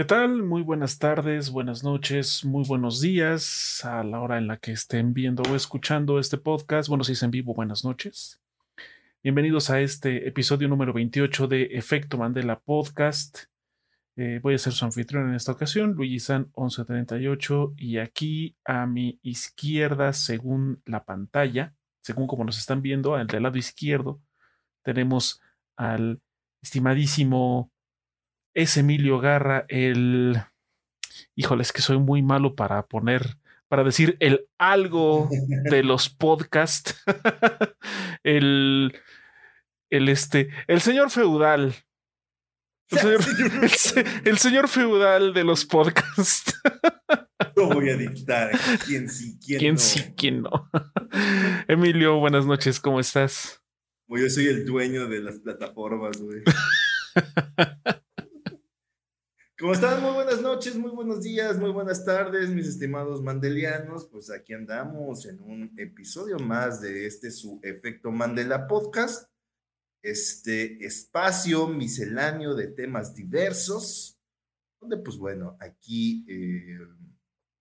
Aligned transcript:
¿Qué 0.00 0.06
tal? 0.06 0.42
Muy 0.42 0.62
buenas 0.62 0.98
tardes, 0.98 1.50
buenas 1.50 1.84
noches, 1.84 2.42
muy 2.42 2.64
buenos 2.66 3.02
días 3.02 3.84
a 3.84 4.02
la 4.02 4.22
hora 4.22 4.38
en 4.38 4.46
la 4.46 4.56
que 4.56 4.72
estén 4.72 5.12
viendo 5.12 5.42
o 5.42 5.54
escuchando 5.54 6.18
este 6.18 6.38
podcast. 6.38 6.88
Bueno, 6.88 7.04
si 7.04 7.12
es 7.12 7.22
en 7.22 7.30
vivo, 7.30 7.52
buenas 7.52 7.84
noches. 7.84 8.40
Bienvenidos 9.22 9.68
a 9.68 9.78
este 9.82 10.26
episodio 10.26 10.68
número 10.68 10.94
28 10.94 11.48
de 11.48 11.64
Efecto 11.72 12.16
Mandela 12.16 12.60
Podcast. 12.60 13.40
Eh, 14.16 14.40
voy 14.42 14.54
a 14.54 14.58
ser 14.58 14.72
su 14.72 14.86
anfitrión 14.86 15.28
en 15.28 15.34
esta 15.34 15.52
ocasión, 15.52 15.92
Luigi 15.92 16.18
San 16.18 16.44
1138, 16.56 17.74
y 17.76 17.98
aquí 17.98 18.56
a 18.64 18.86
mi 18.86 19.20
izquierda, 19.22 20.14
según 20.14 20.80
la 20.86 21.04
pantalla, 21.04 21.74
según 22.00 22.26
como 22.26 22.46
nos 22.46 22.56
están 22.56 22.80
viendo, 22.80 23.16
al 23.16 23.26
del 23.26 23.42
lado 23.42 23.58
izquierdo, 23.58 24.18
tenemos 24.82 25.42
al 25.76 26.22
estimadísimo 26.62 27.70
es 28.54 28.76
Emilio 28.76 29.20
Garra, 29.20 29.64
el... 29.68 30.42
Híjole, 31.34 31.62
es 31.62 31.72
que 31.72 31.82
soy 31.82 31.98
muy 31.98 32.22
malo 32.22 32.54
para 32.54 32.86
poner, 32.86 33.36
para 33.68 33.84
decir 33.84 34.16
el 34.20 34.46
algo 34.58 35.28
de 35.70 35.82
los 35.84 36.08
podcasts. 36.08 37.02
el, 38.22 38.92
el 39.90 40.08
este, 40.08 40.50
el 40.66 40.80
señor 40.80 41.10
feudal. 41.10 41.74
El 44.24 44.38
señor, 44.38 44.68
feudal 44.68 45.32
de 45.32 45.44
los 45.44 45.64
podcasts. 45.64 46.60
No 47.56 47.68
voy 47.68 47.90
a 47.90 47.96
dictar 47.96 48.50
quién 48.84 49.08
sí, 49.08 49.38
quién, 49.44 49.58
¿Quién 49.60 49.74
no. 49.74 49.80
sí, 49.80 50.14
quién 50.16 50.42
no. 50.42 50.70
Emilio, 51.68 52.18
buenas 52.18 52.46
noches, 52.46 52.80
¿cómo 52.80 52.98
estás? 52.98 53.62
Yo 54.08 54.28
soy 54.28 54.48
el 54.48 54.66
dueño 54.66 55.06
de 55.06 55.20
las 55.20 55.38
plataformas, 55.38 56.16
güey. 56.18 56.42
¿Cómo 59.60 59.74
están? 59.74 60.00
Muy 60.00 60.12
buenas 60.12 60.40
noches, 60.40 60.74
muy 60.74 60.90
buenos 60.90 61.20
días, 61.20 61.58
muy 61.58 61.70
buenas 61.70 62.02
tardes, 62.02 62.48
mis 62.48 62.66
estimados 62.66 63.20
mandelianos. 63.20 64.06
Pues 64.06 64.30
aquí 64.30 64.54
andamos 64.54 65.26
en 65.26 65.38
un 65.42 65.74
episodio 65.76 66.38
más 66.38 66.80
de 66.80 67.06
este 67.06 67.30
su 67.30 67.60
Efecto 67.62 68.10
Mandela 68.10 68.66
Podcast. 68.66 69.30
Este 70.00 70.82
espacio 70.86 71.66
misceláneo 71.66 72.54
de 72.54 72.68
temas 72.68 73.14
diversos, 73.14 74.18
donde 74.80 74.96
pues 74.96 75.18
bueno, 75.18 75.58
aquí 75.60 76.24
eh, 76.26 76.78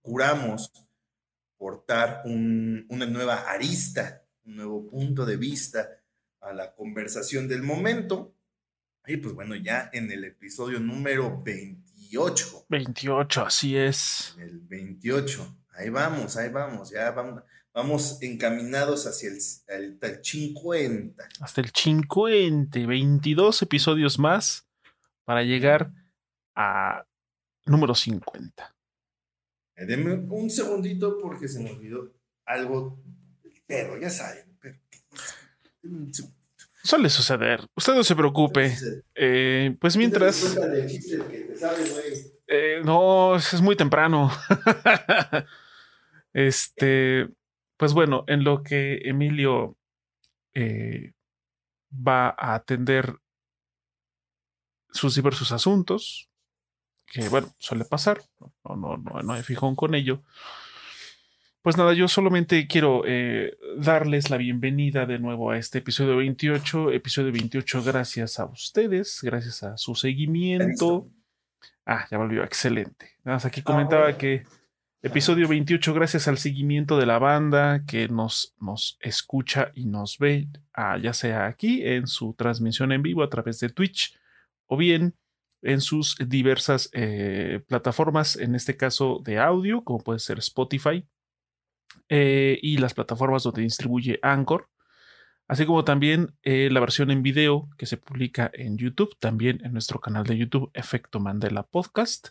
curamos 0.02 0.72
portar 1.58 2.22
un, 2.23 2.86
una 2.88 3.08
nueva 3.08 3.42
arista, 3.52 4.25
un 4.45 4.55
nuevo 4.55 4.88
punto 4.88 5.25
de 5.25 5.36
vista 5.36 6.02
a 6.39 6.54
la 6.54 6.73
conversación 6.73 7.49
del 7.49 7.61
momento. 7.61 8.33
Y 9.05 9.17
pues 9.17 9.33
bueno, 9.33 9.54
ya 9.55 9.89
en 9.92 10.09
el 10.14 10.23
episodio 10.23 10.80
número 10.80 11.43
28. 12.09 12.65
28, 12.70 13.45
así 13.45 13.77
es. 13.77 14.36
El 14.39 14.59
28. 14.61 15.58
Ahí 15.73 15.89
vamos, 15.89 16.36
ahí 16.37 16.49
vamos, 16.49 16.89
ya 16.89 17.11
vamos, 17.11 17.43
vamos 17.73 18.17
encaminados 18.21 19.05
hacia 19.05 19.30
el, 19.30 19.37
el, 19.67 19.99
el 20.02 20.23
50. 20.23 21.30
Hasta 21.39 21.61
el 21.61 21.70
50, 21.70 22.80
22 22.80 23.61
episodios 23.61 24.17
más 24.17 24.67
para 25.23 25.43
llegar 25.43 25.92
a 26.55 27.05
número 27.65 27.93
50. 27.93 28.76
Eh, 29.76 29.86
Deme 29.86 30.14
un 30.15 30.49
segundito 30.49 31.20
porque 31.21 31.47
se 31.47 31.61
me 31.61 31.71
olvidó 31.71 32.11
algo. 32.45 32.99
Pero 33.67 33.99
ya 33.99 34.09
saben, 34.09 34.58
pero. 34.59 34.80
Suele 36.89 37.11
suceder. 37.11 37.67
Usted 37.76 37.94
no 37.94 38.04
se 38.04 38.16
preocupe. 38.16 38.76
Eh, 39.14 39.77
pues 39.80 39.95
mientras. 39.95 40.58
Eh, 42.48 42.82
no, 42.83 43.36
es 43.36 43.61
muy 43.61 43.76
temprano. 43.76 44.32
este. 46.33 47.30
Pues 47.77 47.94
bueno, 47.94 48.23
en 48.26 48.44
lo 48.44 48.64
que 48.64 49.02
Emilio 49.04 49.77
eh, 50.55 51.14
va 51.94 52.30
a 52.30 52.55
atender 52.55 53.17
sus 54.89 55.14
diversos 55.14 55.52
asuntos, 55.52 56.27
que 57.06 57.30
bueno, 57.30 57.54
suele 57.60 57.86
pasar, 57.86 58.20
no, 58.39 58.76
no, 58.76 58.98
no, 58.98 59.21
no 59.21 59.33
hay 59.33 59.44
fijón 59.44 59.76
con 59.76 59.94
ello. 59.94 60.23
Pues 61.69 61.77
nada, 61.77 61.93
yo 61.93 62.07
solamente 62.07 62.65
quiero 62.65 63.03
eh, 63.05 63.55
darles 63.77 64.31
la 64.31 64.37
bienvenida 64.37 65.05
de 65.05 65.19
nuevo 65.19 65.52
a 65.52 65.57
este 65.59 65.77
episodio 65.77 66.17
28. 66.17 66.91
Episodio 66.93 67.31
28 67.31 67.83
gracias 67.83 68.39
a 68.39 68.45
ustedes, 68.45 69.19
gracias 69.21 69.61
a 69.61 69.77
su 69.77 69.93
seguimiento. 69.93 71.11
Ah, 71.85 72.08
ya 72.09 72.17
volvió, 72.17 72.43
excelente. 72.43 73.11
Nada 73.23 73.35
más 73.35 73.45
aquí 73.45 73.61
comentaba 73.61 74.02
ah, 74.02 74.05
bueno. 74.05 74.17
que 74.17 74.45
episodio 75.03 75.47
28 75.47 75.93
gracias 75.93 76.27
al 76.27 76.39
seguimiento 76.39 76.97
de 76.97 77.05
la 77.05 77.19
banda 77.19 77.83
que 77.85 78.08
nos, 78.08 78.55
nos 78.59 78.97
escucha 78.99 79.71
y 79.75 79.85
nos 79.85 80.17
ve, 80.17 80.47
ah, 80.73 80.97
ya 80.97 81.13
sea 81.13 81.45
aquí 81.45 81.85
en 81.85 82.08
su 82.08 82.33
transmisión 82.33 82.93
en 82.93 83.03
vivo 83.03 83.21
a 83.21 83.29
través 83.29 83.59
de 83.59 83.69
Twitch 83.69 84.17
o 84.65 84.75
bien 84.75 85.13
en 85.61 85.81
sus 85.81 86.17
diversas 86.17 86.89
eh, 86.93 87.61
plataformas, 87.67 88.37
en 88.37 88.55
este 88.55 88.75
caso 88.75 89.21
de 89.23 89.37
audio, 89.37 89.83
como 89.83 89.99
puede 89.99 90.17
ser 90.17 90.39
Spotify, 90.39 91.05
eh, 92.09 92.58
y 92.61 92.77
las 92.77 92.95
plataformas 92.95 93.43
donde 93.43 93.61
distribuye 93.61 94.20
Anchor, 94.23 94.67
así 95.47 95.65
como 95.65 95.83
también 95.83 96.36
eh, 96.42 96.70
la 96.71 96.80
versión 96.80 97.11
en 97.11 97.21
video 97.21 97.70
que 97.77 97.86
se 97.86 97.97
publica 97.97 98.49
en 98.53 98.77
YouTube, 98.77 99.15
también 99.20 99.61
en 99.64 99.73
nuestro 99.73 99.99
canal 99.99 100.25
de 100.25 100.37
YouTube, 100.37 100.71
Efecto 100.73 101.20
Mandela 101.20 101.64
Podcast. 101.64 102.30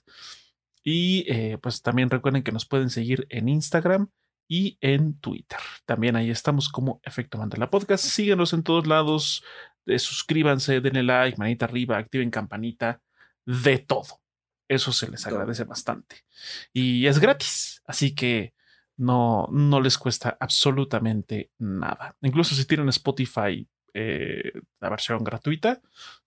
Y 0.83 1.25
eh, 1.33 1.59
pues 1.63 1.83
también 1.83 2.11
recuerden 2.11 2.43
que 2.43 2.53
nos 2.53 2.67
pueden 2.67 2.91
seguir 2.91 3.27
en 3.31 3.49
Instagram 3.49 4.11
y 4.49 4.79
en 4.81 5.19
Twitter. 5.21 5.59
También 5.87 6.17
ahí 6.17 6.31
estamos 6.31 6.69
como 6.69 7.01
Efecto 7.05 7.39
Mandela 7.39 7.71
Podcast. 7.71 8.05
Síguenos 8.05 8.53
en 8.53 8.63
todos 8.65 8.87
lados, 8.87 9.45
suscríbanse, 9.87 10.81
denle 10.81 11.03
like, 11.03 11.39
manita 11.39 11.67
arriba, 11.67 11.99
activen 11.99 12.31
campanita, 12.31 13.01
de 13.45 13.79
todo. 13.79 14.21
Eso 14.67 14.93
se 14.93 15.11
les 15.11 15.27
agradece 15.27 15.65
bastante. 15.65 16.25
Y 16.73 17.07
es 17.07 17.19
gratis, 17.19 17.83
así 17.87 18.15
que 18.15 18.55
no, 18.99 19.49
no 19.51 19.81
les 19.81 19.97
cuesta 19.97 20.37
absolutamente 20.39 21.53
nada. 21.59 22.17
Incluso 22.21 22.55
si 22.55 22.65
tienen 22.65 22.89
Spotify, 22.91 23.67
eh, 23.95 24.53
la 24.81 24.91
versión 24.91 25.25
gratuita, 25.25 25.81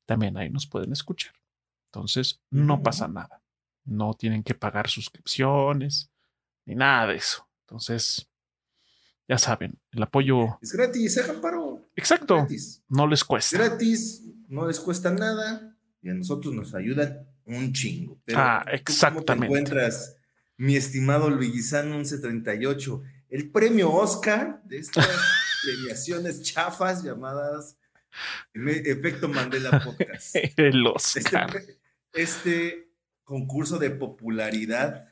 también 0.06 0.38
ahí 0.38 0.50
nos 0.50 0.66
pueden 0.66 0.92
escuchar. 0.92 1.34
Entonces, 1.88 2.42
no 2.50 2.82
pasa 2.82 3.08
nada. 3.08 3.42
No 3.84 4.14
tienen 4.14 4.44
que 4.44 4.54
pagar 4.54 4.90
suscripciones 4.90 6.10
ni 6.66 6.76
nada 6.76 7.08
de 7.08 7.16
eso. 7.16 7.48
Entonces, 7.68 8.30
ya 9.28 9.38
saben, 9.38 9.78
el 9.92 10.04
apoyo. 10.04 10.58
Es 10.62 10.72
gratis, 10.72 11.18
¿eh, 11.18 11.30
Amparo? 11.30 11.90
Exacto. 11.96 12.38
Gratis. 12.38 12.84
No 12.88 13.06
les 13.06 13.24
cuesta. 13.24 13.58
Gratis, 13.58 14.24
no 14.48 14.66
les 14.66 14.80
cuesta 14.80 15.12
nada 15.12 15.76
y 16.02 16.10
a 16.10 16.14
nosotros 16.14 16.54
nos 16.54 16.74
ayudan 16.74 17.28
un 17.46 17.74
chingo. 17.74 18.18
Pero 18.24 18.40
ah, 18.40 18.66
exactamente. 18.72 19.26
¿cómo 19.26 19.40
te 19.40 19.46
encuentras? 19.46 20.18
Mi 20.62 20.76
estimado 20.76 21.32
Luiguizano 21.32 21.96
1138, 21.96 23.02
el 23.30 23.50
premio 23.50 23.92
Oscar 23.92 24.62
de 24.64 24.78
estas 24.78 25.08
premiaciones 25.64 26.44
chafas 26.44 27.04
llamadas 27.04 27.80
Efecto 28.54 29.28
Mandela 29.28 29.80
Podcast. 29.84 30.36
El 30.36 30.86
Oscar. 30.86 31.50
Este, 31.56 31.80
este 32.14 32.92
concurso 33.24 33.80
de 33.80 33.90
popularidad 33.90 35.08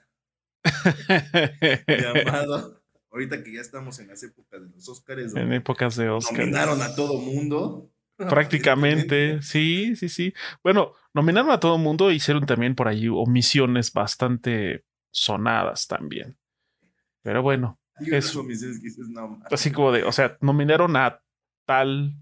llamado, 1.87 2.83
ahorita 3.09 3.43
que 3.43 3.53
ya 3.53 3.61
estamos 3.61 3.97
en 3.97 4.09
las 4.09 4.21
épocas 4.21 4.61
de 4.61 4.69
los 4.69 4.87
Oscars. 4.87 5.35
En 5.35 5.51
épocas 5.51 5.95
de 5.95 6.09
Oscar. 6.09 6.41
Nominaron 6.41 6.79
a 6.83 6.93
todo 6.93 7.17
mundo. 7.17 7.89
Prácticamente, 8.17 9.41
sí, 9.41 9.95
sí, 9.95 10.09
sí. 10.09 10.31
Bueno, 10.61 10.93
nominaron 11.11 11.49
a 11.49 11.59
todo 11.59 11.79
mundo, 11.79 12.11
hicieron 12.11 12.45
también 12.45 12.75
por 12.75 12.87
ahí 12.87 13.07
omisiones 13.07 13.91
bastante 13.93 14.85
sonadas 15.11 15.87
también. 15.87 16.37
Pero 17.21 17.41
bueno, 17.41 17.79
es, 17.99 18.35
no, 19.09 19.43
así 19.51 19.71
como 19.71 19.91
de, 19.91 20.03
o 20.03 20.11
sea, 20.11 20.37
nominaron 20.41 20.95
a 20.95 21.21
tal 21.65 22.15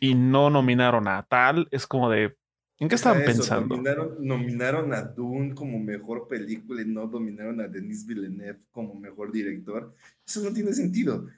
y 0.00 0.14
no 0.14 0.50
nominaron 0.50 1.06
a 1.06 1.22
tal, 1.22 1.68
es 1.70 1.86
como 1.86 2.10
de, 2.10 2.36
¿en 2.78 2.88
qué 2.88 2.96
estaban 2.96 3.22
eso, 3.22 3.30
pensando? 3.30 3.76
Nominaron, 3.76 4.16
nominaron, 4.26 4.94
a 4.94 5.02
Dune 5.02 5.54
como 5.54 5.78
mejor 5.78 6.26
película 6.26 6.82
y 6.82 6.86
no 6.86 7.06
nominaron 7.06 7.60
a 7.60 7.68
Denis 7.68 8.04
Villeneuve 8.06 8.60
como 8.72 8.94
mejor 8.94 9.30
director. 9.30 9.94
Eso 10.26 10.40
no 10.40 10.52
tiene 10.52 10.72
sentido. 10.72 11.28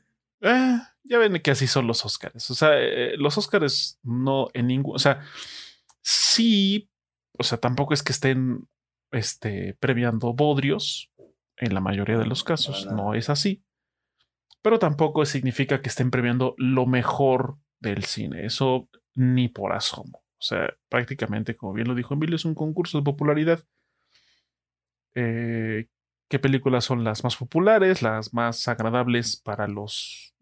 Eh, 0.40 0.78
ya 1.04 1.18
ven 1.18 1.40
que 1.40 1.50
así 1.50 1.66
son 1.66 1.86
los 1.86 2.04
Oscars. 2.04 2.50
O 2.50 2.54
sea, 2.54 2.70
eh, 2.80 3.16
los 3.18 3.36
Oscars 3.36 3.98
no 4.02 4.48
en 4.54 4.68
ningún, 4.68 4.96
o 4.96 4.98
sea, 4.98 5.20
sí, 6.00 6.90
o 7.38 7.42
sea, 7.42 7.58
tampoco 7.58 7.94
es 7.94 8.02
que 8.02 8.12
estén 8.12 8.66
este, 9.10 9.74
premiando 9.74 10.32
bodrios. 10.32 11.10
En 11.56 11.72
la 11.72 11.80
mayoría 11.80 12.18
de 12.18 12.26
los 12.26 12.42
casos 12.42 12.86
no 12.86 13.14
es 13.14 13.30
así. 13.30 13.62
Pero 14.62 14.78
tampoco 14.78 15.24
significa 15.24 15.80
que 15.80 15.88
estén 15.88 16.10
premiando 16.10 16.54
lo 16.58 16.86
mejor 16.86 17.58
del 17.80 18.04
cine. 18.04 18.44
Eso 18.46 18.88
ni 19.14 19.48
por 19.48 19.72
asomo. 19.72 20.24
O 20.38 20.42
sea, 20.42 20.74
prácticamente, 20.88 21.56
como 21.56 21.72
bien 21.72 21.88
lo 21.88 21.94
dijo 21.94 22.14
Emilio, 22.14 22.36
es 22.36 22.44
un 22.44 22.54
concurso 22.54 22.98
de 22.98 23.04
popularidad. 23.04 23.64
eh, 25.14 25.86
qué 26.28 26.38
películas 26.38 26.84
son 26.84 27.04
las 27.04 27.22
más 27.24 27.36
populares, 27.36 28.02
las 28.02 28.34
más 28.34 28.66
agradables 28.68 29.36
para, 29.36 29.68
los, 29.68 30.34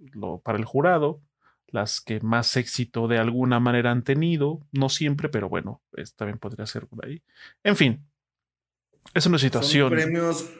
para 0.42 0.58
el 0.58 0.64
jurado, 0.64 1.20
las 1.66 2.00
que 2.00 2.20
más 2.20 2.56
éxito 2.56 3.08
de 3.08 3.18
alguna 3.18 3.60
manera 3.60 3.90
han 3.90 4.02
tenido, 4.02 4.60
no 4.72 4.88
siempre, 4.88 5.28
pero 5.28 5.48
bueno, 5.48 5.82
también 6.16 6.38
podría 6.38 6.66
ser 6.66 6.86
por 6.86 7.04
ahí. 7.04 7.22
En 7.62 7.76
fin, 7.76 8.06
es 9.14 9.26
una 9.26 9.38
situación. 9.38 9.88
Son 9.88 9.98
premios, 9.98 10.50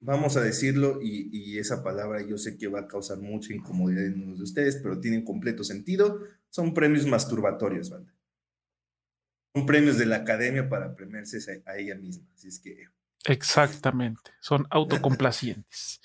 vamos 0.00 0.36
a 0.36 0.42
decirlo, 0.42 1.00
y, 1.02 1.58
esa 1.58 1.82
palabra 1.82 2.22
yo 2.22 2.38
sé 2.38 2.58
que 2.58 2.68
va 2.68 2.80
a 2.80 2.88
causar 2.88 3.18
mucha 3.18 3.52
incomodidad 3.54 4.06
en 4.06 4.22
unos 4.22 4.38
de 4.38 4.44
ustedes, 4.44 4.76
pero 4.82 5.00
tienen 5.00 5.24
completo 5.24 5.64
sentido. 5.64 6.20
Son 6.50 6.74
premios 6.74 7.06
masturbatorios, 7.06 7.90
¿vale? 7.90 8.06
Son 9.54 9.66
premios 9.66 9.98
de 9.98 10.06
la 10.06 10.16
academia 10.16 10.68
para 10.68 10.94
premiarse 10.94 11.62
a, 11.66 11.76
ella 11.76 11.94
misma. 11.94 12.26
Así 12.34 12.48
es 12.48 12.58
que. 12.58 12.86
Exactamente, 13.24 14.32
son 14.40 14.66
autocomplacientes. 14.70 16.00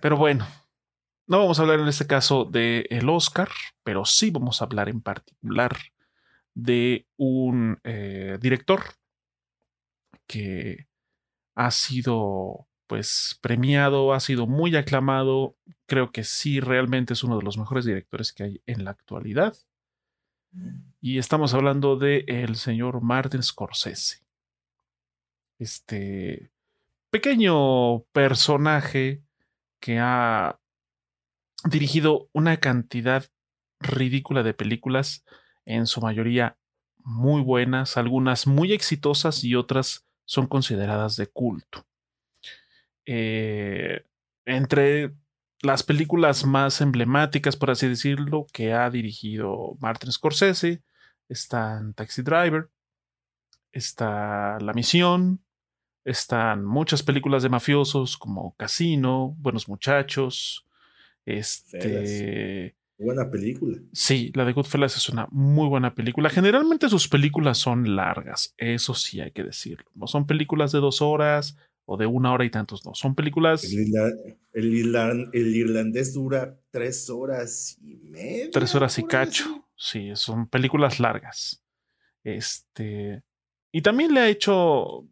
Pero 0.00 0.16
bueno, 0.16 0.46
no 1.26 1.38
vamos 1.38 1.58
a 1.58 1.62
hablar 1.62 1.80
en 1.80 1.88
este 1.88 2.06
caso 2.06 2.44
del 2.44 2.86
el 2.90 3.08
Oscar, 3.08 3.48
pero 3.82 4.04
sí 4.04 4.30
vamos 4.30 4.60
a 4.60 4.66
hablar 4.66 4.88
en 4.88 5.00
particular 5.00 5.76
de 6.54 7.06
un 7.16 7.80
eh, 7.84 8.38
director 8.40 8.82
que 10.26 10.86
ha 11.54 11.70
sido 11.70 12.66
pues 12.86 13.38
premiado, 13.40 14.12
ha 14.12 14.20
sido 14.20 14.46
muy 14.46 14.76
aclamado. 14.76 15.56
Creo 15.86 16.12
que 16.12 16.24
sí, 16.24 16.60
realmente 16.60 17.14
es 17.14 17.24
uno 17.24 17.38
de 17.38 17.44
los 17.44 17.56
mejores 17.56 17.84
directores 17.84 18.32
que 18.32 18.42
hay 18.44 18.62
en 18.66 18.84
la 18.84 18.90
actualidad. 18.90 19.54
Y 21.00 21.18
estamos 21.18 21.54
hablando 21.54 21.96
de 21.96 22.24
el 22.28 22.56
señor 22.56 23.00
Martin 23.00 23.42
Scorsese. 23.42 24.22
Este 25.58 26.50
pequeño 27.10 28.00
personaje 28.12 29.22
que 29.80 29.98
ha 29.98 30.58
dirigido 31.64 32.28
una 32.32 32.58
cantidad 32.58 33.24
ridícula 33.80 34.42
de 34.42 34.54
películas, 34.54 35.24
en 35.64 35.86
su 35.86 36.00
mayoría 36.00 36.58
muy 37.04 37.42
buenas, 37.42 37.96
algunas 37.96 38.46
muy 38.46 38.72
exitosas 38.72 39.44
y 39.44 39.54
otras 39.54 40.06
son 40.32 40.46
consideradas 40.46 41.16
de 41.16 41.26
culto. 41.26 41.86
Eh, 43.04 44.02
entre 44.46 45.12
las 45.60 45.82
películas 45.82 46.46
más 46.46 46.80
emblemáticas, 46.80 47.54
por 47.54 47.70
así 47.70 47.86
decirlo, 47.86 48.46
que 48.50 48.72
ha 48.72 48.88
dirigido 48.88 49.76
Martin 49.78 50.10
Scorsese, 50.10 50.82
están 51.28 51.92
Taxi 51.92 52.22
Driver, 52.22 52.70
está 53.72 54.58
La 54.60 54.72
Misión, 54.72 55.44
están 56.02 56.64
muchas 56.64 57.02
películas 57.02 57.42
de 57.42 57.50
mafiosos 57.50 58.16
como 58.16 58.56
Casino, 58.56 59.36
Buenos 59.36 59.68
Muchachos, 59.68 60.66
este... 61.26 62.74
Buena 63.02 63.30
película. 63.30 63.78
Sí, 63.92 64.30
la 64.34 64.44
de 64.44 64.52
Goodfellas 64.52 64.96
es 64.96 65.08
una 65.08 65.26
muy 65.30 65.68
buena 65.68 65.94
película. 65.94 66.30
Generalmente 66.30 66.88
sus 66.88 67.08
películas 67.08 67.58
son 67.58 67.96
largas, 67.96 68.54
eso 68.56 68.94
sí 68.94 69.20
hay 69.20 69.32
que 69.32 69.44
decirlo. 69.44 69.90
No 69.94 70.06
son 70.06 70.26
películas 70.26 70.72
de 70.72 70.78
dos 70.78 71.02
horas 71.02 71.56
o 71.84 71.96
de 71.96 72.06
una 72.06 72.32
hora 72.32 72.44
y 72.44 72.50
tantos, 72.50 72.84
no. 72.86 72.94
Son 72.94 73.14
películas. 73.14 73.64
El, 74.52 74.74
irlandés 75.34 76.14
dura 76.14 76.58
tres 76.70 77.10
horas 77.10 77.78
y 77.82 77.96
media. 77.96 78.50
Tres 78.50 78.74
horas 78.74 78.98
y 78.98 79.04
cacho. 79.04 79.66
Sí, 79.76 80.10
son 80.14 80.48
películas 80.48 81.00
largas. 81.00 81.62
Este. 82.22 83.22
Y 83.72 83.82
también 83.82 84.14
le 84.14 84.20
ha 84.20 84.28
hecho 84.28 85.06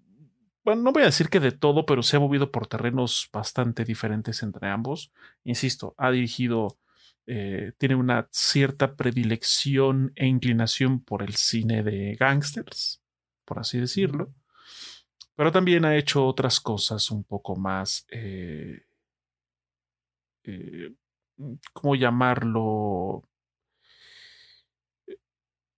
bueno, 0.65 0.83
no 0.83 0.93
voy 0.93 1.03
a 1.03 1.07
decir 1.07 1.29
que 1.29 1.41
de 1.41 1.53
todo, 1.53 1.87
pero 1.87 2.03
se 2.03 2.17
ha 2.17 2.21
movido 2.21 2.53
por 2.53 2.67
terrenos 2.67 3.29
bastante 3.33 3.85
diferentes 3.85 4.43
entre 4.43 4.69
ambos. 4.69 5.13
Insisto, 5.45 5.95
ha 5.97 6.11
dirigido, 6.11 6.79
eh, 7.27 7.73
tiene 7.79 7.95
una 7.95 8.29
cierta 8.33 8.97
predilección 8.97 10.13
e 10.17 10.27
inclinación 10.27 11.01
por 11.05 11.23
el 11.23 11.35
cine 11.35 11.83
de 11.83 12.17
gangsters, 12.19 13.03
por 13.45 13.59
así 13.59 13.79
decirlo, 13.79 14.35
pero 15.37 15.53
también 15.53 15.85
ha 15.85 15.97
hecho 15.97 16.27
otras 16.27 16.61
cosas 16.61 17.11
un 17.11 17.25
poco 17.25 17.57
más, 17.57 18.07
eh, 18.11 18.83
eh, 20.45 20.93
¿cómo 21.73 21.95
llamarlo? 21.95 23.25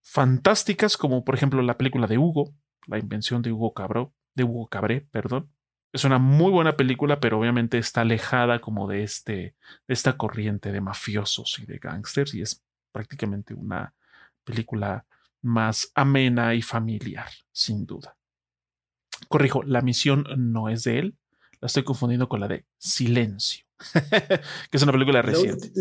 Fantásticas, 0.03 0.97
como 0.97 1.25
por 1.25 1.35
ejemplo 1.35 1.63
la 1.63 1.79
película 1.79 2.07
de 2.07 2.19
Hugo, 2.19 2.55
la 2.87 2.99
invención 2.99 3.43
de 3.43 3.53
Hugo 3.53 3.73
Cabró, 3.73 4.13
de 4.35 4.45
Hugo 4.45 4.69
Cabré, 4.69 5.03
perdón. 5.03 5.51
Es 5.93 6.05
una 6.05 6.19
muy 6.19 6.51
buena 6.51 6.77
película, 6.77 7.21
pero 7.21 7.39
obviamente 7.39 7.79
está 7.79 8.01
alejada 8.01 8.61
como 8.61 8.89
de, 8.89 9.03
este, 9.03 9.35
de 9.35 9.55
esta 9.89 10.17
corriente 10.17 10.73
de 10.73 10.81
mafiosos 10.81 11.59
y 11.59 11.67
de 11.67 11.79
gángsters 11.79 12.35
y 12.35 12.43
es 12.43 12.63
prácticamente 12.93 13.55
una 13.55 13.95
película 14.45 15.05
más 15.43 15.91
amena 15.95 16.55
y 16.55 16.63
familiar, 16.63 17.29
sin 17.53 17.85
duda. 17.85 18.17
Corrijo, 19.29 19.63
la 19.63 19.83
misión 19.83 20.27
no 20.37 20.69
es 20.69 20.85
de 20.85 20.99
él, 20.99 21.17
la 21.61 21.67
estoy 21.67 21.85
confundiendo 21.85 22.29
con 22.29 22.41
la 22.41 22.49
de 22.49 22.65
Silencio, 22.79 23.65
que 24.71 24.77
es 24.77 24.83
una 24.83 24.93
película 24.93 25.23
reciente. 25.23 25.73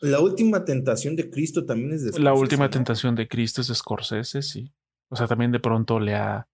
La, 0.00 0.20
última 0.20 0.64
tentación 0.64 1.14
de 1.16 1.30
Cristo 1.30 1.66
también 1.66 1.92
es 1.92 2.02
de 2.02 2.08
Scorsese. 2.08 2.24
La 2.24 2.34
última 2.34 2.70
tentación 2.70 3.14
de 3.14 3.28
Cristo 3.28 3.60
es 3.60 3.68
de 3.68 3.74
Scorsese, 3.74 4.42
sí. 4.42 4.72
O 5.08 5.16
sea, 5.16 5.26
también 5.26 5.52
de 5.52 5.60
pronto 5.60 6.00
le 6.00 6.14
ha 6.14 6.46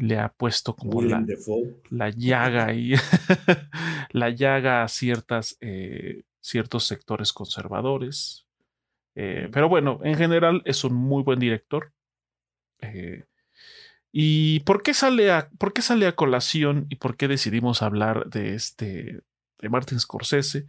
le 0.00 0.18
ha 0.18 0.32
puesto 0.32 0.74
como 0.74 1.02
la, 1.02 1.22
la, 1.90 2.08
llaga 2.08 2.72
y 2.72 2.94
la 4.12 4.30
llaga 4.30 4.82
a 4.82 4.88
ciertas, 4.88 5.58
eh, 5.60 6.22
ciertos 6.40 6.86
sectores 6.86 7.34
conservadores. 7.34 8.46
Eh, 9.14 9.50
pero 9.52 9.68
bueno, 9.68 10.00
en 10.02 10.16
general 10.16 10.62
es 10.64 10.84
un 10.84 10.94
muy 10.94 11.22
buen 11.22 11.38
director. 11.38 11.92
Eh, 12.80 13.24
¿Y 14.10 14.60
por 14.60 14.82
qué, 14.82 14.94
sale 14.94 15.30
a, 15.30 15.50
por 15.58 15.74
qué 15.74 15.82
sale 15.82 16.06
a 16.06 16.16
colación 16.16 16.86
y 16.88 16.96
por 16.96 17.18
qué 17.18 17.28
decidimos 17.28 17.82
hablar 17.82 18.30
de 18.30 18.54
este 18.54 19.20
de 19.58 19.68
Martin 19.68 20.00
Scorsese? 20.00 20.66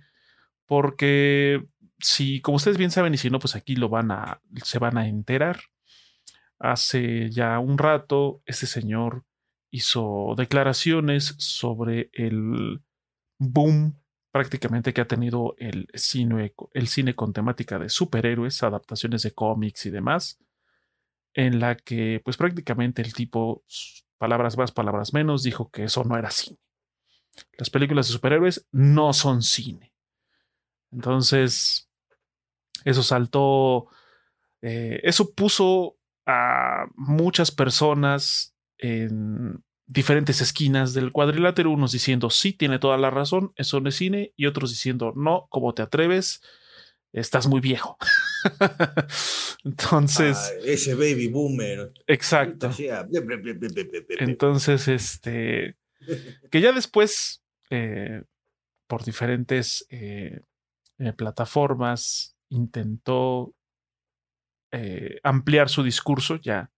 Porque 0.65 1.63
si, 1.99 2.41
como 2.41 2.57
ustedes 2.57 2.77
bien 2.77 2.91
saben, 2.91 3.13
y 3.13 3.17
si 3.17 3.29
no, 3.29 3.39
pues 3.39 3.55
aquí 3.55 3.77
lo 3.77 3.87
van 3.87 4.11
a, 4.11 4.41
se 4.61 4.77
van 4.77 4.97
a 4.97 5.07
enterar 5.07 5.70
hace 6.61 7.29
ya 7.31 7.59
un 7.59 7.77
rato, 7.77 8.41
este 8.45 8.67
señor 8.67 9.25
hizo 9.71 10.35
declaraciones 10.37 11.35
sobre 11.37 12.09
el 12.13 12.81
boom 13.39 13.99
prácticamente 14.31 14.93
que 14.93 15.01
ha 15.01 15.07
tenido 15.07 15.55
el 15.57 15.87
cine, 15.93 16.53
el 16.73 16.87
cine 16.87 17.15
con 17.15 17.33
temática 17.33 17.79
de 17.79 17.89
superhéroes, 17.89 18.63
adaptaciones 18.63 19.23
de 19.23 19.31
cómics 19.31 19.85
y 19.85 19.89
demás, 19.89 20.39
en 21.33 21.59
la 21.59 21.75
que 21.75 22.21
pues 22.23 22.37
prácticamente 22.37 23.01
el 23.01 23.13
tipo, 23.13 23.63
palabras 24.17 24.57
más, 24.57 24.71
palabras 24.71 25.13
menos, 25.13 25.43
dijo 25.43 25.69
que 25.69 25.83
eso 25.85 26.03
no 26.03 26.17
era 26.17 26.31
cine. 26.31 26.59
Las 27.57 27.69
películas 27.69 28.07
de 28.07 28.13
superhéroes 28.13 28.67
no 28.71 29.13
son 29.13 29.41
cine. 29.41 29.93
Entonces, 30.91 31.89
eso 32.85 33.03
saltó, 33.03 33.87
eh, 34.61 34.99
eso 35.03 35.33
puso 35.33 35.97
a 36.25 36.85
muchas 36.95 37.51
personas 37.51 38.55
en 38.77 39.63
diferentes 39.87 40.41
esquinas 40.41 40.93
del 40.93 41.11
cuadrilátero, 41.11 41.71
unos 41.71 41.91
diciendo 41.91 42.29
sí, 42.29 42.53
tiene 42.53 42.79
toda 42.79 42.97
la 42.97 43.09
razón, 43.09 43.51
eso 43.55 43.79
no 43.79 43.89
es 43.89 43.95
cine, 43.95 44.33
y 44.37 44.45
otros 44.45 44.69
diciendo 44.69 45.13
no, 45.15 45.47
¿cómo 45.49 45.73
te 45.73 45.81
atreves? 45.81 46.41
Estás 47.13 47.47
muy 47.47 47.59
viejo. 47.59 47.97
Entonces. 49.65 50.37
Ah, 50.37 50.63
ese 50.65 50.95
baby 50.95 51.27
boomer. 51.27 51.91
Exacto. 52.07 52.71
Entonces, 54.19 54.87
este. 54.87 55.75
Que 56.49 56.61
ya 56.61 56.71
después, 56.71 57.43
eh, 57.69 58.23
por 58.87 59.03
diferentes 59.03 59.85
eh, 59.89 60.41
eh, 60.97 61.13
plataformas, 61.13 62.35
intentó 62.49 63.53
ampliar 65.23 65.69
su 65.69 65.83
discurso, 65.83 66.37
ya 66.37 66.71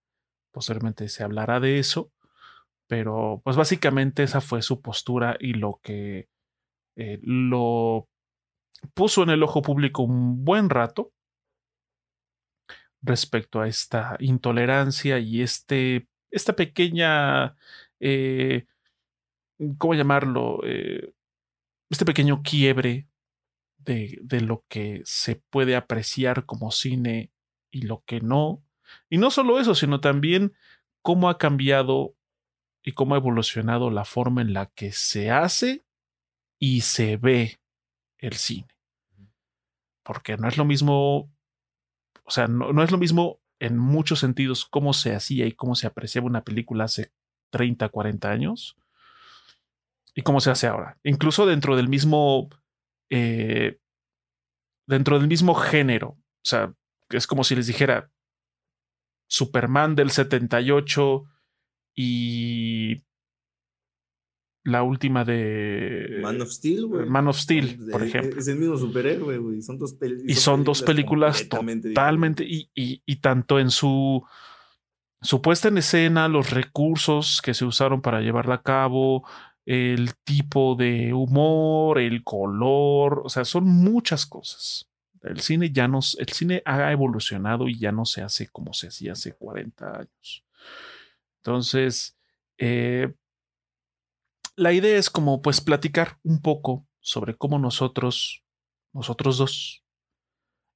posteriormente 0.53 1.09
se 1.09 1.23
hablará 1.23 1.59
de 1.59 1.79
eso, 1.79 2.11
pero 2.87 3.41
pues 3.43 3.57
básicamente 3.57 4.23
esa 4.23 4.39
fue 4.39 4.61
su 4.61 4.81
postura 4.81 5.35
y 5.39 5.53
lo 5.53 5.79
que 5.81 6.29
eh, 6.95 7.19
lo 7.23 8.07
puso 8.93 9.23
en 9.23 9.31
el 9.31 9.43
ojo 9.43 9.61
público 9.61 10.03
un 10.03 10.45
buen 10.45 10.69
rato 10.69 11.11
respecto 13.01 13.59
a 13.61 13.67
esta 13.67 14.15
intolerancia 14.19 15.19
y 15.19 15.41
este, 15.41 16.07
esta 16.29 16.55
pequeña, 16.55 17.55
eh, 17.99 18.65
¿cómo 19.77 19.95
llamarlo? 19.95 20.59
Eh, 20.63 21.13
este 21.89 22.05
pequeño 22.05 22.43
quiebre 22.43 23.07
de, 23.77 24.19
de, 24.21 24.41
lo 24.41 24.63
que 24.69 25.01
se 25.03 25.41
puede 25.49 25.75
apreciar 25.75 26.45
como 26.45 26.71
cine 26.71 27.32
y 27.73 27.81
lo 27.81 28.03
que 28.05 28.21
no. 28.21 28.63
Y 29.09 29.17
no 29.17 29.31
solo 29.31 29.59
eso, 29.59 29.75
sino 29.75 29.99
también 29.99 30.53
cómo 31.01 31.27
ha 31.27 31.37
cambiado 31.37 32.15
y 32.83 32.91
cómo 32.91 33.15
ha 33.15 33.17
evolucionado 33.17 33.89
la 33.89 34.05
forma 34.05 34.41
en 34.41 34.53
la 34.53 34.67
que 34.67 34.91
se 34.91 35.31
hace 35.31 35.83
y 36.59 36.81
se 36.81 37.17
ve 37.17 37.59
el 38.19 38.35
cine. 38.35 38.67
Porque 40.03 40.37
no 40.37 40.47
es 40.47 40.57
lo 40.57 40.65
mismo, 40.65 41.31
o 42.23 42.31
sea, 42.31 42.47
no, 42.47 42.71
no 42.71 42.83
es 42.83 42.91
lo 42.91 42.97
mismo 42.97 43.39
en 43.59 43.77
muchos 43.77 44.19
sentidos 44.19 44.65
cómo 44.65 44.93
se 44.93 45.15
hacía 45.15 45.45
y 45.47 45.53
cómo 45.53 45.75
se 45.75 45.87
apreciaba 45.87 46.27
una 46.27 46.43
película 46.43 46.83
hace 46.83 47.11
30, 47.49 47.89
40 47.89 48.29
años 48.29 48.77
y 50.13 50.21
cómo 50.21 50.41
se 50.41 50.51
hace 50.51 50.67
ahora. 50.67 50.99
Incluso 51.03 51.45
dentro 51.45 51.75
del 51.75 51.89
mismo, 51.89 52.49
eh, 53.09 53.79
dentro 54.85 55.17
del 55.17 55.27
mismo 55.27 55.55
género. 55.55 56.09
O 56.09 56.45
sea, 56.45 56.73
es 57.17 57.27
como 57.27 57.43
si 57.43 57.55
les 57.55 57.67
dijera 57.67 58.11
Superman 59.27 59.95
del 59.95 60.11
78 60.11 61.23
y 61.95 63.03
la 64.65 64.83
última 64.83 65.25
de 65.25 66.19
Man 66.21 66.41
of 66.41 66.49
Steel, 66.49 66.85
güey. 66.85 67.05
Man 67.05 67.27
of 67.27 67.37
Steel, 67.37 67.77
por 67.91 68.03
ejemplo. 68.03 68.39
Es 68.39 68.47
el 68.47 68.57
mismo 68.57 68.77
superhéroe, 68.77 69.37
güey. 69.37 69.61
Son 69.61 69.77
dos 69.77 69.93
películas. 69.93 70.31
Y 70.31 70.39
son 70.39 70.63
dos 70.63 70.81
películas 70.81 71.49
totalmente, 71.49 72.43
y, 72.45 72.69
y, 72.73 73.01
y, 73.05 73.15
tanto 73.17 73.59
en 73.59 73.71
su, 73.71 74.23
su 75.21 75.41
puesta 75.41 75.67
en 75.67 75.79
escena, 75.79 76.27
los 76.27 76.51
recursos 76.51 77.41
que 77.41 77.53
se 77.53 77.65
usaron 77.65 78.01
para 78.01 78.21
llevarla 78.21 78.55
a 78.55 78.61
cabo, 78.61 79.27
el 79.65 80.15
tipo 80.23 80.75
de 80.75 81.13
humor, 81.13 81.99
el 81.99 82.23
color, 82.23 83.21
o 83.23 83.29
sea, 83.29 83.45
son 83.45 83.65
muchas 83.65 84.25
cosas. 84.25 84.89
El 85.23 85.39
cine 85.39 85.71
ya 85.71 85.85
el 85.85 86.29
cine 86.29 86.61
ha 86.65 86.91
evolucionado 86.91 87.67
y 87.67 87.79
ya 87.79 87.91
no 87.91 88.05
se 88.05 88.21
hace 88.21 88.47
como 88.47 88.73
se 88.73 88.87
hacía 88.87 89.13
hace 89.13 89.33
40 89.33 89.99
años. 89.99 90.45
Entonces, 91.37 92.17
eh, 92.57 93.13
la 94.55 94.73
idea 94.73 94.97
es 94.97 95.09
como 95.09 95.41
pues 95.41 95.61
platicar 95.61 96.19
un 96.23 96.41
poco 96.41 96.85
sobre 96.99 97.35
cómo 97.35 97.59
nosotros, 97.59 98.43
nosotros 98.93 99.37
dos, 99.37 99.83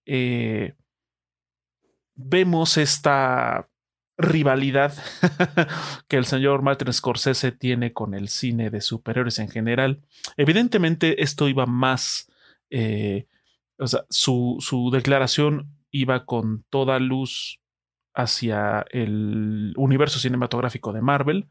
eh, 0.05 0.73
vemos 2.15 2.77
esta 2.77 3.69
rivalidad 4.17 4.93
que 6.07 6.17
el 6.17 6.25
señor 6.25 6.63
Martin 6.63 6.91
Scorsese 6.91 7.51
tiene 7.51 7.93
con 7.93 8.13
el 8.13 8.29
cine 8.29 8.69
de 8.69 8.81
superhéroes 8.81 9.39
en 9.39 9.49
general. 9.49 10.01
Evidentemente 10.35 11.21
esto 11.21 11.47
iba 11.47 11.65
más, 11.65 12.31
eh, 12.69 13.27
o 13.77 13.87
sea, 13.87 14.05
su, 14.09 14.57
su 14.59 14.89
declaración 14.91 15.77
iba 15.91 16.25
con 16.25 16.63
toda 16.69 16.99
luz 16.99 17.61
hacia 18.13 18.85
el 18.89 19.73
universo 19.77 20.19
cinematográfico 20.19 20.91
de 20.91 21.01
Marvel. 21.01 21.47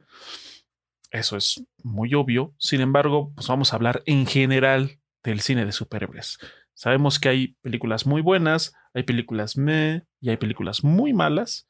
Eso 1.11 1.37
es 1.37 1.64
muy 1.83 2.14
obvio. 2.14 2.54
Sin 2.59 2.80
embargo, 2.80 3.33
pues 3.35 3.47
vamos 3.47 3.73
a 3.73 3.76
hablar 3.76 4.02
en 4.06 4.26
general 4.26 4.99
del 5.23 5.40
cine 5.40 5.64
de 5.64 5.73
superhéroes. 5.73 6.38
Sabemos 6.75 7.18
que 7.18 7.28
hay 7.28 7.49
películas 7.62 8.04
muy 8.06 8.21
buenas, 8.21 8.75
hay 8.92 9.04
películas 9.04 9.56
me 9.56 10.04
y 10.21 10.30
hay 10.30 10.37
películas 10.37 10.85
muy 10.85 11.12
malas, 11.12 11.66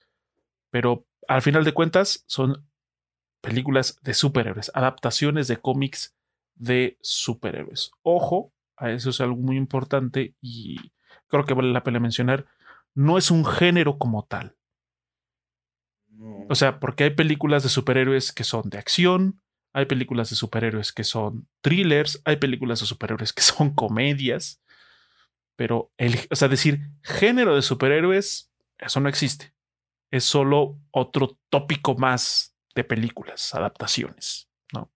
pero 0.70 1.06
al 1.28 1.42
final 1.42 1.64
de 1.64 1.72
cuentas 1.72 2.24
son 2.26 2.66
películas 3.40 4.00
de 4.02 4.14
superhéroes, 4.14 4.72
adaptaciones 4.74 5.46
de 5.46 5.58
cómics 5.58 6.16
de 6.54 6.98
superhéroes. 7.02 7.92
Ojo, 8.02 8.52
eso 8.80 9.10
es 9.10 9.20
algo 9.20 9.36
muy 9.36 9.56
importante 9.56 10.34
y 10.40 10.76
creo 11.28 11.44
que 11.44 11.54
vale 11.54 11.72
la 11.72 11.82
pena 11.82 12.00
mencionar, 12.00 12.46
no 12.94 13.18
es 13.18 13.30
un 13.30 13.44
género 13.44 13.98
como 13.98 14.24
tal. 14.24 14.56
O 16.48 16.54
sea, 16.54 16.80
porque 16.80 17.04
hay 17.04 17.10
películas 17.10 17.62
de 17.62 17.68
superhéroes 17.68 18.32
que 18.32 18.44
son 18.44 18.70
de 18.70 18.78
acción, 18.78 19.42
hay 19.72 19.84
películas 19.84 20.30
de 20.30 20.36
superhéroes 20.36 20.92
que 20.92 21.04
son 21.04 21.48
thrillers, 21.60 22.22
hay 22.24 22.36
películas 22.36 22.80
de 22.80 22.86
superhéroes 22.86 23.32
que 23.32 23.42
son 23.42 23.74
comedias, 23.74 24.62
pero 25.56 25.92
el, 25.96 26.18
o 26.30 26.36
sea, 26.36 26.48
decir 26.48 26.80
género 27.02 27.54
de 27.54 27.62
superhéroes, 27.62 28.50
eso 28.78 29.00
no 29.00 29.08
existe. 29.08 29.54
Es 30.10 30.24
solo 30.24 30.78
otro 30.90 31.38
tópico 31.50 31.94
más 31.96 32.56
de 32.74 32.84
películas, 32.84 33.54
adaptaciones, 33.54 34.48
¿no? 34.72 34.92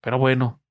Pero 0.00 0.18
bueno, 0.18 0.62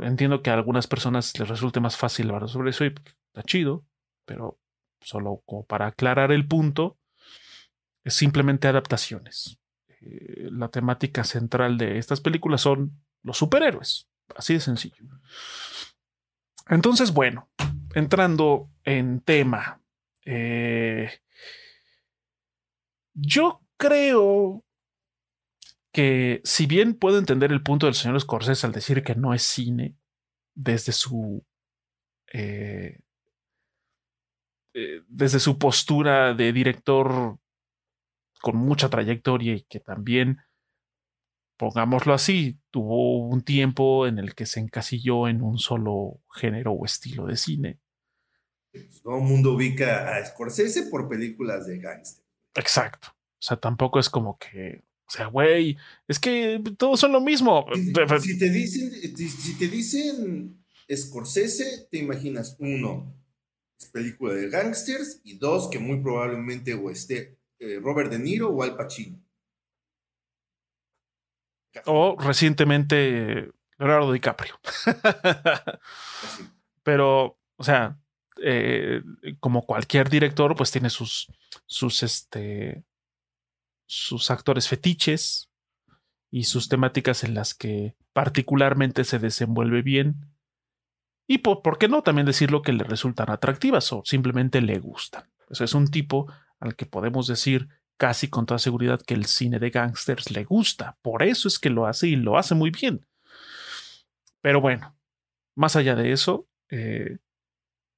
entiendo 0.00 0.42
que 0.42 0.50
a 0.50 0.54
algunas 0.54 0.86
personas 0.86 1.38
les 1.38 1.48
resulte 1.48 1.80
más 1.80 1.96
fácil 1.96 2.30
hablar 2.30 2.48
sobre 2.48 2.70
eso 2.70 2.84
y 2.84 2.90
pues, 2.90 3.16
está 3.28 3.42
chido, 3.42 3.84
pero 4.24 4.58
solo 5.00 5.42
como 5.46 5.64
para 5.64 5.86
aclarar 5.86 6.32
el 6.32 6.46
punto, 6.46 6.98
es 8.04 8.14
simplemente 8.14 8.68
adaptaciones. 8.68 9.58
Eh, 10.00 10.48
la 10.50 10.68
temática 10.68 11.24
central 11.24 11.78
de 11.78 11.98
estas 11.98 12.20
películas 12.20 12.60
son 12.60 13.02
los 13.22 13.38
superhéroes, 13.38 14.08
así 14.34 14.54
de 14.54 14.60
sencillo. 14.60 15.04
Entonces, 16.68 17.12
bueno, 17.12 17.48
entrando 17.94 18.70
en 18.84 19.20
tema, 19.20 19.80
eh, 20.24 21.10
yo 23.14 23.62
creo 23.76 24.64
que 25.98 26.40
si 26.44 26.66
bien 26.66 26.94
puedo 26.94 27.18
entender 27.18 27.50
el 27.50 27.64
punto 27.64 27.86
del 27.86 27.96
señor 27.96 28.20
Scorsese 28.20 28.64
al 28.64 28.72
decir 28.72 29.02
que 29.02 29.16
no 29.16 29.34
es 29.34 29.42
cine 29.42 29.96
desde 30.54 30.92
su 30.92 31.44
eh, 32.32 33.00
desde 35.08 35.40
su 35.40 35.58
postura 35.58 36.34
de 36.34 36.52
director 36.52 37.40
con 38.40 38.56
mucha 38.58 38.88
trayectoria 38.88 39.54
y 39.54 39.62
que 39.62 39.80
también, 39.80 40.38
pongámoslo 41.56 42.14
así, 42.14 42.60
tuvo 42.70 43.18
un 43.26 43.42
tiempo 43.42 44.06
en 44.06 44.20
el 44.20 44.36
que 44.36 44.46
se 44.46 44.60
encasilló 44.60 45.26
en 45.26 45.42
un 45.42 45.58
solo 45.58 46.20
género 46.32 46.74
o 46.74 46.84
estilo 46.84 47.26
de 47.26 47.36
cine. 47.36 47.80
Pues, 48.70 49.02
todo 49.02 49.16
el 49.16 49.24
mundo 49.24 49.54
ubica 49.54 50.14
a 50.14 50.24
Scorsese 50.24 50.84
por 50.92 51.08
películas 51.08 51.66
de 51.66 51.80
gángster. 51.80 52.24
Exacto. 52.54 53.08
O 53.10 53.40
sea, 53.40 53.56
tampoco 53.56 53.98
es 53.98 54.08
como 54.08 54.38
que, 54.38 54.84
o 55.08 55.10
sea, 55.10 55.26
güey, 55.26 55.78
es 56.06 56.18
que 56.18 56.62
todos 56.76 57.00
son 57.00 57.12
lo 57.12 57.20
mismo. 57.22 57.64
Si, 58.20 58.38
te 58.38 58.50
dicen, 58.50 58.92
si 59.16 59.58
te 59.58 59.66
dicen 59.68 60.62
Scorsese, 60.94 61.88
te 61.90 61.96
imaginas 61.96 62.56
uno, 62.58 63.14
es 63.80 63.86
película 63.86 64.34
de 64.34 64.50
gangsters 64.50 65.22
y 65.24 65.38
dos, 65.38 65.70
que 65.70 65.78
muy 65.78 66.02
probablemente 66.02 66.74
o 66.74 66.90
esté 66.90 67.38
eh, 67.58 67.80
Robert 67.82 68.10
De 68.10 68.18
Niro 68.18 68.50
o 68.50 68.62
Al 68.62 68.76
Pacino. 68.76 69.18
O 71.86 72.14
recientemente 72.18 73.50
Leonardo 73.78 74.12
DiCaprio. 74.12 74.60
Pero, 76.82 77.38
o 77.56 77.64
sea, 77.64 77.98
eh, 78.42 79.00
como 79.40 79.64
cualquier 79.64 80.10
director, 80.10 80.54
pues 80.54 80.70
tiene 80.70 80.90
sus, 80.90 81.32
sus, 81.64 82.02
este, 82.02 82.84
sus 83.88 84.30
actores 84.30 84.68
fetiches 84.68 85.50
y 86.30 86.44
sus 86.44 86.68
temáticas 86.68 87.24
en 87.24 87.34
las 87.34 87.54
que 87.54 87.96
particularmente 88.12 89.02
se 89.02 89.18
desenvuelve 89.18 89.82
bien. 89.82 90.26
Y 91.26 91.38
por, 91.38 91.62
por 91.62 91.78
qué 91.78 91.88
no 91.88 92.02
también 92.02 92.26
decirlo 92.26 92.62
que 92.62 92.72
le 92.72 92.84
resultan 92.84 93.30
atractivas 93.30 93.92
o 93.92 94.02
simplemente 94.04 94.60
le 94.60 94.78
gustan. 94.78 95.24
Eso 95.50 95.64
es 95.64 95.74
un 95.74 95.90
tipo 95.90 96.30
al 96.60 96.76
que 96.76 96.86
podemos 96.86 97.26
decir 97.26 97.68
casi 97.96 98.28
con 98.28 98.46
toda 98.46 98.58
seguridad 98.58 99.00
que 99.00 99.14
el 99.14 99.26
cine 99.26 99.58
de 99.58 99.70
gangsters 99.70 100.30
le 100.30 100.44
gusta. 100.44 100.98
Por 101.02 101.22
eso 101.22 101.48
es 101.48 101.58
que 101.58 101.70
lo 101.70 101.86
hace 101.86 102.08
y 102.08 102.16
lo 102.16 102.38
hace 102.38 102.54
muy 102.54 102.70
bien. 102.70 103.06
Pero 104.40 104.60
bueno, 104.60 104.96
más 105.56 105.76
allá 105.76 105.96
de 105.96 106.12
eso, 106.12 106.46
eh, 106.70 107.18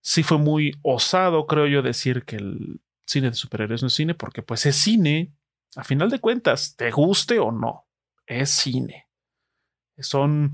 sí 0.01 0.23
fue 0.23 0.39
muy 0.39 0.79
osado, 0.83 1.47
creo 1.47 1.67
yo, 1.67 1.83
decir 1.83 2.25
que 2.25 2.37
el 2.37 2.81
cine 3.07 3.31
de 3.31 3.37
superhéroes 3.37 3.83
no 3.83 3.89
es 3.89 3.95
cine, 3.95 4.15
porque 4.15 4.43
pues 4.43 4.65
es 4.67 4.77
cine. 4.77 5.33
A 5.77 5.85
final 5.85 6.11
de 6.11 6.21
cuentas, 6.21 6.75
te 6.77 6.91
guste 6.91 7.39
o 7.39 7.53
no, 7.53 7.87
es 8.27 8.51
cine. 8.51 9.09
Son 9.99 10.53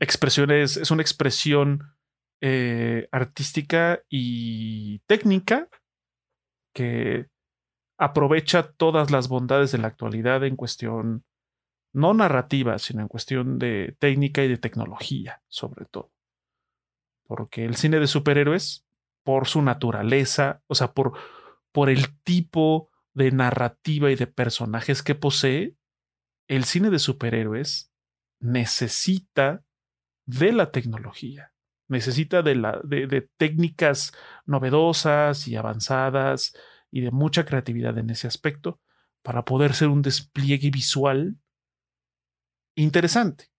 expresiones, 0.00 0.76
es 0.76 0.90
una 0.90 1.02
expresión 1.02 1.94
eh, 2.40 3.08
artística 3.12 4.00
y 4.08 5.00
técnica 5.00 5.68
que 6.72 7.26
aprovecha 7.98 8.72
todas 8.72 9.10
las 9.10 9.28
bondades 9.28 9.72
de 9.72 9.78
la 9.78 9.88
actualidad 9.88 10.44
en 10.44 10.56
cuestión 10.56 11.24
no 11.92 12.14
narrativa, 12.14 12.78
sino 12.78 13.02
en 13.02 13.08
cuestión 13.08 13.58
de 13.58 13.96
técnica 13.98 14.44
y 14.44 14.48
de 14.48 14.58
tecnología, 14.58 15.42
sobre 15.48 15.84
todo. 15.86 16.12
Porque 17.26 17.64
el 17.64 17.76
cine 17.76 17.98
de 17.98 18.06
superhéroes, 18.06 18.86
por 19.24 19.46
su 19.46 19.60
naturaleza, 19.62 20.62
o 20.68 20.74
sea, 20.74 20.92
por, 20.92 21.12
por 21.72 21.90
el 21.90 22.18
tipo 22.22 22.87
de 23.18 23.30
narrativa 23.32 24.10
y 24.10 24.16
de 24.16 24.26
personajes 24.26 25.02
que 25.02 25.14
posee, 25.14 25.76
el 26.48 26.64
cine 26.64 26.88
de 26.88 26.98
superhéroes 26.98 27.92
necesita 28.40 29.62
de 30.24 30.52
la 30.52 30.70
tecnología, 30.70 31.52
necesita 31.88 32.42
de, 32.42 32.54
la, 32.54 32.80
de 32.84 33.28
técnicas 33.36 34.12
novedosas 34.46 35.46
y 35.46 35.56
avanzadas, 35.56 36.54
y 36.90 37.02
de 37.02 37.10
mucha 37.10 37.44
creatividad 37.44 37.98
en 37.98 38.10
ese 38.10 38.26
aspecto 38.26 38.80
para 39.22 39.44
poder 39.44 39.74
ser 39.74 39.88
un 39.88 40.02
despliegue 40.02 40.70
visual 40.70 41.36
interesante. 42.76 43.50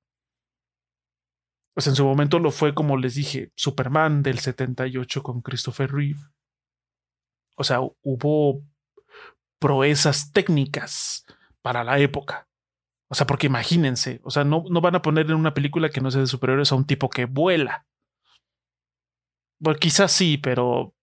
Pues 1.73 1.87
en 1.87 1.95
su 1.95 2.05
momento 2.05 2.39
lo 2.39 2.51
fue, 2.51 2.73
como 2.73 2.97
les 2.97 3.15
dije, 3.15 3.51
Superman 3.55 4.23
del 4.23 4.39
78 4.39 5.23
con 5.23 5.41
Christopher 5.41 5.91
Reeve. 5.91 6.19
O 7.55 7.63
sea, 7.63 7.79
hubo 8.01 8.63
proezas 9.59 10.31
técnicas 10.31 11.25
para 11.61 11.83
la 11.83 11.99
época. 11.99 12.47
O 13.09 13.15
sea, 13.15 13.25
porque 13.25 13.47
imagínense, 13.47 14.21
o 14.23 14.29
sea, 14.29 14.43
no, 14.43 14.63
no 14.69 14.81
van 14.81 14.95
a 14.95 15.01
poner 15.01 15.25
en 15.27 15.35
una 15.35 15.53
película 15.53 15.89
que 15.89 16.01
no 16.01 16.11
sea 16.11 16.21
de 16.21 16.27
superhéroes 16.27 16.71
a 16.71 16.75
un 16.75 16.85
tipo 16.85 17.09
que 17.09 17.25
vuela. 17.25 17.85
Bueno, 19.59 19.79
quizás 19.79 20.11
sí, 20.11 20.37
pero 20.37 20.93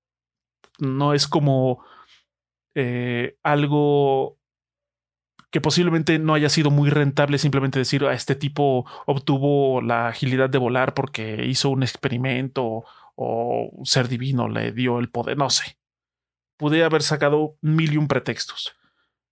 no 0.78 1.14
es 1.14 1.26
como 1.26 1.84
eh, 2.74 3.36
algo 3.42 4.38
que 5.50 5.60
posiblemente 5.60 6.18
no 6.18 6.34
haya 6.34 6.48
sido 6.48 6.70
muy 6.70 6.90
rentable 6.90 7.38
simplemente 7.38 7.78
decir 7.78 8.04
a 8.04 8.10
ah, 8.10 8.14
este 8.14 8.34
tipo 8.34 8.84
obtuvo 9.06 9.80
la 9.80 10.08
agilidad 10.08 10.50
de 10.50 10.58
volar 10.58 10.92
porque 10.94 11.44
hizo 11.46 11.70
un 11.70 11.82
experimento 11.82 12.84
o 13.14 13.70
un 13.72 13.86
ser 13.86 14.08
divino 14.08 14.48
le 14.48 14.72
dio 14.72 14.98
el 14.98 15.08
poder, 15.08 15.38
no 15.38 15.50
sé. 15.50 15.75
Pude 16.56 16.84
haber 16.84 17.02
sacado 17.02 17.58
mil 17.60 17.92
y 17.92 17.96
un 17.96 18.08
pretextos. 18.08 18.74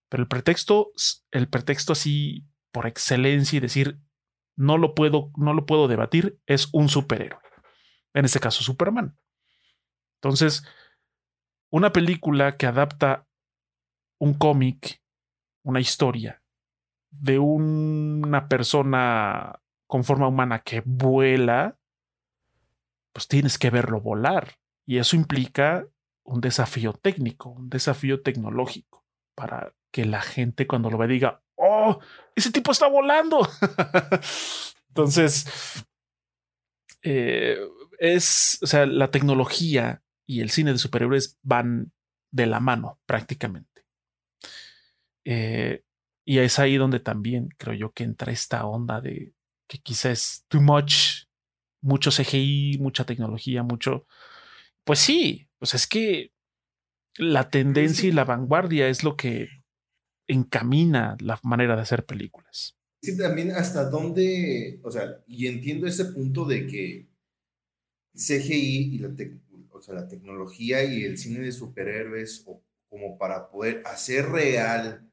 Pero 0.08 0.22
el 0.22 0.28
pretexto, 0.28 0.92
el 1.30 1.48
pretexto 1.48 1.92
así 1.92 2.46
por 2.70 2.86
excelencia 2.86 3.56
y 3.56 3.60
decir 3.60 4.00
no 4.56 4.78
lo 4.78 4.94
puedo, 4.94 5.30
no 5.36 5.52
lo 5.52 5.66
puedo 5.66 5.88
debatir, 5.88 6.38
es 6.46 6.68
un 6.72 6.88
superhéroe. 6.88 7.40
En 8.12 8.24
este 8.24 8.40
caso, 8.40 8.62
Superman. 8.62 9.18
Entonces, 10.20 10.64
una 11.70 11.92
película 11.92 12.56
que 12.56 12.66
adapta 12.66 13.26
un 14.18 14.34
cómic, 14.34 15.02
una 15.64 15.80
historia 15.80 16.42
de 17.10 17.38
una 17.38 18.48
persona 18.48 19.60
con 19.86 20.04
forma 20.04 20.28
humana 20.28 20.60
que 20.60 20.82
vuela, 20.84 21.78
pues 23.12 23.28
tienes 23.28 23.58
que 23.58 23.70
verlo 23.70 24.00
volar. 24.00 24.56
Y 24.86 24.98
eso 24.98 25.16
implica 25.16 25.86
un 26.24 26.40
desafío 26.40 26.92
técnico, 26.92 27.50
un 27.50 27.70
desafío 27.70 28.22
tecnológico, 28.22 29.04
para 29.34 29.74
que 29.90 30.04
la 30.04 30.20
gente 30.20 30.66
cuando 30.66 30.90
lo 30.90 30.98
ve 30.98 31.06
diga, 31.06 31.42
oh, 31.56 32.00
ese 32.34 32.50
tipo 32.50 32.72
está 32.72 32.88
volando. 32.88 33.48
Entonces, 34.88 35.46
eh, 37.02 37.58
es, 37.98 38.58
o 38.62 38.66
sea, 38.66 38.86
la 38.86 39.10
tecnología 39.10 40.02
y 40.26 40.40
el 40.40 40.50
cine 40.50 40.72
de 40.72 40.78
superhéroes 40.78 41.38
van 41.42 41.92
de 42.30 42.46
la 42.46 42.60
mano 42.60 42.98
prácticamente. 43.06 43.84
Eh, 45.24 45.84
y 46.24 46.38
es 46.38 46.58
ahí 46.58 46.76
donde 46.76 47.00
también 47.00 47.48
creo 47.58 47.74
yo 47.74 47.92
que 47.92 48.04
entra 48.04 48.32
esta 48.32 48.66
onda 48.66 49.00
de 49.00 49.34
que 49.68 49.78
quizás 49.78 50.44
too 50.48 50.60
much, 50.60 51.26
mucho 51.80 52.10
CGI, 52.10 52.78
mucha 52.80 53.04
tecnología, 53.04 53.62
mucho... 53.62 54.06
Pues 54.84 54.98
sí, 54.98 55.48
pues 55.64 55.72
es 55.72 55.86
que 55.86 56.30
la 57.16 57.48
tendencia 57.48 58.06
y 58.06 58.12
la 58.12 58.26
vanguardia 58.26 58.90
es 58.90 59.02
lo 59.02 59.16
que 59.16 59.48
encamina 60.28 61.16
la 61.20 61.40
manera 61.42 61.74
de 61.74 61.80
hacer 61.80 62.04
películas. 62.04 62.76
Sí, 63.00 63.16
también 63.16 63.50
hasta 63.52 63.88
dónde, 63.88 64.78
o 64.82 64.90
sea, 64.90 65.24
y 65.26 65.46
entiendo 65.46 65.86
ese 65.86 66.04
punto 66.04 66.44
de 66.44 66.66
que 66.66 67.08
CGI 68.14 68.94
y 68.94 68.98
la, 68.98 69.14
o 69.70 69.80
sea, 69.80 69.94
la 69.94 70.06
tecnología 70.06 70.84
y 70.84 71.02
el 71.02 71.16
cine 71.16 71.38
de 71.38 71.52
superhéroes, 71.52 72.42
o, 72.44 72.62
como 72.90 73.16
para 73.16 73.48
poder 73.48 73.80
hacer 73.86 74.26
real 74.26 75.10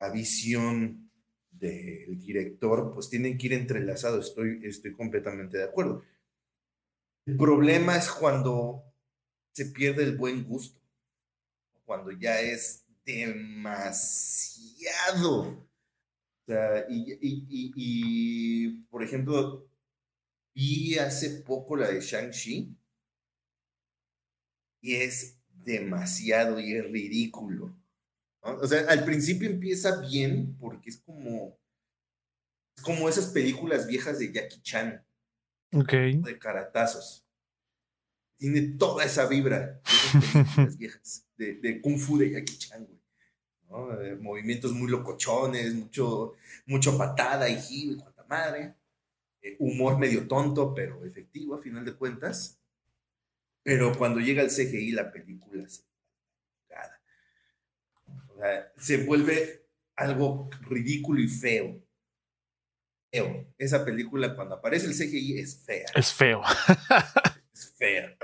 la 0.00 0.10
visión 0.10 1.12
del 1.52 2.18
director, 2.18 2.92
pues 2.92 3.08
tienen 3.08 3.38
que 3.38 3.46
ir 3.46 3.52
entrelazados, 3.52 4.30
estoy, 4.30 4.62
estoy 4.64 4.94
completamente 4.94 5.58
de 5.58 5.64
acuerdo. 5.64 6.02
El 7.24 7.36
problema 7.36 7.96
es 7.96 8.10
cuando 8.10 8.85
se 9.56 9.66
pierde 9.66 10.04
el 10.04 10.16
buen 10.18 10.44
gusto, 10.44 10.78
cuando 11.86 12.10
ya 12.10 12.42
es 12.42 12.84
demasiado. 13.06 13.72
O 15.48 15.66
sea, 16.46 16.84
y, 16.90 18.68
por 18.90 19.02
ejemplo, 19.02 19.66
vi 20.54 20.98
hace 20.98 21.40
poco 21.40 21.74
la 21.74 21.88
de 21.88 22.02
Shang-Chi 22.02 22.76
y 24.82 24.94
es 24.96 25.40
demasiado 25.48 26.60
y 26.60 26.74
es 26.74 26.84
ridículo. 26.90 27.74
O 28.42 28.66
sea, 28.66 28.86
al 28.90 29.06
principio 29.06 29.48
empieza 29.48 30.02
bien 30.02 30.54
porque 30.58 30.90
es 30.90 30.98
como, 30.98 31.58
es 32.76 32.82
como 32.82 33.08
esas 33.08 33.28
películas 33.28 33.86
viejas 33.86 34.18
de 34.18 34.30
Jackie 34.30 34.60
Chan. 34.60 35.02
De 36.20 36.38
caratazos. 36.38 37.25
Tiene 38.36 38.76
toda 38.78 39.04
esa 39.04 39.26
vibra 39.26 39.80
de 40.56 40.76
viejas 40.76 41.26
de, 41.36 41.80
Kung 41.80 41.98
Fu 41.98 42.18
de 42.18 42.30
Jackie 42.30 42.58
Chan, 42.58 42.86
movimientos 44.20 44.72
muy 44.72 44.90
locochones, 44.90 45.74
mucho, 45.74 46.34
mucho 46.66 46.96
patada 46.96 47.48
y 47.48 47.60
giro 47.60 47.92
y 47.92 47.96
cuanta 47.96 48.24
madre. 48.24 48.74
Eh, 49.42 49.56
humor 49.58 49.98
medio 49.98 50.26
tonto, 50.26 50.74
pero 50.74 51.04
efectivo 51.04 51.54
a 51.54 51.58
final 51.58 51.84
de 51.84 51.94
cuentas. 51.94 52.58
Pero 53.62 53.96
cuando 53.96 54.20
llega 54.20 54.42
el 54.42 54.50
CGI, 54.50 54.92
la 54.92 55.10
película 55.10 55.68
se, 55.68 55.82
se 58.76 59.04
vuelve 59.04 59.66
algo 59.96 60.50
ridículo 60.62 61.20
y 61.20 61.28
feo. 61.28 61.82
Feo. 63.10 63.46
Esa 63.58 63.84
película, 63.84 64.34
cuando 64.36 64.56
aparece 64.56 64.86
el 64.86 64.94
CGI, 64.94 65.38
es 65.38 65.64
fea. 65.64 65.86
Es 65.94 66.12
feo. 66.12 66.42
fea. 67.76 68.16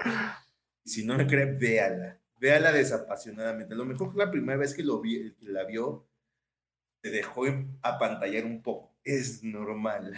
Si 0.84 1.04
no 1.04 1.16
me 1.16 1.26
cree, 1.26 1.46
véala 1.46 2.22
véala 2.42 2.72
desapasionadamente. 2.72 3.72
A 3.72 3.76
lo 3.76 3.84
mejor 3.84 4.14
la 4.16 4.30
primera 4.30 4.58
vez 4.58 4.74
que, 4.74 4.82
lo 4.82 5.00
vi, 5.00 5.32
la 5.42 5.64
vio, 5.64 6.08
te 7.00 7.10
dejó 7.10 7.44
apantallar 7.82 8.44
un 8.44 8.60
poco. 8.60 8.98
Es 9.04 9.44
normal. 9.44 10.12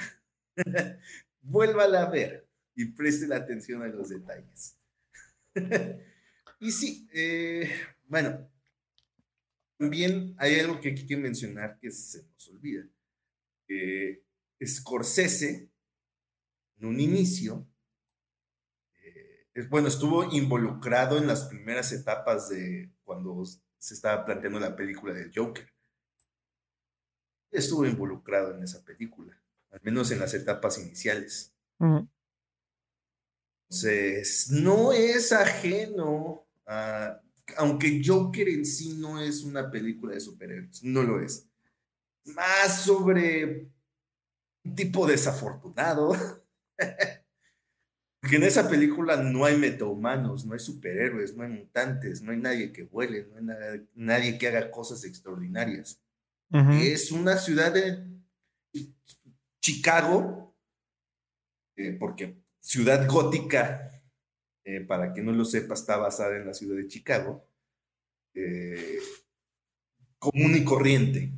Vuélvala 1.42 2.04
a 2.04 2.10
ver 2.10 2.48
y 2.74 2.86
preste 2.86 3.28
la 3.28 3.36
atención 3.36 3.82
a 3.82 3.88
los 3.88 4.08
detalles. 4.08 4.78
y 6.60 6.72
sí, 6.72 7.06
eh, 7.12 7.70
bueno, 8.04 8.50
también 9.76 10.34
hay 10.38 10.58
algo 10.60 10.80
que 10.80 10.88
hay 10.88 11.06
que 11.06 11.16
mencionar 11.18 11.78
que 11.78 11.90
se 11.90 12.24
nos 12.24 12.48
olvida. 12.48 12.88
Scorsese, 14.64 15.68
en 16.78 16.86
un 16.86 17.00
inicio, 17.00 17.68
bueno, 19.68 19.88
estuvo 19.88 20.24
involucrado 20.24 21.18
en 21.18 21.26
las 21.26 21.44
primeras 21.44 21.92
etapas 21.92 22.48
de 22.48 22.90
cuando 23.04 23.44
se 23.78 23.94
estaba 23.94 24.24
planteando 24.24 24.58
la 24.58 24.74
película 24.74 25.14
del 25.14 25.32
Joker. 25.34 25.72
Estuvo 27.50 27.86
involucrado 27.86 28.54
en 28.56 28.64
esa 28.64 28.84
película, 28.84 29.40
al 29.70 29.80
menos 29.82 30.10
en 30.10 30.18
las 30.18 30.34
etapas 30.34 30.78
iniciales. 30.78 31.54
Entonces, 33.68 34.50
no 34.50 34.92
es 34.92 35.32
ajeno 35.32 36.46
a, 36.66 37.20
aunque 37.56 38.02
Joker 38.04 38.48
en 38.48 38.64
sí 38.64 38.94
no 38.94 39.20
es 39.20 39.44
una 39.44 39.70
película 39.70 40.14
de 40.14 40.20
superhéroes, 40.20 40.82
no 40.82 41.02
lo 41.02 41.20
es. 41.20 41.46
Más 42.24 42.82
sobre 42.82 43.70
un 44.64 44.74
tipo 44.74 45.06
desafortunado 45.06 46.16
Porque 48.24 48.36
en 48.36 48.44
esa 48.44 48.70
película 48.70 49.18
no 49.18 49.44
hay 49.44 49.58
metahumanos, 49.58 50.46
no 50.46 50.54
hay 50.54 50.58
superhéroes, 50.58 51.36
no 51.36 51.42
hay 51.42 51.50
mutantes, 51.50 52.22
no 52.22 52.32
hay 52.32 52.38
nadie 52.38 52.72
que 52.72 52.84
vuele, 52.84 53.26
no 53.26 53.36
hay 53.36 53.86
nadie 53.94 54.38
que 54.38 54.48
haga 54.48 54.70
cosas 54.70 55.04
extraordinarias. 55.04 56.00
Es 56.50 57.12
una 57.12 57.36
ciudad 57.36 57.70
de 57.74 58.02
Chicago, 59.60 60.56
eh, 61.76 61.94
porque 62.00 62.38
ciudad 62.60 63.06
gótica, 63.06 63.90
eh, 64.64 64.80
para 64.80 65.12
que 65.12 65.20
no 65.20 65.30
lo 65.30 65.44
sepa, 65.44 65.74
está 65.74 65.98
basada 65.98 66.34
en 66.38 66.46
la 66.46 66.54
ciudad 66.54 66.76
de 66.76 66.88
Chicago, 66.88 67.46
eh, 68.32 69.00
común 70.18 70.56
y 70.56 70.64
corriente. 70.64 71.30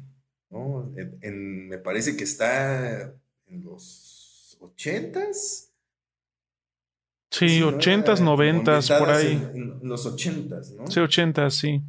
me 0.53 1.79
parece 1.79 2.17
que 2.17 2.23
está 2.23 3.13
en 3.49 3.65
los 3.65 4.57
ochentas 4.61 5.66
Sí, 7.39 7.63
ochentas, 7.63 8.21
noventas, 8.21 8.91
por 8.91 9.11
ahí. 9.11 9.33
En, 9.55 9.81
los 9.83 10.07
ochentas, 10.07 10.73
¿no? 10.73 10.87
Sí, 10.87 11.01
ochentas, 11.01 11.55
sí. 11.55 11.83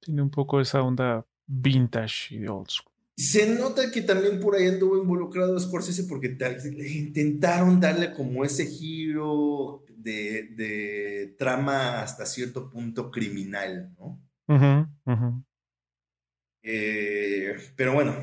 Tiene 0.00 0.22
un 0.22 0.30
poco 0.30 0.60
esa 0.60 0.82
onda 0.82 1.26
vintage 1.46 2.34
y 2.36 2.46
old 2.46 2.68
school. 2.68 2.92
Se 3.16 3.52
nota 3.58 3.90
que 3.90 4.02
también 4.02 4.38
por 4.38 4.54
ahí 4.54 4.68
anduvo 4.68 4.96
involucrado 4.96 5.58
Scorsese 5.58 6.04
porque 6.04 6.36
intentaron 6.94 7.80
darle 7.80 8.12
como 8.12 8.44
ese 8.44 8.66
giro 8.66 9.84
de, 9.88 11.34
trama 11.36 12.02
hasta 12.02 12.24
cierto 12.24 12.70
punto 12.70 13.10
criminal, 13.10 13.92
¿no? 13.98 14.22
Eh, 16.62 17.56
pero 17.74 17.94
bueno, 17.94 18.14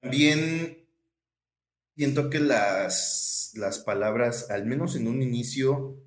también 0.00 0.77
siento 1.98 2.30
que 2.30 2.38
las, 2.38 3.50
las 3.56 3.80
palabras, 3.80 4.50
al 4.50 4.66
menos 4.66 4.94
en 4.94 5.08
un 5.08 5.20
inicio, 5.20 6.00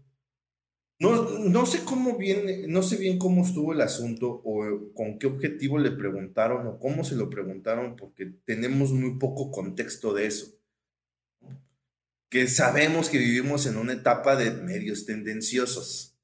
no, 1.00 1.40
no 1.40 1.66
sé 1.66 1.84
cómo 1.84 2.18
bien, 2.18 2.72
no 2.72 2.82
sé 2.82 2.96
bien 2.96 3.20
cómo 3.20 3.44
estuvo 3.44 3.74
el 3.74 3.82
asunto 3.82 4.42
o 4.46 4.94
con 4.94 5.20
qué 5.20 5.28
objetivo 5.28 5.80
le 5.80 5.92
preguntaron 5.92 6.66
o 6.66 6.80
cómo 6.80 7.04
se 7.04 7.18
lo 7.18 7.30
preguntaron, 7.30 7.98
porque 7.98 8.26
tenemos 8.46 8.94
muy 8.94 9.20
poco 9.20 9.52
contexto 9.52 10.14
de 10.14 10.28
eso. 10.28 10.58
Que 12.30 12.48
sabemos 12.48 13.10
que 13.10 13.18
vivimos 13.18 13.66
en 13.66 13.76
una 13.76 13.92
etapa 13.92 14.38
de 14.38 14.52
medios 14.52 15.06
tendenciosos, 15.06 16.18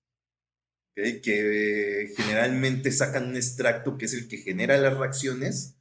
que 0.96 2.14
generalmente 2.16 2.94
sacan 2.94 3.28
un 3.28 3.36
extracto 3.36 3.98
que 3.98 4.06
es 4.06 4.14
el 4.14 4.30
que 4.30 4.38
genera 4.38 4.78
las 4.78 4.98
reacciones 4.98 5.78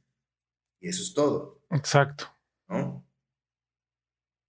y 0.81 0.89
eso 0.89 1.03
es 1.03 1.13
todo. 1.13 1.63
Exacto. 1.71 2.25
¿no? 2.67 3.06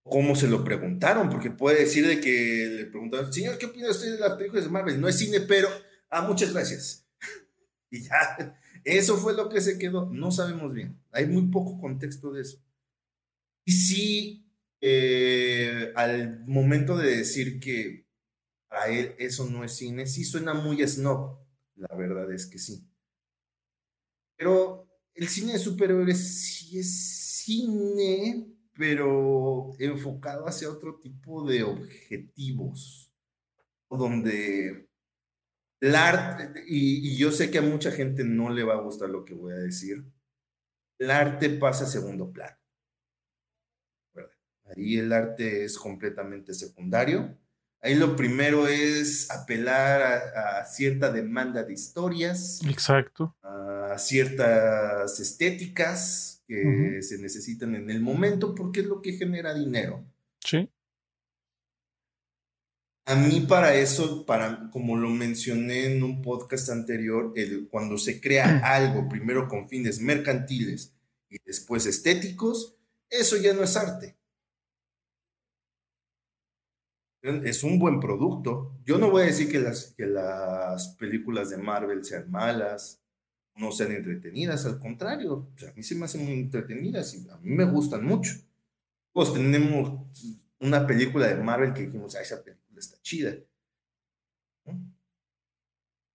Cómo 0.09 0.37
se 0.37 0.49
lo 0.49 0.64
preguntaron, 0.64 1.31
porque 1.31 1.51
puede 1.51 1.81
decir 1.81 2.07
de 2.07 2.21
que 2.21 2.66
le 2.66 2.87
preguntaron, 2.87 3.33
señor, 3.33 3.59
¿qué 3.59 3.66
opina 3.66 3.90
usted 3.90 4.12
de 4.12 4.18
las 4.18 4.33
películas 4.33 4.64
de 4.64 4.71
Marvel? 4.71 5.01
No 5.01 5.09
es 5.09 5.18
cine, 5.18 5.40
pero, 5.40 5.68
ah, 6.11 6.23
muchas 6.23 6.53
gracias. 6.53 7.07
y 7.90 8.03
ya, 8.03 8.59
eso 8.85 9.16
fue 9.16 9.35
lo 9.35 9.49
que 9.49 9.61
se 9.61 9.79
quedó. 9.79 10.11
No 10.11 10.31
sabemos 10.31 10.75
bien. 10.75 11.01
Hay 11.12 11.27
muy 11.27 11.49
poco 11.49 11.81
contexto 11.81 12.33
de 12.33 12.42
eso. 12.42 12.62
Y 13.64 13.73
sí, 13.73 14.51
eh, 14.81 15.92
al 15.94 16.44
momento 16.47 16.97
de 16.97 17.16
decir 17.16 17.61
que 17.61 18.07
a 18.71 18.88
él 18.88 19.14
eso 19.18 19.49
no 19.49 19.64
es 19.64 19.77
cine, 19.77 20.07
sí 20.07 20.25
suena 20.25 20.55
muy 20.55 20.87
snob. 20.87 21.38
La 21.75 21.94
verdad 21.97 22.33
es 22.33 22.47
que 22.47 22.59
sí. 22.59 22.88
Pero 24.37 24.88
el 25.14 25.29
cine 25.29 25.53
de 25.53 25.59
superhéroes 25.59 26.18
sí 26.18 26.79
es 26.79 27.42
cine, 27.44 28.47
pero 28.79 29.73
enfocado 29.81 30.47
hacia 30.47 30.71
otro 30.71 31.01
tipo 31.01 31.45
de 31.45 31.64
objetivos, 31.64 33.12
donde 33.91 34.88
el 35.81 35.97
arte, 35.97 36.62
y, 36.64 37.17
yo 37.17 37.33
sé 37.33 37.51
que 37.51 37.59
a 37.59 37.62
mucha 37.62 37.91
gente 37.91 38.23
no 38.23 38.51
le 38.51 38.62
va 38.62 38.75
a 38.75 38.81
gustar 38.81 39.11
lo 39.11 39.25
que 39.25 39.35
voy 39.35 39.53
a 39.53 39.57
decir, 39.57 40.05
el 41.01 41.11
arte 41.11 41.51
pasa 41.51 41.85
a 41.85 41.88
segundo 41.88 42.33
plano. 42.33 42.57
Ahí 44.64 44.99
el 44.99 45.12
arte 45.12 45.64
es 45.64 45.77
completamente 45.77 46.55
secundario. 46.55 47.37
Ahí 47.81 47.95
lo 47.95 48.14
primero 48.14 48.69
es 48.69 49.31
apelar 49.31 50.03
a, 50.03 50.61
a, 50.61 50.64
cierta 50.67 51.11
demanda 51.11 51.64
de 51.64 51.73
historias. 51.73 52.61
Exacto. 52.69 53.35
A 53.43 53.97
ciertas 53.99 55.19
estéticas, 55.19 56.38
que 56.48 57.02
se 57.02 57.18
necesitan 57.18 57.74
en 57.74 57.90
el 57.90 58.00
momento 58.00 58.54
porque 58.54 58.80
es 58.80 58.87
lo 58.87 59.02
que 59.02 59.12
genera 59.12 59.54
dinero. 59.54 60.04
Sí. 60.40 60.68
A 63.04 63.14
mí 63.14 63.46
para 63.48 63.74
eso, 63.74 64.26
para, 64.26 64.70
como 64.70 64.96
lo 64.96 65.11
mencioné 65.11 65.87
en 65.87 66.02
un 66.02 66.20
podcast 66.22 66.70
anterior, 66.70 67.32
el, 67.37 67.68
cuando 67.68 67.96
se 67.96 68.20
crea 68.20 68.61
algo, 68.64 69.08
primero 69.08 69.46
con 69.46 69.68
fines 69.68 70.00
mercantiles 70.00 70.94
y 71.30 71.38
después 71.44 71.87
estéticos, 71.87 72.76
eso 73.11 73.37
ya 73.37 73.52
no 73.54 73.62
es 73.62 73.76
arte. 73.76 74.16
Es 77.22 77.64
un 77.64 77.78
buen 77.78 78.00
producto. 78.00 78.78
Yo 78.84 78.96
no 78.98 79.11
voy 79.11 79.22
a 79.22 79.26
decir 79.26 79.50
que 79.50 79.58
las, 79.58 79.94
que 79.96 80.06
las 80.06 80.88
películas 80.98 81.50
de 81.50 81.58
Marvel 81.58 82.04
sean 82.04 82.30
malas, 82.30 83.02
no 83.59 83.73
sean 83.73 83.92
entretenidas, 83.92 84.64
al 84.66 84.79
contrario, 84.79 85.49
a 85.68 85.73
mí 85.75 85.83
se 85.83 85.94
me 85.97 86.05
hacen 86.05 86.25
muy 86.25 86.35
entretenidas 86.35 87.14
y 87.14 87.29
a 87.29 87.37
mí 87.38 87.51
me 87.51 87.64
gustan 87.64 88.05
mucho. 88.05 88.35
Pues 89.12 89.33
tenemos 89.33 90.01
una 90.61 90.87
película 90.87 91.27
de 91.27 91.37
Marvel 91.37 91.75
que 91.75 91.83
dijimos, 91.83 92.14
ah, 92.14 92.23
esa 92.23 92.42
película 92.42 92.79
está 92.79 92.97
chida. 93.03 93.35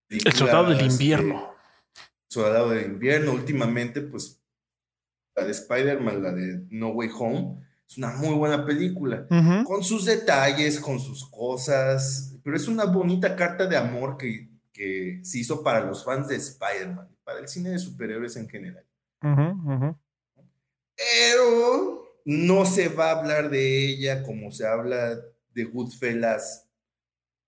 El 0.10 0.34
Soldado 0.34 0.70
del 0.70 0.86
Invierno. 0.90 1.54
Soldado 2.30 2.70
del 2.70 2.86
Invierno, 2.86 3.34
últimamente, 3.34 4.02
pues 4.02 4.42
la 5.36 5.44
de 5.44 5.52
Spider-Man, 5.52 6.24
la 6.24 6.32
de 6.32 6.66
No 6.70 6.90
Way 6.90 7.10
Home, 7.18 7.58
es 7.88 7.98
una 7.98 8.12
muy 8.12 8.36
buena 8.36 8.66
película, 8.66 9.28
con 9.66 9.84
sus 9.84 10.06
detalles, 10.06 10.80
con 10.80 11.00
sus 11.00 11.30
cosas, 11.30 12.36
pero 12.44 12.56
es 12.56 12.68
una 12.68 12.86
bonita 12.86 13.36
carta 13.36 13.68
de 13.68 13.76
amor 13.76 14.18
que, 14.18 14.50
que 14.72 15.20
se 15.24 15.40
hizo 15.40 15.62
para 15.62 15.86
los 15.86 16.06
fans 16.06 16.30
de 16.30 16.38
Spider-Man 16.38 17.13
para 17.24 17.40
el 17.40 17.48
cine 17.48 17.70
de 17.72 17.80
superhéroes 17.80 18.36
en 18.36 18.50
general. 18.50 18.86
Pero 20.96 22.04
no 22.26 22.66
se 22.66 22.90
va 22.90 23.12
a 23.12 23.20
hablar 23.20 23.50
de 23.50 23.88
ella 23.88 24.24
como 24.24 24.52
se 24.52 24.68
habla 24.68 25.20
de 25.50 25.64
Goodfellas 25.66 26.70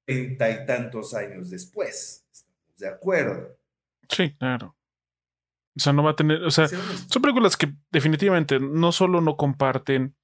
treinta 0.06 0.50
y 0.50 0.66
tantos 0.66 1.14
años 1.14 1.50
después. 1.50 2.26
¿Estamos 2.32 2.78
de 2.78 2.88
acuerdo? 2.88 3.58
Sí, 4.10 4.36
claro. 4.38 4.78
O 5.76 5.80
sea, 5.80 5.92
no 5.92 6.04
va 6.04 6.12
a 6.12 6.16
tener, 6.16 6.44
o 6.44 6.52
sea, 6.52 6.68
son 6.68 7.22
películas 7.22 7.58
que 7.58 7.74
definitivamente 7.92 8.60
no 8.60 8.92
solo 8.92 9.20
no 9.20 9.36
comparten 9.36 10.16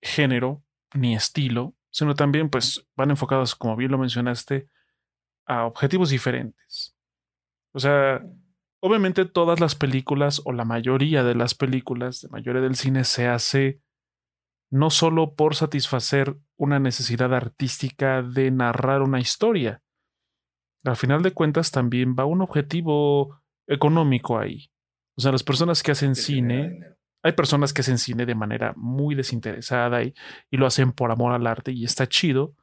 género 0.00 0.64
ni 0.94 1.14
estilo, 1.14 1.74
sino 1.90 2.14
también 2.14 2.48
pues 2.48 2.86
van 2.96 3.10
enfocadas, 3.10 3.54
como 3.54 3.76
bien 3.76 3.90
lo 3.90 3.98
mencionaste, 3.98 4.70
a 5.46 5.66
objetivos 5.66 6.10
diferentes. 6.10 6.96
O 7.72 7.80
sea, 7.80 8.24
Obviamente 8.80 9.24
todas 9.24 9.58
las 9.58 9.74
películas 9.74 10.40
o 10.44 10.52
la 10.52 10.64
mayoría 10.64 11.24
de 11.24 11.34
las 11.34 11.54
películas, 11.54 12.22
la 12.22 12.30
mayoría 12.30 12.62
del 12.62 12.76
cine 12.76 13.04
se 13.04 13.26
hace 13.26 13.80
no 14.70 14.90
solo 14.90 15.34
por 15.34 15.56
satisfacer 15.56 16.36
una 16.56 16.78
necesidad 16.78 17.34
artística 17.34 18.22
de 18.22 18.50
narrar 18.50 19.02
una 19.02 19.18
historia. 19.18 19.82
Al 20.84 20.96
final 20.96 21.22
de 21.22 21.32
cuentas 21.32 21.70
también 21.70 22.14
va 22.18 22.24
un 22.24 22.40
objetivo 22.40 23.40
económico 23.66 24.38
ahí. 24.38 24.70
O 25.16 25.20
sea, 25.20 25.32
las 25.32 25.42
personas 25.42 25.82
que 25.82 25.92
hacen 25.92 26.14
cine, 26.14 26.80
hay 27.22 27.32
personas 27.32 27.72
que 27.72 27.80
hacen 27.80 27.98
cine 27.98 28.26
de 28.26 28.34
manera 28.34 28.74
muy 28.76 29.14
desinteresada 29.14 30.04
y, 30.04 30.14
y 30.50 30.56
lo 30.56 30.66
hacen 30.66 30.92
por 30.92 31.10
amor 31.10 31.32
al 31.32 31.46
arte 31.46 31.72
y 31.72 31.84
está 31.84 32.06
chido, 32.06 32.54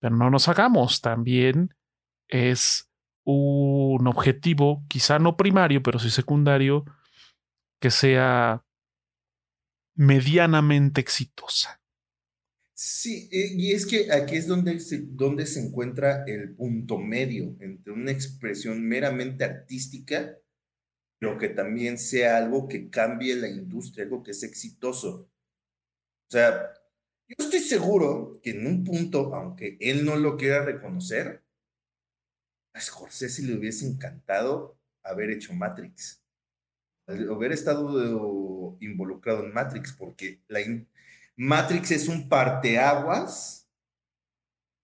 pero 0.00 0.14
no 0.14 0.30
nos 0.30 0.48
hagamos, 0.48 1.00
también 1.00 1.74
es 2.28 2.90
un 3.24 4.06
objetivo, 4.06 4.84
quizá 4.88 5.18
no 5.18 5.36
primario, 5.36 5.82
pero 5.82 5.98
sí 5.98 6.10
secundario, 6.10 6.84
que 7.80 7.90
sea 7.90 8.64
medianamente 9.96 11.00
exitosa. 11.00 11.80
Sí, 12.76 13.28
eh, 13.30 13.52
y 13.56 13.72
es 13.72 13.86
que 13.86 14.12
aquí 14.12 14.34
es 14.34 14.48
donde 14.48 14.80
se, 14.80 14.98
donde 15.02 15.46
se 15.46 15.60
encuentra 15.60 16.24
el 16.26 16.54
punto 16.56 16.98
medio 16.98 17.56
entre 17.60 17.92
una 17.92 18.10
expresión 18.10 18.82
meramente 18.82 19.44
artística, 19.44 20.36
pero 21.20 21.38
que 21.38 21.50
también 21.50 21.98
sea 21.98 22.36
algo 22.36 22.66
que 22.66 22.90
cambie 22.90 23.36
la 23.36 23.48
industria, 23.48 24.04
algo 24.04 24.24
que 24.24 24.34
sea 24.34 24.48
exitoso. 24.48 25.30
O 26.28 26.30
sea, 26.30 26.72
yo 27.28 27.36
estoy 27.38 27.60
seguro 27.60 28.40
que 28.42 28.50
en 28.50 28.66
un 28.66 28.82
punto, 28.82 29.34
aunque 29.34 29.78
él 29.80 30.04
no 30.04 30.16
lo 30.16 30.36
quiera 30.36 30.64
reconocer, 30.64 31.43
a 32.74 32.80
Scorsese 32.80 33.42
le 33.42 33.54
hubiese 33.54 33.86
encantado 33.86 34.76
haber 35.02 35.30
hecho 35.30 35.54
Matrix, 35.54 36.20
haber 37.06 37.52
estado 37.52 38.76
involucrado 38.80 39.44
en 39.44 39.52
Matrix, 39.52 39.92
porque 39.92 40.40
la 40.48 40.60
Matrix 41.36 41.92
es 41.92 42.08
un 42.08 42.28
parteaguas 42.28 43.68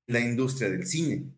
en 0.07 0.15
la 0.15 0.21
industria 0.21 0.71
del 0.71 0.87
cine. 0.87 1.33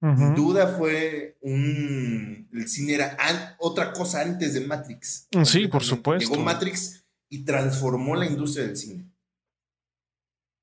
Sin 0.00 0.34
duda 0.34 0.76
fue 0.76 1.36
un. 1.40 2.48
El 2.52 2.68
cine 2.68 2.94
era 2.94 3.16
otra 3.58 3.92
cosa 3.92 4.20
antes 4.20 4.54
de 4.54 4.60
Matrix. 4.60 5.26
Sí, 5.44 5.66
por 5.66 5.82
supuesto. 5.82 6.28
Llegó 6.28 6.44
Matrix 6.44 7.04
y 7.28 7.44
transformó 7.44 8.14
la 8.14 8.26
industria 8.26 8.66
del 8.66 8.76
cine. 8.76 9.10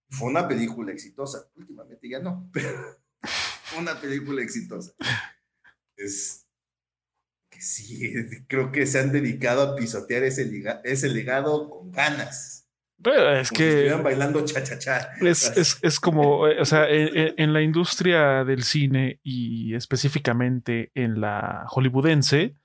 Fue 0.10 0.30
una 0.30 0.48
película 0.48 0.94
exitosa. 0.94 1.50
Últimamente 1.56 2.08
ya 2.08 2.20
no, 2.20 2.48
pero 2.54 3.02
una 3.78 4.00
película 4.00 4.42
exitosa. 4.42 4.94
Es 5.96 6.48
que 7.50 7.62
sí, 7.62 8.14
creo 8.48 8.72
que 8.72 8.86
se 8.86 9.00
han 9.00 9.12
dedicado 9.12 9.62
a 9.62 9.76
pisotear 9.76 10.24
ese, 10.24 10.50
ese 10.84 11.10
legado 11.10 11.70
con 11.70 11.92
ganas. 11.92 12.68
Pero 13.02 13.38
es 13.38 13.52
que. 13.52 13.90
Si 13.90 14.02
bailando 14.02 14.46
cha-cha-cha. 14.46 15.12
Es, 15.22 15.80
es, 15.82 16.00
como, 16.00 16.48
eh, 16.48 16.60
o 16.60 16.66
sea, 16.66 16.86
en, 16.90 17.54
la 17.54 17.62
industria 17.62 18.44
del 18.44 18.64
cine 18.64 19.20
y 19.24 19.76
específicamente 19.76 20.92
en 20.96 21.20
la 21.20 21.66
hollywoodense, 21.68 22.56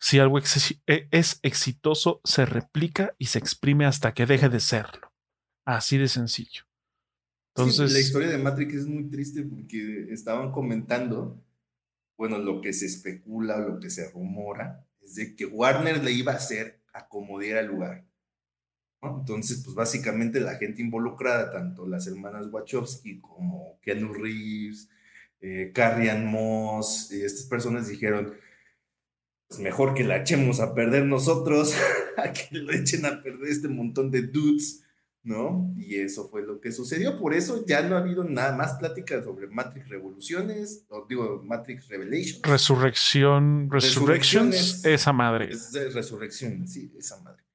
si 0.00 0.18
algo 0.18 0.38
e, 0.38 1.08
es 1.10 1.38
exitoso, 1.42 2.20
se 2.24 2.44
replica 2.44 3.14
y 3.18 3.26
se 3.26 3.38
exprime 3.38 3.86
hasta 3.86 4.14
que 4.14 4.26
deje 4.26 4.48
de 4.48 4.60
serlo. 4.60 5.12
Así 5.64 5.96
de 5.96 6.08
sencillo 6.08 6.67
la 7.58 7.98
historia 7.98 8.28
de 8.28 8.38
Matrix 8.38 8.74
es 8.74 8.86
muy 8.86 9.08
triste 9.10 9.42
porque 9.42 10.06
estaban 10.10 10.52
comentando, 10.52 11.42
bueno, 12.16 12.38
lo 12.38 12.60
que 12.60 12.72
se 12.72 12.86
especula, 12.86 13.58
lo 13.58 13.80
que 13.80 13.90
se 13.90 14.10
rumora, 14.10 14.86
es 15.00 15.14
de 15.16 15.34
que 15.34 15.46
Warner 15.46 16.02
le 16.02 16.12
iba 16.12 16.32
a 16.32 16.36
hacer 16.36 16.80
acomodar 16.92 17.58
al 17.58 17.66
lugar. 17.66 18.04
Entonces, 19.02 19.62
pues 19.64 19.76
básicamente 19.76 20.40
la 20.40 20.56
gente 20.56 20.82
involucrada, 20.82 21.50
tanto 21.50 21.86
las 21.86 22.06
hermanas 22.06 22.48
Wachowski 22.50 23.20
como 23.20 23.78
Keanu 23.80 24.12
Reeves, 24.12 24.88
eh, 25.40 25.70
Carrie 25.72 26.10
Ann 26.10 26.26
Moss, 26.26 27.12
y 27.12 27.22
estas 27.22 27.46
personas 27.46 27.88
dijeron, 27.88 28.34
pues 29.46 29.60
mejor 29.60 29.94
que 29.94 30.04
la 30.04 30.16
echemos 30.16 30.58
a 30.60 30.74
perder 30.74 31.04
nosotros, 31.04 31.74
a 32.16 32.32
que 32.32 32.56
lo 32.56 32.72
echen 32.72 33.06
a 33.06 33.22
perder 33.22 33.48
este 33.48 33.68
montón 33.68 34.10
de 34.10 34.22
dudes, 34.22 34.82
¿no? 35.22 35.74
Y 35.76 35.96
eso 35.96 36.28
fue 36.28 36.42
lo 36.42 36.60
que 36.60 36.72
sucedió. 36.72 37.18
Por 37.18 37.34
eso 37.34 37.64
ya 37.66 37.82
no 37.82 37.96
ha 37.96 38.00
habido 38.00 38.24
nada 38.24 38.56
más 38.56 38.74
pláticas 38.74 39.24
sobre 39.24 39.46
Matrix 39.48 39.88
Revoluciones, 39.88 40.84
o 40.88 41.06
digo, 41.08 41.42
Matrix 41.44 41.88
Revelations. 41.88 42.42
Resurrección, 42.42 43.68
Resurrections, 43.70 44.84
esa 44.84 45.12
madre. 45.12 45.50
Es 45.50 45.72
resurrección, 45.92 46.66
sí, 46.66 46.92
esa 46.98 47.20
madre 47.20 47.48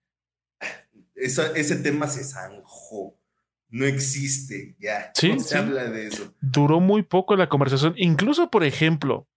ese 1.23 1.75
tema 1.77 2.07
se 2.07 2.23
zanjó. 2.23 3.17
No 3.69 3.85
existe 3.85 4.75
ya. 4.79 5.11
no 5.27 5.39
se 5.39 5.57
habla 5.57 5.85
de 5.85 6.07
eso. 6.07 6.31
Duró 6.41 6.79
muy 6.79 7.01
poco 7.01 7.35
la 7.35 7.49
conversación. 7.49 7.95
Incluso, 7.97 8.51
por 8.51 8.63
ejemplo, 8.63 9.27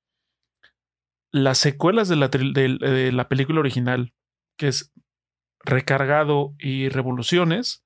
las 1.32 1.56
secuelas 1.56 2.08
de 2.08 2.16
la, 2.16 2.28
de, 2.28 3.12
la 3.12 3.28
película 3.28 3.60
original, 3.60 4.12
que 4.58 4.68
es 4.68 4.92
Recargado 5.60 6.54
y 6.58 6.90
Revoluciones, 6.90 7.85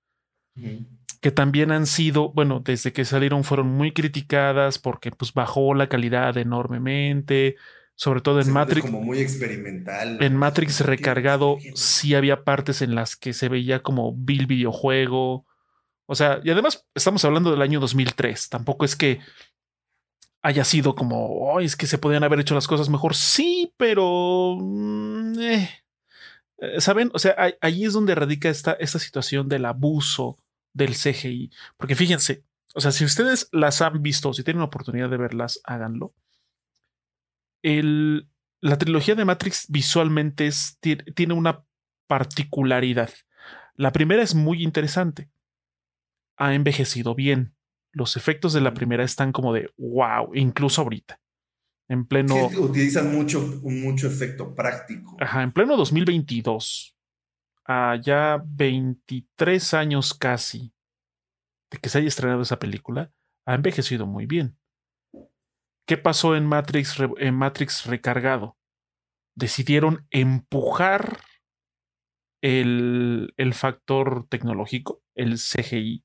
que 1.20 1.31
también 1.31 1.70
han 1.70 1.87
sido, 1.87 2.33
bueno, 2.33 2.61
desde 2.64 2.92
que 2.92 3.05
salieron 3.05 3.44
fueron 3.44 3.68
muy 3.68 3.92
criticadas 3.92 4.79
porque 4.79 5.11
pues 5.11 5.33
bajó 5.33 5.75
la 5.75 5.88
calidad 5.88 6.37
enormemente 6.37 7.57
sobre 8.01 8.23
todo 8.23 8.40
en 8.40 8.51
Matrix. 8.51 8.87
Como 8.87 9.03
muy 9.03 9.18
experimental. 9.18 10.16
En 10.23 10.35
Matrix 10.35 10.81
recargado 10.81 11.59
sí 11.75 12.14
había 12.14 12.44
partes 12.44 12.81
en 12.81 12.94
las 12.94 13.14
que 13.14 13.35
se 13.35 13.51
veía 13.51 13.83
como 13.83 14.14
Bill 14.16 14.46
videojuego. 14.46 15.44
O 16.07 16.14
sea, 16.14 16.40
y 16.42 16.49
además 16.49 16.87
estamos 16.94 17.23
hablando 17.27 17.51
del 17.51 17.61
año 17.61 17.79
2003. 17.79 18.49
Tampoco 18.49 18.87
es 18.87 18.96
que 18.96 19.20
haya 20.40 20.64
sido 20.64 20.94
como, 20.94 21.27
oh, 21.27 21.61
es 21.61 21.77
que 21.77 21.87
se 21.87 21.99
podían 21.99 22.25
haber 22.25 22.40
hecho 22.40 22.55
las 22.55 22.66
cosas 22.66 22.88
mejor. 22.88 23.14
Sí, 23.14 23.75
pero... 23.77 24.57
Mm, 24.59 25.38
eh, 25.38 25.70
¿Saben? 26.79 27.11
O 27.12 27.18
sea, 27.18 27.37
ahí 27.61 27.85
es 27.85 27.92
donde 27.92 28.14
radica 28.14 28.49
esta, 28.49 28.73
esta 28.81 28.99
situación 28.99 29.46
del 29.46 29.66
abuso 29.66 30.38
del 30.72 30.94
CGI. 30.94 31.50
Porque 31.76 31.94
fíjense, 31.94 32.44
o 32.74 32.80
sea, 32.80 32.92
si 32.92 33.04
ustedes 33.04 33.48
las 33.52 33.83
han 33.83 34.02
visto, 34.02 34.33
si 34.33 34.44
tienen 34.44 34.61
la 34.61 34.66
oportunidad 34.66 35.11
de 35.11 35.16
verlas, 35.16 35.61
háganlo 35.64 36.14
el, 37.62 38.28
la 38.61 38.78
trilogía 38.78 39.14
de 39.14 39.24
Matrix 39.24 39.66
visualmente 39.68 40.50
tiene 41.14 41.35
una 41.35 41.64
particularidad. 42.06 43.11
La 43.74 43.92
primera 43.92 44.22
es 44.22 44.35
muy 44.35 44.62
interesante. 44.62 45.30
Ha 46.37 46.54
envejecido 46.54 47.14
bien. 47.14 47.54
Los 47.92 48.16
efectos 48.16 48.52
de 48.52 48.61
la 48.61 48.74
primera 48.74 49.04
están 49.04 49.33
como 49.33 49.52
de 49.52 49.70
wow, 49.76 50.35
incluso 50.35 50.83
ahorita. 50.83 51.20
En 51.88 52.06
pleno. 52.06 52.46
utilizan 52.59 53.12
mucho, 53.12 53.40
mucho 53.62 54.06
efecto 54.06 54.54
práctico. 54.54 55.16
Ajá, 55.20 55.42
en 55.42 55.52
pleno 55.52 55.76
2022. 55.76 56.96
A 57.66 57.96
ya 58.03 58.42
23 58.44 59.75
años 59.75 60.14
casi 60.14 60.73
de 61.70 61.79
que 61.79 61.88
se 61.88 61.99
haya 61.99 62.09
estrenado 62.09 62.42
esa 62.42 62.59
película, 62.59 63.12
ha 63.46 63.55
envejecido 63.55 64.07
muy 64.07 64.27
bien. 64.27 64.59
¿Qué 65.87 65.96
pasó 65.96 66.37
en 66.37 66.46
Matrix, 66.46 66.96
en 67.18 67.35
Matrix 67.35 67.87
recargado? 67.87 68.57
Decidieron 69.37 70.07
empujar 70.11 71.20
el, 72.42 73.35
el 73.37 73.55
factor 73.55 74.27
tecnológico, 74.29 75.03
el 75.14 75.38
CGI, 75.38 76.05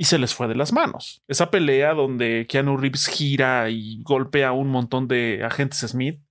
y 0.00 0.04
se 0.04 0.18
les 0.18 0.34
fue 0.34 0.48
de 0.48 0.54
las 0.54 0.72
manos. 0.72 1.22
Esa 1.28 1.50
pelea 1.50 1.92
donde 1.92 2.46
Keanu 2.48 2.78
Reeves 2.78 3.06
gira 3.06 3.68
y 3.68 4.02
golpea 4.02 4.48
a 4.48 4.52
un 4.52 4.68
montón 4.68 5.06
de 5.08 5.44
agentes 5.44 5.80
Smith 5.80 6.22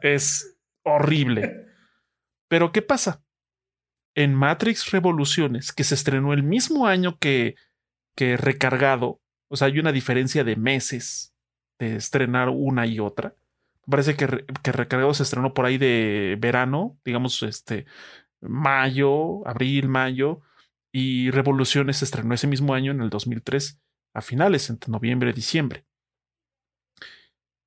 es 0.00 0.53
horrible. 0.84 1.66
Pero 2.48 2.72
¿qué 2.72 2.82
pasa? 2.82 3.22
En 4.14 4.34
Matrix 4.34 4.92
Revoluciones, 4.92 5.72
que 5.72 5.84
se 5.84 5.94
estrenó 5.94 6.32
el 6.32 6.44
mismo 6.44 6.86
año 6.86 7.18
que, 7.18 7.56
que 8.14 8.36
Recargado, 8.36 9.20
o 9.48 9.56
sea, 9.56 9.66
hay 9.66 9.78
una 9.78 9.92
diferencia 9.92 10.44
de 10.44 10.56
meses 10.56 11.34
de 11.78 11.96
estrenar 11.96 12.48
una 12.48 12.86
y 12.86 13.00
otra. 13.00 13.34
Parece 13.88 14.16
que, 14.16 14.46
que 14.62 14.72
Recargado 14.72 15.12
se 15.14 15.24
estrenó 15.24 15.52
por 15.52 15.66
ahí 15.66 15.78
de 15.78 16.36
verano, 16.38 16.96
digamos, 17.04 17.42
este, 17.42 17.86
mayo, 18.40 19.46
abril, 19.48 19.88
mayo, 19.88 20.40
y 20.92 21.30
Revoluciones 21.32 21.96
se 21.98 22.04
estrenó 22.04 22.34
ese 22.34 22.46
mismo 22.46 22.72
año, 22.72 22.92
en 22.92 23.00
el 23.00 23.10
2003, 23.10 23.80
a 24.14 24.22
finales, 24.22 24.70
entre 24.70 24.92
noviembre 24.92 25.30
y 25.30 25.32
diciembre. 25.32 25.84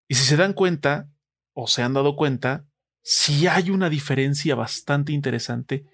Y 0.08 0.16
si 0.16 0.24
se 0.24 0.38
dan 0.38 0.54
cuenta, 0.54 1.10
o 1.54 1.68
se 1.68 1.84
han 1.84 1.94
dado 1.94 2.16
cuenta, 2.16 2.66
si 3.10 3.48
hay 3.48 3.70
una 3.70 3.90
diferencia 3.90 4.56
bastante 4.56 5.12
interesante. 5.14 5.86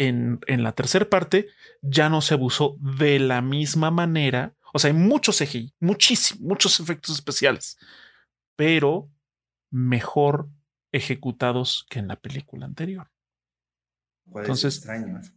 En, 0.00 0.38
en 0.46 0.62
la 0.62 0.72
tercera 0.72 1.10
parte 1.10 1.48
ya 1.82 2.08
no 2.08 2.20
se 2.20 2.34
abusó 2.34 2.76
de 2.78 3.18
la 3.18 3.42
misma 3.42 3.90
manera 3.90 4.54
o 4.72 4.78
sea, 4.78 4.90
hay 4.90 4.96
muchos 4.96 5.38
CGI, 5.38 5.74
muchísimos, 5.80 6.40
muchos 6.40 6.80
efectos 6.80 7.14
especiales, 7.14 7.78
pero 8.56 9.10
mejor 9.70 10.48
ejecutados 10.92 11.86
que 11.90 11.98
en 11.98 12.08
la 12.08 12.16
película 12.16 12.66
anterior. 12.66 13.10
Entonces, 14.34 14.86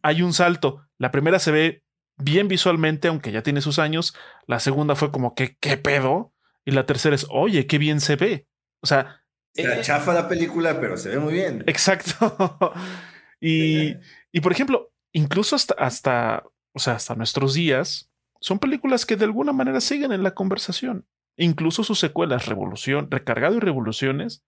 hay 0.02 0.22
un 0.22 0.34
salto. 0.34 0.86
La 0.98 1.12
primera 1.12 1.40
se 1.40 1.52
ve 1.52 1.84
bien 2.18 2.48
visualmente, 2.48 3.08
aunque 3.08 3.32
ya 3.32 3.42
tiene 3.42 3.62
sus 3.62 3.80
años. 3.80 4.14
La 4.48 4.60
segunda 4.60 4.96
fue 4.96 5.12
como 5.12 5.34
que, 5.34 5.56
¿qué 5.60 5.78
pedo? 5.78 6.34
Y 6.66 6.72
la 6.72 6.86
tercera 6.86 7.16
es, 7.16 7.26
oye, 7.30 7.68
qué 7.68 7.78
bien 7.78 8.02
se 8.02 8.16
ve. 8.16 8.48
O 8.82 8.88
sea. 8.88 9.21
Se 9.54 9.82
chafa 9.82 10.14
la 10.14 10.28
película, 10.28 10.80
pero 10.80 10.98
se 10.98 11.10
ve 11.10 11.20
muy 11.20 11.34
bien. 11.34 11.64
Exacto. 11.68 12.74
y, 13.42 13.96
y 14.32 14.42
por 14.42 14.52
ejemplo, 14.52 14.92
incluso 15.12 15.56
hasta, 15.56 15.74
hasta, 15.76 16.44
o 16.74 16.80
sea, 16.80 16.96
hasta 16.96 17.16
nuestros 17.16 17.54
días, 17.54 18.12
son 18.40 18.60
películas 18.60 19.06
que 19.06 19.16
de 19.16 19.26
alguna 19.26 19.54
manera 19.54 19.82
siguen 19.82 20.12
en 20.12 20.24
la 20.24 20.34
conversación. 20.34 21.06
Incluso 21.38 21.84
sus 21.84 22.00
secuelas, 22.00 22.48
Revolución, 22.48 23.10
Recargado 23.10 23.56
y 23.56 23.60
Revoluciones, 23.60 24.44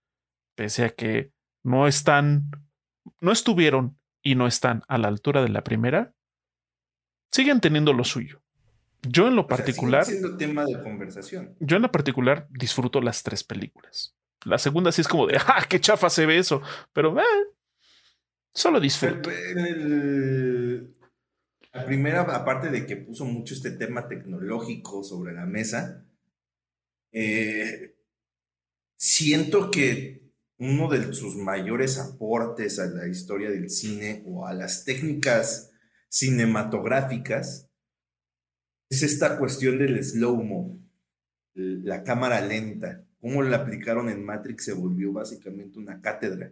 pese 0.56 0.86
a 0.86 0.90
que 0.90 1.32
no 1.64 1.88
están, 1.88 2.50
no 3.20 3.32
estuvieron 3.32 3.98
y 4.22 4.36
no 4.36 4.48
están 4.48 4.84
a 4.88 4.98
la 4.98 5.08
altura 5.08 5.42
de 5.42 5.50
la 5.50 5.64
primera, 5.64 6.14
siguen 7.32 7.62
teniendo 7.62 7.94
lo 7.94 8.04
suyo. 8.04 8.42
Yo 9.02 9.28
en 9.28 9.36
lo 9.36 9.48
particular. 9.48 10.06
siendo 10.06 10.38
tema 10.38 10.66
de 10.66 10.82
conversación. 10.82 11.56
Yo 11.60 11.76
en 11.76 11.82
lo 11.82 11.92
particular 11.92 12.48
disfruto 12.50 13.02
las 13.02 13.22
tres 13.22 13.44
películas. 13.44 14.16
La 14.46 14.58
segunda 14.58 14.92
sí 14.92 15.02
es 15.02 15.08
como 15.08 15.28
de, 15.28 15.38
¡ah, 15.48 15.66
qué 15.70 15.80
chafa 15.80 16.10
se 16.10 16.26
ve 16.26 16.38
eso! 16.38 16.62
Pero, 16.94 17.18
eh, 17.20 17.24
solo 18.54 18.80
disfruto. 18.80 19.30
La 21.74 21.86
primera, 21.86 22.22
aparte 22.22 22.70
de 22.70 22.86
que 22.86 22.98
puso 22.98 23.26
mucho 23.26 23.56
este 23.56 23.72
tema 23.72 24.08
tecnológico 24.08 25.04
sobre 25.04 25.34
la 25.34 25.48
mesa, 25.48 26.06
eh, 27.12 27.96
siento 28.96 29.72
que 29.72 30.32
uno 30.60 30.88
de 30.88 31.14
sus 31.14 31.36
mayores 31.36 31.98
aportes 31.98 32.78
a 32.80 32.86
la 32.86 33.08
historia 33.08 33.50
del 33.50 33.70
cine 33.70 34.24
o 34.28 34.46
a 34.46 34.54
las 34.54 34.86
técnicas 34.86 35.72
cinematográficas 36.10 37.70
es 38.90 39.02
esta 39.02 39.40
cuestión 39.40 39.80
del 39.80 40.04
slow-mo, 40.04 40.80
la 41.56 42.04
cámara 42.04 42.40
lenta. 42.42 43.04
Cómo 43.24 43.42
la 43.42 43.56
aplicaron 43.56 44.10
en 44.10 44.22
Matrix 44.22 44.66
se 44.66 44.74
volvió 44.74 45.14
básicamente 45.14 45.80
una 45.80 46.02
cátedra. 46.02 46.52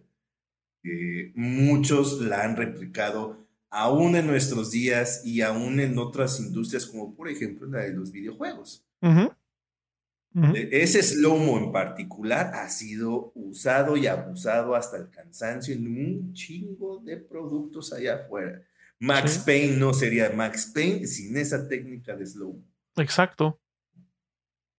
muchos 1.36 2.22
la 2.22 2.46
han 2.46 2.56
replicado 2.56 3.46
aún 3.70 4.16
en 4.16 4.26
nuestros 4.26 4.72
días 4.72 5.22
y 5.26 5.42
aún 5.42 5.82
en 5.82 5.98
otras 6.00 6.40
industrias, 6.40 6.86
como 6.86 7.14
por 7.14 7.28
ejemplo 7.28 7.68
la 7.68 7.80
de 7.80 7.92
los 7.92 8.10
videojuegos. 8.14 8.86
E, 9.02 10.70
ese 10.72 11.04
slow-mo 11.04 11.58
en 11.58 11.74
particular 11.74 12.54
ha 12.56 12.70
sido 12.70 13.34
usado 13.36 13.98
y 13.98 14.08
abusado 14.08 14.74
hasta 14.74 14.96
el 14.96 15.10
cansancio 15.10 15.76
en 15.76 15.88
un 15.88 16.34
chingo 16.34 17.00
de 17.00 17.18
productos 17.18 17.92
allá 17.92 18.16
afuera. 18.16 18.62
Max 18.98 19.40
Payne 19.40 19.76
no 19.76 19.94
sería 19.94 20.30
Max 20.30 20.72
Payne 20.74 21.06
sin 21.06 21.36
esa 21.36 21.68
técnica 21.68 22.16
de 22.16 22.26
slow-mo. 22.26 22.64
Exacto. 22.96 23.60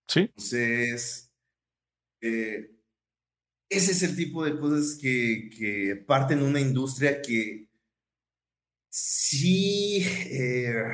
Sí. 0.08 0.20
Entonces, 0.20 1.31
eh, 2.22 2.70
ese 3.68 3.92
es 3.92 4.02
el 4.02 4.16
tipo 4.16 4.44
de 4.44 4.58
cosas 4.58 4.98
que, 5.00 5.50
que 5.56 5.96
parten 6.06 6.42
una 6.42 6.60
industria 6.60 7.20
que 7.22 7.68
Sí, 8.94 10.04
eh, 10.06 10.84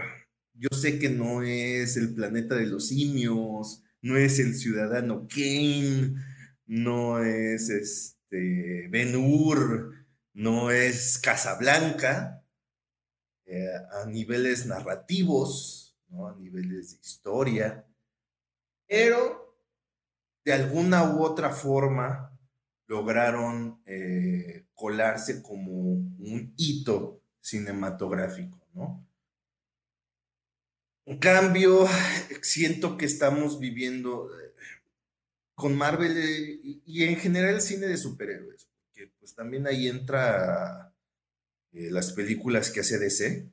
yo 0.55 0.69
sé 0.71 1.01
que 1.01 1.09
no 1.09 1.43
es 1.43 1.97
el 1.97 2.15
planeta 2.15 2.55
de 2.55 2.67
los 2.67 2.89
simios, 2.89 3.83
no 4.03 4.17
es 4.17 4.39
el 4.39 4.55
ciudadano 4.55 5.27
Kane, 5.27 6.15
no 6.67 7.19
es 7.25 7.69
este 7.71 8.87
Ben 8.89 9.17
Hur, 9.17 10.07
no 10.33 10.71
es 10.71 11.19
Casablanca 11.19 12.45
eh, 13.47 13.67
a 13.91 14.07
niveles 14.07 14.67
narrativos, 14.67 15.97
¿no? 16.09 16.29
a 16.29 16.37
niveles 16.37 16.93
de 16.93 17.01
historia, 17.01 17.85
pero 18.87 19.48
de 20.49 20.55
alguna 20.55 21.05
u 21.05 21.23
otra 21.25 21.51
forma 21.51 22.35
lograron 22.87 23.83
eh, 23.85 24.65
colarse 24.73 25.43
como 25.43 25.73
un 25.73 26.55
hito 26.57 27.23
cinematográfico, 27.39 28.59
¿no? 28.73 29.07
En 31.05 31.19
cambio, 31.19 31.87
siento 32.41 32.97
que 32.97 33.05
estamos 33.05 33.61
viviendo 33.61 34.31
eh, 34.41 34.55
con 35.55 35.77
Marvel 35.77 36.17
eh, 36.17 36.81
y, 36.87 37.05
en 37.05 37.17
general 37.17 37.57
el 37.57 37.61
cine 37.61 37.87
de 37.87 37.99
superhéroes, 37.99 38.71
porque 38.81 39.13
pues 39.19 39.35
también 39.35 39.67
ahí 39.67 39.87
entra 39.87 40.95
las 41.73 42.13
películas 42.13 42.71
que 42.71 42.81
hace 42.81 42.99
DC. 42.99 43.51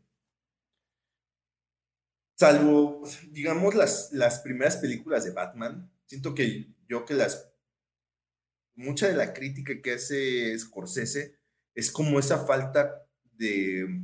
Salvo, 2.35 3.03
digamos, 3.31 3.75
las, 3.75 4.13
las 4.13 4.39
primeras 4.39 4.77
películas 4.77 5.25
de 5.25 5.31
Batman, 5.31 5.91
siento 6.05 6.33
que 6.33 6.73
yo 6.87 7.05
que 7.05 7.13
las 7.13 7.51
mucha 8.75 9.07
de 9.07 9.15
la 9.15 9.33
crítica 9.33 9.81
que 9.81 9.93
hace 9.93 10.57
Scorsese 10.57 11.37
es 11.73 11.91
como 11.91 12.19
esa 12.19 12.45
falta 12.45 13.05
de 13.33 14.01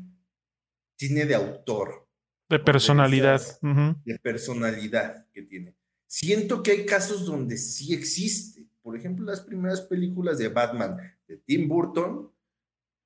cine 0.98 1.26
de 1.26 1.36
autor. 1.36 2.08
De 2.50 2.60
personalidad. 2.60 3.42
De, 3.62 4.20
personalidad 4.20 5.28
que 5.32 5.44
tiene. 5.44 5.76
Siento 6.06 6.62
que 6.62 6.72
hay 6.72 6.86
casos 6.86 7.26
donde 7.26 7.58
sí 7.58 7.94
existe. 7.94 8.68
Por 8.82 8.98
ejemplo, 8.98 9.26
las 9.26 9.42
primeras 9.42 9.82
películas 9.82 10.38
de 10.38 10.50
Batman 10.50 10.98
de 11.28 11.38
Tim 11.38 11.68
Burton 11.68 12.30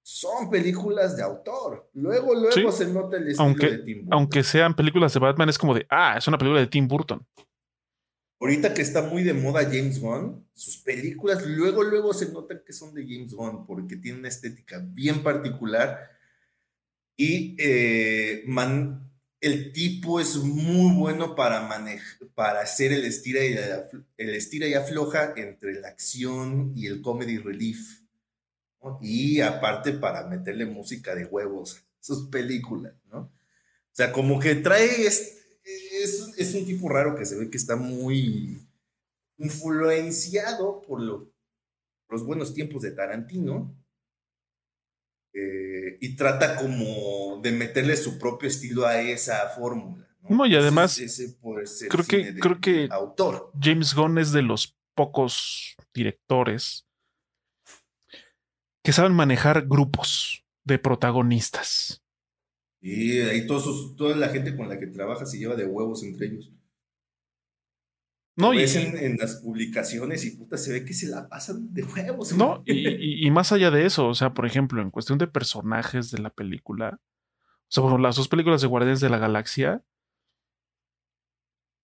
son 0.02 0.50
películas 0.50 1.16
de 1.16 1.24
autor. 1.24 1.90
Luego, 1.94 2.34
luego 2.34 2.72
se 2.72 2.88
nota 2.88 3.18
el 3.18 3.28
estilo 3.30 3.44
aunque, 3.44 3.72
de 3.72 3.78
Tim 3.80 3.98
Burton. 4.00 4.14
Aunque 4.14 4.44
sean 4.44 4.76
películas 4.76 5.14
de 5.14 5.20
Batman, 5.20 5.50
es 5.50 5.58
como 5.58 5.74
de, 5.74 5.86
ah, 5.90 6.16
es 6.18 6.28
una 6.28 6.38
película 6.38 6.62
de 6.62 6.68
Tim 6.68 6.88
Burton. 6.88 7.26
Ahorita 8.40 8.74
que 8.74 8.82
está 8.82 9.02
muy 9.02 9.24
de 9.24 9.34
moda 9.34 9.64
James 9.64 10.00
Gunn, 10.00 10.46
sus 10.54 10.78
películas 10.78 11.46
luego, 11.46 11.84
luego 11.84 12.14
se 12.14 12.32
nota 12.32 12.64
que 12.64 12.74
son 12.74 12.94
de 12.94 13.04
James 13.04 13.34
Gunn 13.34 13.66
porque 13.66 13.96
tienen 13.96 14.20
una 14.20 14.28
estética 14.28 14.80
bien 14.80 15.24
particular 15.24 16.16
y 17.18 17.56
eh, 17.60 18.44
el 19.40 19.72
tipo 19.72 20.20
es 20.20 20.36
muy 20.38 20.94
bueno 20.98 21.36
para 21.36 21.62
manejar, 21.62 22.28
para 22.34 22.62
hacer 22.62 22.92
el 22.92 23.06
estira, 23.06 23.44
y 23.44 23.56
el 24.18 24.36
estira 24.36 24.68
y 24.68 24.74
afloja 24.74 25.34
entre 25.38 25.80
la 25.80 25.88
acción 25.88 26.74
y 26.76 26.88
el 26.88 27.02
comedy 27.02 27.38
relief. 27.38 28.02
Y 29.02 29.42
aparte 29.42 29.94
para 29.94 30.28
meterle 30.28 30.66
música 30.66 31.16
de 31.16 31.26
huevos 31.26 31.78
a 31.78 31.84
sus 32.00 32.30
películas, 32.30 32.94
¿no? 33.10 33.20
O 33.20 33.32
sea, 33.96 34.12
como 34.12 34.40
que 34.40 34.56
trae 34.56 35.08
es, 36.06 36.56
un 36.56 36.66
tipo 36.66 36.90
raro 36.90 37.16
que 37.16 37.26
se 37.26 37.38
ve 37.38 37.50
que 37.50 37.58
está 37.58 37.76
muy 37.76 38.60
influenciado 39.38 40.82
por 40.82 41.02
los 41.02 42.26
buenos 42.26 42.54
tiempos 42.54 42.82
de 42.82 42.92
Tarantino. 42.92 43.76
Eh, 45.34 45.98
y 46.00 46.16
trata 46.16 46.56
como 46.56 47.42
de 47.42 47.52
meterle 47.52 47.98
su 47.98 48.18
propio 48.18 48.48
estilo 48.48 48.86
a 48.86 49.02
esa 49.02 49.50
fórmula. 49.50 50.08
¿no? 50.22 50.46
y 50.46 50.56
además, 50.56 50.98
creo 51.90 52.06
que, 52.06 52.36
creo 52.40 52.62
que 52.62 52.88
autor. 52.90 53.52
James 53.60 53.94
Gunn 53.94 54.18
es 54.18 54.32
de 54.32 54.42
los 54.42 54.78
pocos 54.96 55.76
directores 55.94 56.88
que 58.82 58.94
saben 58.94 59.14
manejar 59.14 59.68
grupos 59.68 60.46
de 60.64 60.80
protagonistas. 60.80 62.05
Y 62.88 63.20
ahí 63.22 63.48
todos 63.48 63.96
toda 63.96 64.16
la 64.16 64.30
gente 64.30 64.56
con 64.56 64.70
la 64.70 64.78
que 64.78 64.86
trabaja 64.86 65.26
se 65.26 65.40
lleva 65.40 65.56
de 65.56 65.66
huevos 65.66 66.04
entre 66.04 66.28
ellos. 66.28 66.52
No, 68.36 68.54
y 68.54 68.60
en, 68.60 69.18
las 69.18 69.38
publicaciones 69.38 70.24
y 70.24 70.38
puta, 70.38 70.56
se 70.56 70.72
ve 70.72 70.86
que 70.86 70.94
se 70.94 71.08
la 71.08 71.28
pasan 71.28 71.74
de 71.74 71.84
huevos. 71.84 72.38
No, 72.38 72.62
y, 72.64 73.32
más 73.32 73.52
allá 73.52 73.72
de 73.72 73.88
eso, 73.88 74.08
o 74.08 74.14
sea, 74.14 74.36
por 74.36 74.46
ejemplo, 74.46 74.84
en 74.84 74.92
cuestión 74.92 75.18
de 75.18 75.26
personajes 75.26 76.12
de 76.12 76.20
la 76.20 76.30
película, 76.30 77.00
o 77.02 77.68
sea, 77.70 77.82
bueno, 77.82 77.98
las 77.98 78.18
dos 78.18 78.28
películas 78.28 78.62
de 78.62 78.68
Guardianes 78.68 79.00
de 79.00 79.10
la 79.10 79.18
Galaxia, 79.18 79.84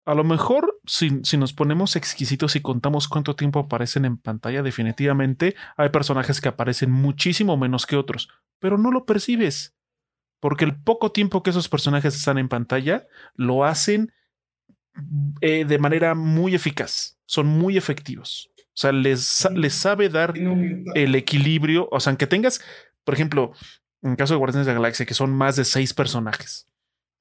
a 0.06 0.14
lo 0.16 0.26
mejor 0.26 0.82
si, 0.86 1.22
si, 1.24 1.38
nos 1.38 1.54
ponemos 1.54 1.96
exquisitos 1.96 2.58
y 2.58 2.62
contamos 2.62 3.08
cuánto 3.08 3.38
tiempo 3.38 3.60
aparecen 3.60 4.04
en 4.04 4.18
pantalla, 4.18 4.64
definitivamente 4.64 5.56
hay 5.78 5.90
personajes 5.92 6.42
que 6.42 6.50
aparecen 6.50 6.92
muchísimo 6.92 7.56
menos 7.56 7.86
que 7.86 7.96
otros, 7.96 8.28
pero 8.60 8.78
no 8.78 8.92
lo 8.92 9.06
percibes 9.06 9.79
porque 10.40 10.66
el 10.66 10.82
poco 10.82 11.12
tiempo 11.12 11.44
que 11.44 11.50
esos 11.50 11.70
personajes 11.70 12.16
están 12.16 12.38
en 12.38 12.50
pantalla 12.50 13.08
lo 13.36 13.66
hacen 13.66 14.14
eh, 15.42 15.66
de 15.66 15.80
manera 15.80 16.16
muy 16.16 16.56
eficaz, 16.56 17.18
son 17.26 17.48
muy 17.48 17.78
efectivos. 17.78 18.52
O 18.58 18.82
sea, 18.82 18.92
les, 18.94 19.48
les 19.56 19.74
sabe 19.74 20.08
dar 20.08 20.34
el 20.96 21.16
equilibrio. 21.16 21.90
O 21.92 22.00
sea, 22.00 22.12
aunque 22.12 22.28
tengas, 22.28 22.62
por 23.04 23.14
ejemplo, 23.14 23.52
en 24.02 24.12
el 24.12 24.18
caso 24.18 24.34
de 24.34 24.38
Guardianes 24.38 24.66
de 24.66 24.72
la 24.72 24.80
Galaxia, 24.80 25.06
que 25.06 25.14
son 25.14 25.34
más 25.34 25.58
de 25.58 25.66
seis 25.66 25.94
personajes. 25.94 26.70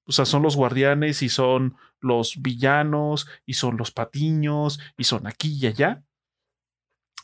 O 0.04 0.12
sea, 0.12 0.24
son 0.24 0.42
los 0.42 0.56
guardianes 0.56 1.22
y 1.22 1.28
son 1.28 1.76
los 2.00 2.40
villanos 2.40 3.28
y 3.44 3.54
son 3.54 3.76
los 3.76 3.90
patiños 3.90 4.80
y 4.96 5.04
son 5.04 5.26
aquí 5.26 5.58
y 5.60 5.66
allá. 5.66 6.02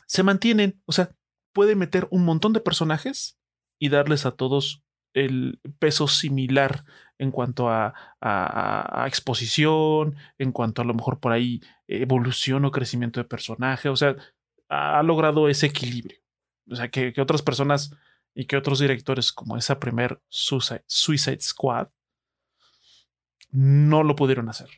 Se 0.05 0.21
mantienen. 0.21 0.81
O 0.85 0.91
sea, 0.91 1.09
puede 1.51 1.75
meter 1.75 2.07
un 2.11 2.25
montón 2.25 2.53
de 2.53 2.59
personajes 2.59 3.39
y 3.79 3.89
darles 3.89 4.27
a 4.27 4.31
todos 4.31 4.84
el 5.15 5.59
peso 5.79 6.07
similar 6.07 6.83
en 7.17 7.31
cuanto 7.31 7.69
a, 7.69 7.93
exposición, 9.07 10.15
en 10.37 10.51
cuanto 10.51 10.81
a 10.81 10.85
lo 10.85 10.93
mejor 10.93 11.19
por 11.19 11.31
ahí 11.31 11.61
evolución 11.87 12.65
o 12.65 12.71
crecimiento 12.71 13.19
de 13.19 13.23
personaje. 13.23 13.89
O 13.89 13.95
sea, 13.95 14.15
ha 14.69 15.01
logrado 15.01 15.47
ese 15.49 15.67
equilibrio. 15.67 16.19
O 16.69 16.75
sea, 16.75 16.89
que, 16.89 17.13
otras 17.17 17.41
personas 17.41 17.91
y 18.33 18.45
que 18.45 18.57
otros 18.57 18.79
directores, 18.79 19.31
como 19.31 19.57
esa 19.57 19.79
primer 19.79 20.19
Suicide, 20.27 21.41
Squad, 21.41 21.87
no 23.51 24.03
lo 24.03 24.15
pudieron 24.15 24.49
hacer. 24.49 24.69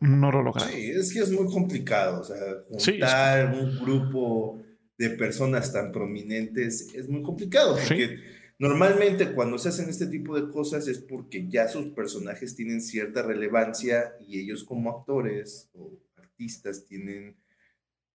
No 0.00 0.32
lo 0.32 0.42
lograron. 0.42 0.72
Sí, 0.72 0.90
es 0.90 1.14
que 1.14 1.20
es 1.20 1.30
muy 1.30 1.46
complicado. 1.46 2.22
O 2.22 2.24
sea, 2.24 2.36
juntar 2.68 3.54
un 3.54 3.78
grupo 3.78 4.60
de 4.98 5.10
personas 5.10 5.72
tan 5.72 5.92
prominentes 5.92 6.92
es 6.92 7.08
muy 7.08 7.22
complicado 7.22 7.76
porque. 7.76 8.43
Normalmente 8.58 9.32
cuando 9.32 9.58
se 9.58 9.70
hacen 9.70 9.88
este 9.88 10.06
tipo 10.06 10.38
de 10.40 10.50
cosas 10.50 10.86
es 10.86 10.98
porque 10.98 11.48
ya 11.48 11.66
sus 11.68 11.86
personajes 11.86 12.54
tienen 12.54 12.80
cierta 12.80 13.22
relevancia 13.22 14.14
y 14.26 14.38
ellos 14.38 14.62
como 14.62 14.90
actores 14.90 15.68
o 15.74 15.92
artistas 16.16 16.84
tienen 16.84 17.36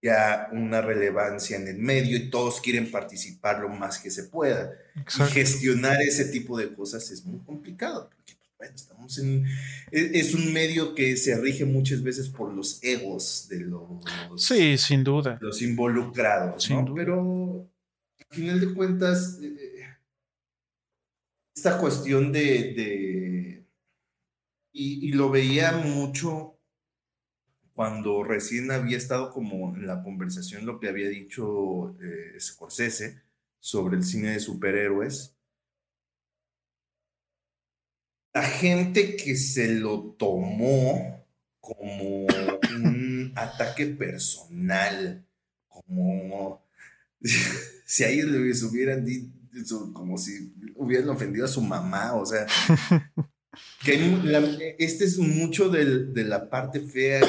ya 0.01 0.47
una 0.53 0.81
relevancia 0.81 1.57
en 1.57 1.67
el 1.67 1.77
medio 1.77 2.17
y 2.17 2.29
todos 2.29 2.61
quieren 2.61 2.89
participar 2.89 3.59
lo 3.59 3.69
más 3.69 3.99
que 3.99 4.09
se 4.11 4.23
pueda. 4.23 4.71
Y 4.95 5.23
gestionar 5.33 6.01
ese 6.01 6.25
tipo 6.25 6.57
de 6.57 6.73
cosas 6.73 7.11
es 7.11 7.25
muy 7.25 7.39
complicado 7.39 8.09
porque 8.09 8.33
pues, 8.37 8.49
bueno, 8.57 8.75
estamos 8.75 9.17
en 9.19 9.45
e, 9.91 10.19
es 10.19 10.33
un 10.33 10.53
medio 10.53 10.95
que 10.95 11.17
se 11.17 11.37
rige 11.39 11.65
muchas 11.65 12.01
veces 12.01 12.29
por 12.29 12.53
los 12.53 12.81
egos 12.81 13.47
de 13.49 13.59
los 13.59 13.83
Sí, 14.37 14.77
sin 14.77 15.03
duda. 15.03 15.37
Los 15.41 15.61
involucrados, 15.61 16.69
¿no? 16.69 16.93
Pero 16.95 17.69
al 18.29 18.35
final 18.35 18.59
de 18.61 18.73
cuentas 18.73 19.37
eh, 19.41 19.68
esta 21.59 21.77
cuestión 21.77 22.31
de, 22.31 23.65
y, 24.71 25.11
lo 25.11 25.29
veía 25.29 25.73
mucho 25.73 26.57
cuando 27.73 28.23
recién 28.23 28.71
había 28.71 28.95
estado 28.95 29.29
como 29.33 29.75
en 29.75 29.85
la 29.85 30.01
conversación 30.01 30.65
lo 30.65 30.79
que 30.79 30.87
había 30.87 31.09
dicho 31.09 31.97
eh, 32.01 32.39
Scorsese 32.39 33.21
sobre 33.59 33.97
el 33.97 34.05
cine 34.05 34.31
de 34.31 34.39
superhéroes. 34.39 35.35
La 38.33 38.43
gente 38.43 39.17
que 39.17 39.35
se 39.35 39.67
lo 39.73 40.15
tomó 40.17 41.25
como 41.59 42.25
un 42.25 43.33
ataque 43.35 43.85
personal, 43.87 45.25
como 45.67 46.65
si 47.85 48.05
a 48.05 48.07
ellos 48.07 48.27
les 48.27 48.63
hubieran 48.63 49.03
dicho 49.03 49.38
como 49.93 50.17
si 50.17 50.53
hubieran 50.75 51.09
ofendido 51.09 51.45
a 51.45 51.49
su 51.49 51.61
mamá, 51.61 52.13
o 52.13 52.25
sea, 52.25 52.45
que 53.83 54.75
este 54.79 55.05
es 55.05 55.17
mucho 55.17 55.69
de 55.69 56.23
la 56.23 56.49
parte 56.49 56.81
fea 56.81 57.21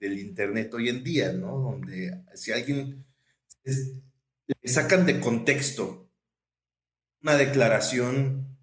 del 0.00 0.18
Internet 0.18 0.72
hoy 0.74 0.88
en 0.88 1.04
día, 1.04 1.32
¿no? 1.32 1.58
Donde 1.58 2.22
si 2.34 2.52
alguien 2.52 3.04
le 3.62 4.68
sacan 4.68 5.06
de 5.06 5.20
contexto 5.20 6.10
una 7.22 7.36
declaración, 7.36 8.56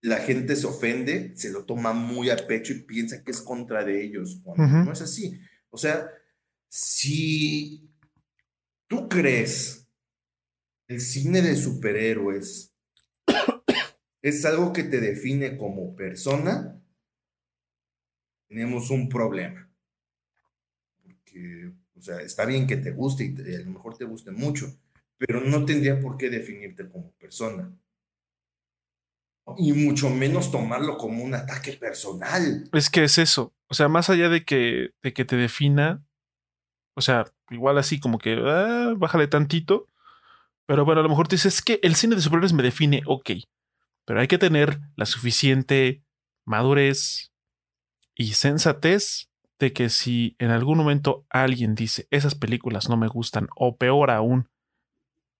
la 0.00 0.18
gente 0.18 0.56
se 0.56 0.66
ofende, 0.66 1.32
se 1.36 1.50
lo 1.50 1.64
toma 1.64 1.92
muy 1.92 2.30
a 2.30 2.36
pecho 2.36 2.72
y 2.72 2.80
piensa 2.80 3.22
que 3.22 3.30
es 3.30 3.40
contra 3.40 3.84
de 3.84 4.04
ellos, 4.04 4.40
cuando 4.42 4.66
no 4.84 4.92
es 4.92 5.00
así. 5.00 5.40
O 5.70 5.78
sea, 5.78 6.10
si 6.68 7.88
tú 8.88 9.08
crees 9.08 9.83
el 10.94 11.00
cine 11.00 11.42
de 11.42 11.56
superhéroes 11.56 12.72
es 14.22 14.44
algo 14.44 14.72
que 14.72 14.84
te 14.84 15.00
define 15.00 15.56
como 15.56 15.96
persona, 15.96 16.80
tenemos 18.48 18.90
un 18.90 19.08
problema. 19.08 19.68
Porque, 21.02 21.72
o 21.96 22.00
sea, 22.00 22.20
está 22.20 22.46
bien 22.46 22.68
que 22.68 22.76
te 22.76 22.92
guste 22.92 23.24
y 23.24 23.54
a 23.54 23.58
lo 23.58 23.72
mejor 23.72 23.98
te 23.98 24.04
guste 24.04 24.30
mucho, 24.30 24.72
pero 25.18 25.40
no 25.40 25.64
tendría 25.64 26.00
por 26.00 26.16
qué 26.16 26.30
definirte 26.30 26.88
como 26.88 27.10
persona. 27.12 27.76
Y 29.58 29.72
mucho 29.72 30.08
menos 30.10 30.50
tomarlo 30.50 30.96
como 30.96 31.24
un 31.24 31.34
ataque 31.34 31.72
personal. 31.72 32.70
Es 32.72 32.88
que 32.88 33.04
es 33.04 33.18
eso. 33.18 33.52
O 33.68 33.74
sea, 33.74 33.88
más 33.88 34.08
allá 34.10 34.28
de 34.28 34.44
que, 34.44 34.90
de 35.02 35.12
que 35.12 35.24
te 35.24 35.36
defina, 35.36 36.06
o 36.96 37.00
sea, 37.00 37.26
igual 37.50 37.78
así 37.78 37.98
como 37.98 38.18
que 38.18 38.38
ah, 38.40 38.94
bájale 38.96 39.26
tantito. 39.26 39.88
Pero 40.66 40.84
bueno, 40.84 41.00
a 41.00 41.04
lo 41.04 41.08
mejor 41.08 41.28
dices 41.28 41.62
que 41.62 41.78
el 41.82 41.94
cine 41.94 42.16
de 42.16 42.22
superhéroes 42.22 42.52
me 42.52 42.62
define, 42.62 43.02
ok. 43.06 43.30
Pero 44.06 44.20
hay 44.20 44.28
que 44.28 44.38
tener 44.38 44.80
la 44.96 45.06
suficiente 45.06 46.02
madurez 46.44 47.32
y 48.14 48.34
sensatez 48.34 49.30
de 49.58 49.72
que 49.72 49.88
si 49.88 50.36
en 50.38 50.50
algún 50.50 50.78
momento 50.78 51.26
alguien 51.30 51.74
dice 51.74 52.06
esas 52.10 52.34
películas 52.34 52.88
no 52.88 52.96
me 52.96 53.08
gustan, 53.08 53.48
o 53.56 53.76
peor 53.76 54.10
aún, 54.10 54.48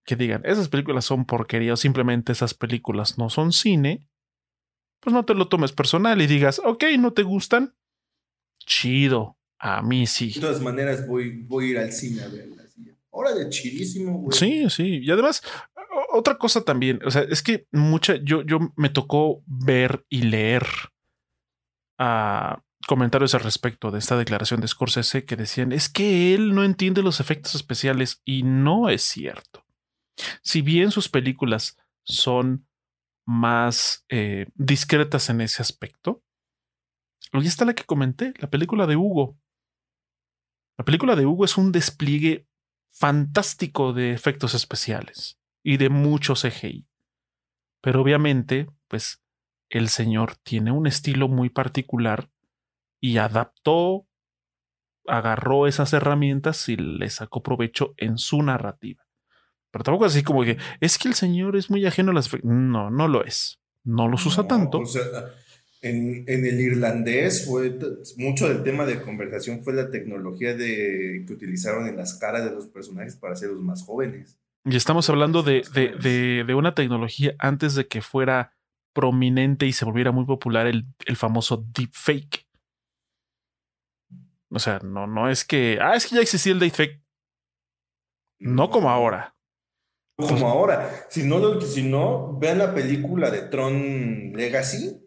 que 0.05 0.15
digan 0.15 0.41
esas 0.45 0.69
películas 0.69 1.05
son 1.05 1.25
porquería 1.25 1.73
o 1.73 1.77
simplemente 1.77 2.31
esas 2.31 2.53
películas 2.53 3.17
no 3.17 3.29
son 3.29 3.51
cine, 3.51 4.07
pues 4.99 5.13
no 5.13 5.25
te 5.25 5.33
lo 5.33 5.47
tomes 5.47 5.71
personal 5.71 6.21
y 6.21 6.27
digas, 6.27 6.61
ok, 6.63 6.83
no 6.97 7.13
te 7.13 7.23
gustan, 7.23 7.75
chido, 8.65 9.37
a 9.59 9.81
mí 9.81 10.07
sí. 10.07 10.31
De 10.31 10.41
todas 10.41 10.61
maneras, 10.61 11.07
voy, 11.07 11.43
voy 11.43 11.67
a 11.67 11.69
ir 11.69 11.77
al 11.77 11.91
cine 11.91 12.21
a 12.21 12.27
verlas. 12.27 12.64
Hora 13.17 13.33
de 13.33 13.47
chidísimo, 13.47 14.19
güey. 14.19 14.37
Sí, 14.37 14.69
sí. 14.69 14.99
Y 15.01 15.09
además, 15.09 15.41
otra 16.11 16.37
cosa 16.37 16.65
también, 16.65 16.99
o 17.05 17.11
sea, 17.11 17.21
es 17.21 17.41
que 17.41 17.65
mucha, 17.71 18.15
yo, 18.17 18.41
yo 18.41 18.59
me 18.75 18.89
tocó 18.89 19.41
ver 19.45 20.05
y 20.09 20.23
leer 20.23 20.65
a 21.97 22.61
comentarios 22.85 23.33
al 23.33 23.39
respecto 23.39 23.89
de 23.89 23.99
esta 23.99 24.17
declaración 24.17 24.59
de 24.59 24.67
Scorsese 24.67 25.23
que 25.23 25.37
decían, 25.37 25.71
es 25.71 25.87
que 25.87 26.35
él 26.35 26.53
no 26.53 26.65
entiende 26.65 27.01
los 27.01 27.21
efectos 27.21 27.55
especiales 27.55 28.21
y 28.25 28.43
no 28.43 28.89
es 28.89 29.03
cierto. 29.03 29.65
Si 30.41 30.61
bien 30.61 30.91
sus 30.91 31.07
películas 31.07 31.77
son 32.03 32.67
más 33.25 34.05
eh, 34.09 34.47
discretas 34.55 35.29
en 35.29 35.39
ese 35.39 35.61
aspecto, 35.61 36.21
ahí 37.31 37.47
está 37.47 37.63
la 37.63 37.75
que 37.75 37.85
comenté, 37.85 38.33
la 38.39 38.49
película 38.49 38.85
de 38.87 38.97
Hugo. 38.97 39.37
La 40.77 40.83
película 40.83 41.15
de 41.15 41.25
Hugo 41.25 41.45
es 41.45 41.57
un 41.57 41.71
despliegue 41.71 42.45
fantástico 42.95 43.91
de 43.91 44.13
efectos 44.13 44.53
especiales 44.53 45.37
y 45.61 45.77
de 45.77 45.89
mucho 45.89 46.33
CGI. 46.33 46.87
Pero 47.81 48.01
obviamente, 48.01 48.69
pues 48.87 49.21
el 49.69 49.89
señor 49.89 50.35
tiene 50.37 50.71
un 50.71 50.87
estilo 50.87 51.27
muy 51.27 51.49
particular 51.49 52.29
y 53.01 53.17
adaptó, 53.17 54.07
agarró 55.05 55.67
esas 55.67 55.91
herramientas 55.93 56.69
y 56.69 56.77
le 56.77 57.09
sacó 57.09 57.43
provecho 57.43 57.93
en 57.97 58.17
su 58.17 58.41
narrativa. 58.41 59.05
Pero 59.71 59.83
tampoco 59.83 60.05
es 60.05 60.13
así 60.13 60.23
como 60.23 60.43
que 60.43 60.57
es 60.79 60.97
que 60.97 61.09
el 61.09 61.15
señor 61.15 61.57
es 61.57 61.69
muy 61.69 61.85
ajeno 61.85 62.11
a 62.11 62.15
las... 62.15 62.31
No, 62.43 62.89
no 62.89 63.07
lo 63.09 63.25
es. 63.25 63.59
No 63.83 64.07
los 64.07 64.25
usa 64.25 64.47
tanto. 64.47 64.79
O 64.79 64.85
sea, 64.85 65.03
en, 65.85 66.25
el 66.27 66.59
irlandés 66.59 67.45
fue 67.45 67.77
mucho 68.17 68.49
del 68.49 68.63
tema 68.63 68.85
de 68.85 69.01
conversación 69.01 69.63
fue 69.63 69.73
la 69.73 69.91
tecnología 69.91 70.55
de, 70.55 71.23
que 71.27 71.33
utilizaron 71.33 71.87
en 71.87 71.95
las 71.95 72.15
caras 72.15 72.43
de 72.43 72.51
los 72.51 72.65
personajes 72.65 73.15
para 73.15 73.33
hacerlos 73.33 73.61
más 73.61 73.83
jóvenes. 73.83 74.39
Y 74.63 74.75
estamos 74.75 75.07
hablando 75.11 75.43
de, 75.43 75.61
de, 75.71 76.55
una 76.55 76.73
tecnología 76.73 77.35
antes 77.37 77.75
de 77.75 77.87
que 77.87 78.01
fuera 78.01 78.53
prominente 78.93 79.67
y 79.67 79.73
se 79.73 79.85
volviera 79.85 80.11
muy 80.11 80.25
popular 80.25 80.65
el, 80.65 80.85
el 81.05 81.17
famoso 81.17 81.63
deepfake. 81.71 82.47
O 84.49 84.57
sea, 84.57 84.79
no, 84.79 85.05
no 85.05 85.29
es 85.29 85.45
que. 85.45 85.77
Ah, 85.79 85.95
es 85.95 86.07
que 86.07 86.15
ya 86.15 86.21
existía 86.21 86.53
el 86.53 86.59
deepfake. 86.59 86.99
No 88.39 88.71
como 88.71 88.89
ahora. 88.89 89.35
Como 90.17 90.47
ahora. 90.47 91.05
Si 91.09 91.23
no, 91.23 91.61
si 91.61 91.83
no, 91.83 92.39
vean 92.39 92.57
la 92.57 92.73
película 92.73 93.29
de 93.29 93.41
Tron 93.41 94.33
Legacy 94.33 95.04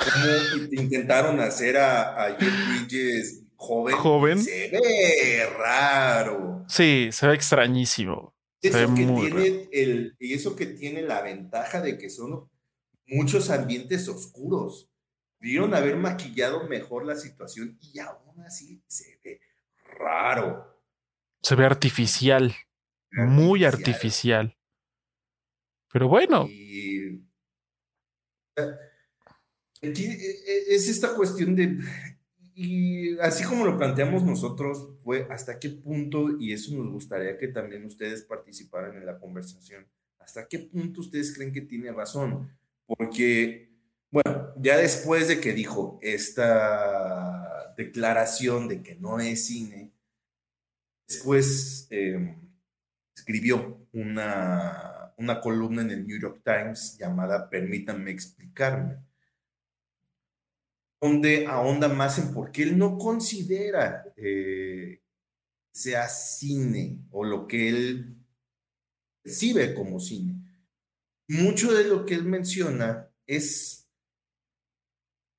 cómo 0.00 0.64
intentaron 0.72 1.40
hacer 1.40 1.76
a, 1.76 2.24
a 2.24 2.36
Jeff 2.36 2.68
Bridges 2.68 3.44
joven. 3.56 3.96
Joven. 3.96 4.42
Se 4.42 4.70
ve 4.70 5.46
raro. 5.58 6.64
Sí, 6.68 7.10
se 7.12 7.26
ve 7.26 7.34
extrañísimo. 7.34 8.34
Eso 8.62 8.94
que 8.94 9.06
tiene 9.06 9.68
el, 9.72 10.16
y 10.18 10.34
eso 10.34 10.54
que 10.54 10.66
tiene 10.66 11.02
la 11.02 11.22
ventaja 11.22 11.80
de 11.80 11.96
que 11.96 12.10
son 12.10 12.50
muchos 13.06 13.50
ambientes 13.50 14.08
oscuros. 14.08 14.90
Pudieron 15.38 15.74
haber 15.74 15.96
maquillado 15.96 16.68
mejor 16.68 17.06
la 17.06 17.16
situación 17.16 17.78
y 17.80 17.98
aún 17.98 18.40
así 18.42 18.82
se 18.86 19.18
ve 19.24 19.40
raro. 19.98 20.82
Se 21.42 21.54
ve 21.54 21.64
artificial. 21.64 22.54
Muy 23.12 23.64
artificial. 23.64 24.56
Pero 25.90 26.08
bueno. 26.08 26.46
Y, 26.48 27.24
es 29.80 30.88
esta 30.88 31.14
cuestión 31.14 31.54
de, 31.56 31.78
y 32.54 33.18
así 33.20 33.44
como 33.44 33.64
lo 33.64 33.78
planteamos 33.78 34.22
nosotros, 34.22 34.90
fue 35.02 35.26
hasta 35.30 35.58
qué 35.58 35.70
punto, 35.70 36.38
y 36.38 36.52
eso 36.52 36.74
nos 36.74 36.90
gustaría 36.90 37.38
que 37.38 37.48
también 37.48 37.84
ustedes 37.84 38.22
participaran 38.22 38.96
en 38.96 39.06
la 39.06 39.18
conversación, 39.18 39.86
hasta 40.18 40.46
qué 40.46 40.58
punto 40.58 41.00
ustedes 41.00 41.34
creen 41.34 41.52
que 41.52 41.62
tiene 41.62 41.90
razón, 41.92 42.50
porque, 42.86 43.70
bueno, 44.10 44.52
ya 44.60 44.76
después 44.76 45.28
de 45.28 45.40
que 45.40 45.54
dijo 45.54 45.98
esta 46.02 47.74
declaración 47.76 48.68
de 48.68 48.82
que 48.82 48.96
no 48.96 49.20
es 49.20 49.46
cine, 49.46 49.92
después 51.08 51.86
em, 51.88 52.36
escribió 53.16 53.86
una, 53.92 55.14
una 55.16 55.40
columna 55.40 55.82
en 55.82 55.90
el 55.92 56.06
New 56.06 56.20
York 56.20 56.42
Times 56.44 56.98
llamada 56.98 57.48
Permítanme 57.48 58.10
explicarme 58.10 59.09
donde 61.00 61.46
ahonda 61.46 61.88
más 61.88 62.18
en 62.18 62.34
por 62.34 62.52
qué 62.52 62.64
él 62.64 62.78
no 62.78 62.98
considera 62.98 64.04
eh, 64.16 65.00
sea 65.72 66.08
cine 66.08 67.00
o 67.10 67.24
lo 67.24 67.46
que 67.46 67.68
él 67.68 68.16
percibe 69.22 69.74
como 69.74 69.98
cine. 69.98 70.34
Mucho 71.28 71.72
de 71.72 71.84
lo 71.84 72.04
que 72.04 72.14
él 72.14 72.24
menciona 72.24 73.08
es, 73.26 73.88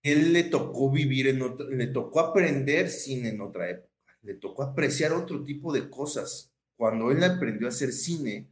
él 0.03 0.33
le 0.33 0.45
tocó 0.45 0.89
vivir 0.89 1.27
en 1.27 1.39
le 1.77 1.87
tocó 1.87 2.21
aprender 2.21 2.89
cine 2.89 3.29
en 3.29 3.41
otra 3.41 3.69
época, 3.69 4.17
le 4.21 4.35
tocó 4.35 4.63
apreciar 4.63 5.13
otro 5.13 5.43
tipo 5.43 5.73
de 5.73 5.89
cosas. 5.89 6.51
Cuando 6.75 7.11
él 7.11 7.23
aprendió 7.23 7.67
a 7.67 7.69
hacer 7.69 7.91
cine, 7.91 8.49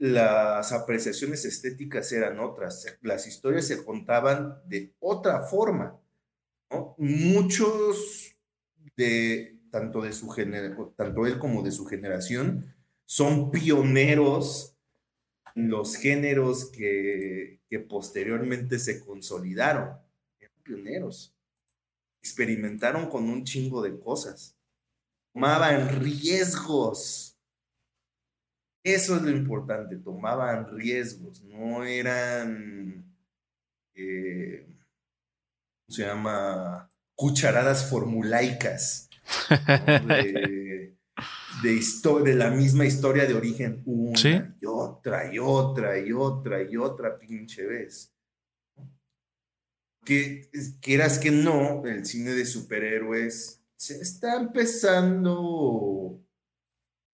las 0.00 0.72
apreciaciones 0.72 1.44
estéticas 1.44 2.10
eran 2.12 2.40
otras, 2.40 2.86
las 3.02 3.26
historias 3.26 3.66
se 3.66 3.84
contaban 3.84 4.58
de 4.66 4.94
otra 4.98 5.42
forma. 5.42 6.00
Muchos 6.96 8.32
de, 8.96 9.58
tanto, 9.70 10.00
de 10.00 10.14
su 10.14 10.34
tanto 10.96 11.26
él 11.26 11.38
como 11.38 11.62
de 11.62 11.70
su 11.70 11.84
generación, 11.84 12.74
son 13.04 13.50
pioneros 13.50 14.74
en 15.54 15.68
los 15.68 15.96
géneros 15.96 16.70
que, 16.70 17.60
que 17.68 17.80
posteriormente 17.80 18.78
se 18.78 19.04
consolidaron. 19.04 19.98
Eran 20.38 20.62
pioneros. 20.62 21.34
Experimentaron 22.22 23.10
con 23.10 23.28
un 23.28 23.44
chingo 23.44 23.82
de 23.82 23.98
cosas. 24.00 24.56
Tomaban 25.34 26.00
riesgos 26.00 27.29
eso 28.82 29.16
es 29.16 29.22
lo 29.22 29.30
importante, 29.30 29.96
tomaban 29.96 30.76
riesgos, 30.76 31.42
no 31.44 31.84
eran, 31.84 33.04
eh, 33.94 34.64
¿cómo 34.66 35.96
se 35.96 36.02
llama? 36.02 36.90
Cucharadas 37.14 37.88
formulaicas. 37.88 39.08
De, 41.62 42.24
de, 42.24 42.34
la 42.34 42.50
misma 42.50 42.86
historia 42.86 43.26
de 43.26 43.34
origen, 43.34 43.82
una 43.84 44.56
y 44.58 44.64
otra 44.64 45.34
y 45.34 45.38
otra 45.38 45.98
y 45.98 46.12
otra 46.12 46.62
y 46.62 46.76
otra 46.76 47.18
pinche 47.18 47.66
vez. 47.66 48.14
Que 50.04 50.48
quieras 50.80 51.18
que 51.18 51.30
no, 51.30 51.84
el 51.84 52.06
cine 52.06 52.30
de 52.30 52.46
superhéroes 52.46 53.62
se 53.76 54.00
está 54.00 54.36
empezando 54.36 56.20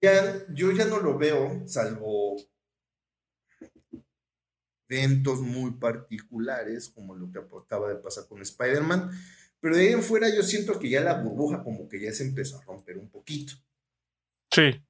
yo 0.00 0.72
ya 0.72 0.84
no 0.84 1.00
lo 1.00 1.18
veo, 1.18 1.62
salvo 1.66 2.36
eventos 4.88 5.40
muy 5.40 5.72
particulares, 5.72 6.88
como 6.88 7.14
lo 7.14 7.30
que 7.30 7.38
acaba 7.38 7.88
de 7.88 7.96
pasar 7.96 8.26
con 8.28 8.40
Spider-Man, 8.42 9.10
pero 9.60 9.76
de 9.76 9.82
ahí 9.88 9.92
en 9.92 10.02
fuera 10.02 10.28
yo 10.34 10.42
siento 10.42 10.78
que 10.78 10.88
ya 10.88 11.00
la 11.00 11.20
burbuja 11.20 11.62
como 11.62 11.88
que 11.88 12.00
ya 12.00 12.12
se 12.12 12.24
empezó 12.24 12.58
a 12.58 12.62
romper 12.62 12.98
un 12.98 13.08
poquito. 13.10 13.54
Sí. 14.52 14.80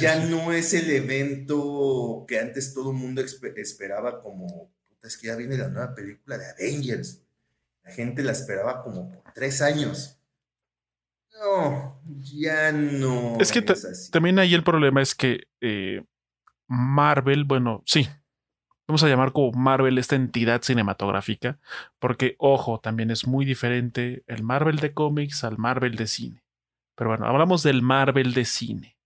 ya 0.00 0.26
no 0.26 0.52
es 0.52 0.74
el 0.74 0.90
evento 0.90 2.24
que 2.26 2.38
antes 2.38 2.74
todo 2.74 2.90
el 2.90 2.96
mundo 2.96 3.22
esperaba 3.22 4.20
como, 4.20 4.72
es 5.02 5.16
que 5.16 5.28
ya 5.28 5.36
viene 5.36 5.56
la 5.56 5.68
nueva 5.68 5.94
película 5.94 6.38
de 6.38 6.50
Avengers. 6.50 7.22
La 7.84 7.92
gente 7.92 8.24
la 8.24 8.32
esperaba 8.32 8.82
como 8.82 9.12
por 9.12 9.32
tres 9.32 9.62
años. 9.62 10.15
No, 11.40 12.00
ya 12.20 12.72
no. 12.72 13.36
Es 13.38 13.52
que 13.52 13.62
también 14.10 14.38
ahí 14.38 14.54
el 14.54 14.64
problema 14.64 15.02
es 15.02 15.14
que 15.14 15.48
eh, 15.60 16.02
Marvel, 16.66 17.44
bueno, 17.44 17.82
sí, 17.84 18.08
vamos 18.88 19.02
a 19.02 19.08
llamar 19.08 19.32
como 19.32 19.52
Marvel 19.52 19.98
esta 19.98 20.16
entidad 20.16 20.62
cinematográfica, 20.62 21.58
porque, 21.98 22.36
ojo, 22.38 22.80
también 22.80 23.10
es 23.10 23.26
muy 23.26 23.44
diferente 23.44 24.24
el 24.26 24.42
Marvel 24.42 24.76
de 24.76 24.94
cómics 24.94 25.44
al 25.44 25.58
Marvel 25.58 25.96
de 25.96 26.06
cine. 26.06 26.42
Pero 26.94 27.10
bueno, 27.10 27.26
hablamos 27.26 27.62
del 27.62 27.82
Marvel 27.82 28.32
de 28.32 28.44
cine. 28.44 28.96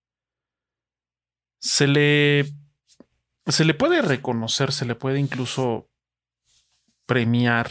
Se 1.61 1.87
le, 1.87 2.47
se 3.47 3.65
le 3.65 3.75
puede 3.75 4.03
reconocer, 4.03 4.73
se 4.73 4.87
le 4.87 4.95
puede 4.95 5.19
incluso 5.19 5.91
premiar 7.07 7.71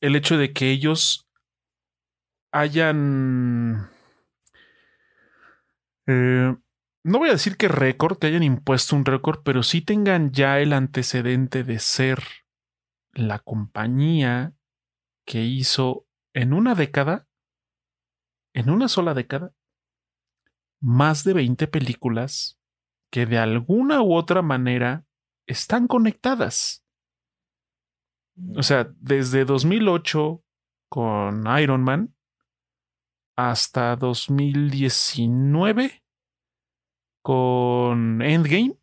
el 0.00 0.14
hecho 0.14 0.38
de 0.38 0.52
que 0.52 0.70
ellos 0.70 1.25
hayan... 2.60 3.90
Eh, 6.06 6.56
no 7.04 7.18
voy 7.18 7.28
a 7.28 7.32
decir 7.32 7.56
que 7.56 7.68
récord, 7.68 8.18
que 8.18 8.28
hayan 8.28 8.42
impuesto 8.42 8.96
un 8.96 9.04
récord, 9.04 9.42
pero 9.44 9.62
sí 9.62 9.80
tengan 9.82 10.32
ya 10.32 10.58
el 10.60 10.72
antecedente 10.72 11.64
de 11.64 11.78
ser 11.78 12.22
la 13.12 13.38
compañía 13.38 14.54
que 15.24 15.44
hizo 15.44 16.06
en 16.34 16.52
una 16.52 16.74
década, 16.74 17.28
en 18.54 18.70
una 18.70 18.88
sola 18.88 19.14
década, 19.14 19.52
más 20.80 21.24
de 21.24 21.34
20 21.34 21.66
películas 21.68 22.58
que 23.10 23.26
de 23.26 23.38
alguna 23.38 24.02
u 24.02 24.14
otra 24.14 24.42
manera 24.42 25.06
están 25.46 25.86
conectadas. 25.86 26.84
O 28.56 28.62
sea, 28.62 28.92
desde 28.98 29.44
2008 29.44 30.42
con 30.88 31.58
Iron 31.58 31.82
Man 31.82 32.15
hasta 33.36 33.96
2019 33.96 36.02
con 37.22 38.22
Endgame. 38.22 38.76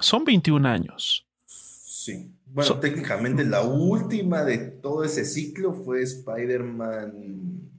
Son 0.00 0.24
21 0.24 0.68
años. 0.68 1.26
Sí. 1.46 2.32
Bueno, 2.46 2.78
técnicamente 2.78 3.44
la 3.44 3.62
última 3.62 4.44
de 4.44 4.58
todo 4.58 5.04
ese 5.04 5.24
ciclo 5.24 5.72
fue 5.72 6.02
Spider-Man 6.02 7.70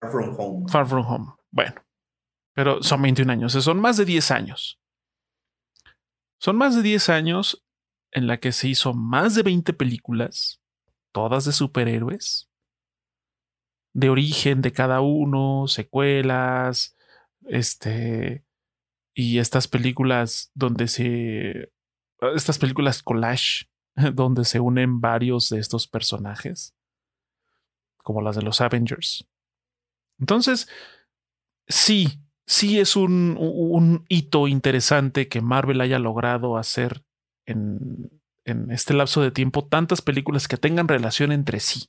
Far 0.00 0.10
From 0.10 0.34
Home. 0.38 0.68
Far 0.68 0.86
From 0.86 1.06
Home. 1.06 1.32
Bueno, 1.50 1.74
pero 2.52 2.82
son 2.82 3.02
21 3.02 3.32
años, 3.32 3.52
son 3.52 3.80
más 3.80 3.96
de 3.96 4.04
10 4.04 4.30
años. 4.30 4.80
Son 6.38 6.56
más 6.56 6.76
de 6.76 6.82
10 6.82 7.08
años 7.08 7.64
en 8.10 8.26
la 8.26 8.38
que 8.38 8.52
se 8.52 8.68
hizo 8.68 8.92
más 8.92 9.34
de 9.34 9.42
20 9.42 9.72
películas, 9.72 10.60
todas 11.12 11.46
de 11.46 11.52
superhéroes, 11.52 12.45
de 13.96 14.10
origen 14.10 14.60
de 14.60 14.72
cada 14.72 15.00
uno, 15.00 15.68
secuelas, 15.68 16.96
este. 17.46 18.44
Y 19.14 19.38
estas 19.38 19.68
películas 19.68 20.50
donde 20.54 20.86
se. 20.86 21.72
Estas 22.34 22.58
películas 22.58 23.02
collage, 23.02 23.70
donde 24.14 24.44
se 24.44 24.60
unen 24.60 25.00
varios 25.00 25.48
de 25.48 25.60
estos 25.60 25.88
personajes, 25.88 26.76
como 27.96 28.20
las 28.20 28.36
de 28.36 28.42
los 28.42 28.60
Avengers. 28.60 29.26
Entonces, 30.18 30.68
sí, 31.66 32.20
sí 32.46 32.78
es 32.78 32.96
un, 32.96 33.36
un 33.38 34.04
hito 34.10 34.46
interesante 34.46 35.28
que 35.28 35.40
Marvel 35.40 35.80
haya 35.80 35.98
logrado 35.98 36.58
hacer 36.58 37.02
en, 37.46 38.10
en 38.44 38.70
este 38.70 38.92
lapso 38.92 39.22
de 39.22 39.30
tiempo 39.30 39.66
tantas 39.66 40.02
películas 40.02 40.48
que 40.48 40.58
tengan 40.58 40.86
relación 40.86 41.32
entre 41.32 41.60
sí. 41.60 41.88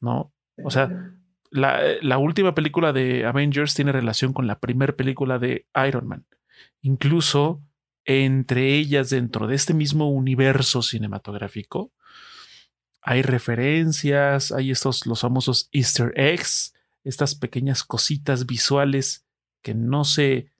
¿No? 0.00 0.34
O 0.62 0.70
sea, 0.70 1.12
eh, 1.52 1.98
la, 2.02 2.18
última 2.18 2.54
película 2.54 2.92
de 2.92 3.26
Avengers 3.26 3.74
tiene 3.74 3.92
relación 3.92 4.32
con 4.32 4.46
la 4.46 4.58
primera 4.58 4.94
película 4.94 5.38
de 5.38 5.66
Iron 5.86 6.06
Man. 6.06 6.26
Incluso 6.82 7.62
entre 8.04 8.74
ellas, 8.74 9.10
dentro 9.10 9.46
de 9.46 9.54
este 9.54 9.72
mismo 9.72 10.10
universo 10.10 10.82
cinematográfico, 10.82 11.92
hay 13.00 13.22
referencias, 13.22 14.52
hay 14.52 14.70
estos, 14.70 15.06
los 15.06 15.20
famosos 15.20 15.68
Easter 15.72 16.12
eggs, 16.16 16.74
estas 17.02 17.34
pequeñas 17.34 17.84
cositas 17.84 18.46
visuales 18.46 19.26
que 19.62 19.74
no 19.74 20.04
se, 20.04 20.50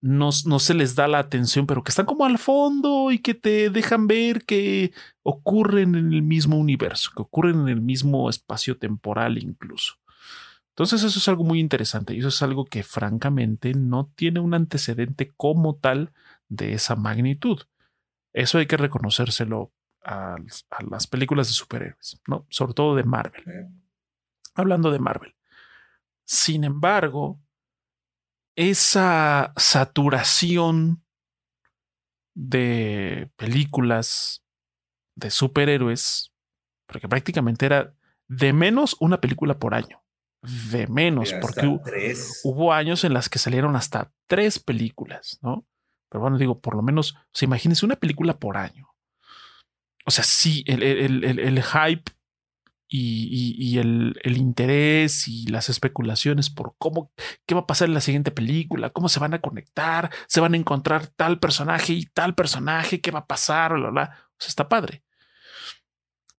no, 0.00 0.30
no, 0.46 0.58
se 0.58 0.74
les 0.74 0.94
da 0.94 1.08
la 1.08 1.18
atención, 1.18 1.66
pero 1.66 1.82
que 1.82 1.90
están 1.90 2.06
como 2.06 2.24
al 2.24 2.38
fondo 2.38 3.10
y 3.10 3.18
que 3.18 3.34
te 3.34 3.70
dejan 3.70 4.06
ver 4.06 4.44
que 4.44 4.92
ocurren 5.22 5.94
en 5.94 6.12
el 6.12 6.22
mismo 6.22 6.56
universo, 6.56 7.10
que 7.14 7.22
ocurren 7.22 7.60
en 7.60 7.68
el 7.68 7.80
mismo 7.80 8.30
espacio 8.30 8.78
temporal 8.78 9.38
incluso. 9.38 9.94
Entonces 10.70 11.02
eso 11.02 11.18
es 11.18 11.28
algo 11.28 11.42
muy 11.42 11.58
interesante 11.58 12.14
y 12.14 12.20
eso 12.20 12.28
es 12.28 12.40
algo 12.40 12.64
que 12.64 12.84
francamente 12.84 13.74
no 13.74 14.12
tiene 14.14 14.38
un 14.38 14.54
antecedente 14.54 15.32
como 15.36 15.74
tal 15.74 16.12
de 16.48 16.74
esa 16.74 16.94
magnitud. 16.94 17.62
Eso 18.32 18.58
hay 18.58 18.66
que 18.66 18.76
reconocérselo 18.76 19.72
a, 20.04 20.36
las 20.88 21.06
películas 21.08 21.48
de 21.48 21.54
superhéroes, 21.54 22.20
¿no? 22.28 22.46
Sobre 22.48 22.74
todo 22.74 22.94
de 22.94 23.02
Marvel. 23.02 23.42
Hablando 24.54 24.92
de 24.92 25.00
Marvel. 25.00 25.34
Sin 26.24 26.62
embargo, 26.62 27.40
esa 28.58 29.52
saturación 29.56 31.04
de 32.34 33.30
películas 33.36 34.42
de 35.14 35.30
superhéroes, 35.30 36.32
porque 36.86 37.08
prácticamente 37.08 37.66
era 37.66 37.94
de 38.26 38.52
menos 38.52 38.96
una 38.98 39.20
película 39.20 39.60
por 39.60 39.74
año 39.74 40.02
de 40.42 40.86
menos, 40.88 41.32
porque 41.40 41.66
hubo, 42.44 42.72
años 42.72 43.04
en 43.04 43.12
las 43.12 43.28
que 43.28 43.38
salieron 43.38 43.76
hasta 43.76 44.12
tres 44.26 44.58
películas, 44.58 45.38
¿no? 45.42 45.66
Pero 46.08 46.22
bueno, 46.22 46.38
digo, 46.38 46.60
por 46.60 46.74
lo 46.74 46.82
menos, 46.82 47.14
o 47.14 47.30
sea, 47.32 47.46
imagínense 47.46 47.84
una 47.84 47.96
película 47.96 48.38
por 48.38 48.56
año. 48.56 48.88
O 50.06 50.10
sea, 50.10 50.24
sí, 50.24 50.64
el, 50.66 50.82
el, 50.82 51.62
hype 51.62 52.10
y, 52.88 53.78
el, 53.78 54.14
interés 54.24 55.28
y 55.28 55.46
las 55.46 55.68
especulaciones 55.68 56.50
por 56.50 56.74
cómo, 56.78 57.12
qué 57.46 57.54
va 57.54 57.62
a 57.62 57.66
pasar 57.66 57.88
en 57.88 57.94
la 57.94 58.00
siguiente 58.00 58.30
película, 58.30 58.90
cómo 58.90 59.08
se 59.08 59.20
van 59.20 59.34
a 59.34 59.40
conectar, 59.40 60.10
se 60.26 60.40
van 60.40 60.54
a 60.54 60.56
encontrar 60.56 61.08
tal 61.08 61.38
personaje 61.38 61.92
y 61.92 62.06
tal 62.06 62.34
personaje, 62.34 63.00
qué 63.00 63.10
va 63.10 63.20
a 63.20 63.26
pasar, 63.26 63.74
bla, 63.74 63.90
bla. 63.90 64.16
O 64.30 64.40
sea, 64.40 64.48
está 64.48 64.68
padre. 64.68 65.02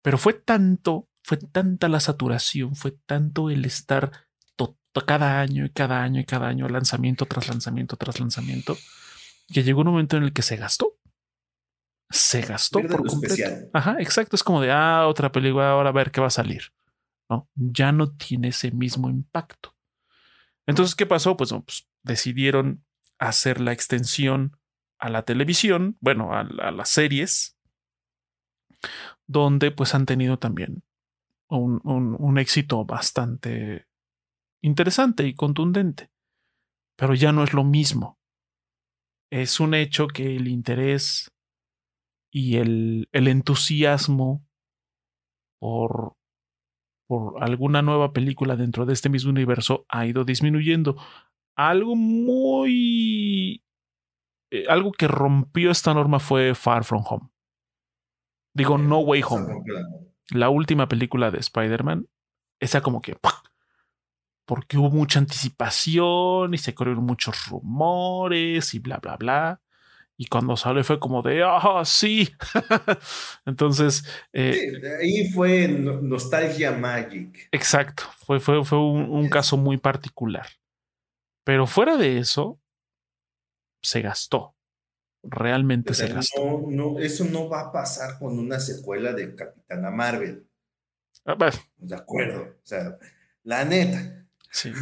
Pero 0.02 0.18
fue 0.18 0.32
tanto 0.34 1.06
fue 1.22 1.36
tanta 1.36 1.88
la 1.88 2.00
saturación, 2.00 2.74
fue 2.74 2.92
tanto 3.06 3.50
el 3.50 3.64
estar 3.64 4.10
cada 5.06 5.40
año 5.40 5.64
y 5.64 5.70
cada 5.70 6.02
año 6.02 6.20
y 6.20 6.24
cada 6.24 6.48
año, 6.48 6.68
lanzamiento 6.68 7.26
tras 7.26 7.48
lanzamiento 7.48 7.96
tras 7.96 8.18
lanzamiento, 8.20 8.76
que 9.52 9.62
llegó 9.62 9.80
un 9.82 9.88
momento 9.88 10.16
en 10.16 10.24
el 10.24 10.32
que 10.32 10.42
se 10.42 10.56
gastó. 10.56 10.96
Se 12.10 12.42
gastó 12.42 12.80
por 12.80 13.06
completo. 13.06 13.68
Ajá, 13.72 13.96
exacto. 14.00 14.36
Es 14.36 14.42
como 14.42 14.60
de, 14.60 14.72
ah, 14.72 15.06
otra 15.06 15.30
película, 15.30 15.70
ahora 15.70 15.90
a 15.90 15.92
ver 15.92 16.10
qué 16.10 16.20
va 16.20 16.26
a 16.26 16.30
salir. 16.30 16.72
No, 17.28 17.48
ya 17.54 17.92
no 17.92 18.10
tiene 18.10 18.48
ese 18.48 18.72
mismo 18.72 19.08
impacto. 19.08 19.76
Entonces, 20.66 20.96
¿qué 20.96 21.06
pasó? 21.06 21.36
Pues, 21.36 21.50
pues 21.50 21.88
decidieron 22.02 22.84
hacer 23.18 23.60
la 23.60 23.72
extensión 23.72 24.56
a 24.98 25.08
la 25.08 25.22
televisión, 25.22 25.96
bueno, 26.00 26.32
a, 26.32 26.40
a 26.40 26.70
las 26.72 26.88
series, 26.88 27.56
donde 29.26 29.70
pues 29.70 29.94
han 29.94 30.06
tenido 30.06 30.38
también 30.38 30.82
un, 31.58 32.38
éxito 32.38 32.84
bastante 32.84 33.86
interesante 34.62 35.26
y 35.26 35.34
contundente. 35.34 36.10
Pero 36.96 37.14
ya 37.14 37.32
no 37.32 37.44
es 37.44 37.52
lo 37.52 37.64
mismo. 37.64 38.18
Es 39.30 39.60
un 39.60 39.74
hecho 39.74 40.08
que 40.08 40.36
el 40.36 40.48
interés 40.48 41.30
y 42.30 42.56
el, 42.56 43.08
el 43.12 43.28
entusiasmo 43.28 44.46
por, 45.58 46.16
por 47.06 47.42
alguna 47.42 47.82
nueva 47.82 48.12
película 48.12 48.56
dentro 48.56 48.86
de 48.86 48.92
este 48.92 49.08
mismo 49.08 49.30
universo 49.30 49.84
ha 49.88 50.06
ido 50.06 50.24
disminuyendo. 50.24 50.96
Algo 51.56 51.96
muy... 51.96 53.64
Eh, 54.52 54.66
algo 54.68 54.92
que 54.92 55.06
rompió 55.06 55.70
esta 55.70 55.94
norma 55.94 56.18
fue 56.18 56.54
Far 56.54 56.84
From 56.84 57.04
Home. 57.06 57.30
Digo, 58.54 58.78
No 58.78 58.98
Way 59.00 59.22
Home 59.28 59.62
la 60.30 60.48
última 60.48 60.88
película 60.88 61.30
de 61.30 61.38
Spider-Man, 61.38 62.08
esa 62.60 62.80
como 62.80 63.00
que... 63.00 63.16
Porque 64.46 64.78
hubo 64.78 64.90
mucha 64.90 65.20
anticipación 65.20 66.54
y 66.54 66.58
se 66.58 66.74
corrieron 66.74 67.04
muchos 67.04 67.46
rumores 67.48 68.74
y 68.74 68.80
bla, 68.80 68.96
bla, 68.96 69.16
bla. 69.16 69.62
Y 70.20 70.26
cuando 70.26 70.54
salió 70.54 70.84
fue 70.84 71.00
como 71.00 71.22
de, 71.22 71.42
ah, 71.42 71.82
sí. 71.86 72.28
Entonces. 73.46 74.04
Eh, 74.34 74.70
ahí 75.00 75.30
fue 75.30 75.66
Nostalgia 75.66 76.72
Magic. 76.72 77.48
Exacto. 77.50 78.02
Fue, 78.26 78.38
fue, 78.38 78.62
fue 78.62 78.78
un, 78.78 79.30
caso 79.30 79.56
muy 79.56 79.78
particular. 79.78 80.46
Pero 81.42 81.66
fuera 81.66 81.96
de 81.96 82.18
eso, 82.18 82.60
se 83.82 84.02
gastó. 84.02 84.54
Realmente 85.22 85.94
se 85.94 86.08
gastó. 86.08 86.44
No, 86.44 86.66
no, 86.70 86.98
eso 86.98 87.24
no 87.24 87.48
va 87.48 87.62
a 87.62 87.72
pasar 87.72 88.18
con 88.18 88.38
una 88.38 88.60
secuela 88.60 89.14
de 89.14 89.34
Capitana 89.34 89.90
Marvel. 89.90 90.46
Ah, 91.24 91.32
bueno, 91.32 91.56
De 91.78 91.96
acuerdo. 91.96 92.42
O 92.42 92.66
sea, 92.66 92.98
la 93.42 93.64
neta. 93.64 94.19
Sí. 94.50 94.72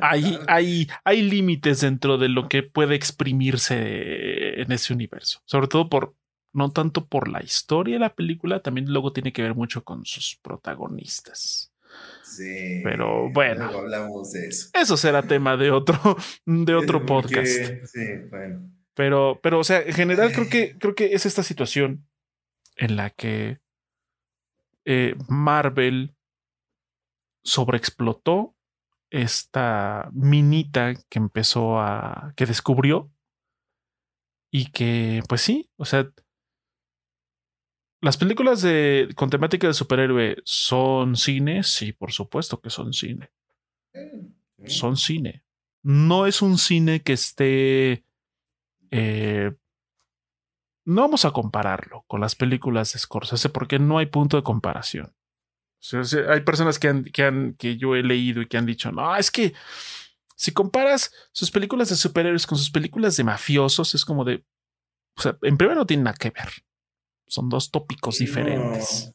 hay, 0.00 0.38
hay, 0.48 0.88
hay 1.04 1.22
límites 1.22 1.80
dentro 1.80 2.18
de 2.18 2.28
lo 2.28 2.48
que 2.48 2.62
puede 2.62 2.94
exprimirse 2.94 4.60
en 4.60 4.72
ese 4.72 4.92
universo. 4.92 5.40
Sobre 5.44 5.68
todo 5.68 5.88
por, 5.88 6.14
no 6.52 6.70
tanto 6.72 7.06
por 7.06 7.28
la 7.28 7.42
historia 7.42 7.94
de 7.96 8.00
la 8.00 8.14
película, 8.14 8.60
también 8.60 8.90
luego 8.92 9.12
tiene 9.12 9.32
que 9.32 9.42
ver 9.42 9.54
mucho 9.54 9.84
con 9.84 10.04
sus 10.04 10.38
protagonistas. 10.42 11.72
Sí. 12.24 12.80
Pero 12.82 13.30
bueno. 13.30 13.66
luego 13.66 13.80
hablamos 13.80 14.32
de 14.32 14.46
eso. 14.48 14.70
Eso 14.72 14.96
será 14.96 15.22
tema 15.22 15.56
de 15.56 15.70
otro, 15.70 16.16
de 16.46 16.74
otro 16.74 17.00
Porque- 17.06 17.36
podcast. 17.36 17.84
Sí, 17.86 18.06
bueno. 18.30 18.70
Pero, 18.94 19.40
pero, 19.42 19.58
o 19.60 19.64
sea, 19.64 19.80
en 19.80 19.94
general 19.94 20.32
creo 20.32 20.48
que, 20.50 20.76
creo 20.80 20.94
que 20.94 21.14
es 21.14 21.24
esta 21.24 21.42
situación 21.42 22.06
en 22.76 22.96
la 22.96 23.10
que 23.10 23.58
eh, 24.84 25.14
Marvel 25.28 26.14
sobreexplotó 27.42 28.54
esta 29.12 30.10
minita 30.12 30.94
que 31.08 31.18
empezó 31.18 31.78
a. 31.78 32.32
que 32.36 32.46
descubrió. 32.46 33.10
Y 34.50 34.70
que, 34.72 35.22
pues 35.28 35.40
sí, 35.42 35.70
o 35.76 35.84
sea. 35.84 36.10
Las 38.00 38.16
películas 38.16 38.62
de, 38.62 39.10
con 39.14 39.30
temática 39.30 39.68
de 39.68 39.74
superhéroe 39.74 40.36
son 40.44 41.14
cine, 41.14 41.62
sí, 41.62 41.92
por 41.92 42.10
supuesto 42.10 42.60
que 42.60 42.68
son 42.68 42.92
cine 42.92 43.30
son 44.66 44.96
cine. 44.96 45.44
No 45.82 46.26
es 46.26 46.42
un 46.42 46.58
cine 46.58 47.02
que 47.02 47.14
esté. 47.14 48.04
eh, 48.90 49.52
no 50.84 51.02
vamos 51.02 51.24
a 51.24 51.30
compararlo 51.30 52.04
con 52.08 52.20
las 52.20 52.34
películas 52.34 52.92
de 52.92 52.98
Scorsese 52.98 53.48
porque 53.48 53.78
no 53.78 53.98
hay 53.98 54.06
punto 54.06 54.36
de 54.36 54.42
comparación. 54.42 55.14
O 55.92 56.04
sea, 56.04 56.30
hay 56.32 56.40
personas 56.40 56.78
que, 56.78 56.88
han, 56.88 57.04
que, 57.04 57.22
han, 57.24 57.54
que 57.54 57.76
yo 57.76 57.94
he 57.96 58.02
leído 58.02 58.40
y 58.40 58.46
que 58.46 58.56
han 58.56 58.66
dicho, 58.66 58.92
no, 58.92 59.16
es 59.16 59.30
que 59.30 59.52
si 60.36 60.52
comparas 60.52 61.12
sus 61.32 61.50
películas 61.50 61.88
de 61.88 61.96
superhéroes 61.96 62.46
con 62.46 62.56
sus 62.58 62.70
películas 62.70 63.16
de 63.16 63.24
mafiosos, 63.24 63.94
es 63.94 64.04
como 64.04 64.24
de. 64.24 64.44
O 65.16 65.22
sea, 65.22 65.36
en 65.42 65.56
primero 65.56 65.80
no 65.80 65.86
tienen 65.86 66.04
nada 66.04 66.16
que 66.16 66.30
ver. 66.30 66.48
Son 67.26 67.48
dos 67.48 67.70
tópicos 67.70 68.18
diferentes 68.18 69.12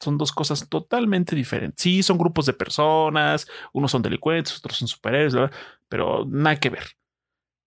son 0.00 0.18
dos 0.18 0.32
cosas 0.32 0.68
totalmente 0.68 1.36
diferentes. 1.36 1.82
Sí, 1.82 2.02
son 2.02 2.18
grupos 2.18 2.46
de 2.46 2.52
personas, 2.52 3.46
unos 3.72 3.90
son 3.90 4.02
delincuentes, 4.02 4.56
otros 4.58 4.76
son 4.78 4.88
superhéroes, 4.88 5.50
pero 5.88 6.24
nada 6.26 6.56
que 6.56 6.70
ver. 6.70 6.84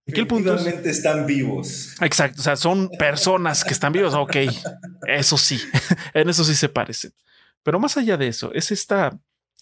Aquí 0.09 0.19
el 0.19 0.27
punto 0.27 0.55
es- 0.55 0.65
están 0.65 1.25
vivos. 1.25 1.95
Exacto, 2.01 2.41
o 2.41 2.43
sea, 2.43 2.55
son 2.55 2.89
personas 2.97 3.63
que 3.63 3.71
están 3.73 3.93
vivas, 3.93 4.13
ok, 4.13 4.35
eso 5.07 5.37
sí, 5.37 5.59
en 6.13 6.29
eso 6.29 6.43
sí 6.43 6.55
se 6.55 6.69
parecen. 6.69 7.13
Pero 7.63 7.79
más 7.79 7.97
allá 7.97 8.17
de 8.17 8.27
eso, 8.27 8.53
es 8.53 8.71
esta, 8.71 9.19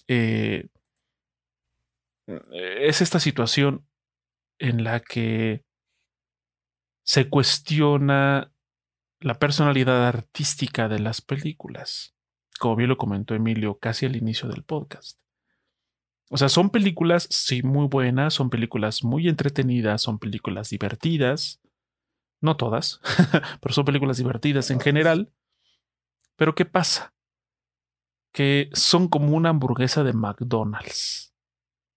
eh, 0.08 0.68
es 2.28 3.02
esta 3.02 3.20
situación 3.20 3.86
en 4.58 4.84
la 4.84 5.00
que 5.00 5.64
se 7.04 7.30
cuestiona 7.30 8.54
la 9.20 9.34
personalidad 9.40 10.08
artística 10.08 10.88
de 10.88 11.00
las 11.00 11.22
películas, 11.22 12.16
como 12.60 12.76
bien 12.76 12.90
lo 12.90 12.98
comentó 12.98 13.36
Emilio 13.36 13.80
casi 13.80 14.06
al 14.06 14.16
inicio 14.16 14.48
del 14.48 14.64
podcast. 14.64 15.20
O 16.30 16.38
sea, 16.38 16.48
son 16.48 16.70
películas, 16.70 17.28
sí, 17.32 17.64
muy 17.64 17.88
buenas, 17.88 18.36
son 18.36 18.50
películas 18.50 19.04
muy 19.04 19.28
entretenidas, 19.28 20.04
son 20.04 20.20
películas 20.20 20.70
divertidas, 20.70 21.60
no 22.40 22.56
todas, 22.56 23.02
pero 23.62 23.74
son 23.74 23.86
películas 23.86 24.18
divertidas 24.18 24.70
en 24.70 24.80
general. 24.80 25.34
Pero 26.36 26.54
¿qué 26.54 26.66
pasa? 26.66 27.14
Que 28.32 28.70
son 28.74 29.08
como 29.08 29.36
una 29.36 29.50
hamburguesa 29.50 30.04
de 30.04 30.14
McDonald's. 30.14 31.34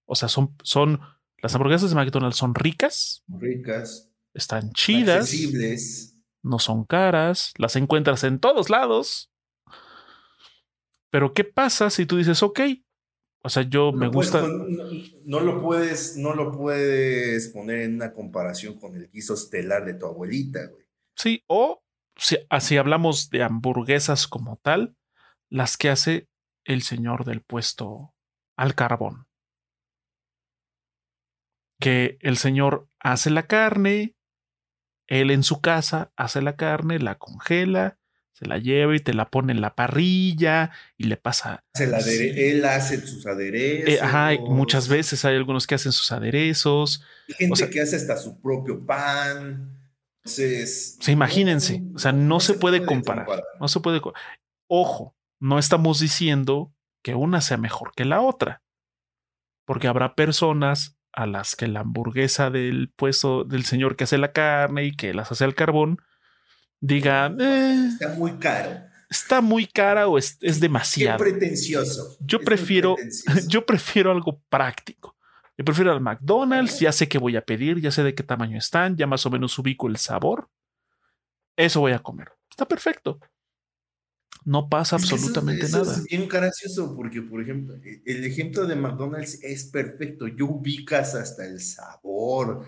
O 0.06 0.14
sea, 0.14 0.28
son, 0.28 0.56
son 0.62 1.00
las 1.38 1.54
hamburguesas 1.54 1.90
de 1.90 1.96
McDonald's 1.96 2.36
son 2.36 2.54
ricas, 2.54 3.22
Ricas. 3.28 4.10
están 4.34 4.72
chidas, 4.72 5.24
Accesibles. 5.24 6.16
no 6.42 6.58
son 6.58 6.84
caras, 6.84 7.52
las 7.58 7.76
encuentras 7.76 8.24
en 8.24 8.38
todos 8.38 8.70
lados. 8.70 9.30
Pero 11.10 11.34
¿qué 11.34 11.44
pasa 11.44 11.90
si 11.90 12.06
tú 12.06 12.16
dices, 12.16 12.42
ok, 12.42 12.60
o 13.44 13.48
sea, 13.48 13.64
yo 13.64 13.90
No 13.92 13.98
me 13.98 14.08
gusta... 14.08 14.40
no, 14.40 14.66
no 15.24 15.40
lo 15.40 15.60
puedes, 15.60 16.16
no 16.16 16.34
lo 16.34 16.52
puedes 16.52 17.48
poner 17.48 17.80
en 17.82 17.96
una 17.96 18.12
comparación 18.12 18.78
con 18.78 18.94
el 18.96 19.10
guiso 19.10 19.34
estelar 19.34 19.84
de 19.84 19.94
tu 19.94 20.06
abuelita, 20.06 20.66
güey. 20.66 20.84
Sí, 21.16 21.42
o 21.48 21.82
si, 22.16 22.38
así 22.48 22.76
hablamos 22.76 23.28
de 23.30 23.42
hamburguesas 23.42 24.26
como 24.26 24.58
tal, 24.62 24.96
las 25.52 25.76
que 25.76 25.90
hace 25.90 26.28
el 26.64 26.82
señor 26.82 27.26
del 27.26 27.42
puesto 27.42 28.14
al 28.56 28.74
carbón. 28.74 29.26
Que 31.78 32.16
el 32.20 32.38
señor 32.38 32.88
hace 33.00 33.28
la 33.28 33.46
carne, 33.46 34.16
él 35.08 35.30
en 35.30 35.42
su 35.42 35.60
casa 35.60 36.10
hace 36.16 36.40
la 36.40 36.56
carne, 36.56 36.98
la 36.98 37.18
congela, 37.18 37.98
se 38.32 38.46
la 38.46 38.56
lleva 38.56 38.96
y 38.96 39.00
te 39.00 39.12
la 39.12 39.28
pone 39.28 39.52
en 39.52 39.60
la 39.60 39.74
parrilla 39.74 40.70
y 40.96 41.04
le 41.04 41.18
pasa. 41.18 41.64
El 41.74 41.92
Él 41.92 42.64
hace 42.64 43.06
sus 43.06 43.26
aderezos. 43.26 43.90
Eh, 43.90 44.00
ajá, 44.00 44.32
y 44.32 44.38
muchas 44.38 44.88
veces 44.88 45.22
hay 45.26 45.36
algunos 45.36 45.66
que 45.66 45.74
hacen 45.74 45.92
sus 45.92 46.10
aderezos. 46.12 47.04
Hay 47.28 47.34
gente 47.34 47.52
o 47.52 47.56
sea- 47.56 47.68
que 47.68 47.82
hace 47.82 47.96
hasta 47.96 48.16
su 48.16 48.40
propio 48.40 48.86
pan. 48.86 49.78
Entonces. 50.24 50.96
O 50.98 51.02
sea, 51.02 51.12
imagínense, 51.12 51.82
o 51.94 51.98
sea, 51.98 52.12
no, 52.12 52.40
se, 52.40 52.54
puede, 52.54 52.86
comparar, 52.86 53.26
No 53.60 53.68
se 53.68 53.80
puede. 53.80 54.00
Ojo, 54.66 55.14
no 55.42 55.58
estamos 55.58 55.98
diciendo 55.98 56.72
que 57.02 57.14
una 57.16 57.40
sea 57.40 57.56
mejor 57.56 57.92
que 57.96 58.04
la 58.04 58.20
otra. 58.20 58.62
Porque 59.64 59.88
habrá 59.88 60.14
personas 60.14 60.96
a 61.12 61.26
las 61.26 61.56
que 61.56 61.66
la 61.66 61.80
hamburguesa 61.80 62.50
del 62.50 62.92
puesto 62.94 63.44
del 63.44 63.64
señor 63.64 63.96
que 63.96 64.04
hace 64.04 64.18
la 64.18 64.32
carne 64.32 64.84
y 64.84 64.92
que 64.96 65.12
las 65.14 65.30
hace 65.32 65.44
al 65.44 65.54
carbón 65.54 65.98
diga, 66.80 67.34
"Eh, 67.38 67.86
Está 67.88 68.08
muy 68.14 68.32
caro. 68.38 68.80
está 69.10 69.40
muy 69.40 69.66
cara 69.66 70.06
o 70.08 70.16
es, 70.16 70.38
es 70.40 70.54
Qué 70.56 70.60
demasiado. 70.62 71.18
pretencioso. 71.18 72.16
Yo 72.20 72.38
Es 72.38 72.44
prefiero- 72.44 72.94
pretencioso. 72.94 73.40
Yo 73.48 73.66
prefiero 73.66 74.10
algo 74.12 74.40
práctico. 74.48 75.16
Yo 75.58 75.64
prefiero 75.64 75.92
al 75.92 76.00
McDonald's, 76.00 76.80
ya 76.80 76.92
sé 76.92 77.08
qué 77.08 77.18
voy 77.18 77.36
a 77.36 77.44
pedir, 77.44 77.80
ya 77.80 77.90
sé 77.90 78.02
de 78.02 78.14
qué 78.14 78.22
tamaño 78.22 78.56
están, 78.56 78.96
ya 78.96 79.06
más 79.06 79.26
o 79.26 79.30
menos 79.30 79.58
ubico 79.58 79.86
el 79.88 79.96
sabor. 79.98 80.48
Eso 81.56 81.80
voy 81.80 81.92
a 81.92 81.98
comer. 81.98 82.32
Está 82.48 82.66
perfecto. 82.66 83.18
No 84.44 84.68
pasa 84.68 84.96
Es 84.96 85.02
que 85.02 85.06
eso- 85.06 85.14
absolutamente 85.16 85.66
eso 85.66 85.78
nada. 85.84 85.96
Es 85.96 86.04
bien 86.04 86.28
gracioso 86.28 86.94
porque, 86.96 87.22
por 87.22 87.40
ejemplo, 87.40 87.76
e- 87.76 88.02
el 88.04 88.24
ejemplo 88.24 88.66
de 88.66 88.76
McDonald's 88.76 89.38
es 89.42 89.64
perfecto. 89.64 90.26
Yo 90.28 90.46
ubicas 90.46 91.14
hasta 91.14 91.44
el 91.46 91.60
sabor. 91.60 92.66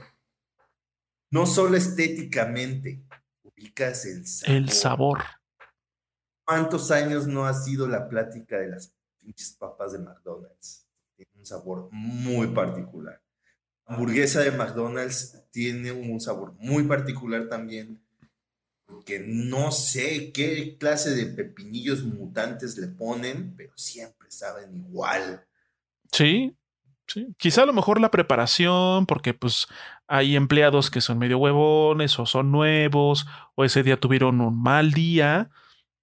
No 1.31 1.47
solo 1.47 1.77
estéticamente, 1.77 3.03
ubicas 3.43 4.07
el 4.07 4.27
sabor. 4.27 4.57
El 4.57 4.71
sabor. 4.71 5.19
¿Cuántos 6.47 6.91
años 6.91 7.27
no 7.27 7.47
ha 7.47 7.55
sido 7.55 7.89
la 7.89 8.09
plática 8.09 8.59
de 8.59 8.69
las 8.69 8.95
pinches 9.19 9.53
papas 9.53 9.93
de 9.93 9.99
McDonald's? 9.99 10.87
Tiene 11.17 11.33
un 11.37 11.47
sabor 11.47 11.89
muy 11.91 12.49
particular. 12.49 13.21
La 13.87 13.95
hamburguesa 13.95 14.41
de 14.41 14.51
McDonald's 14.51 15.43
tiene 15.51 15.93
un 15.93 16.21
sabor 16.21 16.53
muy 16.59 16.85
particular 16.85 17.49
también. 17.49 18.04
Porque 18.87 19.23
no 19.27 19.73
sé 19.73 20.33
qué 20.33 20.77
clase 20.79 21.15
de 21.15 21.27
pepinillos 21.27 22.05
mutantes 22.05 22.77
le 22.77 22.89
ponen, 22.89 23.55
pero 23.57 23.73
siempre 23.77 24.31
saben 24.31 24.77
igual. 24.77 25.45
Sí, 26.13 26.57
sí. 27.07 27.35
Quizá 27.39 27.63
a 27.63 27.67
lo 27.67 27.73
mejor 27.73 28.01
la 28.01 28.11
preparación, 28.11 29.07
porque 29.07 29.35
pues 29.35 29.67
hay 30.07 30.37
empleados 30.37 30.91
que 30.91 31.01
son 31.01 31.19
medio 31.19 31.39
huevones 31.39 32.19
o 32.19 32.27
son 32.27 32.53
nuevos, 32.53 33.27
o 33.55 33.65
ese 33.65 33.83
día 33.83 33.99
tuvieron 33.99 34.41
un 34.41 34.63
mal 34.63 34.93
día 34.93 35.51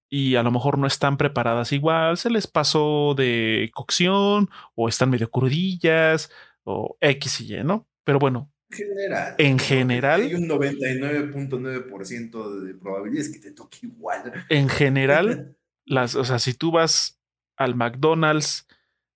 y 0.09 0.35
a 0.35 0.43
lo 0.43 0.51
mejor 0.51 0.77
no 0.77 0.87
están 0.87 1.17
preparadas 1.17 1.71
igual, 1.71 2.17
se 2.17 2.29
les 2.29 2.45
pasó 2.47 3.13
de 3.15 3.71
cocción 3.73 4.49
o 4.75 4.89
están 4.89 5.09
medio 5.09 5.31
crudillas 5.31 6.29
o 6.63 6.97
X 6.99 7.41
y 7.41 7.55
Y, 7.55 7.63
¿no? 7.63 7.87
Pero 8.03 8.19
bueno, 8.19 8.50
En 8.50 8.50
general. 8.71 9.35
En 9.37 9.59
general- 9.59 10.21
Hay 10.21 10.33
un 10.35 10.47
99.9% 10.47 12.59
de 12.61 12.73
probabilidades 12.75 13.29
que 13.31 13.39
te 13.39 13.51
toque 13.51 13.79
igual. 13.83 14.45
en 14.49 14.69
general, 14.69 15.57
las, 15.85 16.15
o 16.15 16.23
sea, 16.25 16.39
si 16.39 16.53
tú 16.53 16.71
vas 16.71 17.19
al 17.57 17.75
McDonald's 17.75 18.67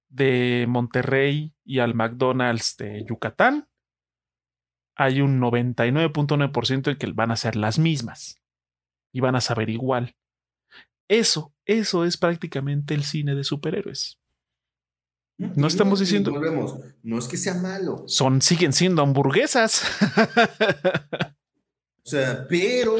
de 0.09 0.65
Monterrey 0.67 1.53
y 1.63 1.79
al 1.79 1.93
McDonald's 1.95 2.77
de 2.77 3.03
Yucatán, 3.07 3.67
hay 4.97 5.21
un 5.21 5.39
99.9% 5.41 6.91
en 6.91 6.97
que 6.97 7.11
van 7.11 7.31
a 7.31 7.35
ser 7.35 7.55
las 7.55 7.79
mismas 7.79 8.41
y 9.13 9.19
van 9.19 9.35
a 9.35 9.41
saber 9.41 9.69
igual. 9.69 10.15
Eso, 11.09 11.53
eso 11.65 12.05
es 12.05 12.17
prácticamente 12.17 12.93
el 12.93 13.03
cine 13.03 13.35
de 13.35 13.43
superhéroes. 13.43 14.19
No 15.37 15.67
estamos 15.67 15.99
diciendo. 15.99 16.31
Volvemos. 16.31 16.79
No 17.03 17.19
es 17.19 17.27
que 17.27 17.37
sea 17.37 17.55
malo. 17.55 18.03
Son, 18.07 18.41
siguen 18.41 18.73
siendo 18.73 19.01
hamburguesas. 19.01 19.83
o 22.03 22.09
sea, 22.09 22.45
pero 22.47 22.95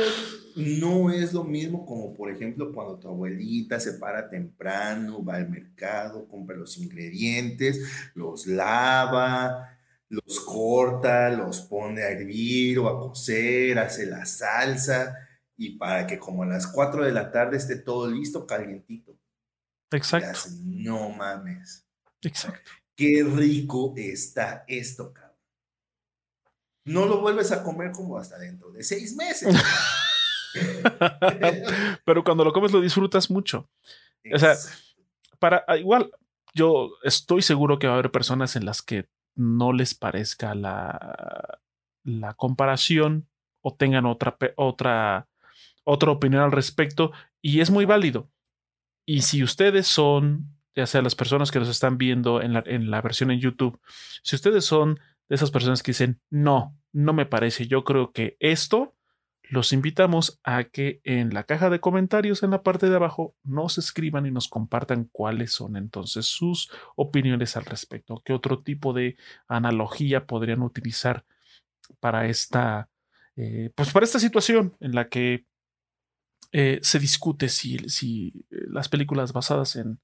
no 0.56 1.12
es 1.12 1.34
lo 1.34 1.44
mismo 1.44 1.86
como, 1.86 2.14
por 2.14 2.32
ejemplo, 2.32 2.72
cuando 2.74 2.98
tu 2.98 3.08
abuelita 3.08 3.80
se 3.80 3.94
para 3.94 4.30
temprano, 4.30 5.24
va 5.24 5.36
al 5.36 5.50
mercado, 5.50 6.28
compra 6.28 6.56
los 6.56 6.78
ingredientes, 6.78 8.12
los 8.16 8.48
lava, 8.48 9.78
los 10.10 10.40
corta, 10.42 11.30
los 11.30 11.62
pone 11.62 12.04
a 12.04 12.10
hervir 12.10 12.80
o 12.80 12.88
a 12.88 13.00
cocer, 13.00 13.80
hace 13.80 14.06
la 14.06 14.26
salsa 14.26 15.16
y 15.58 15.78
para 15.78 16.06
que 16.06 16.20
como 16.20 16.44
a 16.44 16.48
las 16.48 16.68
4 16.68 17.06
de 17.06 17.12
la 17.12 17.32
tarde 17.32 17.58
esté 17.58 17.78
todo 17.78 18.10
listo, 18.10 18.46
calientito. 18.46 19.18
Exacto. 19.92 20.50
no 20.64 21.10
mames. 21.10 21.85
Exacto. 22.26 22.72
Qué 22.96 23.24
rico 23.24 23.94
está 23.98 24.64
esto, 24.68 25.14
cabrón. 25.14 25.36
No 26.86 27.06
lo 27.06 27.20
vuelves 27.20 27.52
a 27.52 27.64
comer 27.64 27.92
como 27.92 28.18
hasta 28.18 28.38
dentro 28.38 28.72
de 28.72 28.84
seis 28.84 29.16
meses. 29.16 29.56
Pero 32.06 32.24
cuando 32.24 32.44
lo 32.44 32.54
comes 32.54 32.72
lo 32.72 32.80
disfrutas 32.80 33.30
mucho. 33.30 33.70
O 34.34 34.40
sea, 34.40 34.56
para 35.40 35.64
ah, 35.68 35.78
igual, 35.78 36.12
yo 36.54 36.92
estoy 37.04 37.42
seguro 37.42 37.80
que 37.80 37.88
va 37.88 37.94
a 37.94 37.98
haber 37.98 38.12
personas 38.12 38.56
en 38.56 38.66
las 38.66 38.82
que 38.82 39.10
no 39.36 39.74
les 39.74 39.94
parezca 39.94 40.56
la, 40.56 41.60
la 42.04 42.34
comparación 42.36 43.28
o 43.62 43.74
tengan 43.74 44.06
otra, 44.06 44.38
otra, 44.56 45.28
otra 45.84 46.12
opinión 46.12 46.44
al 46.44 46.52
respecto 46.52 47.12
y 47.42 47.60
es 47.60 47.72
muy 47.72 47.86
válido. 47.86 48.30
Y 49.06 49.22
si 49.22 49.44
ustedes 49.44 49.88
son, 49.88 50.55
ya 50.76 50.86
sea 50.86 51.02
las 51.02 51.16
personas 51.16 51.52
que 51.52 51.60
nos 51.60 51.70
están 51.70 51.98
viendo 51.98 52.42
en 52.42 52.54
la, 52.54 52.64
en 52.66 52.92
la 52.92 53.02
versión 53.02 53.32
en 53.32 53.40
YouTube, 53.40 53.80
si 54.24 54.36
ustedes 54.36 54.66
son 54.66 55.00
de 55.30 55.36
esas 55.36 55.52
personas 55.52 55.82
que 55.82 55.92
dicen, 55.92 56.20
no, 56.30 56.78
no 56.92 57.14
me 57.14 57.26
parece, 57.26 57.68
yo 57.68 57.84
creo 57.84 58.12
que 58.12 58.38
esto 58.40 58.96
los 59.50 59.74
invitamos 59.74 60.40
a 60.44 60.64
que 60.64 61.02
en 61.04 61.34
la 61.34 61.44
caja 61.44 61.70
de 61.70 61.80
comentarios 61.80 62.44
en 62.44 62.52
la 62.52 62.64
parte 62.64 62.90
de 62.90 62.96
abajo 62.96 63.36
nos 63.44 63.78
escriban 63.78 64.26
y 64.26 64.32
nos 64.32 64.48
compartan 64.48 65.10
cuáles 65.12 65.52
son 65.52 65.78
entonces 65.78 66.26
sus 66.26 66.72
opiniones 66.96 67.56
al 67.58 67.66
respecto, 67.66 68.22
qué 68.26 68.34
otro 68.34 68.64
tipo 68.64 68.94
de 68.94 69.18
analogía 69.48 70.26
podrían 70.26 70.62
utilizar 70.62 71.26
para 72.00 72.28
esta, 72.28 72.90
eh, 73.36 73.72
pues 73.76 73.92
para 73.92 74.06
esta 74.06 74.20
situación 74.20 74.76
en 74.80 74.96
la 74.96 75.10
que 75.10 75.46
eh, 76.52 76.80
se 76.82 77.00
discute 77.00 77.50
si, 77.50 77.78
si 77.90 78.46
eh, 78.50 78.66
las 78.68 78.90
películas 78.90 79.34
basadas 79.34 79.76
en 79.76 80.00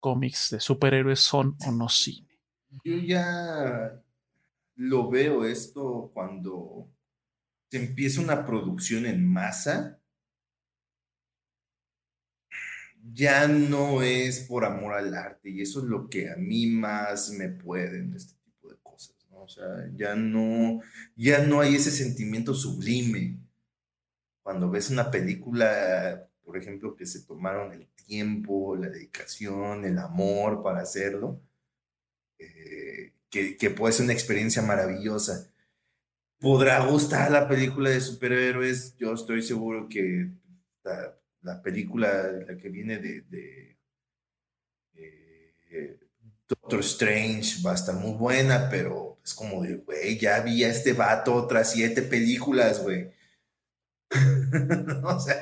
cómics 0.00 0.50
de 0.50 0.60
superhéroes 0.60 1.20
son 1.20 1.56
o 1.66 1.72
no 1.72 1.88
cine. 1.88 2.28
Yo 2.84 2.96
ya 2.98 4.02
lo 4.76 5.10
veo 5.10 5.44
esto 5.44 6.10
cuando 6.14 6.88
se 7.70 7.78
empieza 7.78 8.20
una 8.20 8.46
producción 8.46 9.06
en 9.06 9.26
masa, 9.26 10.00
ya 13.12 13.48
no 13.48 14.02
es 14.02 14.40
por 14.40 14.64
amor 14.64 14.94
al 14.94 15.14
arte 15.14 15.50
y 15.50 15.60
eso 15.62 15.80
es 15.80 15.86
lo 15.86 16.08
que 16.08 16.30
a 16.30 16.36
mí 16.36 16.66
más 16.66 17.30
me 17.30 17.48
puede 17.48 17.98
en 17.98 18.14
este 18.14 18.34
tipo 18.44 18.70
de 18.70 18.76
cosas, 18.82 19.16
¿no? 19.30 19.42
O 19.42 19.48
sea, 19.48 19.90
ya 19.94 20.14
no, 20.14 20.80
ya 21.16 21.44
no 21.44 21.60
hay 21.60 21.76
ese 21.76 21.90
sentimiento 21.90 22.54
sublime. 22.54 23.38
Cuando 24.42 24.70
ves 24.70 24.90
una 24.90 25.10
película, 25.10 26.27
por 26.48 26.56
ejemplo, 26.56 26.96
que 26.96 27.04
se 27.04 27.20
tomaron 27.26 27.74
el 27.74 27.86
tiempo, 28.06 28.74
la 28.74 28.88
dedicación, 28.88 29.84
el 29.84 29.98
amor 29.98 30.62
para 30.62 30.80
hacerlo, 30.80 31.42
eh, 32.38 33.12
que, 33.28 33.68
puede 33.68 33.92
ser 33.92 34.04
una 34.04 34.14
experiencia 34.14 34.62
maravillosa 34.62 35.52
podrá 36.40 36.86
gustar 36.86 37.30
la 37.30 37.46
película 37.46 37.90
de 37.90 38.00
superhéroes. 38.00 38.96
Yo 38.96 39.12
estoy 39.12 39.42
seguro 39.42 39.90
que 39.90 40.30
la, 41.42 41.62
película, 41.62 42.32
la 42.32 42.56
que 42.56 42.70
viene 42.70 42.96
de, 42.96 43.76
Doctor 46.48 46.80
Strange 46.80 47.62
va 47.62 47.72
a 47.72 47.74
estar 47.74 47.94
muy 47.94 48.16
buena, 48.16 48.70
pero 48.70 49.18
es 49.22 49.34
como 49.34 49.62
de, 49.62 49.74
güey, 49.74 50.18
ya 50.18 50.40
vi 50.40 50.64
este 50.64 50.94
vato 50.94 51.34
otras 51.34 51.72
siete 51.72 52.00
películas, 52.00 52.82
güey. 52.82 53.17
o 55.04 55.20
sea, 55.20 55.36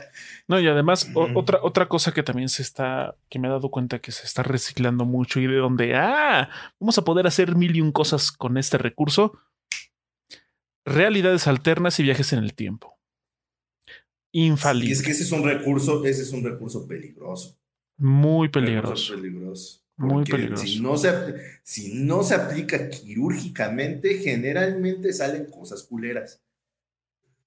no, 0.49 0.59
y 0.59 0.67
además, 0.67 1.09
otra, 1.15 1.61
otra 1.63 1.89
cosa 1.89 2.13
que 2.13 2.23
también 2.23 2.49
se 2.49 2.63
está, 2.63 3.17
que 3.29 3.39
me 3.39 3.47
he 3.49 3.51
dado 3.51 3.71
cuenta 3.71 4.01
que 4.01 4.13
se 4.13 4.25
está 4.25 4.43
reciclando 4.43 5.05
mucho 5.05 5.41
y 5.41 5.47
de 5.47 5.57
donde, 5.57 5.95
ah, 5.95 6.51
vamos 6.81 6.99
a 6.99 7.05
poder 7.05 7.27
hacer 7.27 7.55
mil 7.55 7.77
y 7.77 7.81
un 7.81 7.93
cosas 7.93 8.33
con 8.33 8.59
este 8.59 8.79
recurso 8.79 9.39
realidades 10.87 11.47
alternas 11.47 11.99
y 11.99 12.05
viajes 12.05 12.33
en 12.33 12.39
el 12.39 12.55
tiempo. 12.55 12.99
Infalible. 14.33 14.89
Y 14.89 14.93
es 14.93 15.03
que 15.03 15.11
ese 15.11 15.25
es 15.25 15.33
un 15.33 15.45
recurso, 15.45 16.05
ese 16.05 16.23
es 16.23 16.33
un 16.33 16.45
recurso 16.45 16.87
peligroso. 16.87 17.59
Muy 17.99 18.49
peligroso. 18.49 19.15
peligroso. 19.15 19.83
Muy 19.97 20.25
peligroso. 20.25 20.65
Si 20.65 20.81
no, 20.81 20.97
se, 20.97 21.11
si 21.63 21.95
no 21.95 22.23
se 22.23 22.35
aplica 22.35 22.91
quirúrgicamente, 22.91 24.19
generalmente 24.19 25.13
salen 25.13 25.47
cosas 25.47 25.83
culeras. 25.85 26.43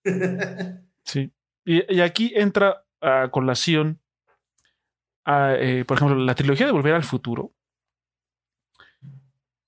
sí. 1.03 1.31
Y, 1.65 2.01
aquí 2.01 2.33
entra 2.35 2.85
a 3.01 3.29
colación, 3.29 4.01
eh, 5.25 5.83
por 5.87 5.97
ejemplo, 5.97 6.17
la 6.17 6.35
trilogía 6.35 6.65
de 6.65 6.71
Volver 6.71 6.95
al 6.95 7.03
Futuro 7.03 7.53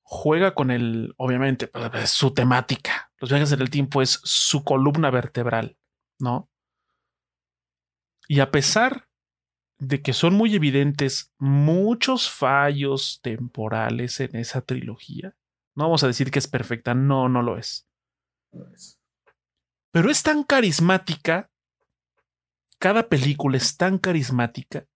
juega 0.02 0.54
con 0.54 0.72
el, 0.72 1.14
obviamente, 1.18 1.68
pues, 1.68 2.10
su 2.10 2.34
temática 2.34 3.12
los 3.22 3.30
viajes 3.30 3.52
en 3.52 3.62
el 3.62 3.70
tiempo 3.70 4.02
es 4.02 4.20
su 4.24 4.64
columna 4.64 5.12
vertebral, 5.12 5.78
¿no? 6.20 6.50
Y 8.28 8.40
a 8.40 8.50
pesar 8.50 9.08
de 9.78 10.02
que 10.02 10.14
son 10.14 10.34
muy 10.34 10.56
evidentes 10.56 11.32
muchos 11.38 12.30
fallos 12.30 13.20
temporales 13.22 14.20
en 14.20 14.36
esa 14.36 14.62
trilogía, 14.62 15.36
no 15.76 15.84
vamos 15.86 16.04
a 16.04 16.08
decir 16.08 16.32
que 16.32 16.40
es 16.40 16.48
perfecta, 16.48 16.96
no, 16.96 17.30
no 17.30 17.44
lo 17.44 17.58
es. 17.60 17.88
Pero 19.92 20.10
es 20.10 20.24
tan 20.24 20.44
carismática, 20.44 21.52
cada 22.80 23.10
película 23.10 23.58
es 23.58 23.78
tan 23.78 23.98
carismática, 23.98 24.88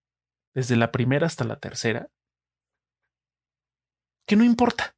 desde 0.53 0.75
la 0.75 0.91
primera 0.91 1.27
hasta 1.27 1.43
la 1.43 1.59
tercera, 1.59 2.09
que 4.25 4.35
no 4.35 4.43
importa 4.43 4.95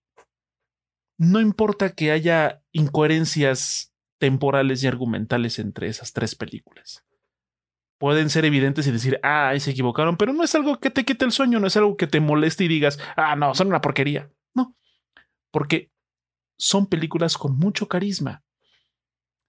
no 1.18 1.42
importa 1.42 1.94
que 1.94 2.12
haya 2.12 2.62
incoherencias 2.72 3.94
temporales 4.20 4.84
y 4.84 4.88
argumentales 4.88 5.60
entre 5.60 5.88
esas 5.88 6.14
tres 6.14 6.36
películas. 6.36 7.04
Pueden 8.00 8.30
ser 8.30 8.46
evidentes 8.46 8.86
y 8.86 8.92
decir, 8.92 9.20
ah, 9.24 9.50
ahí 9.50 9.60
se 9.60 9.72
equivocaron, 9.72 10.18
pero 10.18 10.32
no 10.32 10.44
es 10.44 10.54
algo 10.54 10.80
que 10.80 10.92
te 10.92 11.04
quite 11.04 11.26
el 11.26 11.32
sueño, 11.32 11.60
no 11.60 11.68
es 11.68 11.76
algo 11.78 11.98
que 11.98 12.06
te 12.06 12.20
moleste 12.20 12.64
y 12.64 12.68
digas, 12.68 13.00
ah, 13.16 13.36
no, 13.36 13.56
son 13.56 13.68
una 13.68 13.82
porquería. 13.82 14.32
No, 14.54 14.76
porque 15.52 15.92
son 16.58 16.86
películas 16.86 17.38
con 17.38 17.58
mucho 17.58 17.88
carisma. 17.88 18.44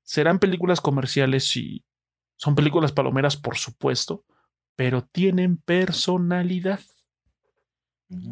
Serán 0.09 0.39
películas 0.39 0.81
comerciales 0.81 1.55
y 1.59 1.85
son 2.37 2.55
películas 2.55 2.93
palomeras, 2.93 3.37
por 3.37 3.59
supuesto, 3.59 4.25
pero 4.75 5.05
tienen 5.05 5.59
personalidad. 5.59 6.81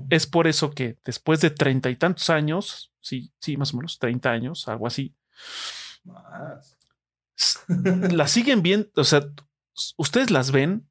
Es 0.09 0.27
por 0.27 0.47
eso 0.47 0.71
que 0.71 0.97
después 1.05 1.43
de 1.43 1.51
treinta 1.51 1.91
y 1.91 1.97
tantos 1.97 2.31
años, 2.31 2.95
sí, 3.03 3.31
sí, 3.41 3.59
más 3.59 3.75
o 3.75 3.77
menos, 3.77 3.99
30 3.99 4.31
años, 4.31 4.67
algo 4.69 4.87
así. 4.87 5.15
Más. 6.03 6.79
La 8.11 8.27
siguen 8.27 8.63
viendo, 8.63 8.89
o 8.97 9.05
sea, 9.05 9.29
ustedes 9.99 10.31
las 10.31 10.53
ven 10.53 10.89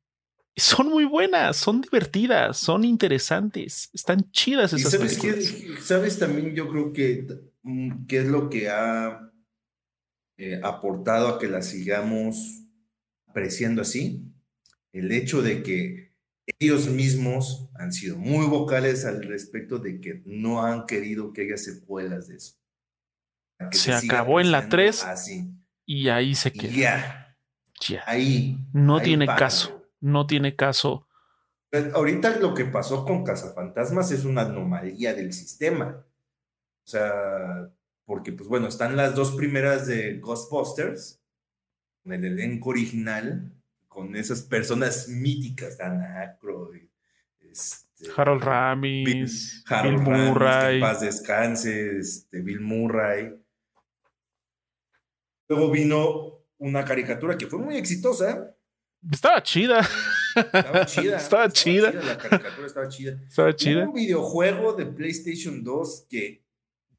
y 0.53 0.61
son 0.61 0.89
muy 0.89 1.05
buenas, 1.05 1.57
son 1.57 1.81
divertidas, 1.81 2.59
son 2.59 2.83
interesantes, 2.83 3.89
están 3.91 4.29
chidas 4.29 4.71
esas 4.71 4.91
sabes 4.91 5.17
sabes 5.81 6.19
también 6.19 6.53
yo 6.53 6.69
creo 6.69 6.93
que 6.93 7.25
mm, 7.63 8.05
qué 8.05 8.19
es 8.19 8.27
lo 8.27 8.51
que 8.51 8.69
ha 8.69 9.31
eh, 10.37 10.59
aportado 10.63 11.29
a 11.29 11.39
que 11.39 11.47
la 11.47 11.61
sigamos 11.61 12.63
apreciando 13.27 13.81
así, 13.81 14.23
el 14.93 15.11
hecho 15.11 15.41
de 15.41 15.61
que 15.61 16.15
ellos 16.59 16.87
mismos 16.87 17.69
han 17.75 17.91
sido 17.91 18.17
muy 18.17 18.45
vocales 18.47 19.05
al 19.05 19.23
respecto 19.23 19.79
de 19.79 19.99
que 19.99 20.21
no 20.25 20.63
han 20.63 20.85
querido 20.85 21.33
que 21.33 21.41
haya 21.41 21.57
secuelas 21.57 22.27
de 22.27 22.35
eso. 22.37 22.55
se, 23.71 23.93
acabó 23.93 24.39
en 24.39 24.51
la 24.51 24.69
3 24.69 25.05
y 25.85 26.09
ahí 26.09 26.35
se 26.35 26.51
quedó. 26.53 26.71
Ya. 26.71 27.37
ya. 27.87 28.03
Ahí. 28.05 28.57
No 28.73 29.01
tiene 29.01 29.25
caso. 29.25 29.89
No 29.99 30.27
tiene 30.27 30.55
caso. 30.55 31.07
Pues, 31.69 31.93
ahorita 31.93 32.37
lo 32.37 32.53
que 32.53 32.65
pasó 32.65 33.05
con 33.05 33.23
Cazafantasmas 33.23 34.11
es 34.11 34.23
una 34.23 34.43
anomalía 34.43 35.13
del 35.13 35.33
sistema. 35.33 36.05
O 36.85 36.87
sea, 36.87 37.69
porque 38.05 38.31
pues 38.31 38.47
bueno, 38.47 38.67
están 38.67 38.95
las 38.95 39.15
dos 39.15 39.31
primeras 39.35 39.87
de 39.87 40.19
Ghostbusters, 40.19 41.21
en 42.05 42.13
el 42.13 42.25
elenco 42.25 42.69
original, 42.69 43.51
con 43.87 44.15
esas 44.15 44.41
personas 44.43 45.07
míticas, 45.07 45.77
Dan 45.77 46.01
Aykroyd, 46.01 46.87
este, 47.39 48.09
Harold 48.15 48.43
Ramis, 48.43 49.63
Harold 49.67 49.99
Bill 49.99 50.05
Ramis, 50.05 50.23
que 50.25 50.31
Murray. 50.31 50.75
en 50.75 50.81
paz 50.81 51.01
descanse, 51.01 51.97
este, 51.97 52.41
Bill 52.41 52.61
Murray. 52.61 53.33
Luego 55.47 55.71
vino 55.71 56.43
una 56.57 56.83
caricatura 56.85 57.37
que 57.37 57.47
fue 57.47 57.59
muy 57.59 57.77
exitosa. 57.77 58.55
Estaba 59.11 59.41
chida. 59.41 59.87
Estaba 60.35 60.85
chida. 60.85 61.17
Estaba 61.17 61.49
chida. 61.49 61.91
La 61.91 62.17
caricatura 62.17 62.67
estaba 62.67 62.87
chida. 62.89 63.21
Estaba 63.27 63.55
chida. 63.55 63.87
un 63.87 63.93
videojuego 63.93 64.73
de 64.73 64.85
PlayStation 64.87 65.63
2 65.63 66.07
que, 66.09 66.44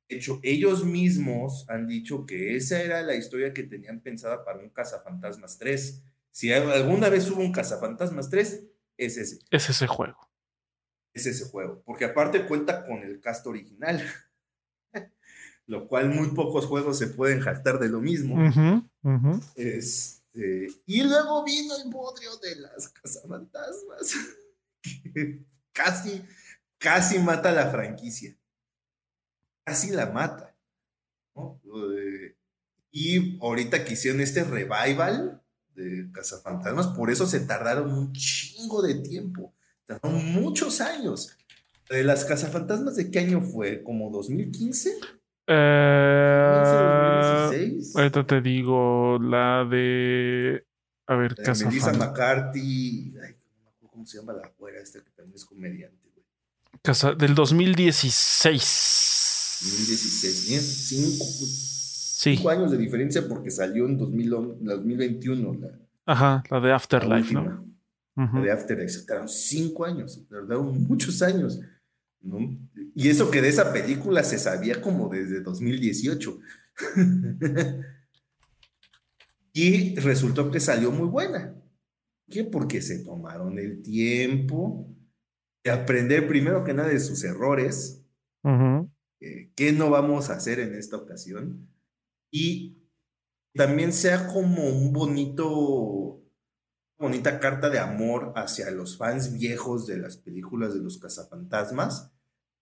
hecho, 0.09 0.41
ellos 0.43 0.85
mismos 0.85 1.65
han 1.69 1.87
dicho 1.87 2.27
que 2.27 2.57
esa 2.57 2.81
era 2.83 3.03
la 3.03 3.15
historia 3.15 3.53
que 3.53 3.63
tenían 3.65 4.01
pensada 4.01 4.45
para 4.45 4.61
un 4.61 4.71
Cazafantasmas 4.71 5.59
3. 5.59 6.03
Si 6.31 6.53
alguna 6.53 7.09
vez 7.09 7.31
hubo 7.31 7.41
un 7.41 7.53
Cazafantasmas 7.53 8.31
3, 8.31 8.65
es 8.99 9.17
ese, 9.17 9.39
Es 9.51 9.69
ese 9.69 9.87
juego. 9.87 10.31
es 11.13 11.27
ese 11.27 11.47
juego. 11.47 11.83
Porque 11.85 12.05
aparte 12.05 12.47
cuenta 12.47 12.85
con 12.87 13.03
el 13.03 13.21
cast 13.21 13.47
original. 13.47 14.03
Lo 15.67 15.89
cual 15.89 16.11
muy 16.11 16.29
pocos 16.29 16.67
juegos 16.67 16.99
se 16.99 17.09
pueden 17.09 17.41
jactar 17.41 17.79
de 17.81 17.89
lo 17.89 18.01
mismo. 18.01 18.37
Este, 19.57 20.69
y 20.87 21.03
luego 21.03 21.43
vino 21.45 21.75
el 21.77 21.91
bodrio 21.91 22.37
de 22.37 22.57
las 22.57 22.89
cazafantasmas, 22.91 24.15
que 24.83 25.43
casi, 25.73 26.23
casi 26.79 27.19
mata 27.19 27.51
la 27.51 27.71
franquicia. 27.71 28.37
Casi 29.67 29.91
la 29.91 30.07
mata. 30.07 30.55
¿no? 31.35 31.61
Eh, 31.99 32.37
y 32.93 33.37
ahorita 33.43 33.85
que 33.85 33.95
hicieron 33.95 34.21
este 34.21 34.45
revival 34.45 35.43
de 35.75 36.09
cazafantasmas, 36.13 36.87
por 36.89 37.11
eso 37.11 37.27
se 37.27 37.41
tardaron 37.41 37.93
un 37.93 38.13
chingo 38.13 38.81
de 38.81 38.95
tiempo. 38.95 39.53
Tardaron 39.85 40.25
muchos 40.33 40.81
años. 40.81 41.37
De 41.91 42.03
las 42.05 42.25
cazafantasmas, 42.25 42.95
¿de 42.97 43.11
qué 43.11 43.19
año 43.19 43.41
fue? 43.43 43.83
¿Como 43.83 44.09
2015? 44.11 44.91
Eh, 45.49 46.63
2016? 47.51 47.97
ahorita 47.97 48.27
te 48.27 48.41
digo 48.41 49.19
la 49.21 49.65
de. 49.65 50.65
A 51.09 51.15
ver, 51.17 51.35
De 51.37 51.43
Casa 51.45 51.67
Melissa 51.67 51.91
Fan- 51.91 51.99
McCarthy. 51.99 53.15
Ay, 53.23 53.37
no 53.37 53.63
me 53.65 53.69
acuerdo 53.71 53.91
¿Cómo 53.93 54.07
se 54.07 54.19
llama 54.19 54.33
la 54.33 54.51
güera 54.59 54.81
esta 54.81 55.01
que 55.03 55.11
también 55.11 55.37
es 55.37 55.45
comediante, 55.45 56.09
güey? 56.15 56.25
Casa- 56.83 57.15
del 57.15 57.35
2016. 57.35 59.16
2016. 59.63 60.49
Bien, 60.49 60.61
cinco, 60.61 61.25
Sí, 61.25 62.37
cinco 62.37 62.49
años 62.51 62.71
de 62.71 62.79
diferencia 62.79 63.27
porque 63.29 63.51
salió 63.51 63.87
en 63.87 63.99
2000 63.99 64.31
la 64.63 64.75
2021 64.75 65.55
la, 65.61 65.69
ajá, 66.07 66.43
la 66.51 66.61
de 66.61 66.69
la 66.69 66.77
Afterlife, 66.77 67.37
última. 67.37 67.67
¿no? 68.17 68.33
La 68.33 68.41
de 68.41 68.51
Afterlife. 68.53 69.01
Tardaron 69.07 69.29
cinco 69.29 69.85
años. 69.85 70.27
Tardaron 70.29 70.83
muchos 70.85 71.21
años. 71.21 71.61
¿no? 72.23 72.39
Y 72.95 73.09
eso 73.09 73.31
que 73.31 73.43
de 73.43 73.49
esa 73.49 73.73
película 73.73 74.23
se 74.25 74.39
sabía 74.39 74.81
como 74.81 75.09
desde 75.09 75.41
2018. 75.41 76.39
y 79.53 79.95
resultó 79.97 80.51
que 80.51 80.61
salió 80.61 80.91
muy 80.91 81.09
buena. 81.09 81.55
¿Qué? 82.29 82.45
Porque 82.45 82.83
se 82.83 83.05
tomaron 83.05 83.59
el 83.59 83.83
tiempo 83.83 84.89
de 85.63 85.71
aprender 85.71 86.27
primero 86.27 86.65
que 86.65 86.75
nada 86.75 86.89
de 86.89 87.01
sus 87.01 87.23
errores, 87.25 88.03
Ujú. 88.43 88.86
Eh, 89.27 89.53
qué 89.57 89.73
no 89.73 89.91
vamos 89.91 90.31
a 90.31 90.35
hacer 90.35 90.61
en 90.61 90.75
esta 90.75 90.97
ocasión, 90.97 91.69
y 92.31 92.79
también 93.55 93.93
sea 93.93 94.29
como 94.29 94.65
un 94.69 94.93
bonito, 94.93 96.23
bonita 96.99 97.41
carta 97.41 97.71
de 97.71 97.79
amor 97.81 98.33
hacia 98.37 98.71
los 98.71 98.97
fans 98.99 99.33
viejos 99.33 99.87
de 99.87 99.99
las 99.99 100.17
películas 100.19 100.75
de 100.75 100.81
los 100.81 100.99
cazafantasmas, 100.99 102.13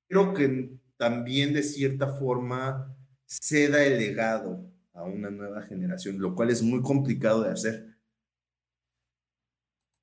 pero 0.09 0.35
que 0.35 0.71
también 0.99 1.55
de 1.55 1.63
cierta 1.65 2.09
forma 2.15 2.97
ceda 3.27 3.85
el 3.85 3.99
legado 3.99 4.71
a 4.95 5.05
una 5.05 5.31
nueva 5.31 5.63
generación, 5.63 6.21
lo 6.21 6.35
cual 6.35 6.51
es 6.51 6.63
muy 6.63 6.83
complicado 6.83 7.43
de 7.45 7.51
hacer. 7.53 7.97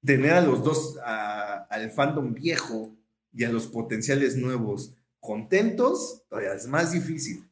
Tener 0.03 0.34
a 0.34 0.41
los 0.41 0.64
dos, 0.64 0.97
a- 1.05 1.66
al 1.70 1.91
fandom 1.91 2.34
viejo 2.34 2.95
y 3.34 3.43
a 3.43 3.51
los 3.51 3.68
potenciales 3.68 4.36
nuevos 4.36 4.95
contentos, 5.22 6.24
todavía 6.30 6.53
es 6.53 6.67
más 6.67 6.91
difícil. 6.91 7.47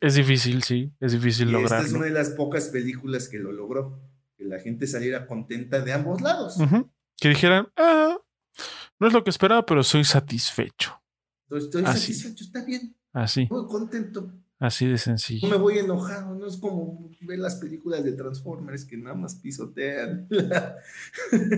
Es 0.00 0.14
difícil, 0.14 0.62
sí, 0.62 0.92
es 1.00 1.12
difícil 1.12 1.50
Y 1.50 1.54
esta 1.54 1.58
es 1.58 1.70
lograrlo. 1.92 1.96
una 1.98 2.06
de 2.06 2.12
las 2.12 2.30
pocas 2.30 2.68
películas 2.68 3.28
que 3.28 3.38
lo 3.38 3.52
logró, 3.52 4.00
que 4.36 4.44
la 4.44 4.58
gente 4.60 4.86
saliera 4.86 5.26
contenta 5.26 5.80
de 5.80 5.92
ambos 5.92 6.20
lados. 6.20 6.56
Que 7.16 7.28
dijeran, 7.30 7.68
ah, 7.76 8.18
no 8.98 9.06
es 9.06 9.12
lo 9.12 9.22
que 9.24 9.30
esperaba, 9.30 9.64
pero 9.64 9.82
soy 9.82 10.04
satisfecho. 10.04 11.00
Estoy 11.50 11.84
Así. 11.84 12.14
satisfecho, 12.14 12.44
está 12.44 12.64
bien, 12.64 12.94
Así, 13.12 13.46
muy 13.50 13.66
contento. 13.66 14.32
así 14.60 14.86
de 14.86 14.92
No 14.92 14.98
sencillo. 14.98 15.48
me 15.48 15.56
voy 15.56 15.78
enojado, 15.78 16.34
no 16.34 16.46
es 16.46 16.56
como 16.56 17.10
ver 17.22 17.38
las 17.40 17.56
películas 17.56 18.02
de 18.04 18.12
Transformers 18.12 18.84
que 18.84 18.96
nada 18.96 19.16
más 19.16 19.34
pisotean 19.34 20.26
la, 20.30 20.76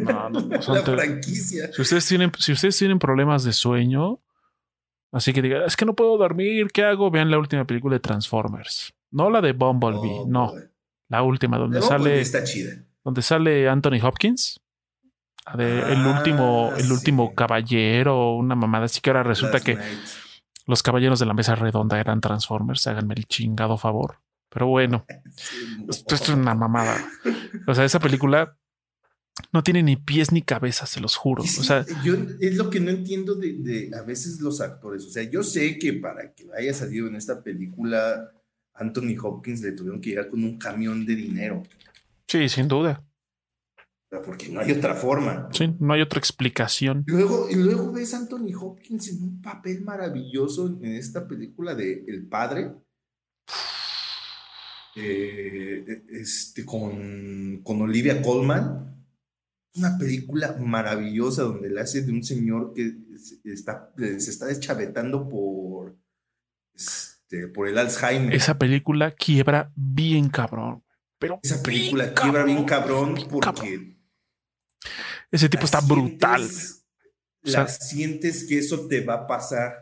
No, 0.01 0.31
no, 0.31 0.41
no, 0.41 0.49
la 0.75 0.83
franquicia. 0.83 1.71
Si 1.73 1.83
ustedes 1.83 2.07
tienen, 2.07 2.33
si 2.39 2.53
ustedes 2.53 2.77
tienen 2.77 2.99
problemas 2.99 3.45
de 3.45 3.53
sueño, 3.53 4.21
así 5.13 5.33
que 5.33 5.43
digan, 5.43 5.63
es 5.63 5.77
que 5.77 5.85
no 5.85 5.95
puedo 5.95 6.17
dormir, 6.19 6.69
¿qué 6.73 6.85
hago? 6.85 7.11
Vean 7.11 7.31
la 7.31 7.39
última 7.39 7.65
película 7.65 7.95
de 7.97 8.01
Transformers. 8.01 8.93
No 9.11 9.31
la 9.31 9.41
de 9.41 9.53
Bumblebee, 9.53 10.11
Oh, 10.21 10.27
no, 10.27 10.49
boy. 10.53 10.63
la 11.09 11.23
última, 11.23 11.59
donde 11.59 11.81
sale, 11.83 12.21
está 12.21 12.43
chida. 12.45 12.73
donde 13.05 13.23
sale 13.23 13.69
Anthony 13.69 13.99
Hopkins. 14.03 14.59
El 15.59 15.97
Ah, 16.07 16.15
último, 16.17 16.73
el 16.77 16.91
último 16.93 17.35
caballero, 17.35 18.35
una 18.37 18.55
mamada. 18.55 18.85
Así 18.85 19.01
que 19.01 19.11
ahora 19.11 19.25
resulta 19.25 19.55
Last 19.55 19.67
que 19.67 19.75
Night. 19.75 19.99
los 20.67 20.83
caballeros 20.85 21.19
de 21.19 21.27
la 21.27 21.35
mesa 21.35 21.57
redonda 21.57 21.99
eran 21.99 22.21
Transformers. 22.21 22.87
Háganme 22.87 23.15
el 23.17 23.25
chingado 23.27 23.77
favor. 23.77 24.21
Pero 24.49 24.69
bueno, 24.69 25.05
Sí, 25.35 25.85
esto 25.89 26.15
es 26.15 26.29
una 26.29 26.55
mamada. 26.55 26.97
O 27.67 27.75
sea, 27.75 27.85
esa 27.85 27.99
película 27.99 28.57
no 29.53 29.63
tiene 29.63 29.83
ni 29.83 29.97
pies 29.97 30.33
ni 30.33 30.43
cabeza, 30.43 30.87
se 30.87 31.01
los 31.01 31.17
juro. 31.17 31.43
O 31.43 31.47
sea, 31.47 31.85
yo 32.05 32.15
es 32.41 32.57
lo 32.57 32.71
que 32.71 32.81
no 32.81 32.91
entiendo 32.91 33.35
de, 33.35 33.55
de 33.55 33.91
a 33.97 34.03
veces 34.03 34.41
los 34.41 34.61
actores. 34.61 35.05
O 35.05 35.11
sea, 35.11 35.23
yo 35.23 35.43
sé 35.43 35.79
que 35.79 35.95
para 35.95 36.33
que 36.35 36.47
haya 36.57 36.75
salido 36.75 37.07
en 37.07 37.17
esta 37.17 37.43
película, 37.43 38.31
Anthony 38.75 39.17
Hopkins 39.23 39.63
le 39.63 39.73
tuvieron 39.73 40.01
que 40.01 40.11
llegar 40.11 40.29
con 40.29 40.45
un 40.45 40.59
camión 40.59 41.05
de 41.07 41.15
dinero. 41.17 41.63
sí, 42.29 42.49
sin 42.49 42.69
duda. 42.69 43.05
Porque 44.27 44.51
no 44.51 44.61
hay 44.61 44.73
otra 44.73 44.95
forma. 44.95 45.49
Sí, 45.53 45.75
no 45.81 45.95
hay 45.95 46.03
otra 46.03 46.19
explicación. 46.19 47.03
Y 47.09 47.13
luego, 47.13 47.49
y 47.51 47.55
luego 47.55 47.91
ves 47.93 48.13
a 48.13 48.19
Anthony 48.19 48.53
Hopkins 48.61 49.09
en 49.09 49.23
un 49.23 49.41
papel 49.41 49.81
maravilloso 49.81 50.67
en 50.83 50.85
esta 50.97 51.27
película 51.27 51.75
de 51.75 52.05
El 52.07 52.27
Padre. 52.27 52.73
eh, 54.97 56.05
este, 56.11 56.65
con, 56.67 57.61
con 57.63 57.81
Olivia 57.81 58.21
Colman. 58.21 58.92
Una 59.75 59.97
película 59.97 60.55
maravillosa 60.59 61.43
donde 61.43 61.71
le 61.71 61.81
hace 61.81 62.03
de 62.03 62.13
un 62.13 62.23
señor 62.23 62.75
que 62.75 62.95
se 63.19 63.41
está, 63.51 63.91
se 63.97 64.31
está 64.31 64.47
deschavetando 64.47 65.29
por, 65.29 65.97
este, 66.75 67.49
por 67.49 67.69
el 67.69 67.79
Alzheimer. 67.79 68.35
Esa 68.35 68.59
película 68.59 69.13
quiebra 69.15 69.73
bien 69.75 70.29
cabrón. 70.29 70.85
Pero 71.19 71.41
Esa 71.43 71.63
película 71.63 72.05
bien 72.05 72.15
quiebra 72.15 72.45
bien 72.45 72.65
cabrón 72.65 73.15
bien 73.15 73.29
porque 73.29 73.97
Ese 75.31 75.49
tipo 75.49 75.61
la 75.63 75.65
está 75.65 75.81
brutal. 75.81 76.41
sientes- 76.43 76.79
O 77.45 77.49
sea- 77.49 77.63
La 77.63 77.69
sientes 77.69 78.45
que 78.45 78.59
eso 78.59 78.87
te 78.87 79.05
va 79.05 79.15
a 79.15 79.27
pasar 79.27 79.73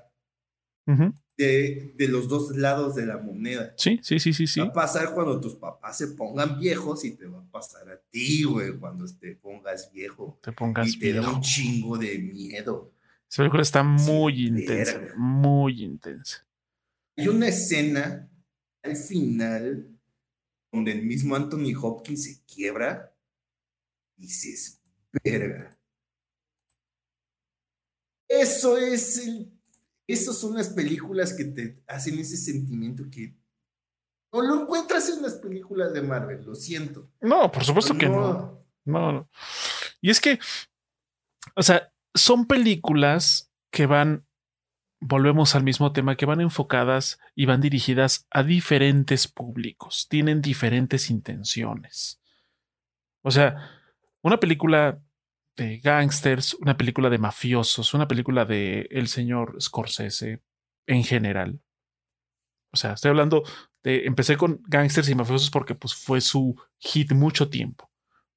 Ujú. 0.86 1.12
De, 1.40 1.92
de 1.96 2.08
los 2.08 2.28
dos 2.28 2.54
lados 2.56 2.94
de 2.94 3.06
la 3.06 3.16
moneda. 3.18 3.72
Sí, 3.76 3.98
sí, 4.02 4.18
sí, 4.20 4.32
sí, 4.32 4.46
sí. 4.46 4.60
Va 4.60 4.66
a 4.66 4.72
pasar 4.72 5.14
cuando 5.14 5.40
tus 5.40 5.54
papás 5.54 5.96
se 5.98 6.08
pongan 6.08 6.58
viejos 6.58 7.04
y 7.04 7.12
te 7.16 7.26
va 7.26 7.38
a 7.40 7.50
pasar 7.50 7.88
a 7.90 7.98
ti, 8.10 8.44
güey, 8.44 8.76
cuando 8.78 9.06
te 9.18 9.34
pongas 9.36 9.90
viejo. 9.90 10.38
Te 10.42 10.52
pongas 10.52 10.88
Y 10.88 10.98
te 10.98 11.12
da 11.14 11.28
un 11.30 11.40
chingo 11.40 11.96
de 11.96 12.18
miedo. 12.18 12.92
Esa 13.28 13.38
película 13.42 13.62
está 13.62 13.82
muy 13.82 14.34
Sí, 14.34 14.46
intensa, 14.48 14.98
verga. 14.98 15.14
muy 15.16 15.82
intensa. 15.82 16.46
Hay 17.16 17.28
una 17.28 17.48
escena 17.48 18.28
al 18.82 18.96
final 18.96 19.98
donde 20.72 20.92
el 20.92 21.02
mismo 21.02 21.34
Anthony 21.36 21.72
Hopkins 21.80 22.24
se 22.24 22.42
quiebra 22.44 23.14
y 24.18 24.28
se 24.28 24.78
verga. 25.24 25.76
Eso 28.28 28.76
es 28.76 29.18
el. 29.26 29.59
Esas 30.12 30.38
son 30.38 30.56
las 30.56 30.70
películas 30.70 31.32
que 31.32 31.44
te 31.44 31.82
hacen 31.86 32.18
ese 32.18 32.36
sentimiento 32.36 33.04
que 33.10 33.36
no 34.32 34.42
lo 34.42 34.62
encuentras 34.62 35.08
en 35.08 35.22
las 35.22 35.34
películas 35.34 35.92
de 35.92 36.02
Marvel, 36.02 36.44
lo 36.44 36.54
siento. 36.54 37.10
No, 37.20 37.50
por 37.50 37.64
supuesto 37.64 37.96
que 37.96 38.08
no. 38.08 38.64
No, 38.84 39.12
no. 39.12 39.30
Y 40.00 40.10
es 40.10 40.20
que, 40.20 40.40
o 41.54 41.62
sea, 41.62 41.92
son 42.14 42.46
películas 42.46 43.52
que 43.70 43.86
van, 43.86 44.26
volvemos 45.00 45.54
al 45.54 45.62
mismo 45.62 45.92
tema, 45.92 46.16
que 46.16 46.26
van 46.26 46.40
enfocadas 46.40 47.20
y 47.36 47.46
van 47.46 47.60
dirigidas 47.60 48.26
a 48.30 48.42
diferentes 48.42 49.28
públicos, 49.28 50.08
tienen 50.08 50.42
diferentes 50.42 51.10
intenciones. 51.10 52.20
O 53.22 53.30
sea, 53.30 53.70
una 54.22 54.40
película 54.40 55.00
de 55.60 55.78
gangsters, 55.78 56.54
una 56.54 56.76
película 56.76 57.10
de 57.10 57.18
mafiosos, 57.18 57.92
una 57.94 58.08
película 58.08 58.44
de 58.44 58.88
el 58.90 59.08
señor 59.08 59.56
Scorsese 59.60 60.42
en 60.86 61.04
general. 61.04 61.60
O 62.72 62.76
sea, 62.76 62.94
estoy 62.94 63.10
hablando 63.10 63.42
de, 63.82 64.06
empecé 64.06 64.36
con 64.36 64.62
gangsters 64.66 65.08
y 65.08 65.14
mafiosos 65.14 65.50
porque 65.50 65.74
pues 65.74 65.94
fue 65.94 66.20
su 66.20 66.56
hit 66.78 67.12
mucho 67.12 67.48
tiempo, 67.50 67.90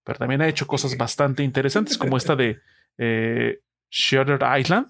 pero 0.03 0.19
también 0.19 0.41
ha 0.41 0.47
hecho 0.47 0.67
cosas 0.67 0.97
bastante 0.97 1.43
interesantes 1.43 1.97
como 1.97 2.17
esta 2.17 2.35
de 2.35 2.59
eh, 2.97 3.61
Shutter 3.89 4.39
Island 4.59 4.87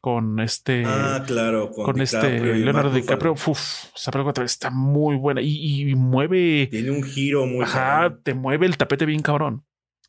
con 0.00 0.38
este 0.38 0.84
ah, 0.86 1.24
claro, 1.26 1.70
con, 1.72 2.00
este 2.00 2.38
Leonardo 2.38 2.90
DiCaprio. 2.92 3.32
Uf, 3.32 3.86
esa 3.96 4.12
película 4.12 4.44
está 4.44 4.70
muy 4.70 5.16
buena 5.16 5.40
y, 5.42 5.92
mueve. 5.96 6.68
Tiene 6.70 6.92
un 6.92 7.02
giro 7.02 7.46
muy. 7.46 7.64
Ajá, 7.64 8.16
te 8.22 8.34
mueve 8.34 8.66
el 8.66 8.76
tapete 8.76 9.06
bien 9.06 9.22
cabrón. 9.22 9.64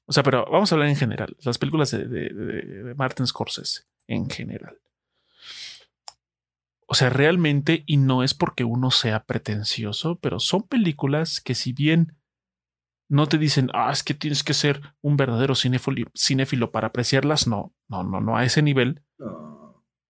O 0.10 0.12
sea, 0.12 0.24
pero 0.24 0.44
vamos 0.52 0.72
a 0.72 0.76
hablar 0.76 0.90
en 0.90 0.96
general. 0.96 1.38
Las 1.44 1.60
películas 1.60 1.92
de, 1.92 2.08
de 2.08 2.96
Martin 2.96 3.28
Scorsese 3.28 3.84
en 4.08 4.28
general. 4.28 4.76
O 6.88 6.96
sea, 6.96 7.12
realmente, 7.12 7.84
y 7.86 7.98
no 7.98 8.24
es 8.24 8.34
porque 8.34 8.64
uno 8.64 8.90
sea 8.90 9.26
pretencioso, 9.26 10.18
pero 10.18 10.40
son 10.40 10.64
películas 10.64 11.42
que 11.42 11.54
si 11.54 11.74
bien 11.74 12.18
no 13.08 13.28
te 13.28 13.38
dicen, 13.38 13.70
ah, 13.76 13.92
es 13.92 14.02
que 14.02 14.16
tienes 14.16 14.44
que 14.44 14.56
ser 14.56 14.82
un 15.02 15.16
verdadero 15.16 15.54
cinéfilo, 15.54 16.72
para 16.72 16.88
apreciarlas, 16.88 17.46
no, 17.46 17.76
no, 17.88 18.04
no, 18.04 18.20
no 18.20 18.36
a 18.36 18.44
ese 18.44 18.64
nivel. 18.64 19.04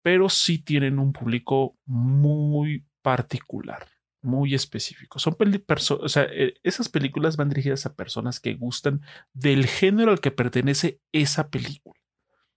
Pero 0.02 0.28
sí 0.28 0.60
tienen 0.60 1.00
un 1.00 1.14
público 1.14 1.78
muy 1.86 2.86
particular, 3.02 3.88
muy 4.26 4.54
específico. 4.54 5.20
Son 5.20 5.36
o 5.38 6.10
sea, 6.10 6.24
eh, 6.24 6.56
esas 6.64 6.90
películas 6.90 7.38
van 7.38 7.50
dirigidas 7.50 7.86
a 7.86 7.96
personas 7.96 8.40
que 8.40 8.56
gustan 8.56 9.02
del 9.34 9.68
género 9.68 10.12
al 10.12 10.20
que 10.20 10.32
pertenece 10.32 11.00
esa 11.12 11.50
película. 11.50 12.00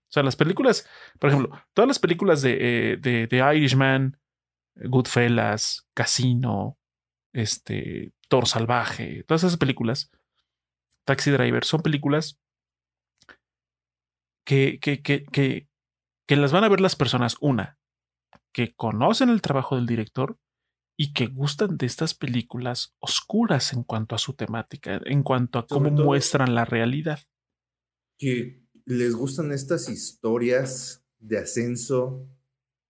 O 0.09 0.11
sea, 0.11 0.23
las 0.23 0.35
películas, 0.35 0.87
por 1.19 1.29
ejemplo, 1.29 1.63
todas 1.73 1.87
las 1.87 1.99
películas 1.99 2.41
de, 2.41 2.93
eh, 2.93 2.97
de, 2.97 3.55
Irishman, 3.55 4.19
Goodfellas, 4.75 5.87
Casino, 5.93 6.79
este, 7.31 8.11
Thor 8.27 8.47
Salvaje, 8.47 9.23
todas 9.27 9.43
esas 9.43 9.57
películas, 9.57 10.11
Taxi 11.05 11.29
Driver, 11.29 11.63
son 11.63 11.81
películas 11.81 12.39
que, 14.45 14.79
que, 14.79 15.03
que, 15.03 15.23
que, 15.25 15.67
que 16.27 16.35
las 16.35 16.51
van 16.51 16.63
a 16.63 16.69
ver 16.69 16.81
las 16.81 16.95
personas, 16.95 17.37
una, 17.39 17.77
que 18.51 18.73
conocen 18.73 19.29
el 19.29 19.41
trabajo 19.41 19.75
del 19.75 19.85
director 19.85 20.39
y 21.01 21.13
que 21.13 21.27
gustan 21.27 21.77
de 21.77 21.85
estas 21.85 22.13
películas 22.13 22.93
oscuras 22.99 23.71
en 23.71 23.83
cuanto 23.83 24.15
a 24.15 24.17
su 24.17 24.33
temática, 24.33 24.99
en 25.05 25.23
cuanto 25.23 25.57
a 25.57 25.65
cómo 25.65 25.89
muestran 25.89 26.53
la 26.53 26.65
realidad. 26.65 27.21
Que 28.17 28.65
les 28.83 29.15
gustan 29.15 29.53
estas 29.53 29.87
historias 29.87 31.01
de 31.17 31.37
ascenso, 31.37 32.27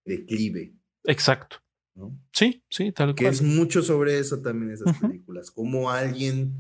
declive. 0.06 0.74
Exacto. 1.04 1.58
Sí, 2.32 2.64
sí, 2.68 2.92
tal 2.92 3.14
que 3.14 3.28
es 3.28 3.44
mucho 3.44 3.84
sobre 3.84 4.18
eso 4.18 4.42
también 4.42 4.72
esas 4.72 4.98
películas. 4.98 5.52
Como 5.52 5.92
alguien 5.92 6.56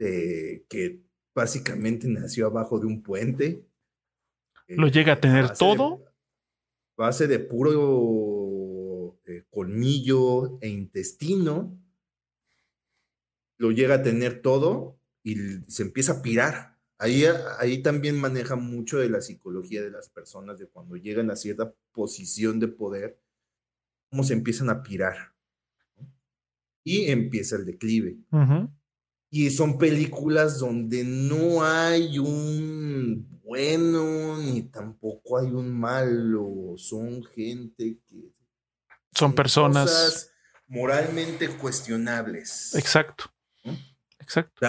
eh, 0.00 0.64
que 0.68 1.04
básicamente 1.32 2.08
nació 2.08 2.48
abajo 2.48 2.80
de 2.80 2.86
un 2.86 3.04
puente. 3.04 3.68
Lo 4.66 4.88
llega 4.88 5.12
a 5.12 5.20
tener 5.20 5.52
todo. 5.52 6.06
base 6.96 7.28
de 7.28 7.38
puro 7.38 8.39
eh, 9.30 9.46
colmillo 9.50 10.58
e 10.60 10.68
intestino. 10.68 11.78
Lo 13.58 13.70
llega 13.70 13.96
a 13.96 14.02
tener 14.02 14.42
todo 14.42 14.98
y 15.22 15.36
se 15.68 15.82
empieza 15.82 16.12
a 16.12 16.22
pirar 16.22 16.70
Ahí, 17.00 17.24
ahí 17.58 17.78
también 17.78 18.20
maneja 18.20 18.56
mucho 18.56 18.98
de 18.98 19.08
la 19.08 19.22
psicología 19.22 19.80
de 19.82 19.90
las 19.90 20.10
personas, 20.10 20.58
de 20.58 20.66
cuando 20.66 20.96
llegan 20.96 21.30
a 21.30 21.36
cierta 21.36 21.72
posición 21.92 22.60
de 22.60 22.68
poder, 22.68 23.18
cómo 24.10 24.22
se 24.22 24.34
empiezan 24.34 24.68
a 24.68 24.82
pirar. 24.82 25.32
Y 26.84 27.06
empieza 27.10 27.56
el 27.56 27.64
declive. 27.64 28.18
Y 29.30 29.48
son 29.48 29.78
películas 29.78 30.58
donde 30.58 31.02
no 31.02 31.64
hay 31.64 32.18
un 32.18 33.40
bueno 33.44 34.36
ni 34.36 34.64
tampoco 34.64 35.38
hay 35.38 35.50
un 35.52 35.72
malo. 35.72 36.74
Son 36.76 37.24
gente 37.24 37.96
que... 38.10 38.30
Son 39.14 39.34
personas... 39.34 40.32
moralmente 40.68 41.48
cuestionables. 41.56 42.74
Exacto. 42.74 43.32
Exacto. 44.18 44.64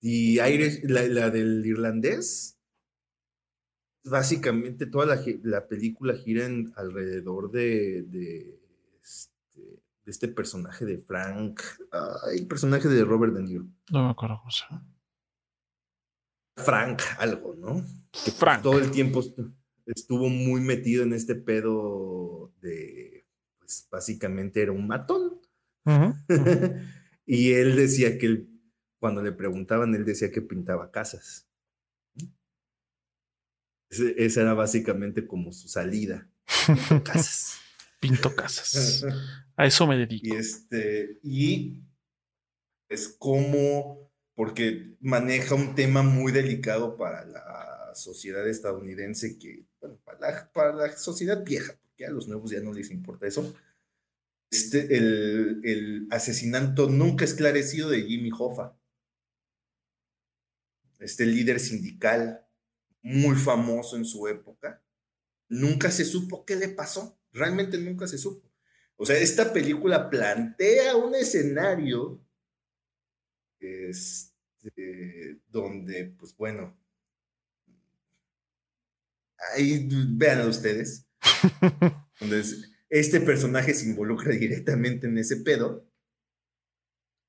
Y 0.00 0.40
Irish, 0.40 0.84
la, 0.84 1.30
del 1.30 1.66
irlandés, 1.66 2.58
básicamente 4.04 4.86
toda 4.86 5.06
la, 5.06 5.22
la 5.42 5.66
película 5.66 6.14
gira 6.14 6.46
alrededor 6.76 7.50
de, 7.50 8.02
de, 8.04 8.60
este, 9.02 9.60
de, 9.60 10.10
este, 10.10 10.28
personaje 10.28 10.84
de 10.84 10.98
Frank, 10.98 11.60
el 12.32 12.46
personaje 12.46 12.88
de 12.88 13.04
Robert 13.04 13.34
De 13.34 13.42
Niro. 13.42 13.66
No 13.90 14.04
me 14.04 14.10
acuerdo 14.10 14.38
cómo 14.38 14.50
se 14.50 14.64
llama. 14.70 14.86
Frank, 16.56 17.02
algo, 17.18 17.54
¿no? 17.54 17.84
Que 18.12 18.30
Frank. 18.30 18.62
Todo 18.62 18.78
el 18.78 18.90
tiempo 18.90 19.22
estuvo 19.86 20.28
muy 20.28 20.60
metido 20.60 21.02
en 21.02 21.12
este 21.12 21.34
pedo 21.34 22.52
de, 22.60 23.26
pues 23.58 23.88
básicamente 23.90 24.62
era 24.62 24.72
un 24.72 24.86
matón. 24.86 25.40
y 27.26 27.52
él 27.52 27.76
decía 27.76 28.18
que 28.18 28.26
el 28.26 28.56
cuando 28.98 29.22
le 29.22 29.32
preguntaban, 29.32 29.94
él 29.94 30.04
decía 30.04 30.30
que 30.30 30.42
pintaba 30.42 30.90
casas. 30.90 31.48
esa 33.88 34.40
era 34.40 34.54
básicamente 34.54 35.26
como 35.26 35.52
su 35.52 35.68
salida. 35.68 36.28
Pinto 36.66 37.04
casas. 37.04 37.58
Pinto 38.00 38.34
casas. 38.34 39.04
A 39.56 39.66
eso 39.66 39.86
me 39.86 39.96
dedico. 39.96 40.26
Y 40.26 40.32
este, 40.32 41.18
y 41.22 41.84
es 42.88 43.08
como, 43.08 44.10
porque 44.34 44.96
maneja 45.00 45.54
un 45.54 45.74
tema 45.74 46.02
muy 46.02 46.32
delicado 46.32 46.96
para 46.96 47.24
la 47.24 47.92
sociedad 47.94 48.46
estadounidense, 48.48 49.38
que, 49.38 49.66
para 50.04 50.74
la, 50.74 50.96
sociedad 50.96 51.44
vieja, 51.44 51.78
porque 51.82 52.06
a 52.06 52.10
los 52.10 52.28
nuevos 52.28 52.50
ya 52.50 52.60
no 52.60 52.72
les 52.72 52.90
importa 52.90 53.26
eso. 53.26 53.54
Este, 54.50 54.96
el, 54.96 55.60
el 55.64 56.08
asesinato 56.10 56.88
nunca 56.88 57.24
esclarecido 57.24 57.90
de 57.90 58.02
Jimmy 58.02 58.30
Hoffa 58.36 58.76
este 60.98 61.26
líder 61.26 61.60
sindical 61.60 62.46
muy 63.02 63.36
famoso 63.36 63.96
en 63.96 64.04
su 64.04 64.26
época, 64.26 64.82
nunca 65.48 65.90
se 65.90 66.04
supo 66.04 66.44
qué 66.44 66.56
le 66.56 66.68
pasó, 66.68 67.18
realmente 67.32 67.78
nunca 67.78 68.06
se 68.06 68.18
supo. 68.18 68.50
O 68.96 69.06
sea, 69.06 69.16
esta 69.18 69.52
película 69.52 70.10
plantea 70.10 70.96
un 70.96 71.14
escenario 71.14 72.20
este, 73.60 75.38
donde, 75.48 76.06
pues 76.18 76.34
bueno, 76.36 76.76
ahí 79.54 79.88
vean 80.10 80.48
ustedes, 80.48 81.06
donde 82.20 82.42
este 82.88 83.20
personaje 83.20 83.74
se 83.74 83.86
involucra 83.86 84.32
directamente 84.32 85.06
en 85.06 85.18
ese 85.18 85.36
pedo, 85.38 85.86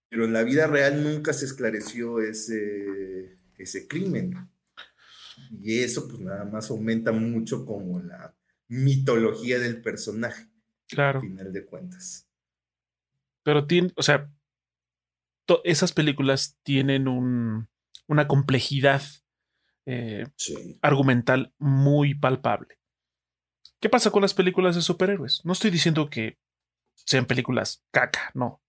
pero 0.10 0.26
en 0.26 0.34
la 0.34 0.44
vida 0.44 0.68
real 0.68 1.04
nunca 1.04 1.34
se 1.34 1.46
esclareció 1.46 2.22
ese, 2.22 3.38
ese 3.58 3.88
crimen. 3.88 4.50
Y 5.52 5.80
eso 5.80 6.08
pues 6.08 6.20
nada 6.22 6.46
más 6.46 6.70
aumenta 6.70 7.12
mucho 7.12 7.66
como 7.66 8.00
la 8.00 8.36
mitología 8.68 9.60
del 9.60 9.82
personaje. 9.82 10.50
Claro. 10.88 11.20
Al 11.20 11.28
final 11.28 11.54
de 11.54 11.66
cuentas. 11.66 12.30
Pero 13.44 13.66
tiene, 13.66 13.92
o 13.96 14.04
sea, 14.04 14.32
esas 15.64 15.94
películas 15.94 16.58
tienen 16.64 17.08
un, 17.08 17.70
una 18.08 18.28
complejidad 18.28 19.02
eh, 19.90 20.26
argumental 20.82 21.54
muy 21.58 22.14
palpable. 22.14 22.78
¿Qué 23.80 23.88
pasa 23.90 24.12
con 24.12 24.22
las 24.22 24.34
películas 24.34 24.76
de 24.76 24.82
superhéroes? 24.82 25.46
No 25.46 25.54
estoy 25.54 25.72
diciendo 25.72 26.10
que 26.10 26.38
sean 26.94 27.26
películas 27.26 27.86
caca, 27.92 28.32
no. 28.34 28.62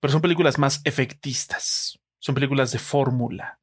Pero 0.00 0.12
son 0.12 0.22
películas 0.22 0.58
más 0.58 0.80
efectistas. 0.84 1.98
Son 2.18 2.34
películas 2.34 2.72
de 2.72 2.78
fórmula. 2.78 3.60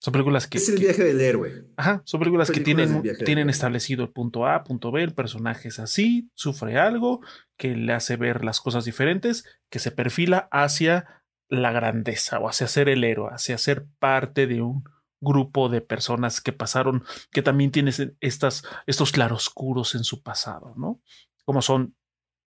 Son 0.00 0.12
películas 0.12 0.48
que. 0.48 0.58
Es 0.58 0.68
el 0.70 0.80
viaje 0.80 1.04
del 1.04 1.20
héroe. 1.20 1.66
Ajá, 1.76 2.02
son 2.04 2.18
películas, 2.18 2.50
que 2.50 2.60
tienen, 2.60 3.02
tienen 3.24 3.48
establecido 3.48 4.02
el 4.02 4.10
punto 4.10 4.44
A, 4.44 4.64
punto 4.64 4.90
B, 4.90 5.04
el 5.04 5.14
personaje 5.14 5.68
es 5.68 5.78
así, 5.78 6.30
sufre 6.34 6.78
algo, 6.78 7.20
que 7.56 7.76
le 7.76 7.92
hace 7.92 8.16
ver 8.16 8.44
las 8.44 8.60
cosas 8.60 8.84
diferentes, 8.84 9.44
que 9.70 9.78
se 9.78 9.92
perfila 9.92 10.48
hacia 10.50 11.22
la 11.48 11.70
grandeza 11.70 12.40
o 12.40 12.48
hacia 12.48 12.66
ser 12.66 12.88
el 12.88 13.04
héroe, 13.04 13.30
hacia 13.32 13.56
ser 13.56 13.86
parte 14.00 14.48
de 14.48 14.62
un 14.62 14.84
grupo 15.20 15.68
de 15.68 15.80
personas 15.80 16.40
que 16.40 16.52
pasaron, 16.52 17.04
que 17.30 17.42
también 17.42 17.70
tienen 17.70 18.16
estas, 18.20 18.64
estos 18.86 19.12
claroscuros 19.12 19.94
en 19.94 20.04
su 20.04 20.22
pasado, 20.22 20.74
¿no? 20.76 21.00
Como 21.44 21.62
son, 21.62 21.96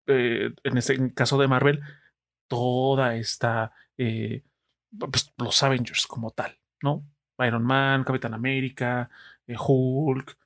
eh, 0.06 0.50
en 0.64 0.78
este 0.78 1.14
caso 1.14 1.38
de 1.38 1.48
Marvel, 1.48 1.80
toda 2.48 3.16
esta. 3.16 3.72
Eh, 3.98 4.44
pues, 4.98 5.32
los 5.36 5.62
Avengers 5.62 6.06
como 6.06 6.30
tal. 6.30 6.60
¿no? 6.82 7.06
Iron 7.38 7.64
Man, 7.64 8.04
Capitán 8.04 8.34
América, 8.34 9.10
eh, 9.46 9.56
Hulk, 9.58 10.36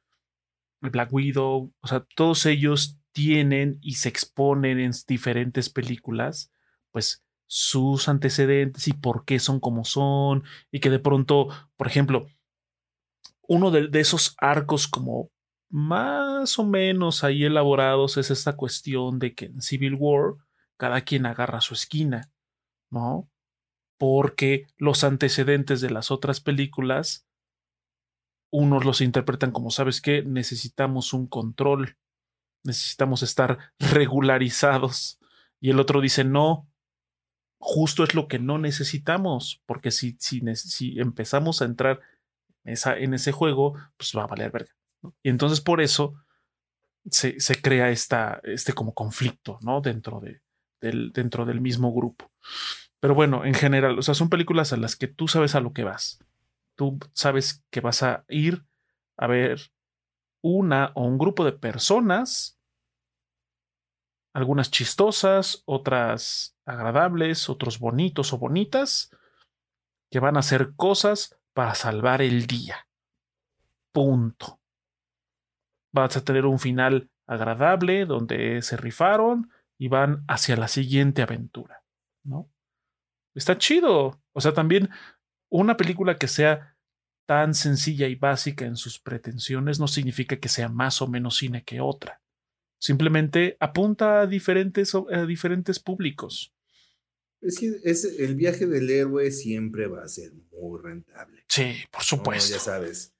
Black 0.81 1.12
Widow, 1.12 1.72
o 1.81 1.87
sea, 1.87 2.07
todos 2.14 2.45
ellos 2.47 2.99
tienen 3.12 3.79
y 3.81 3.95
se 3.95 4.09
exponen 4.09 4.79
en 4.79 4.93
diferentes 5.07 5.70
películas, 5.70 6.53
pues 6.91 7.24
sus 7.47 8.09
antecedentes 8.09 8.88
y 8.88 8.92
por 8.92 9.24
qué 9.24 9.38
son 9.38 9.61
como 9.61 9.84
son, 9.84 10.45
y 10.70 10.80
que 10.80 10.90
de 10.90 10.99
pronto, 10.99 11.49
por 11.76 11.86
ejemplo, 11.86 12.26
uno 13.47 13.70
de, 13.70 13.88
esos 14.01 14.34
arcos 14.38 14.88
como 14.88 15.30
más 15.70 16.59
o 16.59 16.64
menos 16.64 17.24
ahí 17.24 17.45
elaborados 17.45 18.16
es 18.16 18.30
esta 18.30 18.57
cuestión 18.57 19.18
de 19.18 19.34
que 19.34 19.47
en 19.47 19.61
Civil 19.61 19.97
War 19.99 20.36
cada 20.76 21.03
quien 21.03 21.26
agarra 21.26 21.61
su 21.61 21.74
esquina, 21.74 22.32
¿no? 22.90 23.30
Porque 23.99 24.66
los 24.76 25.05
antecedentes 25.05 25.80
de 25.80 25.90
las 25.90 26.11
otras 26.11 26.40
películas, 26.40 27.26
unos 28.51 28.84
los 28.84 29.01
interpretan 29.01 29.51
como, 29.51 29.70
¿sabes 29.70 30.01
qué? 30.01 30.22
Necesitamos 30.22 31.12
un 31.12 31.26
control, 31.26 31.97
necesitamos 32.62 33.22
estar 33.22 33.72
regularizados. 33.78 35.18
Y 35.61 35.70
el 35.70 35.80
otro 35.80 36.01
dice, 36.01 36.24
no, 36.24 36.68
justo 37.66 38.04
es 38.04 38.14
lo 38.14 38.28
que 38.28 38.38
no 38.38 38.58
necesitamos, 38.58 39.62
porque 39.64 39.90
si, 39.90 40.16
si, 40.18 41.00
empezamos 41.00 41.62
a 41.62 41.64
entrar 41.64 42.00
en 42.62 43.14
ese 43.14 43.32
juego, 43.32 43.74
pues 43.96 44.12
va 44.14 44.24
a 44.24 44.26
valer 44.26 44.50
verga. 44.50 44.72
Y 45.22 45.30
entonces 45.30 45.62
por 45.62 45.80
eso 45.80 46.14
se, 47.10 47.40
se, 47.40 47.62
crea 47.62 47.88
esta, 47.88 48.40
este 48.44 48.74
como 48.74 48.92
conflicto, 48.92 49.58
¿no? 49.62 49.80
Dentro, 49.80 50.20
de, 50.20 50.42
del, 50.82 51.10
dentro 51.12 51.46
del 51.46 51.62
mismo 51.62 51.90
grupo. 51.94 52.30
Pero 53.00 53.14
bueno, 53.14 53.46
en 53.46 53.54
general, 53.54 53.98
o 53.98 54.02
sea, 54.02 54.12
son 54.12 54.28
películas 54.28 54.74
a 54.74 54.76
las 54.76 54.94
que 54.94 55.08
tú 55.08 55.26
sabes 55.26 55.54
a 55.54 55.60
lo 55.60 55.72
que 55.72 55.84
vas. 55.84 56.18
Tú 56.74 56.98
sabes 57.14 57.64
que 57.70 57.80
vas 57.80 58.02
a 58.02 58.26
ir 58.28 58.62
a 59.16 59.26
ver 59.26 59.72
una 60.42 60.92
o 60.94 61.04
un 61.04 61.16
grupo 61.16 61.46
de 61.46 61.52
personas, 61.52 62.53
algunas 64.35 64.70
chistosas, 64.70 65.62
otras 65.64 66.57
agradables, 66.66 67.49
otros 67.49 67.78
bonitos 67.78 68.32
o 68.32 68.39
bonitas, 68.39 69.11
que 70.11 70.18
van 70.18 70.37
a 70.37 70.41
hacer 70.41 70.74
cosas 70.74 71.39
para 71.55 71.74
salvar 71.74 72.20
el 72.20 72.47
día. 72.47 72.89
Punto. 73.93 74.61
Vas 75.93 76.16
a 76.16 76.24
tener 76.24 76.47
un 76.47 76.59
final 76.59 77.11
agradable 77.26 78.07
donde 78.07 78.61
se 78.62 78.76
rifaron 78.76 79.51
y 79.78 79.89
van 79.89 80.24
hacia 80.26 80.57
la 80.57 80.68
siguiente 80.68 81.22
aventura, 81.22 81.85
¿no? 82.24 82.51
Está 83.35 83.57
chido. 83.57 84.20
O 84.32 84.41
sea, 84.41 84.53
también 84.53 84.91
una 85.49 85.76
película 85.76 86.16
que 86.16 86.26
sea 86.26 86.76
tan 87.26 87.55
sencilla 87.55 88.09
y 88.09 88.16
básica 88.16 88.64
en 88.64 88.76
sus 88.76 88.99
pretensiones 88.99 89.78
no 89.78 89.87
significa 89.87 90.37
que 90.37 90.49
sea 90.49 90.68
más 90.68 91.01
o 91.01 91.07
menos 91.07 91.37
cine 91.37 91.62
que 91.64 91.80
otra. 91.80 92.20
Simplemente 92.79 93.57
apunta 93.61 94.20
a 94.20 94.27
diferentes, 94.27 94.95
a 94.95 95.27
diferentes 95.27 95.79
públicos. 95.79 96.53
Es 97.41 97.59
que 97.59 97.79
es, 97.85 98.05
el 98.05 98.35
viaje 98.37 98.66
del 98.66 98.89
héroe 98.89 99.31
siempre 99.31 99.87
va 99.87 100.03
a 100.03 100.09
ser 100.09 100.33
muy 100.53 100.81
rentable. 100.83 101.45
Sí, 101.49 101.75
por 101.91 102.03
supuesto. 102.03 102.55
ya 102.55 102.61
sabes. 102.61 103.12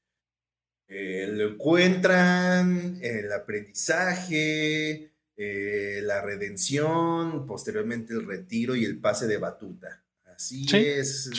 Eh, 0.89 1.29
lo 1.31 1.49
encuentran, 1.49 2.99
el 3.03 3.33
aprendizaje, 3.33 5.13
eh, 5.37 6.01
la 6.03 6.23
redención, 6.23 7.47
posteriormente 7.47 8.15
el 8.15 8.27
retiro 8.27 8.77
y 8.77 8.85
el 8.85 8.99
pase 8.99 9.27
de 9.27 9.39
batuta. 9.39 10.05
Así 10.25 10.67
es. 10.73 11.31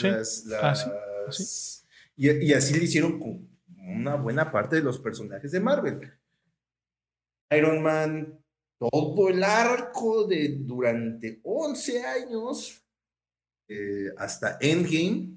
Y, 2.16 2.30
y, 2.30 2.52
así 2.52 2.74
le 2.74 2.84
hicieron 2.84 3.18
con 3.18 3.48
una 3.78 4.16
buena 4.16 4.50
parte 4.50 4.76
de 4.76 4.82
los 4.82 4.98
personajes 4.98 5.50
de 5.52 5.60
Marvel. 5.60 6.12
Iron 7.50 7.82
Man, 7.82 8.38
todo 8.78 9.28
el 9.28 9.42
arco 9.42 10.26
de 10.26 10.56
durante 10.60 11.40
11 11.42 12.04
años 12.04 12.82
eh, 13.68 14.12
hasta 14.16 14.58
Endgame 14.60 15.36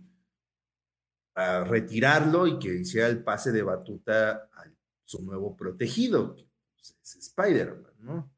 a 1.36 1.64
retirarlo 1.64 2.48
y 2.48 2.60
que 2.60 2.76
hiciera 2.76 3.08
el 3.08 3.24
pase 3.24 3.52
de 3.52 3.64
batuta 3.64 4.50
a 4.54 4.66
su 5.06 5.24
nuevo 5.24 5.56
protegido, 5.56 6.36
pues, 6.36 6.98
es 7.02 7.16
Spider-Man, 7.16 7.94
¿no? 8.00 8.32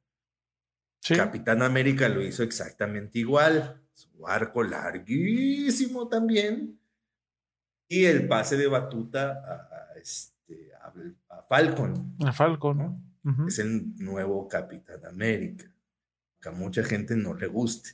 Capitán 1.01 1.63
América 1.63 2.07
lo 2.07 2.21
hizo 2.21 2.43
exactamente 2.43 3.19
igual, 3.19 3.81
su 3.91 4.27
arco 4.27 4.63
larguísimo 4.63 6.07
también, 6.07 6.79
y 7.89 8.05
el 8.05 8.27
pase 8.27 8.55
de 8.55 8.67
batuta 8.67 9.41
a, 9.43 9.97
este, 9.97 10.71
a, 11.27 11.41
Falcon. 11.41 12.15
A 12.23 12.31
Falcon, 12.31 13.10
Es 13.47 13.59
el 13.59 13.95
nuevo 13.97 14.47
Capitán 14.47 15.05
América, 15.05 15.65
que 16.41 16.49
a 16.49 16.51
mucha 16.51 16.83
gente 16.83 17.15
no 17.15 17.35
le 17.35 17.47
guste. 17.47 17.91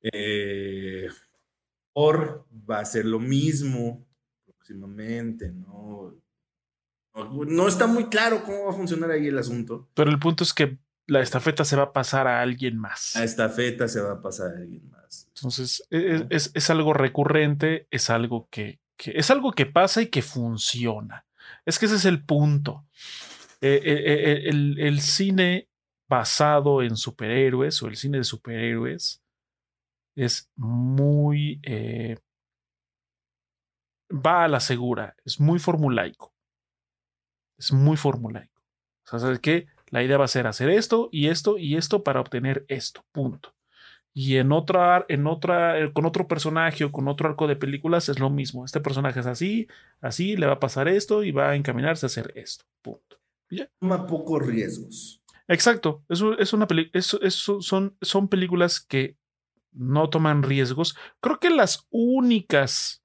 Eh, 0.00 1.08
Or 1.98 2.46
va 2.52 2.80
a 2.80 2.84
ser 2.84 3.06
lo 3.06 3.18
mismo 3.18 4.06
próximamente, 4.44 5.50
¿no? 5.50 6.14
¿no? 7.14 7.68
está 7.68 7.86
muy 7.86 8.10
claro 8.10 8.44
cómo 8.44 8.64
va 8.64 8.70
a 8.70 8.74
funcionar 8.74 9.10
ahí 9.10 9.28
el 9.28 9.38
asunto. 9.38 9.88
Pero 9.94 10.10
el 10.10 10.18
punto 10.18 10.44
es 10.44 10.52
que 10.52 10.78
la 11.06 11.22
estafeta 11.22 11.64
se 11.64 11.74
va 11.74 11.84
a 11.84 11.92
pasar 11.94 12.26
a 12.26 12.42
alguien 12.42 12.76
más. 12.76 13.12
La 13.14 13.24
estafeta 13.24 13.88
se 13.88 14.02
va 14.02 14.12
a 14.12 14.20
pasar 14.20 14.54
a 14.54 14.58
alguien 14.58 14.90
más. 14.90 15.26
Entonces, 15.36 15.82
e, 15.90 16.26
e, 16.28 16.36
es, 16.36 16.70
algo 16.70 16.92
recurrente, 16.92 17.86
es 17.90 18.10
algo 18.10 18.48
que, 18.50 18.80
es 18.98 19.30
algo 19.30 19.52
que 19.52 19.64
pasa 19.64 20.02
y 20.02 20.08
que 20.08 20.20
funciona. 20.20 21.24
Es 21.64 21.78
que 21.78 21.86
ese 21.86 21.96
es 21.96 22.04
el 22.04 22.24
punto. 22.24 22.84
Eh, 23.60 23.80
eh, 23.84 24.46
eh, 24.46 24.48
el, 24.48 25.00
cine 25.00 25.68
basado 26.08 26.82
en 26.82 26.96
superhéroes 26.96 27.82
o 27.82 27.88
el 27.88 27.96
cine 27.96 28.18
de 28.18 28.24
superhéroes 28.24 29.22
es 30.14 30.50
muy... 30.56 31.60
Va 34.10 34.44
a 34.44 34.48
la 34.48 34.60
segura, 34.60 35.16
es 35.24 35.40
muy 35.40 35.58
formulaico. 35.58 36.32
Es 37.58 37.72
muy 37.72 37.96
formulaico. 37.96 38.62
O 39.04 39.08
sea, 39.08 39.18
¿sabes 39.18 39.40
qué? 39.40 39.66
La 39.88 40.02
idea 40.02 40.18
va 40.18 40.26
a 40.26 40.28
ser 40.28 40.46
hacer 40.46 40.70
esto 40.70 41.08
y 41.10 41.28
esto 41.28 41.58
y 41.58 41.76
esto 41.76 42.02
para 42.04 42.20
obtener 42.20 42.64
esto, 42.68 43.04
punto. 43.12 43.54
Y 44.12 44.36
en 44.36 44.52
otra, 44.52 45.04
en 45.08 45.26
otra, 45.26 45.92
con 45.92 46.06
otro 46.06 46.26
personaje 46.26 46.84
o 46.84 46.92
con 46.92 47.06
otro 47.08 47.28
arco 47.28 47.46
de 47.46 47.56
películas 47.56 48.08
es 48.08 48.18
lo 48.18 48.30
mismo. 48.30 48.64
Este 48.64 48.80
personaje 48.80 49.20
es 49.20 49.26
así, 49.26 49.68
así, 50.00 50.36
le 50.36 50.46
va 50.46 50.54
a 50.54 50.60
pasar 50.60 50.88
esto 50.88 51.22
y 51.22 51.32
va 51.32 51.50
a 51.50 51.56
encaminarse 51.56 52.06
a 52.06 52.08
hacer 52.08 52.32
esto, 52.34 52.64
punto. 52.82 53.18
Toma 53.80 54.06
pocos 54.06 54.46
riesgos. 54.46 55.22
Exacto. 55.48 56.04
Eso 56.08 56.38
es 56.38 56.52
una 56.52 56.66
eso, 56.92 57.20
eso 57.22 57.60
son, 57.60 57.96
son 58.00 58.28
películas 58.28 58.80
que 58.80 59.16
no 59.72 60.10
toman 60.10 60.42
riesgos. 60.42 60.96
Creo 61.20 61.38
que 61.38 61.50
las 61.50 61.86
únicas 61.90 63.02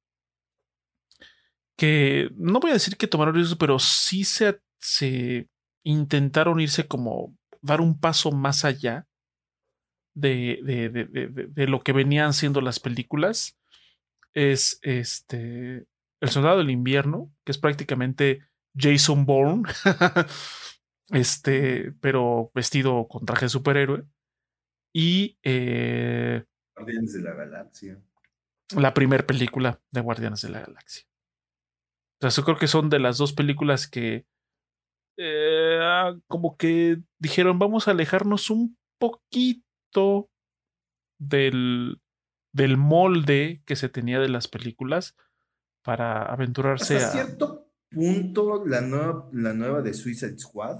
que, 1.77 2.29
no 2.35 2.59
voy 2.59 2.71
a 2.71 2.75
decir 2.75 2.97
que 2.97 3.07
tomaron 3.07 3.35
riesgos, 3.35 3.57
pero 3.57 3.79
sí 3.79 4.23
se, 4.23 4.61
se 4.79 5.49
intentaron 5.83 6.59
irse 6.59 6.87
como 6.87 7.35
dar 7.61 7.81
un 7.81 7.99
paso 7.99 8.31
más 8.31 8.65
allá 8.65 9.07
de, 10.13 10.59
de, 10.63 10.89
de, 10.89 11.47
de, 11.47 11.67
lo 11.67 11.81
que 11.81 11.93
venían 11.93 12.33
siendo 12.33 12.61
las 12.61 12.79
películas. 12.79 13.57
Es 14.33 14.79
este 14.81 15.85
El 16.21 16.29
Soldado 16.29 16.59
del 16.59 16.69
Invierno, 16.69 17.31
que 17.43 17.51
es 17.51 17.57
prácticamente 17.57 18.41
Jason 18.75 19.25
Bourne, 19.25 19.63
este, 21.09 21.93
pero 22.01 22.51
vestido 22.53 23.07
con 23.07 23.25
traje 23.25 23.45
de 23.45 23.49
superhéroe. 23.49 24.03
Y 24.93 25.37
eh, 25.43 26.43
Guardianes 26.75 27.13
de 27.13 27.21
la 27.21 27.33
Galaxia. 27.33 28.01
La 28.75 28.93
primera 28.93 29.25
película 29.25 29.79
de 29.91 30.01
Guardianes 30.01 30.41
de 30.41 30.49
la 30.49 30.61
Galaxia. 30.61 31.05
O 32.21 32.29
sea, 32.29 32.29
yo 32.29 32.45
creo 32.45 32.57
que 32.57 32.67
son 32.67 32.89
de 32.89 32.99
las 32.99 33.17
dos 33.17 33.33
películas 33.33 33.87
que 33.87 34.25
eh, 35.17 35.79
como 36.27 36.55
que 36.55 37.01
dijeron 37.19 37.59
vamos 37.59 37.87
a 37.87 37.91
alejarnos 37.91 38.49
un 38.49 38.77
poquito 38.97 40.29
del, 41.19 42.01
del 42.53 42.77
molde 42.77 43.61
que 43.65 43.75
se 43.75 43.89
tenía 43.89 44.19
de 44.19 44.29
las 44.29 44.47
películas 44.47 45.15
para 45.83 46.23
aventurarse 46.23 46.97
Hasta 46.97 47.07
a 47.07 47.11
cierto 47.11 47.60
punto 47.91 48.65
la 48.65 48.81
nueva, 48.81 49.29
la 49.33 49.53
nueva 49.53 49.81
de 49.81 49.93
Suicide 49.93 50.37
Squad 50.37 50.79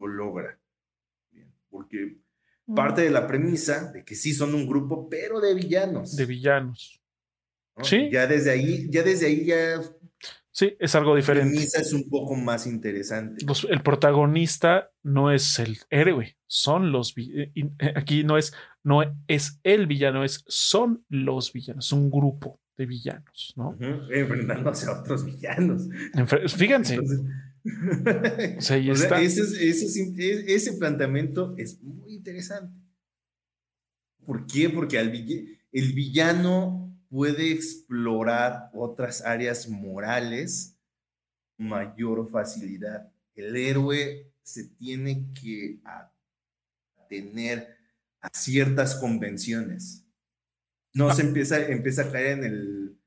lo 0.00 0.06
logra. 0.08 0.58
porque 1.70 2.18
parte 2.74 3.02
de 3.02 3.10
la 3.10 3.26
premisa 3.26 3.92
de 3.92 4.04
que 4.04 4.14
sí 4.14 4.32
son 4.32 4.54
un 4.54 4.66
grupo, 4.66 5.08
pero 5.08 5.40
de 5.40 5.54
villanos. 5.54 6.16
De 6.16 6.26
villanos. 6.26 7.00
Sí. 7.82 8.10
Ya 8.10 8.26
desde 8.26 8.50
ahí, 8.50 8.88
ya 8.90 9.02
desde 9.02 9.26
ahí 9.26 9.44
ya. 9.44 9.80
Sí, 10.50 10.76
es 10.78 10.94
algo 10.94 11.16
diferente. 11.16 11.48
La 11.48 11.54
premisa 11.54 11.80
es 11.80 11.92
un 11.94 12.08
poco 12.10 12.34
más 12.34 12.66
interesante. 12.66 13.44
el 13.70 13.82
protagonista 13.82 14.90
no 15.02 15.30
es 15.30 15.58
el 15.58 15.78
héroe, 15.88 16.36
son 16.46 16.92
los 16.92 17.14
eh, 17.16 17.52
eh, 17.54 17.92
aquí 17.96 18.22
no 18.22 18.36
es 18.36 18.52
no 18.82 19.02
es 19.28 19.60
el 19.62 19.86
villano, 19.86 20.24
es 20.24 20.44
son 20.46 21.04
los 21.08 21.52
villanos, 21.52 21.92
un 21.92 22.10
grupo. 22.10 22.60
De 22.76 22.86
villanos, 22.86 23.52
¿no? 23.56 23.76
Enfrentándose 24.10 24.86
a 24.86 25.00
otros 25.00 25.24
villanos. 25.24 25.88
Fíjense. 26.56 26.98
ese, 30.46 30.72
planteamiento 30.78 31.54
es 31.56 31.80
muy 31.82 32.14
interesante. 32.14 32.80
¿Por 34.24 34.46
qué? 34.46 34.70
Porque 34.70 34.98
el 34.98 35.92
villano 35.92 36.92
puede 37.08 37.52
explorar 37.52 38.70
otras 38.72 39.20
áreas 39.22 39.68
morales 39.68 40.78
mayor 41.58 42.28
facilidad. 42.30 43.12
El 43.34 43.54
héroe 43.54 44.32
se 44.42 44.64
tiene 44.64 45.28
que 45.40 45.80
tener 47.08 47.76
a 48.20 48.30
ciertas 48.32 48.94
convenciones. 48.94 50.01
No 50.94 51.08
ah. 51.08 51.14
se 51.14 51.22
empieza, 51.22 51.66
empieza 51.66 52.02
a 52.02 52.12
caer 52.12 52.38
en 52.38 52.44
el, 52.44 52.98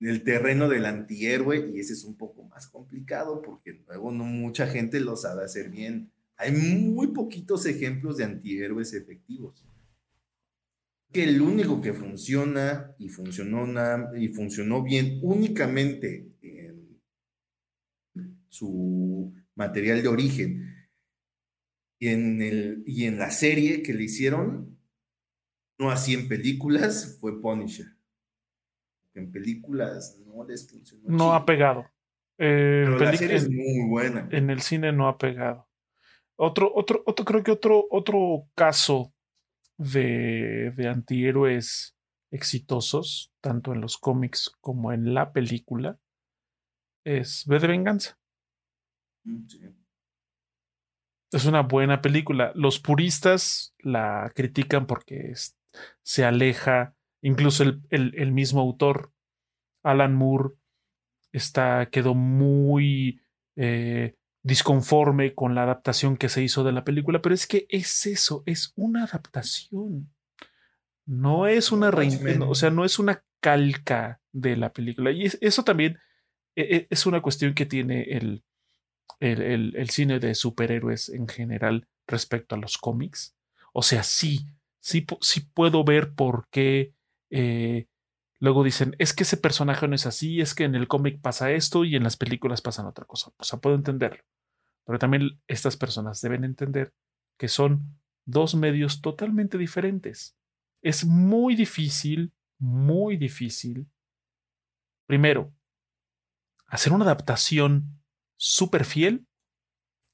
en 0.00 0.08
el 0.08 0.22
terreno 0.22 0.68
del 0.68 0.86
antihéroe 0.86 1.70
y 1.74 1.80
ese 1.80 1.92
es 1.92 2.04
un 2.04 2.16
poco 2.16 2.44
más 2.44 2.66
complicado 2.68 3.42
porque 3.42 3.82
luego 3.86 4.12
no 4.12 4.24
mucha 4.24 4.66
gente 4.66 5.00
lo 5.00 5.16
sabe 5.16 5.44
hacer 5.44 5.70
bien. 5.70 6.10
Hay 6.36 6.52
muy 6.52 7.08
poquitos 7.08 7.66
ejemplos 7.66 8.16
de 8.16 8.24
antihéroes 8.24 8.92
efectivos. 8.92 9.64
Que 11.12 11.24
el 11.24 11.40
único 11.40 11.80
que 11.80 11.92
funciona 11.92 12.92
y 12.98 13.08
funcionó, 13.08 13.66
y 14.16 14.28
funcionó 14.28 14.82
bien 14.82 15.20
únicamente 15.22 16.28
en 16.42 16.98
su 18.48 19.32
material 19.54 20.02
de 20.02 20.08
origen 20.08 20.74
y 21.98 22.08
en, 22.08 22.42
el, 22.42 22.82
y 22.86 23.04
en 23.04 23.18
la 23.18 23.30
serie 23.30 23.82
que 23.82 23.94
le 23.94 24.04
hicieron, 24.04 24.73
no 25.78 25.90
así 25.90 26.14
en 26.14 26.28
películas, 26.28 27.18
fue 27.20 27.40
Punisher. 27.40 27.86
En 29.14 29.30
películas 29.30 30.20
no 30.26 30.44
les 30.44 30.68
funcionó. 30.68 31.04
No 31.06 31.34
ha 31.34 31.44
pegado. 31.44 31.82
Eh, 32.38 32.84
Pero 32.86 32.98
la 32.98 33.16
serie 33.16 33.36
es 33.36 33.48
muy 33.48 33.88
buena. 33.88 34.28
En 34.32 34.50
el 34.50 34.60
cine 34.60 34.92
no 34.92 35.08
ha 35.08 35.18
pegado. 35.18 35.68
Otro, 36.36 36.72
otro, 36.74 37.02
otro, 37.06 37.24
creo 37.24 37.42
que 37.44 37.52
otro, 37.52 37.86
otro 37.90 38.48
caso 38.56 39.14
de, 39.78 40.72
de 40.76 40.88
antihéroes 40.88 41.96
exitosos, 42.32 43.32
tanto 43.40 43.72
en 43.72 43.80
los 43.80 43.98
cómics 43.98 44.50
como 44.60 44.92
en 44.92 45.14
la 45.14 45.32
película, 45.32 46.00
es 47.04 47.46
V 47.46 47.60
de 47.60 47.68
Venganza. 47.68 48.18
Mm, 49.24 49.46
es 51.34 51.46
una 51.46 51.62
buena 51.62 52.00
película. 52.00 52.52
Los 52.54 52.78
puristas 52.78 53.74
la 53.78 54.30
critican 54.34 54.86
porque 54.86 55.32
se 56.02 56.24
aleja, 56.24 56.94
incluso 57.22 57.64
el, 57.90 58.32
mismo 58.32 58.60
autor, 58.60 59.12
Alan 59.82 60.14
Moore, 60.14 60.54
está, 61.32 61.88
quedó 61.90 62.14
muy 62.14 63.20
eh, 63.56 64.14
disconforme 64.42 65.34
con 65.34 65.54
la 65.54 65.64
adaptación 65.64 66.16
que 66.16 66.28
se 66.28 66.42
hizo 66.42 66.64
de 66.64 66.72
la 66.72 66.84
película, 66.84 67.20
pero 67.22 67.34
es 67.34 67.46
que 67.46 67.66
es 67.68 68.06
eso, 68.06 68.42
es 68.46 68.72
una 68.76 69.04
adaptación. 69.04 70.12
No 71.06 71.46
es 71.46 71.72
una 71.72 71.90
o 71.90 72.54
sea, 72.54 72.70
no 72.70 72.84
es 72.84 72.98
una 72.98 73.24
calca 73.40 74.20
de 74.32 74.56
la 74.56 74.72
película. 74.72 75.10
Y 75.10 75.26
eso 75.40 75.64
también 75.64 75.98
e, 76.56 76.76
e, 76.76 76.86
es 76.88 77.04
una 77.06 77.20
cuestión 77.20 77.54
que 77.54 77.66
tiene 77.66 78.02
el, 78.04 78.42
el, 79.20 79.90
cine 79.90 80.18
de 80.18 80.34
superhéroes 80.34 81.08
en 81.08 81.28
general 81.28 81.86
respecto 82.06 82.54
a 82.54 82.58
los 82.58 82.78
cómics. 82.78 83.36
O 83.72 83.82
sea, 83.82 84.02
sí, 84.02 84.46
sí, 84.84 85.40
puedo 85.54 85.82
ver 85.82 86.14
por 86.14 86.46
qué 86.50 86.94
eh, 87.30 87.88
luego 88.38 88.62
dicen, 88.62 88.94
es 88.98 89.14
que 89.14 89.22
ese 89.22 89.38
personaje 89.38 89.88
no 89.88 89.94
es 89.94 90.06
así, 90.06 90.40
es 90.40 90.54
que 90.54 90.64
en 90.64 90.74
el 90.74 90.88
cómic 90.88 91.20
pasa 91.20 91.50
esto 91.52 91.84
y 91.84 91.96
en 91.96 92.02
las 92.02 92.16
películas 92.16 92.60
pasan 92.60 92.86
otra 92.86 93.06
cosa. 93.06 93.32
O 93.38 93.44
sea, 93.44 93.58
puedo 93.58 93.76
entenderlo. 93.76 94.22
Pero 94.84 94.98
también 94.98 95.40
estas 95.46 95.78
personas 95.78 96.20
deben 96.20 96.44
entender 96.44 96.92
que 97.38 97.48
son 97.48 97.98
dos 98.26 98.54
medios 98.54 99.00
totalmente 99.00 99.56
diferentes. 99.56 100.36
Es 100.82 101.06
muy 101.06 101.54
difícil, 101.54 102.34
muy 102.58 103.16
difícil, 103.16 103.88
primero, 105.06 105.54
hacer 106.66 106.92
una 106.92 107.06
adaptación 107.06 108.02
súper 108.36 108.84
fiel. 108.84 109.26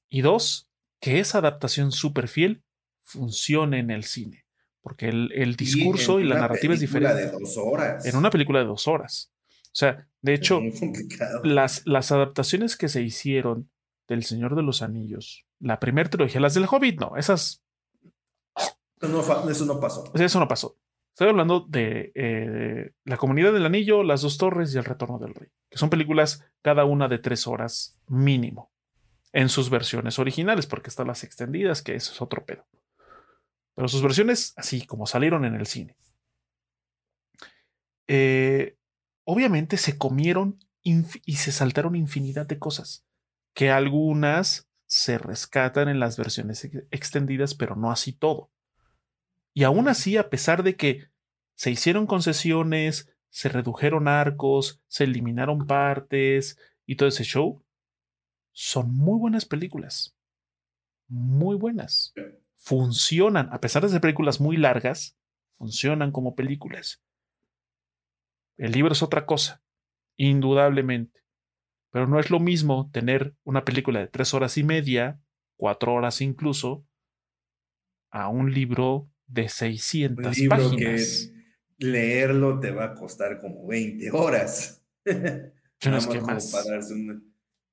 Y 0.09 0.21
dos, 0.21 0.69
que 1.01 1.19
esa 1.19 1.39
adaptación 1.39 1.91
súper 1.91 2.29
fiel 2.29 2.63
funcione 3.03 3.79
en 3.79 3.91
el 3.91 4.05
cine. 4.05 4.45
Porque 4.81 5.09
el, 5.09 5.55
discurso 5.55 6.19
y, 6.19 6.23
la 6.23 6.39
narrativa 6.39 6.73
es 6.73 6.79
diferente. 6.79 7.15
De 7.15 7.31
dos 7.31 7.55
horas. 7.57 8.05
En 8.05 8.15
una 8.15 8.31
película 8.31 8.59
de 8.59 8.65
dos 8.65 8.87
horas. 8.87 9.31
O 9.67 9.75
sea, 9.75 10.07
de 10.21 10.33
hecho, 10.33 10.59
las, 11.43 11.83
las 11.85 12.11
adaptaciones 12.11 12.75
que 12.75 12.89
se 12.89 13.01
hicieron 13.01 13.69
del 14.07 14.23
Señor 14.23 14.55
de 14.55 14.63
los 14.63 14.81
Anillos, 14.81 15.45
la 15.59 15.79
primera 15.79 16.09
trilogía, 16.09 16.41
las 16.41 16.55
del 16.55 16.65
Hobbit, 16.69 16.99
no, 16.99 17.15
esas. 17.15 17.63
eso 18.99 19.65
no 19.65 19.79
pasó. 19.79 20.11
Eso 20.13 20.39
no 20.39 20.47
pasó. 20.47 20.77
Estoy 21.13 21.29
hablando 21.29 21.65
de 21.67 22.11
eh, 22.15 22.91
La 23.03 23.17
Comunidad 23.17 23.53
del 23.53 23.65
Anillo, 23.65 24.03
Las 24.03 24.21
Dos 24.21 24.37
Torres 24.37 24.73
y 24.73 24.77
El 24.77 24.85
Retorno 24.85 25.19
del 25.19 25.33
Rey, 25.33 25.49
que 25.69 25.77
son 25.77 25.89
películas 25.89 26.45
cada 26.61 26.85
una 26.85 27.07
de 27.07 27.19
tres 27.19 27.47
horas 27.47 27.99
mínimo 28.07 28.71
en 29.33 29.49
sus 29.49 29.69
versiones 29.69 30.19
originales, 30.19 30.65
porque 30.65 30.89
están 30.89 31.07
las 31.07 31.23
extendidas, 31.23 31.81
que 31.81 31.95
eso 31.95 32.11
es 32.13 32.21
otro 32.21 32.45
pedo. 32.45 32.65
Pero 33.75 33.87
sus 33.87 34.01
versiones, 34.01 34.53
así 34.57 34.85
como 34.85 35.05
salieron 35.05 35.45
en 35.45 35.55
el 35.55 35.65
cine. 35.65 35.97
Eh, 38.07 38.77
obviamente 39.23 39.77
se 39.77 39.97
comieron 39.97 40.59
y 40.83 41.35
se 41.35 41.51
saltaron 41.51 41.95
infinidad 41.95 42.47
de 42.47 42.59
cosas, 42.59 43.05
que 43.53 43.69
algunas 43.69 44.67
se 44.87 45.17
rescatan 45.17 45.87
en 45.87 45.99
las 45.99 46.17
versiones 46.17 46.69
extendidas, 46.89 47.55
pero 47.55 47.75
no 47.75 47.91
así 47.91 48.11
todo. 48.11 48.51
Y 49.53 49.63
aún 49.63 49.87
así, 49.87 50.17
a 50.17 50.29
pesar 50.29 50.63
de 50.63 50.75
que 50.75 51.09
se 51.55 51.71
hicieron 51.71 52.07
concesiones, 52.07 53.13
se 53.29 53.47
redujeron 53.47 54.07
arcos, 54.07 54.81
se 54.87 55.05
eliminaron 55.05 55.65
partes 55.65 56.57
y 56.85 56.95
todo 56.95 57.07
ese 57.07 57.23
show, 57.23 57.63
son 58.51 58.93
muy 58.93 59.19
buenas 59.19 59.45
películas. 59.45 60.15
Muy 61.07 61.55
buenas. 61.55 62.13
Funcionan, 62.63 63.49
a 63.51 63.59
pesar 63.59 63.81
de 63.81 63.89
ser 63.89 64.01
películas 64.01 64.39
muy 64.39 64.55
largas, 64.55 65.17
funcionan 65.57 66.11
como 66.11 66.35
películas. 66.35 67.01
El 68.57 68.71
libro 68.71 68.93
es 68.93 69.01
otra 69.01 69.25
cosa, 69.25 69.63
indudablemente. 70.15 71.21
Pero 71.91 72.07
no 72.07 72.19
es 72.19 72.29
lo 72.29 72.39
mismo 72.39 72.89
tener 72.91 73.35
una 73.43 73.65
película 73.65 73.99
de 73.99 74.07
tres 74.07 74.33
horas 74.33 74.57
y 74.57 74.63
media, 74.63 75.19
cuatro 75.57 75.93
horas 75.93 76.21
incluso, 76.21 76.85
a 78.11 78.29
un 78.29 78.53
libro 78.53 79.09
de 79.27 79.49
600 79.49 80.37
páginas. 80.47 81.31
Que 81.77 81.85
leerlo 81.85 82.59
te 82.59 82.71
va 82.71 82.85
a 82.85 82.95
costar 82.95 83.39
como 83.39 83.67
20 83.67 84.11
horas. 84.11 84.81
Yo 85.05 85.89
no 85.89 85.97
es 85.97 86.07
que 86.07 86.21
más. 86.21 86.53
Una, 86.91 87.21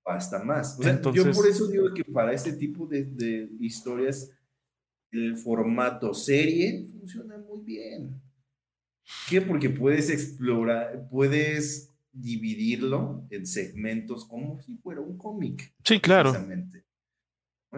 hasta 0.06 0.42
más. 0.42 0.78
yo 1.12 1.30
por 1.32 1.46
eso 1.46 1.66
digo 1.66 1.92
que 1.94 2.04
para 2.04 2.32
este 2.32 2.54
tipo 2.54 2.86
de, 2.86 3.04
de, 3.04 3.48
historias 3.60 4.30
el 5.10 5.36
formato 5.36 6.14
serie 6.14 6.86
funciona 6.86 7.38
muy 7.38 7.60
bien. 7.62 8.20
¿Qué? 9.28 9.40
Porque 9.40 9.70
puedes 9.70 10.10
explorar, 10.10 11.08
puedes 11.10 11.94
dividirlo 12.12 13.26
en 13.30 13.46
segmentos 13.46 14.24
como 14.24 14.60
si 14.60 14.76
fuera 14.76 15.00
un 15.00 15.16
cómic. 15.16 15.72
Sí, 15.84 16.00
claro. 16.00 16.32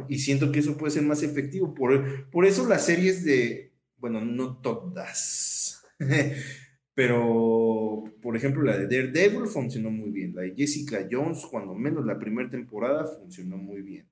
Y 0.08 0.18
siento 0.18 0.52
que 0.52 0.60
eso 0.60 0.76
puede 0.76 0.92
ser 0.92 1.02
más 1.02 1.22
efectivo. 1.22 1.74
Por, 1.74 2.30
por 2.30 2.46
eso 2.46 2.68
las 2.68 2.86
series 2.86 3.24
de, 3.24 3.72
bueno, 3.96 4.20
no 4.20 4.56
todas, 4.58 5.84
pero 6.94 8.04
por 8.20 8.36
ejemplo 8.36 8.62
la 8.62 8.76
de 8.76 8.84
Daredevil 8.84 9.46
funcionó 9.46 9.90
muy 9.90 10.10
bien, 10.10 10.34
la 10.34 10.42
de 10.42 10.54
Jessica 10.54 11.06
Jones, 11.10 11.46
cuando 11.50 11.74
menos 11.74 12.04
la 12.04 12.18
primera 12.18 12.48
temporada, 12.48 13.06
funcionó 13.06 13.56
muy 13.56 13.82
bien. 13.82 14.08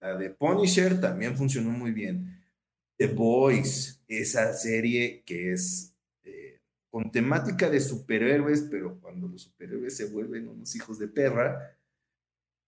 La 0.00 0.16
de 0.16 0.30
Punisher 0.30 1.00
también 1.00 1.36
funcionó 1.36 1.70
muy 1.70 1.92
bien. 1.92 2.39
The 3.00 3.06
Boys, 3.06 3.98
esa 4.08 4.52
serie 4.52 5.22
que 5.24 5.54
es 5.54 5.96
eh, 6.22 6.60
con 6.90 7.10
temática 7.10 7.70
de 7.70 7.80
superhéroes, 7.80 8.66
pero 8.70 9.00
cuando 9.00 9.26
los 9.26 9.44
superhéroes 9.44 9.96
se 9.96 10.04
vuelven 10.04 10.48
unos 10.48 10.76
hijos 10.76 10.98
de 10.98 11.08
perra, 11.08 11.78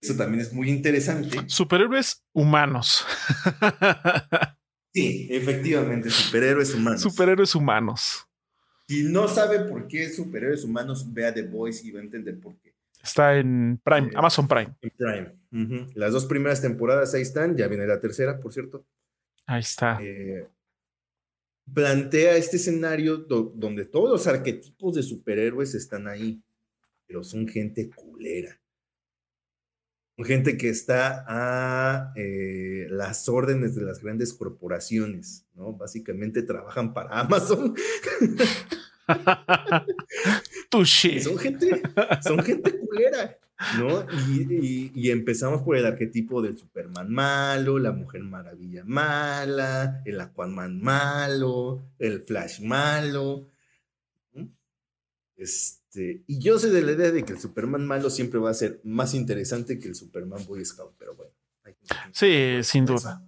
eso 0.00 0.16
también 0.16 0.40
es 0.40 0.50
muy 0.50 0.70
interesante. 0.70 1.38
Superhéroes 1.46 2.24
humanos. 2.32 3.04
Sí, 4.94 5.26
efectivamente, 5.30 6.10
superhéroes 6.10 6.74
humanos. 6.74 7.00
Superhéroes 7.00 7.54
humanos. 7.54 8.26
Si 8.88 9.04
no 9.04 9.26
sabe 9.26 9.60
por 9.60 9.86
qué 9.86 10.10
superhéroes 10.10 10.64
humanos, 10.64 11.12
vea 11.12 11.32
The 11.32 11.42
Voice 11.42 11.86
y 11.86 11.90
va 11.90 12.00
a 12.00 12.02
entender 12.02 12.38
por 12.38 12.54
qué. 12.56 12.74
Está 13.02 13.36
en 13.36 13.80
Prime, 13.82 14.08
eh, 14.08 14.14
Amazon 14.14 14.48
Prime. 14.48 14.74
En 14.80 14.90
Prime. 14.96 15.88
Las 15.94 16.12
dos 16.12 16.26
primeras 16.26 16.60
temporadas 16.60 17.14
ahí 17.14 17.22
están, 17.22 17.56
ya 17.56 17.68
viene 17.68 17.86
la 17.86 18.00
tercera, 18.00 18.38
por 18.38 18.52
cierto. 18.52 18.86
Ahí 19.46 19.60
está. 19.60 19.98
Eh, 20.02 20.46
plantea 21.72 22.36
este 22.36 22.56
escenario 22.56 23.18
donde 23.18 23.84
todos 23.84 24.10
los 24.10 24.26
arquetipos 24.26 24.94
de 24.94 25.02
superhéroes 25.02 25.74
están 25.74 26.08
ahí, 26.08 26.42
pero 27.06 27.22
son 27.22 27.48
gente 27.48 27.90
culera. 27.90 28.58
Son 30.16 30.26
gente 30.26 30.58
que 30.58 30.68
está 30.68 31.24
a 31.26 32.12
eh, 32.16 32.86
las 32.90 33.28
órdenes 33.28 33.74
de 33.74 33.82
las 33.82 34.02
grandes 34.02 34.34
corporaciones, 34.34 35.46
¿no? 35.54 35.72
Básicamente 35.72 36.42
trabajan 36.42 36.92
para 36.92 37.10
Amazon. 37.20 37.74
son 40.70 41.38
gente, 41.38 41.82
son 42.22 42.42
gente 42.42 42.78
culera. 42.78 43.38
¿No? 43.78 44.06
Y, 44.28 45.10
empezamos 45.10 45.62
por 45.62 45.76
el 45.76 45.86
arquetipo 45.86 46.42
del 46.42 46.56
Superman 46.58 47.10
malo, 47.10 47.78
la 47.78 47.92
Mujer 47.92 48.22
Maravilla 48.22 48.84
mala, 48.84 50.02
el 50.04 50.20
Aquaman 50.20 50.80
malo, 50.80 51.82
el 51.98 52.22
Flash 52.22 52.60
malo. 52.60 53.48
Este, 55.36 56.22
y 56.26 56.38
yo 56.38 56.58
soy 56.58 56.70
de 56.70 56.82
la 56.82 56.92
idea 56.92 57.10
de 57.10 57.24
que 57.24 57.32
el 57.32 57.38
Superman 57.38 57.86
malo 57.86 58.10
siempre 58.10 58.38
va 58.38 58.50
a 58.50 58.54
ser 58.54 58.80
más 58.84 59.14
interesante 59.14 59.78
que 59.78 59.88
el 59.88 59.94
Superman 59.94 60.44
Boy 60.46 60.64
Scout, 60.64 60.94
pero 60.98 61.14
bueno. 61.14 61.32
Sí, 62.12 62.60
sin 62.62 62.86
duda. 62.86 63.24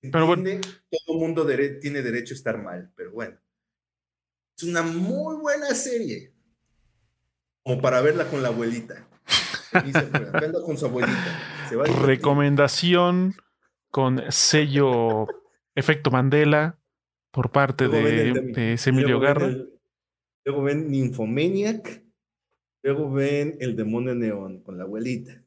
Pero 0.00 0.26
bueno. 0.26 0.60
Todo 1.06 1.18
mundo 1.18 1.46
tiene 1.80 2.02
derecho 2.02 2.34
a 2.34 2.36
estar 2.36 2.62
mal, 2.62 2.92
pero 2.94 3.12
bueno. 3.12 3.36
Es 4.56 4.64
una 4.64 4.82
muy 4.82 5.36
buena 5.36 5.74
serie. 5.74 6.32
Como 7.62 7.80
para 7.80 8.00
verla 8.00 8.28
con 8.30 8.42
la 8.42 8.48
abuelita 8.48 9.08
con 10.64 10.76
su 10.76 10.86
abuelita. 10.86 11.40
Recomendación 12.02 13.34
con 13.90 14.22
sello 14.30 15.26
Efecto 15.74 16.10
Mandela 16.10 16.78
por 17.30 17.50
parte 17.50 17.88
de, 17.88 18.32
de 18.32 18.80
Emilio 18.86 19.20
Garra. 19.20 19.50
luego 20.44 20.62
ven 20.62 20.90
Nymphomaniac. 20.90 22.02
Luego 22.82 23.10
ven 23.10 23.56
El 23.60 23.76
Demonio 23.76 24.14
Neón 24.14 24.62
con 24.62 24.78
la 24.78 24.84
abuelita. 24.84 25.42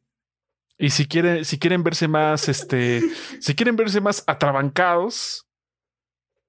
Y 0.78 0.90
si 0.90 1.06
quieren, 1.08 1.46
si 1.46 1.60
quieren 1.60 1.84
verse 1.84 2.08
más, 2.08 2.50
este, 2.50 3.02
si 3.40 3.56
quieren 3.56 3.76
verse 3.76 4.02
más 4.02 4.24
atrabancados, 4.28 5.48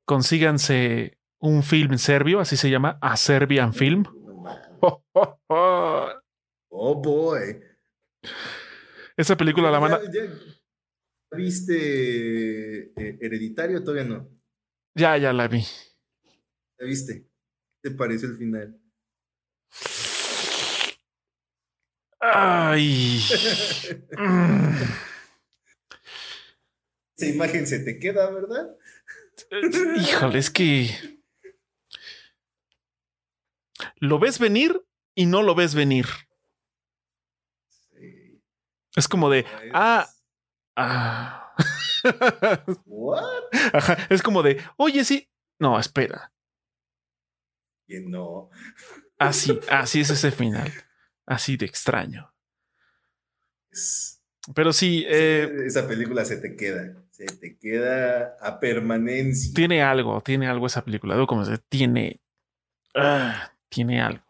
consíganse 0.05 1.19
un 1.39 1.63
film 1.63 1.99
serbio, 1.99 2.41
así 2.41 2.57
se 2.57 2.71
llama, 2.71 2.99
A 3.01 3.17
Serbian 3.17 3.75
Film. 3.75 4.05
Oh 5.55 6.22
boy. 6.73 7.63
Esa 9.17 9.37
película 9.37 9.71
la 9.71 9.79
manda. 9.81 10.01
¿Viste 11.35 12.93
eh, 12.97 13.19
Hereditario? 13.21 13.83
Todavía 13.83 14.05
no. 14.05 14.29
Ya, 14.95 15.17
ya 15.17 15.33
la 15.33 15.49
vi. 15.49 15.65
¿La 16.79 16.87
viste? 16.87 17.27
¿Qué 17.83 17.91
te 17.91 17.97
pareció 17.97 18.29
el 18.29 18.37
final? 18.37 18.79
Ay. 22.21 23.19
Esa 27.17 27.27
imagen 27.27 27.67
se 27.67 27.81
te 27.81 27.99
queda, 27.99 28.31
¿verdad? 28.31 28.77
Híjole, 29.97 30.39
es 30.39 30.51
que. 30.51 30.91
Lo 33.97 34.19
ves 34.19 34.39
venir 34.39 34.85
y 35.15 35.27
no 35.27 35.43
lo 35.43 35.55
ves 35.55 35.75
venir. 35.75 36.07
Es 38.95 39.09
como 39.09 39.31
de, 39.31 39.47
ah, 39.73 40.09
ah. 40.77 41.55
What? 42.87 43.43
es 44.11 44.23
como 44.23 44.43
de, 44.43 44.63
oye, 44.77 45.05
sí. 45.05 45.29
No, 45.59 45.79
espera. 45.79 46.33
Que 47.87 48.01
no. 48.01 48.51
Así, 49.19 49.59
así 49.71 50.01
es 50.01 50.11
ese 50.11 50.31
final. 50.31 50.73
Así 51.27 51.57
de 51.57 51.67
extraño. 51.67 52.33
Pero 54.55 54.73
sí. 54.73 55.05
Eh, 55.09 55.49
esa 55.67 55.87
película 55.87 56.25
se 56.25 56.37
te 56.39 56.57
queda. 56.57 56.97
Se 57.11 57.27
te 57.27 57.57
queda 57.57 58.37
a 58.41 58.59
permanencia. 58.59 59.53
Tiene 59.55 59.83
algo, 59.83 60.21
tiene 60.23 60.49
algo 60.49 60.67
esa 60.67 60.85
película. 60.85 61.25
Como 61.27 61.45
se 61.45 61.59
tiene. 61.59 62.21
Ah, 62.95 63.53
tiene 63.69 64.03
algo. 64.03 64.25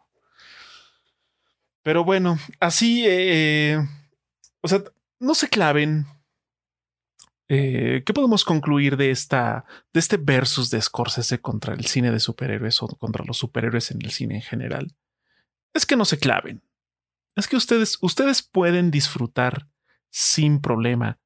Pero 1.83 2.05
bueno, 2.05 2.39
así. 2.61 3.05
Eh, 3.07 3.79
o 4.63 4.69
sea, 4.69 4.83
no 5.21 5.35
se 5.35 5.49
claven. 5.49 6.07
Eh, 7.49 8.03
¿Qué 8.07 8.15
podemos 8.15 8.45
concluir 8.45 8.97
de 8.97 9.11
esta, 9.11 9.67
de 9.93 10.01
este 10.01 10.17
versus 10.17 10.71
de 10.71 10.81
Scorsese 10.81 11.41
contra 11.41 11.75
el 11.75 11.85
cine 11.85 12.11
de 12.11 12.21
superhéroes 12.21 12.83
o 12.83 12.89
contra 12.89 13.25
los 13.25 13.37
superhéroes 13.37 13.91
en 13.91 14.01
el 14.03 14.11
cine 14.11 14.37
en 14.37 14.43
general? 14.43 14.95
Es 15.75 15.85
que 15.85 15.97
no 15.97 16.05
se 16.05 16.19
claven. 16.19 16.63
Es 17.37 17.49
que 17.49 17.57
ustedes, 17.57 17.99
ustedes 18.01 18.43
pueden 18.43 18.91
disfrutar 18.91 19.69
sin 20.11 20.61
problema 20.61 21.19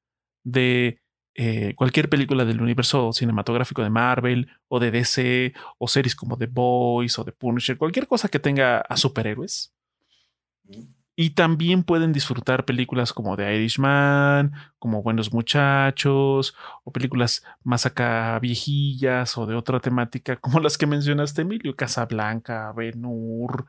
de 0.44 1.00
eh, 1.34 1.74
cualquier 1.74 2.08
película 2.08 2.44
del 2.44 2.62
universo 2.62 3.12
cinematográfico 3.12 3.82
de 3.82 3.90
Marvel 3.90 4.48
o 4.68 4.80
de 4.80 4.90
DC 4.90 5.52
o 5.78 5.86
series 5.86 6.16
como 6.16 6.38
The 6.38 6.46
Boys 6.46 7.18
o 7.18 7.24
The 7.24 7.32
Punisher, 7.32 7.76
cualquier 7.76 8.06
cosa 8.06 8.28
que 8.28 8.38
tenga 8.38 8.78
a 8.78 8.96
superhéroes. 8.96 9.74
Y 11.18 11.30
también 11.30 11.82
pueden 11.82 12.12
disfrutar 12.12 12.66
películas 12.66 13.14
como 13.14 13.36
The 13.36 13.56
Irishman, 13.56 14.52
como 14.78 15.02
Buenos 15.02 15.32
Muchachos, 15.32 16.54
o 16.84 16.92
películas 16.92 17.42
más 17.64 17.86
acá 17.86 18.38
viejillas 18.38 19.38
o 19.38 19.46
de 19.46 19.54
otra 19.54 19.80
temática, 19.80 20.36
como 20.40 20.60
las 20.60 20.76
que 20.76 20.86
mencionaste, 20.86 21.42
Emilio, 21.42 21.74
Casablanca, 21.74 22.70
Ben-Hur. 22.76 23.66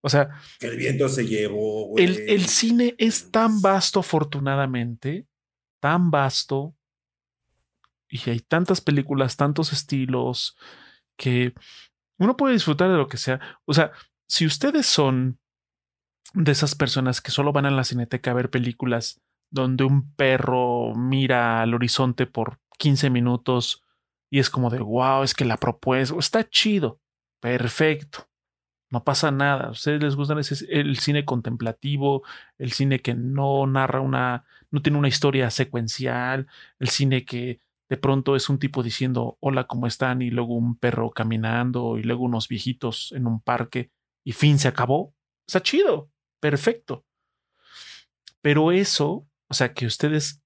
O 0.00 0.08
sea, 0.08 0.30
el 0.60 0.76
viento 0.76 1.08
se 1.08 1.26
llevó. 1.26 1.96
El, 1.96 2.18
el 2.28 2.46
cine 2.46 2.96
es 2.98 3.30
tan 3.30 3.62
vasto, 3.62 4.00
afortunadamente, 4.00 5.26
tan 5.78 6.10
vasto, 6.10 6.74
y 8.08 8.28
hay 8.28 8.40
tantas 8.40 8.80
películas, 8.80 9.36
tantos 9.36 9.72
estilos, 9.72 10.56
que 11.16 11.54
uno 12.18 12.36
puede 12.36 12.54
disfrutar 12.54 12.90
de 12.90 12.96
lo 12.96 13.06
que 13.06 13.16
sea. 13.16 13.40
O 13.64 13.72
sea, 13.72 13.92
si 14.26 14.46
ustedes 14.46 14.86
son 14.86 15.38
de 16.34 16.52
esas 16.52 16.74
personas 16.74 17.20
que 17.20 17.30
solo 17.30 17.52
van 17.52 17.66
a 17.66 17.70
la 17.70 17.84
cineteca 17.84 18.30
a 18.30 18.34
ver 18.34 18.50
películas 18.50 19.20
donde 19.50 19.84
un 19.84 20.14
perro 20.14 20.94
mira 20.94 21.60
al 21.60 21.74
horizonte 21.74 22.26
por 22.26 22.60
15 22.78 23.10
minutos 23.10 23.82
y 24.30 24.38
es 24.38 24.48
como 24.48 24.70
de, 24.70 24.78
wow, 24.78 25.24
es 25.24 25.34
que 25.34 25.44
la 25.44 25.56
propuesta 25.56 26.14
está 26.18 26.48
chido, 26.48 27.00
perfecto, 27.40 28.28
no 28.90 29.02
pasa 29.02 29.32
nada. 29.32 29.68
A 29.68 29.70
ustedes 29.70 30.00
les 30.02 30.14
gusta 30.14 30.36
el 30.68 30.98
cine 30.98 31.24
contemplativo, 31.24 32.22
el 32.58 32.70
cine 32.72 33.00
que 33.00 33.14
no 33.14 33.66
narra 33.66 34.00
una, 34.00 34.44
no 34.70 34.82
tiene 34.82 34.98
una 34.98 35.08
historia 35.08 35.50
secuencial, 35.50 36.46
el 36.78 36.88
cine 36.88 37.24
que 37.24 37.60
de 37.88 37.96
pronto 37.96 38.36
es 38.36 38.48
un 38.48 38.60
tipo 38.60 38.84
diciendo 38.84 39.36
hola, 39.40 39.64
¿cómo 39.64 39.88
están? 39.88 40.22
y 40.22 40.30
luego 40.30 40.54
un 40.54 40.76
perro 40.76 41.10
caminando 41.10 41.98
y 41.98 42.04
luego 42.04 42.22
unos 42.22 42.46
viejitos 42.46 43.10
en 43.16 43.26
un 43.26 43.40
parque 43.40 43.90
y 44.24 44.32
fin 44.32 44.60
se 44.60 44.68
acabó. 44.68 45.12
Está 45.46 45.60
chido 45.60 46.08
perfecto. 46.40 47.04
Pero 48.42 48.72
eso, 48.72 49.28
o 49.48 49.54
sea, 49.54 49.74
que 49.74 49.86
ustedes 49.86 50.42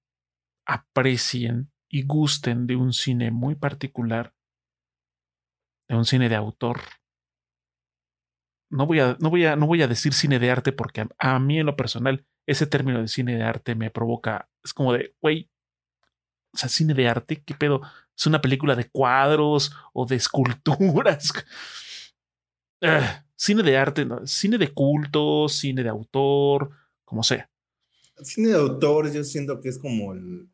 aprecien 0.65 1.71
y 1.87 2.05
gusten 2.05 2.67
de 2.67 2.75
un 2.75 2.93
cine 2.93 3.31
muy 3.31 3.55
particular, 3.55 4.33
de 5.87 5.95
un 5.95 6.05
cine 6.05 6.29
de 6.29 6.35
autor. 6.35 6.81
No 8.69 8.85
voy 8.85 8.99
a, 8.99 9.15
no 9.19 9.29
voy 9.29 9.45
a, 9.45 9.55
no 9.55 9.67
voy 9.67 9.81
a 9.81 9.87
decir 9.87 10.13
cine 10.13 10.39
de 10.39 10.51
arte 10.51 10.71
porque 10.71 11.07
a, 11.17 11.39
mí 11.39 11.59
en 11.59 11.67
lo 11.67 11.75
personal 11.75 12.25
ese 12.45 12.67
término 12.67 12.99
de 12.99 13.07
cine 13.07 13.35
de 13.35 13.43
arte 13.43 13.75
me 13.75 13.91
provoca, 13.91 14.49
es 14.63 14.73
como 14.73 14.93
de, 14.93 15.15
güey, 15.21 15.49
o 16.53 16.57
sea, 16.57 16.69
cine 16.69 16.93
de 16.93 17.07
arte, 17.07 17.43
¿qué 17.43 17.53
pedo? 17.53 17.81
¿Es 18.17 18.25
una 18.27 18.41
película 18.41 18.75
de 18.75 18.89
cuadros 18.89 19.71
o 19.93 20.05
de 20.05 20.15
esculturas? 20.15 21.31
Ah, 22.81 23.24
cine 23.35 23.63
de 23.63 23.77
arte, 23.77 24.07
cine 24.25 24.57
de 24.57 24.73
culto, 24.73 25.47
cine 25.49 25.83
de 25.83 25.89
autor, 25.89 26.71
como 27.03 27.23
sea. 27.23 27.49
Cine 28.23 28.49
de 28.49 28.55
autor, 28.55 29.11
yo 29.11 29.23
siento 29.23 29.59
que 29.59 29.69
es 29.69 29.77
como 29.77 30.13
el 30.13 30.49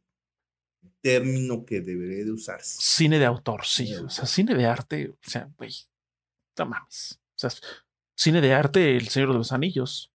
término 1.02 1.66
que 1.66 1.82
debería 1.82 2.26
de 2.26 2.32
usarse. 2.32 2.78
Cine 2.80 3.20
de 3.20 3.26
autor, 3.26 3.66
sí. 3.66 3.94
O 3.96 4.10
sea, 4.10 4.26
cine 4.26 4.56
de 4.56 4.66
arte, 4.66 5.10
o 5.10 5.18
sea, 5.22 5.50
güey, 5.58 5.74
no 6.58 6.66
mames. 6.66 7.20
O 7.36 7.40
sea, 7.40 7.50
cine 8.16 8.42
de 8.42 8.54
arte, 8.54 8.98
El 8.98 9.08
Señor 9.10 9.30
de 9.30 9.36
los 9.36 9.52
Anillos. 9.52 10.12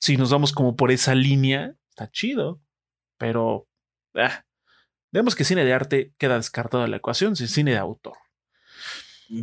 Si 0.00 0.16
nos 0.16 0.30
vamos 0.30 0.52
como 0.52 0.76
por 0.76 0.90
esa 0.90 1.14
línea, 1.14 1.76
está 1.90 2.10
chido. 2.10 2.60
Pero, 3.16 3.68
ah, 4.14 4.44
vemos 5.10 5.34
que 5.34 5.44
cine 5.44 5.64
de 5.64 5.72
arte 5.72 6.14
queda 6.18 6.36
descartado 6.36 6.84
de 6.84 6.88
la 6.88 6.98
ecuación, 6.98 7.34
si 7.34 7.48
cine 7.48 7.72
de 7.72 7.78
autor. 7.78 8.16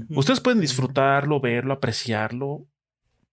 Ustedes 0.10 0.40
pueden 0.40 0.62
disfrutarlo, 0.62 1.40
verlo, 1.40 1.74
apreciarlo, 1.74 2.66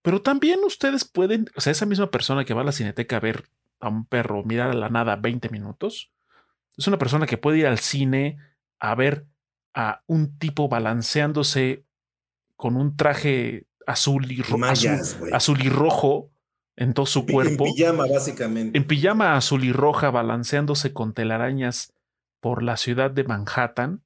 pero 0.01 0.21
también 0.21 0.59
ustedes 0.65 1.05
pueden, 1.05 1.49
o 1.55 1.61
sea, 1.61 1.71
esa 1.71 1.85
misma 1.85 2.11
persona 2.11 2.45
que 2.45 2.53
va 2.53 2.61
a 2.61 2.65
la 2.65 2.71
cineteca 2.71 3.17
a 3.17 3.21
ver 3.21 3.45
a 3.79 3.89
un 3.89 4.05
perro 4.05 4.43
mirar 4.43 4.69
a 4.69 4.75
la 4.75 4.89
nada 4.89 5.15
20 5.15 5.49
minutos, 5.49 6.11
es 6.77 6.87
una 6.87 6.97
persona 6.97 7.25
que 7.25 7.37
puede 7.37 7.59
ir 7.59 7.67
al 7.67 7.79
cine 7.79 8.37
a 8.79 8.95
ver 8.95 9.25
a 9.73 10.03
un 10.07 10.37
tipo 10.37 10.67
balanceándose 10.67 11.85
con 12.55 12.75
un 12.75 12.95
traje 12.95 13.65
azul 13.87 14.31
y, 14.31 14.41
azul, 15.31 15.61
y 15.61 15.69
rojo 15.69 16.31
en 16.75 16.93
todo 16.93 17.05
su 17.05 17.25
cuerpo. 17.27 17.65
En 17.65 17.73
pijama, 17.73 18.05
básicamente. 18.07 18.77
En 18.77 18.85
pijama 18.85 19.35
azul 19.35 19.63
y 19.63 19.71
roja, 19.71 20.11
balanceándose 20.11 20.93
con 20.93 21.13
telarañas 21.13 21.93
por 22.39 22.61
la 22.61 22.77
ciudad 22.77 23.11
de 23.11 23.23
Manhattan 23.23 24.03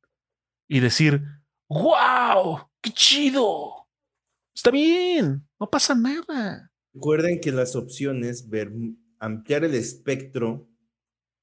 y 0.67 0.79
decir, 0.79 1.23
¡Wow! 1.69 2.69
¡Qué 2.81 2.91
chido! 2.91 3.87
Está 4.55 4.71
bien, 4.71 5.47
no 5.59 5.69
pasa 5.69 5.93
nada. 5.93 6.71
Recuerden 6.93 7.39
que 7.39 7.51
las 7.51 7.75
opciones, 7.75 8.49
ver, 8.49 8.71
ampliar 9.19 9.63
el 9.63 9.75
espectro 9.75 10.67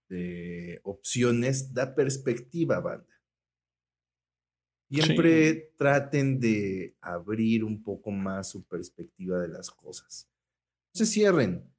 de 0.08 0.80
opciones 0.82 1.72
da 1.72 1.94
perspectiva, 1.94 2.80
banda. 2.80 3.06
Siempre 4.90 5.72
traten 5.76 6.38
de 6.38 6.96
abrir 7.00 7.64
un 7.64 7.82
poco 7.82 8.10
más 8.10 8.50
su 8.50 8.64
perspectiva 8.64 9.40
de 9.40 9.48
las 9.48 9.70
cosas. 9.70 10.30
No 10.94 10.98
se 10.98 11.06
cierren. 11.06 11.73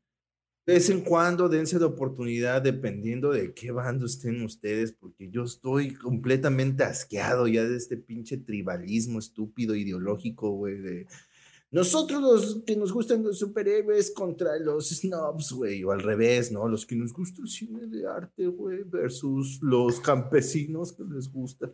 De 0.65 0.73
vez 0.73 0.89
en 0.89 1.01
cuando 1.01 1.47
dense 1.47 1.77
la 1.79 1.85
oportunidad 1.85 2.61
dependiendo 2.61 3.31
de 3.31 3.53
qué 3.53 3.71
bando 3.71 4.07
estén 4.07 4.41
ustedes, 4.41 4.91
porque 4.91 5.29
yo 5.29 5.43
estoy 5.43 5.93
completamente 5.93 6.83
asqueado 6.83 7.47
ya 7.47 7.63
de 7.63 7.77
este 7.77 7.97
pinche 7.97 8.37
tribalismo 8.37 9.19
estúpido 9.19 9.75
ideológico, 9.75 10.49
güey, 10.51 10.79
de 10.79 11.07
nosotros 11.75 12.21
los 12.21 12.63
que 12.65 12.75
nos 12.75 12.93
gustan 12.93 13.21
los 13.21 13.37
superhéroes 13.37 14.11
contra 14.11 14.57
los 14.59 14.89
snobs, 14.89 15.51
güey, 15.51 15.83
o 15.83 15.91
al 15.91 16.01
revés, 16.01 16.51
¿no? 16.51 16.67
Los 16.67 16.85
que 16.85 16.95
nos 16.95 17.11
gusta 17.11 17.41
el 17.41 17.49
cine 17.49 17.85
de 17.87 18.07
arte, 18.07 18.47
güey, 18.47 18.83
versus 18.83 19.59
los 19.61 19.99
campesinos 19.99 20.93
que 20.93 21.03
les 21.03 21.29
gusta. 21.31 21.69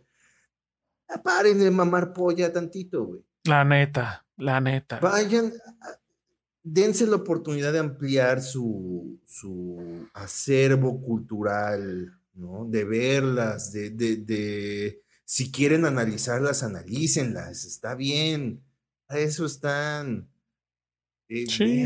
Paren 1.22 1.58
de 1.58 1.70
mamar 1.70 2.12
polla 2.12 2.52
tantito, 2.52 3.04
güey. 3.04 3.24
La 3.44 3.64
neta, 3.64 4.26
la 4.36 4.60
neta. 4.60 4.98
Vayan, 5.00 5.52
dense 6.62 7.06
la 7.06 7.16
oportunidad 7.16 7.72
de 7.72 7.80
ampliar 7.80 8.42
su, 8.42 9.20
su 9.24 10.08
acervo 10.14 11.00
cultural, 11.02 12.18
¿no? 12.34 12.66
De 12.68 12.84
verlas, 12.84 13.72
de, 13.72 13.90
de, 13.90 14.16
de, 14.16 15.02
si 15.24 15.50
quieren 15.50 15.84
analizarlas, 15.84 16.62
analícenlas, 16.62 17.64
está 17.64 17.94
bien. 17.94 18.62
A 19.08 19.18
eso 19.18 19.44
están. 19.46 20.28
Eh, 21.28 21.46
sí, 21.48 21.84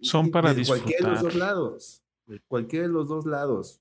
Son 0.00 0.30
para 0.30 0.54
de 0.54 0.64
Cualquiera 0.64 1.08
de 1.08 1.14
los 1.14 1.22
dos 1.22 1.34
lados. 1.34 2.02
De 2.26 2.40
cualquiera 2.46 2.86
de 2.86 2.92
los 2.92 3.08
dos 3.08 3.26
lados. 3.26 3.80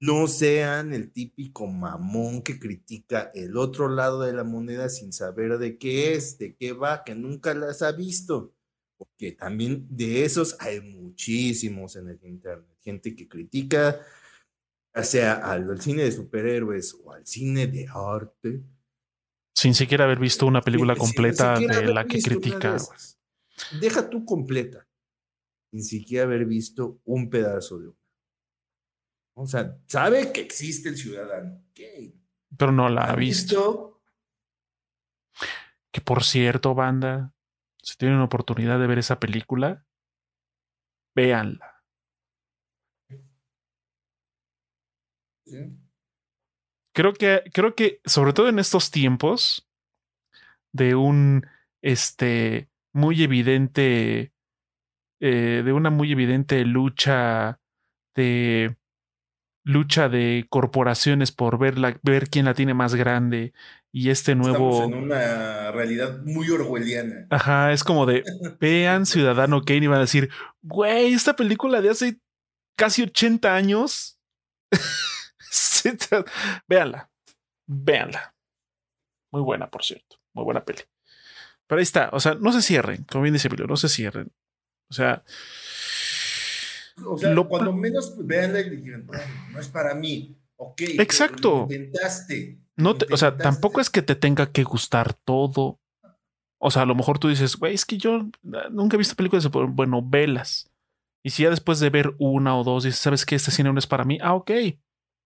No 0.00 0.26
sean 0.26 0.92
el 0.92 1.12
típico 1.12 1.66
mamón 1.66 2.42
que 2.42 2.58
critica 2.58 3.30
el 3.34 3.56
otro 3.56 3.88
lado 3.88 4.20
de 4.22 4.32
la 4.32 4.44
moneda 4.44 4.88
sin 4.88 5.12
saber 5.12 5.56
de 5.58 5.78
qué 5.78 6.14
es, 6.14 6.36
de 6.36 6.56
qué 6.56 6.72
va, 6.72 7.04
que 7.04 7.14
nunca 7.14 7.54
las 7.54 7.80
ha 7.80 7.92
visto. 7.92 8.54
Porque 8.96 9.32
también 9.32 9.86
de 9.90 10.24
esos 10.24 10.56
hay 10.60 10.80
muchísimos 10.80 11.96
en 11.96 12.08
el 12.08 12.20
internet. 12.22 12.76
Gente 12.80 13.14
que 13.14 13.28
critica, 13.28 14.00
ya 14.94 15.02
sea 15.02 15.34
al, 15.34 15.80
cine 15.80 16.04
de 16.04 16.12
superhéroes 16.12 16.94
o 17.02 17.12
al 17.12 17.26
cine 17.26 17.66
de 17.66 17.88
arte. 17.92 18.62
Sin 19.54 19.74
siquiera 19.74 20.04
haber 20.04 20.18
visto 20.18 20.46
una 20.46 20.60
película 20.60 20.96
completa 20.96 21.58
de 21.58 21.92
la 21.92 22.04
que 22.06 22.20
critica. 22.20 22.76
Deja 23.80 24.08
tú 24.08 24.24
completa. 24.24 24.86
Sin 25.70 25.82
siquiera 25.82 26.24
haber 26.24 26.44
visto 26.44 27.00
un 27.04 27.30
pedazo 27.30 27.78
de 27.78 27.88
una. 27.88 27.98
O 29.36 29.46
sea, 29.46 29.76
sabe 29.86 30.32
que 30.32 30.40
existe 30.40 30.88
el 30.88 30.96
ciudadano. 30.96 31.60
Pero 32.56 32.72
no 32.72 32.88
la 32.88 33.10
ha 33.10 33.16
visto? 33.16 34.00
Que 35.92 36.00
por 36.00 36.22
cierto, 36.22 36.74
banda, 36.74 37.33
si 37.84 37.96
tienen 37.96 38.20
oportunidad 38.20 38.78
de 38.80 38.86
ver 38.86 38.98
esa 38.98 39.20
película, 39.20 39.84
véanla. 41.14 41.82
Creo 46.94 47.12
que, 47.12 47.42
creo 47.52 47.74
que, 47.74 48.00
sobre 48.04 48.32
todo 48.32 48.48
en 48.48 48.58
estos 48.58 48.90
tiempos, 48.90 49.68
de 50.72 50.94
un 50.94 51.46
este 51.82 52.70
muy 52.92 53.22
evidente, 53.22 54.32
eh, 55.20 55.62
de 55.64 55.72
una 55.72 55.90
muy 55.90 56.10
evidente 56.12 56.64
lucha 56.64 57.60
de 58.16 58.76
lucha 59.64 60.08
de 60.08 60.46
corporaciones 60.50 61.32
por 61.32 61.58
ver, 61.58 61.74
ver 62.02 62.28
quién 62.28 62.44
la 62.44 62.54
tiene 62.54 62.74
más 62.74 62.94
grande 62.94 63.52
y 63.90 64.10
este 64.10 64.34
nuevo... 64.34 64.72
Estamos 64.72 64.92
en 64.92 65.04
una 65.04 65.72
realidad 65.72 66.20
muy 66.22 66.48
orwelliana. 66.50 67.26
Ajá, 67.30 67.72
es 67.72 67.82
como 67.82 68.06
de, 68.06 68.22
vean 68.60 69.06
Ciudadano 69.06 69.62
Kane 69.62 69.84
y 69.84 69.86
van 69.86 69.98
a 69.98 70.02
decir, 70.02 70.30
güey, 70.62 71.14
esta 71.14 71.34
película 71.34 71.80
de 71.80 71.90
hace 71.90 72.18
casi 72.76 73.02
80 73.02 73.54
años. 73.54 74.20
véanla, 76.68 77.10
véanla. 77.66 78.34
Muy 79.32 79.42
buena, 79.42 79.70
por 79.70 79.82
cierto, 79.82 80.16
muy 80.34 80.44
buena 80.44 80.64
peli. 80.64 80.82
Pero 81.66 81.78
ahí 81.78 81.84
está, 81.84 82.10
o 82.12 82.20
sea, 82.20 82.34
no 82.34 82.52
se 82.52 82.62
cierren, 82.62 83.04
como 83.04 83.22
bien 83.22 83.32
dice 83.32 83.48
Emilio, 83.48 83.66
no 83.66 83.76
se 83.76 83.88
cierren. 83.88 84.30
O 84.90 84.94
sea, 84.94 85.24
o 87.06 87.18
sea, 87.18 87.34
cuando 87.48 87.72
menos 87.72 88.14
veanla 88.24 88.60
y 88.60 88.76
digan, 88.76 89.06
no 89.52 89.60
es 89.60 89.68
para 89.68 89.94
mí. 89.94 90.36
Ok. 90.56 90.82
Exacto. 90.98 91.62
intentaste. 91.62 92.58
No 92.76 92.96
o 93.10 93.16
sea, 93.16 93.36
tampoco 93.36 93.80
es 93.80 93.90
que 93.90 94.02
te 94.02 94.14
tenga 94.14 94.50
que 94.50 94.64
gustar 94.64 95.14
todo. 95.14 95.80
O 96.58 96.70
sea, 96.70 96.82
a 96.82 96.86
lo 96.86 96.94
mejor 96.94 97.18
tú 97.18 97.28
dices, 97.28 97.56
güey, 97.56 97.74
es 97.74 97.84
que 97.84 97.98
yo 97.98 98.28
nunca 98.70 98.96
he 98.96 98.98
visto 98.98 99.16
películas 99.16 99.44
de 99.44 99.50
bueno, 99.50 100.02
velas. 100.02 100.70
Y 101.22 101.30
si 101.30 101.42
ya 101.42 101.50
después 101.50 101.80
de 101.80 101.90
ver 101.90 102.14
una 102.18 102.56
o 102.56 102.64
dos 102.64 102.84
dices, 102.84 103.00
¿sabes 103.00 103.24
qué? 103.24 103.34
Este 103.34 103.50
cine 103.50 103.72
no 103.72 103.78
es 103.78 103.86
para 103.86 104.04
mí. 104.04 104.18
Ah, 104.22 104.34
ok. 104.34 104.50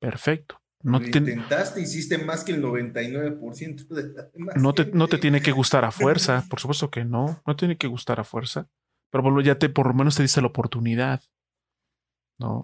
Perfecto. 0.00 0.60
No 0.82 1.00
te 1.00 1.18
intentaste, 1.18 1.80
hiciste 1.80 2.18
más 2.18 2.44
que 2.44 2.52
el 2.52 2.62
99% 2.62 3.88
de 3.88 4.12
la 4.12 4.30
no 4.54 4.74
te, 4.74 4.86
no 4.86 5.08
te 5.08 5.18
tiene 5.18 5.40
que 5.40 5.50
gustar 5.50 5.84
a 5.84 5.90
fuerza, 5.90 6.44
por 6.48 6.60
supuesto 6.60 6.88
que 6.88 7.04
no, 7.04 7.42
no 7.44 7.56
tiene 7.56 7.76
que 7.76 7.88
gustar 7.88 8.20
a 8.20 8.24
fuerza, 8.24 8.68
pero 9.10 9.40
ya 9.40 9.56
te 9.56 9.68
por 9.70 9.88
lo 9.88 9.94
menos 9.94 10.14
te 10.14 10.22
dice 10.22 10.40
la 10.40 10.46
oportunidad. 10.46 11.20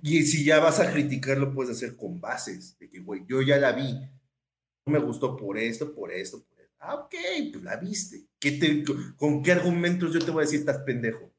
Y 0.02 0.22
si 0.22 0.44
ya 0.44 0.60
vas 0.60 0.78
a 0.78 0.92
criticar, 0.92 1.38
lo 1.38 1.52
puedes 1.52 1.76
hacer 1.76 1.96
con 1.96 2.20
bases, 2.20 2.78
de 2.78 2.88
que, 2.88 3.00
güey, 3.00 3.24
yo 3.26 3.42
ya 3.42 3.58
la 3.58 3.72
vi, 3.72 3.92
no 3.92 4.92
me 4.92 5.00
gustó 5.00 5.36
por 5.36 5.58
esto, 5.58 5.92
por 5.94 6.12
esto, 6.12 6.44
por 6.44 6.60
esto. 6.60 6.74
Ah, 6.78 6.94
ok, 6.94 7.14
pues 7.52 7.64
la 7.64 7.76
viste. 7.76 8.28
¿Qué 8.38 8.52
te, 8.52 8.84
¿Con 9.16 9.42
qué 9.42 9.52
argumentos 9.52 10.12
yo 10.12 10.20
te 10.24 10.30
voy 10.30 10.42
a 10.42 10.46
decir, 10.46 10.60
estás 10.60 10.78
pendejo? 10.78 11.32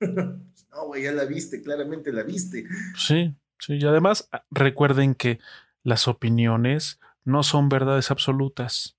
no, 0.00 0.86
güey, 0.86 1.04
ya 1.04 1.12
la 1.12 1.26
viste, 1.26 1.62
claramente 1.62 2.12
la 2.12 2.24
viste. 2.24 2.66
Sí, 2.96 3.34
sí, 3.58 3.74
y 3.74 3.84
además 3.84 4.28
ah, 4.32 4.44
recuerden 4.50 5.14
que 5.14 5.38
las 5.84 6.08
opiniones 6.08 6.98
no 7.24 7.44
son 7.44 7.68
verdades 7.68 8.10
absolutas. 8.10 8.96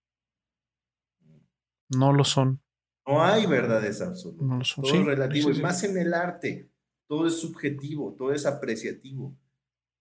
No 1.89 2.13
lo 2.13 2.23
son. 2.23 2.61
No 3.05 3.23
hay 3.23 3.47
verdades 3.47 4.01
absolutas. 4.01 4.47
No 4.47 4.57
lo 4.57 4.63
son. 4.63 4.83
Todo 4.85 4.93
es 4.93 5.05
relativo, 5.05 5.49
y 5.49 5.61
más 5.61 5.83
en 5.83 5.97
el 5.97 6.13
arte 6.13 6.69
todo 7.09 7.25
es 7.25 7.41
subjetivo, 7.41 8.15
todo 8.15 8.31
es 8.31 8.45
apreciativo. 8.45 9.35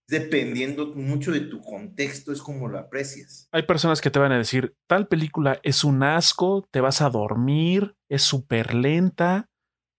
Dependiendo 0.06 0.94
mucho 0.94 1.32
de 1.32 1.40
tu 1.40 1.60
contexto, 1.62 2.32
es 2.32 2.40
como 2.42 2.68
lo 2.68 2.78
aprecias. 2.78 3.48
Hay 3.50 3.62
personas 3.62 4.00
que 4.00 4.10
te 4.10 4.18
van 4.18 4.32
a 4.32 4.38
decir, 4.38 4.76
tal 4.86 5.08
película 5.08 5.58
es 5.62 5.84
un 5.84 6.02
asco, 6.02 6.68
te 6.70 6.80
vas 6.80 7.00
a 7.00 7.10
dormir, 7.10 7.96
es 8.10 8.22
súper 8.22 8.74
lenta. 8.74 9.48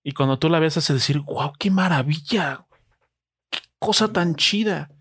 Y 0.04 0.14
cuando 0.14 0.38
tú 0.38 0.50
la 0.50 0.60
ves, 0.60 0.78
hace 0.78 0.94
decir, 0.94 1.20
wow, 1.22 1.52
qué 1.60 1.72
maravilla, 1.72 2.68
qué 3.50 3.60
cosa 3.80 4.14
tan 4.14 4.36
chida. 4.36 4.92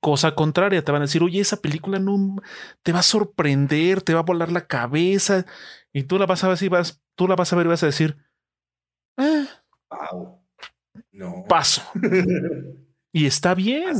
Cosa 0.00 0.34
contraria, 0.34 0.84
te 0.84 0.92
van 0.92 1.02
a 1.02 1.06
decir, 1.06 1.22
oye, 1.22 1.40
esa 1.40 1.60
película 1.60 1.98
no 1.98 2.36
te 2.82 2.92
va 2.92 3.00
a 3.00 3.02
sorprender, 3.02 4.02
te 4.02 4.14
va 4.14 4.20
a 4.20 4.24
volar 4.24 4.50
la 4.50 4.66
cabeza. 4.66 5.46
Y 5.92 6.04
tú 6.04 6.16
la 6.16 6.26
vas 6.26 6.42
a 6.44 6.48
ver 6.48 6.62
y 6.62 6.68
vas, 6.68 7.02
tú 7.16 7.26
la 7.26 7.34
vas 7.34 7.52
a 7.52 7.56
ver 7.56 7.66
y 7.66 7.70
vas 7.70 7.82
a 7.82 7.86
decir, 7.86 8.16
eh, 9.18 9.46
wow. 9.58 9.59
No. 11.20 11.44
Paso. 11.46 11.82
y 13.12 13.26
está 13.26 13.54
bien. 13.54 13.94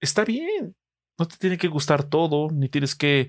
Está 0.00 0.24
bien. 0.24 0.74
No 1.18 1.28
te 1.28 1.36
tiene 1.36 1.58
que 1.58 1.68
gustar 1.68 2.02
todo, 2.02 2.50
ni 2.50 2.70
tienes 2.70 2.94
que. 2.94 3.28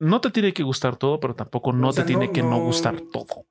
No 0.00 0.20
te 0.20 0.30
tiene 0.32 0.52
que 0.52 0.64
gustar 0.64 0.96
todo, 0.96 1.20
pero 1.20 1.36
tampoco 1.36 1.72
no 1.72 1.92
te 1.92 2.02
tiene 2.02 2.32
que 2.32 2.42
no, 2.42 2.60
gustar 2.60 3.00
todo. 3.12 3.46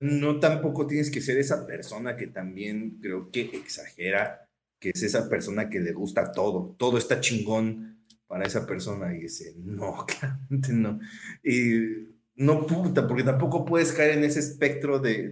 No 0.00 0.40
tampoco 0.40 0.88
tienes 0.88 1.12
que 1.12 1.20
ser 1.20 1.38
esa 1.38 1.64
persona 1.64 2.16
que 2.16 2.26
también 2.26 2.98
creo 3.00 3.30
que 3.30 3.42
exagera, 3.42 4.50
que 4.80 4.90
es 4.90 5.04
esa 5.04 5.28
persona 5.28 5.70
que 5.70 5.78
le 5.78 5.92
gusta 5.92 6.32
todo. 6.32 6.74
Todo 6.76 6.98
está 6.98 7.20
chingón 7.20 8.04
para 8.26 8.46
esa 8.46 8.66
persona 8.66 9.14
y 9.14 9.20
dice, 9.20 9.54
no, 9.58 10.04
claramente 10.20 10.72
no. 10.72 10.98
Y 11.44 12.08
no 12.34 12.66
puta, 12.66 13.06
porque 13.06 13.22
tampoco 13.22 13.64
puedes 13.64 13.92
caer 13.92 14.18
en 14.18 14.24
ese 14.24 14.40
espectro 14.40 14.98
de 14.98 15.30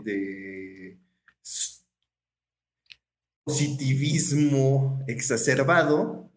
positivismo 3.44 5.04
exacerbado 5.06 6.30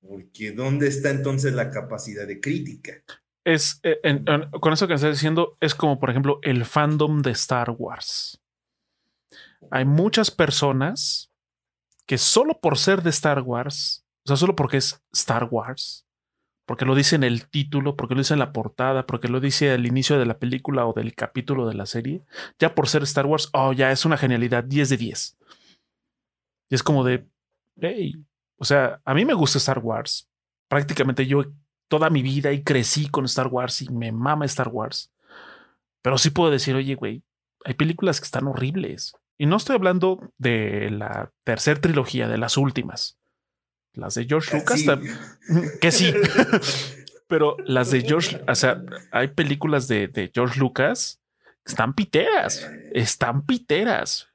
Porque 0.00 0.52
¿dónde 0.52 0.88
está 0.88 1.10
entonces 1.10 1.54
la 1.54 1.70
capacidad 1.70 2.26
de 2.26 2.40
crítica? 2.40 3.02
Es, 3.44 3.80
eh, 3.82 4.00
con 4.60 4.72
eso 4.72 4.88
que 4.88 4.94
estás 4.94 5.12
diciendo, 5.12 5.56
es 5.60 5.74
como, 5.74 5.98
por 5.98 6.10
ejemplo, 6.10 6.40
el 6.42 6.64
fandom 6.64 7.20
de 7.22 7.30
Star 7.32 7.70
Wars. 7.70 8.40
Hay 9.70 9.84
muchas 9.84 10.30
personas 10.30 11.30
que 12.06 12.18
solo 12.18 12.60
por 12.60 12.78
ser 12.78 13.02
de 13.02 13.10
Star 13.10 13.40
Wars, 13.40 14.04
o 14.24 14.28
sea, 14.28 14.36
solo 14.36 14.56
porque 14.56 14.78
es 14.78 15.02
Star 15.12 15.48
Wars, 15.50 16.06
porque 16.66 16.84
lo 16.84 16.94
dice 16.94 17.16
en 17.16 17.24
el 17.24 17.48
título, 17.48 17.96
porque 17.96 18.14
lo 18.14 18.20
dice 18.20 18.34
en 18.34 18.40
la 18.40 18.52
portada, 18.52 19.06
porque 19.06 19.28
lo 19.28 19.40
dice 19.40 19.70
al 19.70 19.86
inicio 19.86 20.18
de 20.18 20.26
la 20.26 20.38
película 20.38 20.86
o 20.86 20.94
del 20.94 21.14
capítulo 21.14 21.66
de 21.66 21.74
la 21.74 21.86
serie, 21.86 22.22
ya 22.58 22.74
por 22.74 22.88
ser 22.88 23.02
Star 23.02 23.26
Wars, 23.26 23.50
oh, 23.52 23.72
ya 23.72 23.90
es 23.90 24.04
una 24.04 24.16
genialidad, 24.16 24.64
10 24.64 24.88
de 24.88 24.96
10. 24.96 25.36
Y 26.68 26.74
es 26.74 26.82
como 26.82 27.04
de, 27.04 27.26
hey, 27.80 28.14
o 28.56 28.64
sea, 28.64 29.00
a 29.04 29.14
mí 29.14 29.24
me 29.24 29.34
gusta 29.34 29.58
Star 29.58 29.78
Wars. 29.78 30.28
Prácticamente 30.68 31.26
yo 31.26 31.44
toda 31.88 32.10
mi 32.10 32.22
vida 32.22 32.52
y 32.52 32.62
crecí 32.62 33.08
con 33.08 33.26
Star 33.26 33.48
Wars 33.48 33.82
y 33.82 33.88
me 33.90 34.12
mama 34.12 34.44
Star 34.46 34.68
Wars. 34.68 35.12
Pero 36.02 36.18
sí 36.18 36.30
puedo 36.30 36.50
decir, 36.50 36.74
oye, 36.74 36.94
güey, 36.94 37.22
hay 37.64 37.74
películas 37.74 38.20
que 38.20 38.26
están 38.26 38.46
horribles. 38.46 39.14
Y 39.38 39.46
no 39.46 39.56
estoy 39.56 39.76
hablando 39.76 40.32
de 40.38 40.90
la 40.90 41.32
tercera 41.44 41.80
trilogía, 41.80 42.28
de 42.28 42.38
las 42.38 42.56
últimas. 42.56 43.18
Las 43.92 44.14
de 44.14 44.26
George 44.26 44.56
Lucas, 44.56 44.84
que 45.80 45.92
sí. 45.92 46.12
Pero 47.26 47.56
las 47.64 47.90
de 47.90 48.02
George, 48.02 48.40
o 48.46 48.54
sea, 48.54 48.82
hay 49.10 49.28
películas 49.28 49.88
de, 49.88 50.08
de 50.08 50.30
George 50.32 50.60
Lucas 50.60 51.22
que 51.64 51.72
están 51.72 51.94
piteras, 51.94 52.70
están 52.92 53.46
piteras. 53.46 54.28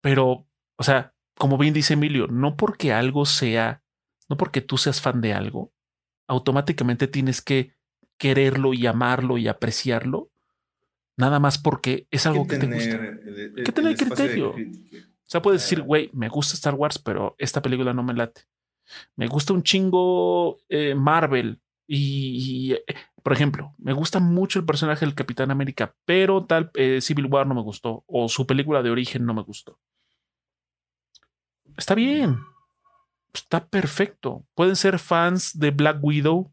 Pero, 0.00 0.46
o 0.76 0.82
sea, 0.82 1.14
como 1.36 1.58
bien 1.58 1.74
dice 1.74 1.94
Emilio, 1.94 2.26
no 2.26 2.56
porque 2.56 2.92
algo 2.92 3.26
sea, 3.26 3.82
no 4.28 4.36
porque 4.36 4.60
tú 4.60 4.78
seas 4.78 5.00
fan 5.00 5.20
de 5.20 5.34
algo, 5.34 5.72
automáticamente 6.26 7.08
tienes 7.08 7.42
que 7.42 7.74
quererlo 8.18 8.74
y 8.74 8.86
amarlo 8.86 9.38
y 9.38 9.48
apreciarlo, 9.48 10.30
nada 11.16 11.38
más 11.38 11.58
porque 11.58 12.06
es 12.10 12.26
algo 12.26 12.46
que, 12.46 12.58
te 12.58 12.66
gusta. 12.66 13.00
Hay 13.56 13.64
que 13.64 13.72
tener 13.72 13.96
criterio. 13.96 14.50
O 14.50 15.28
sea, 15.28 15.42
puedes 15.42 15.62
decir, 15.62 15.82
güey, 15.82 16.10
me 16.12 16.28
gusta 16.28 16.54
Star 16.54 16.74
Wars, 16.74 16.98
pero 16.98 17.34
esta 17.38 17.60
película 17.60 17.92
no 17.92 18.02
me 18.02 18.14
late. 18.14 18.42
Me 19.16 19.26
gusta 19.26 19.52
un 19.52 19.62
chingo 19.62 20.58
eh, 20.68 20.94
Marvel 20.94 21.60
y, 21.88 22.72
eh, 22.72 22.94
por 23.22 23.32
ejemplo, 23.32 23.74
me 23.78 23.92
gusta 23.92 24.20
mucho 24.20 24.58
el 24.60 24.64
personaje 24.64 25.04
del 25.04 25.14
Capitán 25.14 25.50
América, 25.50 25.96
pero 26.04 26.44
tal 26.44 26.70
eh, 26.74 27.00
Civil 27.00 27.26
War 27.26 27.46
no 27.46 27.54
me 27.54 27.62
gustó 27.62 28.04
o 28.06 28.28
su 28.28 28.46
película 28.46 28.82
de 28.82 28.90
origen 28.90 29.24
no 29.24 29.34
me 29.34 29.42
gustó. 29.42 29.80
Está 31.76 31.94
bien, 31.94 32.38
está 33.32 33.66
perfecto. 33.66 34.44
Pueden 34.54 34.76
ser 34.76 34.98
fans 34.98 35.58
de 35.58 35.70
Black 35.70 35.98
Widow 36.02 36.52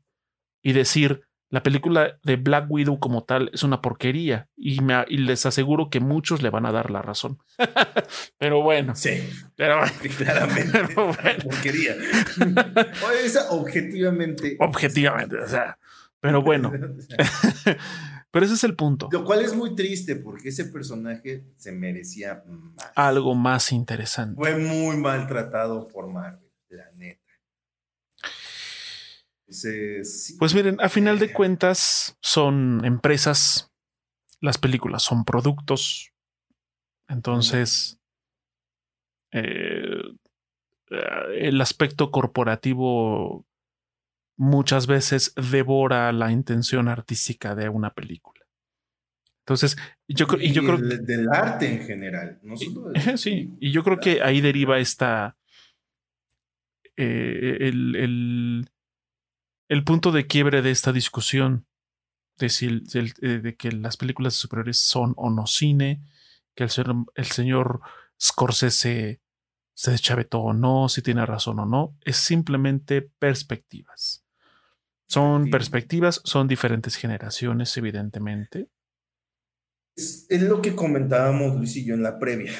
y 0.61 0.73
decir, 0.73 1.23
la 1.53 1.61
película 1.61 2.17
de 2.23 2.35
Black 2.35 2.65
Widow 2.67 2.99
como 2.99 3.25
tal 3.25 3.51
es 3.53 3.61
una 3.61 3.79
porquería 3.79 4.47
y, 4.57 4.81
me, 4.81 5.05
les 5.05 5.45
aseguro 5.45 5.91
que 5.91 5.99
muchos 5.99 6.41
le 6.41 6.49
van 6.49 6.65
a 6.65 6.71
dar 6.71 6.89
la 6.89 7.03
razón. 7.03 7.37
pero 8.39 8.63
bueno. 8.63 8.95
Sí. 8.95 9.29
Pero 9.55 9.81
claramente. 10.17 10.79
Porquería. 11.43 11.95
esa 13.23 13.51
objetivamente. 13.51 14.57
Objetivamente, 14.59 15.37
o 15.37 15.47
sea. 15.47 15.77
Pero 16.19 16.41
bueno. 16.41 16.71
Pero 18.33 18.47
ese 18.47 18.55
es 18.55 18.63
el 18.63 18.75
punto. 18.75 19.09
Lo 19.11 19.23
cual 19.23 19.41
es 19.41 19.55
muy 19.55 19.75
triste 19.75 20.15
porque 20.15 20.49
ese 20.49 20.65
personaje 20.65 21.45
se 21.55 21.71
merecía 21.71 22.43
más. 22.47 22.91
Algo 22.95 23.35
más 23.35 23.71
interesante. 23.71 24.35
Fue 24.35 24.57
muy 24.57 24.97
maltratado 24.97 25.87
por 25.87 26.07
Marvel, 26.07 26.51
la 26.69 26.91
neta. 26.93 27.21
Pues 30.39 30.55
miren, 30.55 30.81
a 30.81 30.89
final 30.89 31.19
de 31.19 31.31
cuentas 31.31 32.17
son 32.21 32.83
empresas, 32.83 33.71
las 34.41 34.57
películas 34.57 35.03
son 35.03 35.25
productos, 35.25 36.11
entonces 37.07 37.99
eh, 39.31 40.01
el 41.35 41.61
aspecto 41.61 42.09
corporativo 42.09 43.45
muchas 44.37 44.87
veces 44.87 45.33
devora 45.35 46.11
la 46.11 46.31
intención 46.31 46.87
artística 46.87 47.55
de 47.55 47.69
una 47.69 47.93
película. 47.93 48.41
Entonces, 49.39 49.75
yo, 50.07 50.25
y 50.39 50.53
yo 50.53 50.63
creo 50.63 50.77
del 50.77 51.27
arte 51.29 51.71
en 51.71 51.85
general, 51.85 52.39
no 52.43 52.55
Sí, 53.17 53.53
y 53.59 53.71
yo 53.71 53.83
creo 53.83 53.99
que 53.99 54.21
ahí 54.21 54.39
deriva 54.39 54.79
esta 54.79 55.37
eh, 56.95 57.57
el, 57.59 58.69
el 59.67 59.83
punto 59.83 60.11
de 60.11 60.27
quiebre 60.27 60.61
de 60.61 60.71
esta 60.71 60.93
discusión 60.93 61.65
de, 62.37 62.47
eh, 63.21 63.27
de, 63.39 63.55
que 63.55 63.71
las 63.71 63.97
películas 63.97 64.33
superiores 64.33 64.77
son 64.77 65.13
o 65.17 65.29
no 65.29 65.47
cine, 65.47 66.01
que 66.55 66.63
el, 66.63 66.71
el 67.15 67.25
señor 67.25 67.81
Scorsese 68.21 69.21
se 69.73 69.91
deschavetó 69.91 70.39
o 70.39 70.53
no, 70.53 70.89
si 70.89 71.01
tiene 71.01 71.25
razón 71.25 71.59
o 71.59 71.65
no, 71.65 71.97
es 72.01 72.17
simplemente 72.17 73.01
perspectivas. 73.01 74.22
Son 75.13 75.49
perspectivas, 75.51 76.21
son 76.23 76.47
diferentes 76.47 76.95
generaciones, 76.95 77.77
evidentemente. 77.77 78.67
Es, 79.95 80.27
lo 80.41 80.59
que 80.59 80.75
comentábamos 80.75 81.55
Luis 81.55 81.75
y 81.75 81.85
yo 81.85 81.93
en 81.93 82.01
la 82.01 82.17
previa. 82.17 82.51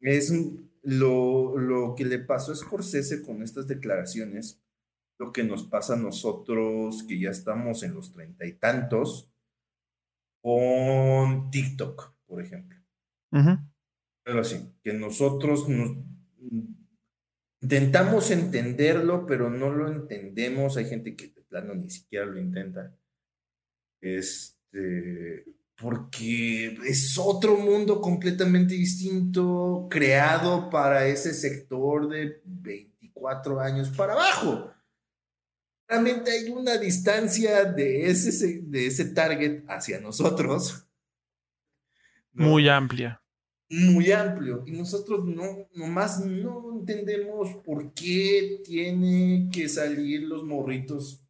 Es 0.00 0.30
lo, 0.82 1.56
lo 1.56 1.94
que 1.94 2.04
le 2.04 2.18
pasó 2.18 2.52
a 2.52 2.56
Scorsese 2.56 3.22
con 3.22 3.42
estas 3.42 3.66
declaraciones 3.66 4.62
lo 5.18 5.32
que 5.32 5.44
nos 5.44 5.64
pasa 5.64 5.94
a 5.94 5.98
nosotros 5.98 7.02
que 7.02 7.18
ya 7.18 7.30
estamos 7.30 7.82
en 7.82 7.94
los 7.94 8.12
treinta 8.12 8.46
y 8.46 8.52
tantos 8.52 9.32
con 10.40 11.50
TikTok, 11.50 12.14
por 12.26 12.42
ejemplo. 12.42 12.78
Pero 13.30 14.40
así, 14.40 14.74
que 14.84 14.92
nosotros 14.92 15.68
nos, 15.68 15.96
intentamos 17.60 18.30
entenderlo, 18.30 19.26
pero 19.26 19.50
no 19.50 19.70
lo 19.70 19.90
entendemos. 19.90 20.76
Hay 20.76 20.84
gente 20.84 21.16
que 21.16 21.37
plano 21.48 21.74
ni 21.74 21.90
siquiera 21.90 22.26
lo 22.26 22.38
intenta. 22.38 22.94
Este, 24.00 25.44
porque 25.76 26.78
es 26.86 27.18
otro 27.18 27.56
mundo 27.56 28.00
completamente 28.00 28.74
distinto, 28.74 29.86
creado 29.90 30.70
para 30.70 31.06
ese 31.06 31.32
sector 31.34 32.08
de 32.08 32.40
24 32.44 33.60
años 33.60 33.90
para 33.90 34.12
abajo 34.14 34.72
realmente 35.88 36.30
hay 36.30 36.50
una 36.50 36.76
distancia 36.76 37.64
de 37.64 38.10
ese, 38.10 38.60
de 38.62 38.86
ese 38.86 39.06
target 39.06 39.64
hacia 39.68 40.00
nosotros. 40.00 40.86
Muy 42.32 42.68
amplia. 42.68 43.22
Muy 43.70 44.12
amplio. 44.12 44.62
Y 44.66 44.72
nosotros 44.72 45.24
no, 45.24 45.66
nomás 45.74 46.24
no 46.24 46.78
entendemos 46.78 47.54
por 47.64 47.92
qué 47.94 48.60
tiene 48.64 49.48
que 49.52 49.68
salir 49.68 50.22
los 50.22 50.44
morritos 50.44 51.24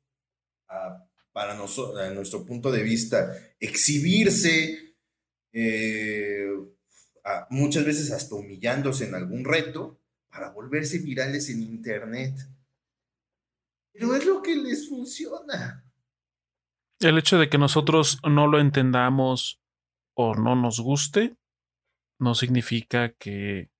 para 1.33 1.55
nuestro 1.55 2.45
punto 2.45 2.71
de 2.71 2.83
vista, 2.83 3.33
exhibirse, 3.61 4.97
eh, 5.53 6.49
muchas 7.51 7.85
veces 7.85 8.11
hasta 8.11 8.35
humillándose 8.35 9.07
en 9.07 9.15
algún 9.15 9.45
reto, 9.45 10.01
para 10.31 10.51
volverse 10.51 10.99
virales 10.99 11.49
en 11.49 11.63
Internet. 11.63 12.35
Pero 13.93 14.15
es 14.15 14.27
lo 14.27 14.43
que 14.43 14.57
les 14.57 14.89
funciona. 14.89 15.85
El 17.01 17.19
hecho 17.19 17.39
de 17.39 17.49
que 17.49 17.59
nosotros 17.59 18.19
no 18.29 18.47
lo 18.47 18.61
entendamos 18.61 19.61
o 20.15 20.35
no 20.35 20.57
nos 20.57 20.81
guste 20.81 21.37
no 22.19 22.35
significa 22.35 23.13
que, 23.13 23.71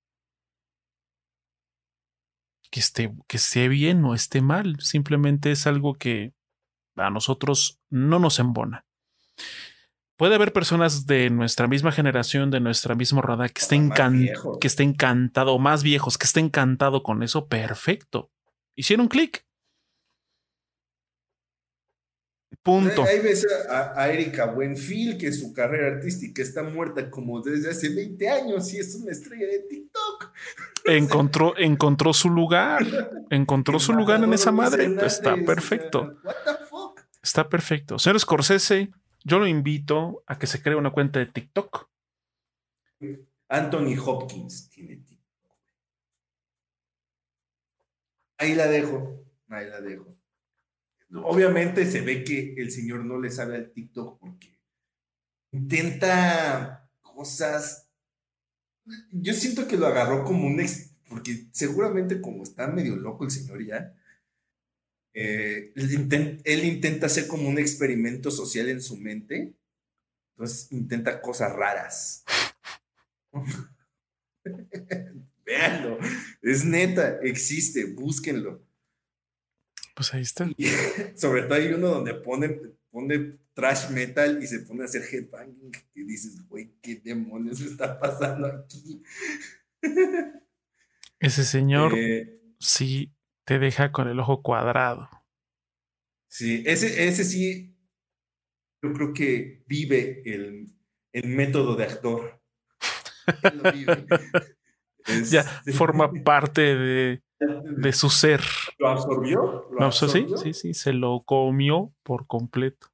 que, 2.71 2.79
esté, 2.79 3.13
que 3.27 3.37
esté 3.37 3.67
bien 3.67 4.03
o 4.05 4.15
esté 4.15 4.41
mal. 4.41 4.79
Simplemente 4.79 5.51
es 5.51 5.67
algo 5.67 5.95
que 5.95 6.33
a 6.99 7.09
nosotros 7.09 7.79
no 7.89 8.19
nos 8.19 8.39
embona. 8.39 8.85
Puede 10.19 10.35
haber 10.35 10.51
personas 10.51 11.05
de 11.05 11.29
nuestra 11.29 11.67
misma 11.67 11.93
generación, 11.93 12.51
de 12.51 12.59
nuestra 12.59 12.93
misma 12.93 13.21
roda, 13.21 13.47
que 13.47 13.61
estén, 13.61 13.89
que 14.59 14.67
esté 14.67 14.83
encantado, 14.83 15.53
o 15.53 15.59
más 15.59 15.81
viejos, 15.81 16.17
que 16.17 16.25
esté 16.25 16.41
encantado 16.41 17.03
con 17.03 17.23
eso. 17.23 17.47
Perfecto. 17.47 18.29
Hicieron 18.75 19.07
clic. 19.07 19.45
Punto. 22.61 23.03
Ahí 23.03 23.19
ves 23.19 23.47
a, 23.69 24.09
Erika 24.09 24.47
Buenfil, 24.47 25.17
que 25.17 25.31
su 25.31 25.53
carrera 25.53 25.95
artística 25.95 26.41
está 26.41 26.63
muerta 26.63 27.09
como 27.09 27.41
desde 27.41 27.69
hace 27.69 27.87
20 27.87 28.29
años 28.29 28.73
y 28.73 28.79
es 28.79 28.95
una 28.95 29.11
estrella 29.11 29.47
de 29.47 29.59
TikTok. 29.59 30.33
Encontró, 30.85 31.53
encontró 31.57 32.13
su 32.13 32.29
lugar. 32.29 32.85
Encontró 33.29 33.79
su 33.79 33.93
lugar 33.93 34.23
en 34.23 34.33
esa 34.33 34.51
madre. 34.51 34.89
está 35.05 35.35
perfecto. 35.45 36.17
Está 37.21 37.49
perfecto. 37.49 37.99
Señor 37.99 38.19
Scorsese, 38.19 38.91
yo 39.23 39.39
lo 39.39 39.47
invito 39.47 40.23
a 40.25 40.37
que 40.37 40.47
se 40.47 40.61
cree 40.61 40.75
una 40.75 40.91
cuenta 40.91 41.19
de 41.19 41.25
TikTok. 41.25 41.89
Anthony 43.49 43.97
Hopkins 44.03 44.69
tiene 44.69 44.97
TikTok. 44.97 45.19
Ahí 48.37 48.55
la 48.55 48.67
dejo, 48.67 49.25
ahí 49.49 49.67
la 49.67 49.81
dejo. 49.81 50.15
Obviamente 51.23 51.85
se 51.85 52.01
ve 52.01 52.23
que 52.23 52.53
el 52.57 52.71
señor 52.71 53.03
no 53.03 53.19
le 53.19 53.31
sabe 53.31 53.55
al 53.55 53.71
TikTok 53.71 54.19
porque 54.19 54.57
intenta 55.51 56.89
cosas. 57.01 57.89
Yo 59.11 59.33
siento 59.33 59.67
que 59.67 59.77
lo 59.77 59.87
agarró 59.87 60.23
como 60.23 60.47
un 60.47 60.59
ex, 60.59 60.95
porque 61.09 61.47
seguramente 61.51 62.21
como 62.21 62.43
está 62.43 62.67
medio 62.67 62.95
loco 62.95 63.25
el 63.25 63.31
señor 63.31 63.65
ya, 63.65 63.93
eh, 65.21 65.73
él, 66.45 66.63
intenta 66.63 67.07
hacer 67.07 67.27
como 67.27 67.49
un 67.49 67.59
experimento 67.59 68.31
social 68.31 68.69
en 68.69 68.81
su 68.81 68.95
mente, 68.95 69.53
entonces 70.33 70.71
intenta 70.71 71.19
cosas 71.19 71.51
raras. 71.51 72.23
Véanlo, 75.45 75.99
es 76.41 76.63
neta, 76.63 77.19
existe, 77.21 77.83
búsquenlo. 77.83 78.63
Pues 79.93 80.13
ahí 80.13 80.21
está. 80.21 80.49
sobre 81.17 81.41
todo 81.43 81.55
hay 81.55 81.73
uno 81.73 81.89
donde 81.89 82.13
pone, 82.13 82.57
pone 82.89 83.39
trash 83.53 83.89
metal 83.89 84.41
y 84.41 84.47
se 84.47 84.59
pone 84.59 84.83
a 84.83 84.85
hacer 84.85 85.01
headbanging 85.03 85.73
y 85.95 86.03
dices, 86.03 86.47
güey, 86.47 86.71
¿qué 86.81 86.95
demonios 86.95 87.59
está 87.59 87.99
pasando 87.99 88.47
aquí? 88.47 89.03
Ese 91.19 91.43
señor 91.43 91.93
eh, 91.97 92.39
sí 92.57 93.11
te 93.49 93.57
deja 93.57 93.91
con 93.91 94.07
el 94.07 94.19
ojo 94.19 94.43
cuadrado. 94.43 95.09
Sí, 96.29 96.61
ese, 96.67 97.07
ese 97.07 97.23
sí, 97.23 97.75
yo 98.79 98.93
creo 98.93 99.11
que 99.11 99.63
vive 99.65 100.21
el, 100.23 100.67
el 101.11 101.29
método 101.29 101.75
de 101.75 101.85
actor. 101.85 102.39
ya 105.31 105.43
forma 105.73 106.11
parte 106.23 106.75
de, 106.75 107.23
de, 107.39 107.91
su 107.91 108.11
ser. 108.11 108.41
¿Lo 108.77 108.89
absorbió? 108.89 109.67
¿Lo 109.71 109.83
absorbió? 109.83 110.37
Sí, 110.37 110.53
sí, 110.53 110.55
sí, 110.61 110.73
se 110.75 110.93
lo 110.93 111.23
comió 111.25 111.91
por 112.03 112.27
completo. 112.27 112.91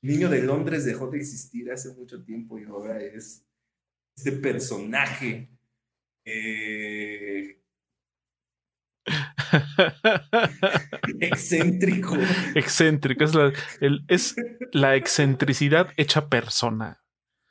Niño 0.00 0.30
de 0.30 0.44
Londres 0.44 0.86
dejó 0.86 1.08
de 1.08 1.18
existir 1.18 1.70
hace 1.70 1.92
mucho 1.92 2.24
tiempo 2.24 2.58
y 2.58 2.64
ahora 2.64 3.02
es 3.02 3.44
este 4.16 4.32
personaje 4.32 5.50
eh, 6.24 7.63
excéntrico. 11.20 12.16
Excéntrico. 12.54 13.24
Es 13.24 13.34
la, 13.34 13.52
es 14.08 14.36
la 14.72 14.96
excentricidad 14.96 15.88
hecha 15.96 16.28
persona. 16.28 17.00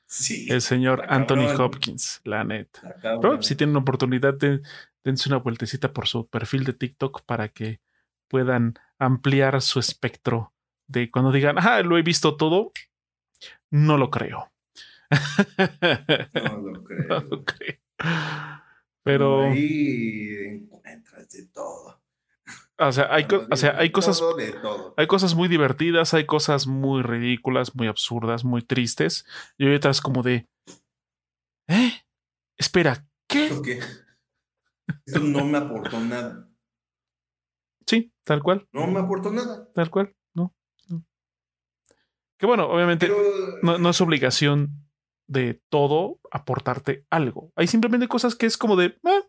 Sí, 0.06 0.48
el 0.50 0.62
señor 0.62 1.06
Anthony 1.10 1.48
Hopkins, 1.58 2.22
la 2.24 2.44
neta. 2.44 2.96
Pero 3.02 3.42
si 3.42 3.56
tienen 3.56 3.76
oportunidad, 3.76 4.36
dense 4.36 5.30
una 5.30 5.38
vueltecita 5.38 5.92
por 5.92 6.08
su 6.08 6.28
perfil 6.28 6.66
de 6.66 6.74
TikTok 6.74 7.24
para 7.26 7.50
que 7.50 7.82
puedan 8.28 8.76
ampliar 9.00 9.60
su 9.62 9.80
espectro 9.80 10.54
de 10.88 11.10
cuando 11.10 11.32
digan, 11.32 11.58
ah, 11.58 11.82
lo 11.82 11.98
he 11.98 12.04
visto 12.04 12.38
todo. 12.38 12.72
No 13.72 13.98
lo 13.98 14.12
creo. 14.12 14.52
No 16.30 16.58
lo 16.62 16.84
creo. 16.84 17.08
no 17.08 17.22
lo 17.22 17.44
creo. 17.44 17.80
Pero. 19.04 19.44
Ahí 19.52 20.70
de 21.34 21.48
todo. 21.48 22.02
O 22.80 22.92
sea, 22.92 23.14
hay, 23.14 23.28
o 23.52 23.56
sea, 23.56 23.78
hay 23.78 23.92
cosas. 23.92 24.22
Hay 24.98 25.08
cosas 25.08 25.36
muy 25.36 25.48
divertidas, 25.48 26.14
hay 26.14 26.26
cosas 26.26 26.68
muy 26.68 27.02
ridículas, 27.02 27.76
muy 27.76 27.88
absurdas, 27.88 28.44
muy 28.44 28.62
tristes. 28.62 29.26
Y 29.58 29.68
hay 29.68 29.76
otras 29.76 30.02
como 30.02 30.24
de. 30.24 30.48
¿Eh? 31.68 31.92
Espera, 32.58 33.06
¿qué? 33.28 33.52
qué? 33.64 33.80
Esto 35.06 35.20
no 35.20 35.46
me 35.46 35.58
aportó 35.58 36.00
nada. 36.00 36.50
Sí, 37.86 38.12
tal 38.24 38.42
cual. 38.42 38.68
No 38.72 38.88
me 38.88 39.00
aportó 39.00 39.32
nada. 39.32 39.70
Tal 39.74 39.90
cual, 39.90 40.16
no. 40.34 40.54
Que 42.38 42.46
bueno, 42.46 42.68
obviamente 42.68 43.10
no, 43.62 43.78
no, 43.78 43.90
es 43.90 44.02
obligación 44.02 44.90
de 45.28 45.62
todo 45.70 46.20
aportarte 46.32 47.06
algo. 47.10 47.52
Hay 47.56 47.68
simplemente 47.68 48.08
cosas 48.08 48.36
que 48.36 48.46
es 48.46 48.58
como 48.58 48.76
de, 48.76 48.98
ah, 49.06 49.22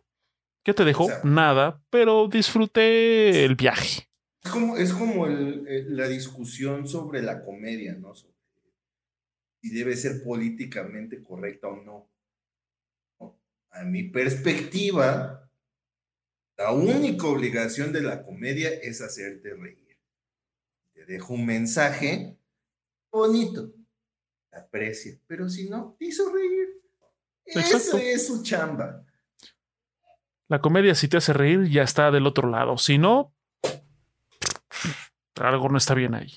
¿qué 0.65 0.73
te 0.73 0.83
dejó? 0.83 1.07
Nada, 1.23 1.81
pero 1.89 2.27
disfruté 2.27 3.45
el 3.45 3.55
viaje. 3.55 4.09
Es 4.43 4.51
como, 4.51 4.75
es 4.75 4.91
como 4.91 5.27
la 5.27 6.07
discusión 6.07 6.87
sobre 6.87 7.21
la 7.21 7.41
comedia, 7.41 7.93
¿no? 7.93 8.13
si 8.13 9.69
debe 9.69 9.95
ser 9.95 10.23
políticamente 10.23 11.23
correcta 11.23 11.67
o 11.67 11.81
no. 11.81 12.09
A 13.71 13.83
mi 13.83 14.03
perspectiva, 14.03 15.49
la 16.57 16.71
única 16.71 17.27
obligación 17.27 17.91
de 17.91 18.01
la 18.01 18.23
comedia 18.23 18.69
es 18.69 19.01
hacerte 19.01 19.53
reír. 19.55 19.97
Te 20.93 21.05
dejo 21.05 21.33
un 21.33 21.45
mensaje 21.45 22.37
bonito 23.11 23.73
aprecia, 24.51 25.19
pero 25.27 25.49
si 25.49 25.69
no, 25.69 25.95
te 25.99 26.05
hizo 26.05 26.31
reír. 26.33 26.81
Eso 27.45 27.97
es 27.97 28.27
su 28.27 28.41
chamba. 28.43 29.05
La 30.47 30.61
comedia, 30.61 30.93
si 30.93 31.07
te 31.07 31.17
hace 31.17 31.33
reír, 31.33 31.69
ya 31.69 31.83
está 31.83 32.11
del 32.11 32.27
otro 32.27 32.49
lado. 32.49 32.77
Si 32.77 32.97
no, 32.97 33.33
algo 35.35 35.69
no 35.69 35.77
está 35.77 35.93
bien 35.93 36.15
ahí. 36.15 36.31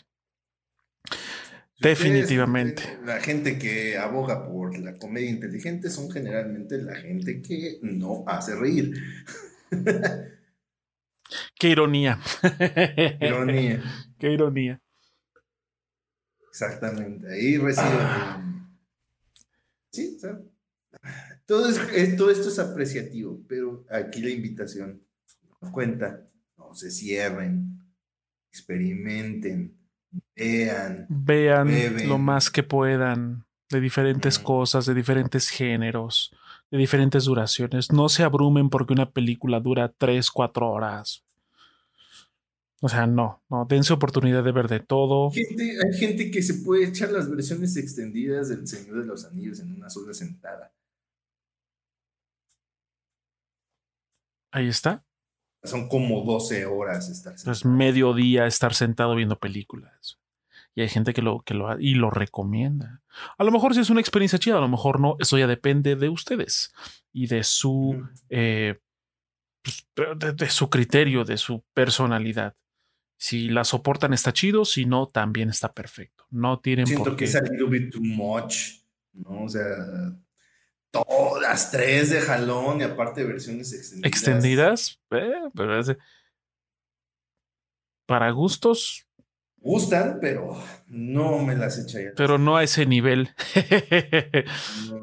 Definitivamente. 1.81 2.99
la 3.05 3.21
gente 3.21 3.57
que 3.59 3.97
aboga 3.97 4.49
por 4.49 4.77
la 4.79 4.99
comedia 4.99 5.31
inteligente 5.31 5.91
son 5.91 6.11
generalmente 6.11 6.77
la 6.79 6.97
gente 6.97 7.41
que 7.41 7.79
no 7.83 8.25
hace 8.27 8.57
reír. 8.57 8.95
Qué 11.55 11.69
ironía. 11.69 12.19
Ironía. 13.21 13.83
Qué 14.19 14.33
ironía. 14.33 14.81
Exactamente, 16.51 17.33
ahí 17.33 17.57
recibe. 17.59 17.99
Sí, 19.93 20.19
todo, 21.49 21.67
es, 21.67 22.17
todo 22.17 22.31
esto 22.31 22.49
es 22.49 22.59
apreciativo, 22.59 23.41
pero 23.49 23.87
aquí 23.91 24.21
la 24.21 24.29
invitación, 24.29 25.03
cuenta, 25.73 26.29
no 26.59 26.75
se 26.75 26.91
cierren, 26.91 27.81
experimenten, 28.53 29.75
vean. 30.37 31.07
Vean 31.09 32.07
lo 32.07 32.19
más 32.19 32.51
que 32.51 32.63
puedan 32.63 33.47
de 33.71 33.81
diferentes 33.81 34.39
cosas, 34.39 34.85
de 34.85 34.93
diferentes 34.93 35.49
géneros, 35.49 36.35
de 36.71 36.77
diferentes 36.77 37.25
duraciones. 37.25 37.93
No 37.93 38.11
se 38.11 38.25
abrumen 38.25 38.69
porque 38.69 38.93
una 38.93 39.11
película 39.11 39.59
dura 39.59 39.91
3, 39.97 40.31
4 40.31 40.71
horas. 40.71 41.25
O 42.83 42.91
sea, 42.91 43.07
no, 43.07 43.43
no, 43.49 43.67
dense 43.67 43.95
oportunidad 43.95 44.45
de 44.45 44.53
ver 44.53 44.69
de 44.69 44.81
todo. 44.81 45.33
hay 45.35 45.99
gente 45.99 46.31
que 46.31 46.43
se 46.43 46.55
puede 46.63 46.85
echar 46.85 47.11
las 47.11 47.31
versiones 47.31 47.75
extendidas 47.79 48.51
del 48.51 48.69
Señor 48.69 49.01
de 49.01 49.07
los 49.07 49.25
Anillos 49.25 49.61
en 49.61 49.75
una 49.75 49.89
sola 49.89 50.13
sentada. 50.13 50.75
Ahí 54.51 54.69
está. 54.69 55.05
Son 55.63 55.89
como 55.89 56.25
12 56.25 56.67
horas 56.67 57.09
estar 57.09 57.37
sentado. 57.37 57.53
Es 57.53 57.65
medio 57.65 58.15
día 58.15 58.47
estar 58.47 58.75
sentado 58.75 59.15
viendo 59.15 59.39
películas. 59.39 60.19
Y 60.75 60.83
hay 60.83 60.89
gente 60.89 61.13
que 61.13 61.23
lo, 61.23 61.41
que 61.43 61.55
lo, 61.55 61.79
y 61.81 61.95
lo 61.95 62.11
recomienda. 62.11 63.03
A 63.37 63.43
lo 63.43 63.51
mejor 63.51 63.75
si 63.75 63.81
es 63.81 63.91
una 63.91 64.01
experiencia 64.01 64.39
chida, 64.39 64.59
a 64.59 64.61
lo 64.61 64.69
mejor 64.69 65.01
no. 65.01 65.17
Eso 65.19 65.37
ya 65.37 65.49
depende 65.49 65.97
de 65.97 66.09
ustedes 66.09 66.73
y 67.13 67.27
de 67.27 67.43
su, 67.43 68.07
eh, 68.29 68.79
pues, 69.63 69.87
de 70.37 70.51
su 70.51 70.71
criterio, 70.71 71.25
de 71.25 71.37
su 71.37 71.65
personalidad. 71.75 72.55
Si 73.17 73.49
la 73.49 73.65
soportan 73.65 74.13
está 74.13 74.33
chido, 74.33 74.65
si 74.65 74.87
no, 74.87 75.09
también 75.09 75.49
está 75.49 75.73
perfecto. 75.73 76.25
No 76.31 76.61
tienen 76.61 76.87
Siento 76.87 77.17
que 77.17 77.25
es 77.25 77.35
a 77.35 77.41
little 77.41 77.69
bit 77.69 77.93
too 77.93 78.01
much, 78.01 78.81
¿no? 79.13 79.43
O 79.43 79.49
sea, 79.49 79.65
todas 80.91 81.71
tres 81.71 82.11
de 82.11 82.21
jalón 82.21 82.81
y 82.81 82.85
aparte 82.85 83.25
versiones 83.25 83.73
extendidas. 83.73 84.07
¿Extendidas? 84.07 85.01
Eh, 85.11 85.51
pero 85.55 85.81
para 88.07 88.31
gustos. 88.31 89.07
Gustan, 89.59 90.19
pero 90.21 90.57
no 90.87 91.39
me 91.41 91.57
las 91.57 91.79
echaría. 91.79 92.13
Pero 92.17 92.39
no 92.39 92.57
a 92.57 92.65
ese 92.65 92.87
nivel. 92.87 93.29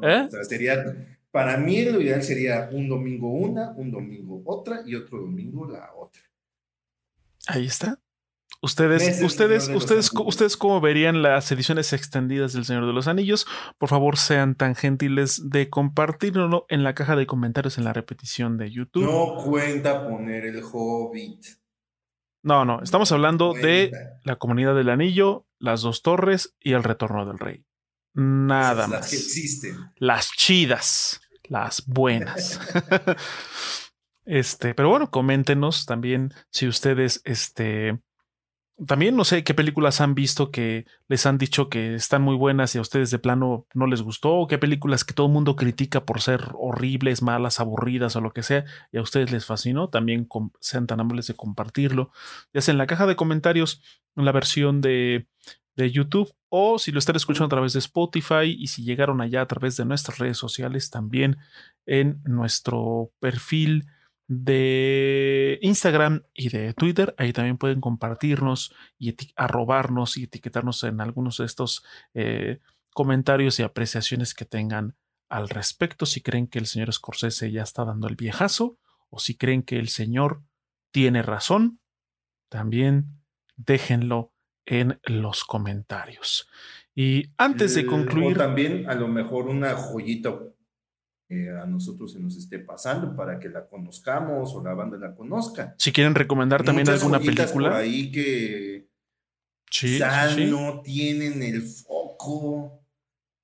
¿Eh? 0.02 0.28
sería, 0.48 0.96
para 1.30 1.56
mí 1.58 1.84
lo 1.84 2.00
ideal 2.00 2.22
sería 2.22 2.68
un 2.72 2.88
domingo 2.88 3.30
una, 3.30 3.70
un 3.72 3.90
domingo 3.90 4.42
otra 4.44 4.82
y 4.84 4.94
otro 4.94 5.18
domingo 5.18 5.70
la 5.70 5.92
otra. 5.94 6.22
Ahí 7.46 7.66
está. 7.66 8.00
Ustedes, 8.62 9.22
ustedes, 9.22 9.68
ustedes, 9.68 10.10
ustedes, 10.12 10.56
¿cómo 10.56 10.80
verían 10.80 11.22
las 11.22 11.50
ediciones 11.52 11.92
extendidas 11.92 12.52
del 12.52 12.64
Señor 12.64 12.86
de 12.86 12.92
los 12.92 13.06
Anillos? 13.06 13.46
Por 13.78 13.88
favor, 13.88 14.16
sean 14.16 14.54
tan 14.54 14.74
gentiles 14.74 15.50
de 15.50 15.68
compartirlo 15.68 16.66
en 16.68 16.82
la 16.82 16.94
caja 16.94 17.16
de 17.16 17.26
comentarios 17.26 17.78
en 17.78 17.84
la 17.84 17.92
repetición 17.92 18.56
de 18.56 18.70
YouTube. 18.70 19.04
No 19.04 19.36
cuenta 19.44 20.08
poner 20.08 20.46
el 20.46 20.62
Hobbit. 20.62 21.44
No, 22.42 22.64
no, 22.64 22.80
estamos 22.82 23.10
hablando 23.12 23.52
de 23.52 23.90
la 24.24 24.36
comunidad 24.36 24.74
del 24.74 24.88
anillo, 24.88 25.46
las 25.58 25.82
dos 25.82 26.02
torres 26.02 26.54
y 26.60 26.72
el 26.72 26.84
retorno 26.84 27.26
del 27.26 27.38
rey. 27.38 27.64
Nada 28.14 28.86
más. 28.86 29.00
Las 29.00 29.10
que 29.10 29.16
existen. 29.16 29.76
Las 29.96 30.30
chidas, 30.32 31.20
las 31.48 31.84
buenas. 31.86 32.60
Este, 34.26 34.74
pero 34.74 34.88
bueno, 34.90 35.08
coméntenos 35.08 35.86
también 35.86 36.34
si 36.50 36.66
ustedes, 36.66 37.22
este, 37.24 38.00
también 38.84 39.16
no 39.16 39.24
sé 39.24 39.42
qué 39.42 39.54
películas 39.54 40.00
han 40.00 40.14
visto 40.14 40.50
que 40.50 40.84
les 41.08 41.24
han 41.24 41.38
dicho 41.38 41.70
que 41.70 41.94
están 41.94 42.20
muy 42.20 42.36
buenas 42.36 42.74
y 42.74 42.78
a 42.78 42.82
ustedes 42.82 43.10
de 43.10 43.18
plano 43.18 43.66
no 43.72 43.86
les 43.86 44.02
gustó, 44.02 44.34
o 44.34 44.46
qué 44.46 44.58
películas 44.58 45.04
que 45.04 45.14
todo 45.14 45.28
el 45.28 45.32
mundo 45.32 45.56
critica 45.56 46.04
por 46.04 46.20
ser 46.20 46.50
horribles, 46.58 47.22
malas, 47.22 47.58
aburridas 47.58 48.16
o 48.16 48.20
lo 48.20 48.32
que 48.32 48.42
sea, 48.42 48.64
y 48.92 48.98
a 48.98 49.02
ustedes 49.02 49.32
les 49.32 49.46
fascinó, 49.46 49.88
también 49.88 50.28
sean 50.60 50.86
tan 50.86 51.00
amables 51.00 51.26
de 51.26 51.34
compartirlo, 51.34 52.10
ya 52.52 52.60
sea 52.60 52.72
en 52.72 52.78
la 52.78 52.86
caja 52.86 53.06
de 53.06 53.16
comentarios, 53.16 53.82
en 54.14 54.26
la 54.26 54.32
versión 54.32 54.82
de, 54.82 55.26
de 55.74 55.90
YouTube, 55.90 56.34
o 56.50 56.78
si 56.78 56.92
lo 56.92 56.98
están 56.98 57.16
escuchando 57.16 57.46
a 57.46 57.56
través 57.56 57.72
de 57.72 57.78
Spotify, 57.78 58.54
y 58.58 58.66
si 58.66 58.84
llegaron 58.84 59.22
allá 59.22 59.40
a 59.40 59.48
través 59.48 59.78
de 59.78 59.86
nuestras 59.86 60.18
redes 60.18 60.36
sociales, 60.36 60.90
también 60.90 61.38
en 61.86 62.20
nuestro 62.24 63.10
perfil 63.20 63.86
de 64.28 65.58
Instagram 65.62 66.24
y 66.34 66.48
de 66.48 66.74
Twitter. 66.74 67.14
Ahí 67.18 67.32
también 67.32 67.58
pueden 67.58 67.80
compartirnos 67.80 68.74
y 68.98 69.14
arrobarnos 69.36 70.16
y 70.16 70.24
etiquetarnos 70.24 70.82
en 70.84 71.00
algunos 71.00 71.38
de 71.38 71.44
estos 71.44 71.84
eh, 72.14 72.60
comentarios 72.92 73.58
y 73.60 73.62
apreciaciones 73.62 74.34
que 74.34 74.44
tengan 74.44 74.96
al 75.28 75.48
respecto. 75.48 76.06
Si 76.06 76.20
creen 76.20 76.46
que 76.46 76.58
el 76.58 76.66
señor 76.66 76.92
Scorsese 76.92 77.50
ya 77.50 77.62
está 77.62 77.84
dando 77.84 78.08
el 78.08 78.16
viejazo 78.16 78.78
o 79.10 79.18
si 79.18 79.36
creen 79.36 79.62
que 79.62 79.78
el 79.78 79.88
señor 79.88 80.42
tiene 80.90 81.22
razón, 81.22 81.80
también 82.48 83.20
déjenlo 83.56 84.32
en 84.64 85.00
los 85.04 85.44
comentarios. 85.44 86.48
Y 86.94 87.30
antes 87.36 87.74
de 87.74 87.86
concluir. 87.86 88.36
también 88.36 88.88
a 88.88 88.94
lo 88.94 89.06
mejor 89.06 89.48
una 89.48 89.74
joyita 89.74 90.38
eh, 91.28 91.50
a 91.50 91.66
nosotros 91.66 92.12
se 92.12 92.20
nos 92.20 92.36
esté 92.36 92.60
pasando 92.60 93.16
para 93.16 93.40
que 93.40 93.48
la 93.48 93.66
conozcamos 93.66 94.54
o 94.54 94.62
la 94.62 94.74
banda 94.74 94.96
la 94.96 95.14
conozca. 95.14 95.74
Si 95.76 95.92
quieren 95.92 96.14
recomendar 96.14 96.62
también 96.62 96.88
alguna 96.88 97.18
película. 97.18 97.70
Por 97.70 97.78
ahí 97.78 98.12
que 98.12 98.88
sí, 99.70 99.98
no 100.48 100.82
tienen 100.82 101.42
el 101.42 101.62
foco 101.62 102.80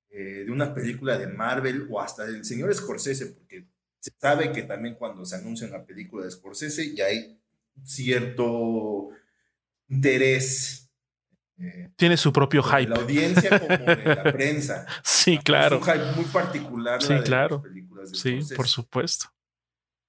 eh, 0.09 0.43
de 0.45 0.51
una 0.51 0.73
película 0.73 1.17
de 1.17 1.27
Marvel 1.27 1.87
o 1.89 1.99
hasta 1.99 2.25
del 2.25 2.45
señor 2.45 2.73
Scorsese, 2.73 3.27
porque 3.27 3.67
se 3.99 4.11
sabe 4.17 4.51
que 4.51 4.63
también 4.63 4.95
cuando 4.95 5.25
se 5.25 5.35
anuncia 5.35 5.67
una 5.67 5.85
película 5.85 6.23
de 6.23 6.31
Scorsese 6.31 6.95
ya 6.95 7.05
hay 7.05 7.37
cierto 7.83 9.09
interés 9.89 10.82
eh, 11.57 11.91
Tiene 11.95 12.17
su 12.17 12.31
propio 12.33 12.63
hype. 12.63 12.87
la 12.89 12.95
audiencia 12.97 13.59
como 13.59 13.77
de 13.77 14.15
la 14.15 14.23
prensa. 14.33 14.85
sí, 15.03 15.37
claro. 15.37 15.77
Es 15.77 15.87
un 15.87 15.93
hype 15.93 16.11
muy 16.15 16.25
particular. 16.25 17.01
Sí, 17.01 17.13
claro. 17.23 17.63
sí, 18.11 18.39
por 18.55 18.67
supuesto. 18.67 19.27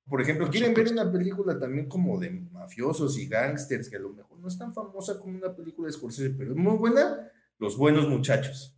Por 0.07 0.21
ejemplo, 0.21 0.49
quieren 0.51 0.75
ver 0.75 0.89
una 0.93 1.11
película 1.11 1.59
también 1.59 1.89
como 1.89 2.19
de 2.19 2.31
mafiosos 2.31 3.19
y 3.19 3.27
gángsters, 3.27 3.89
que 3.89 3.97
a 3.97 4.01
lo 4.01 4.11
mejor 4.13 4.39
no 4.39 4.49
es 4.49 4.59
tan 4.59 4.75
famosa 4.75 5.19
como 5.19 5.37
una 5.39 5.55
película 5.55 5.87
de 5.87 5.93
Scorsese, 5.93 6.31
pero 6.31 6.51
es 6.53 6.57
muy 6.57 6.77
buena. 6.77 7.31
Los 7.59 7.77
buenos 7.79 8.07
muchachos. 8.09 8.77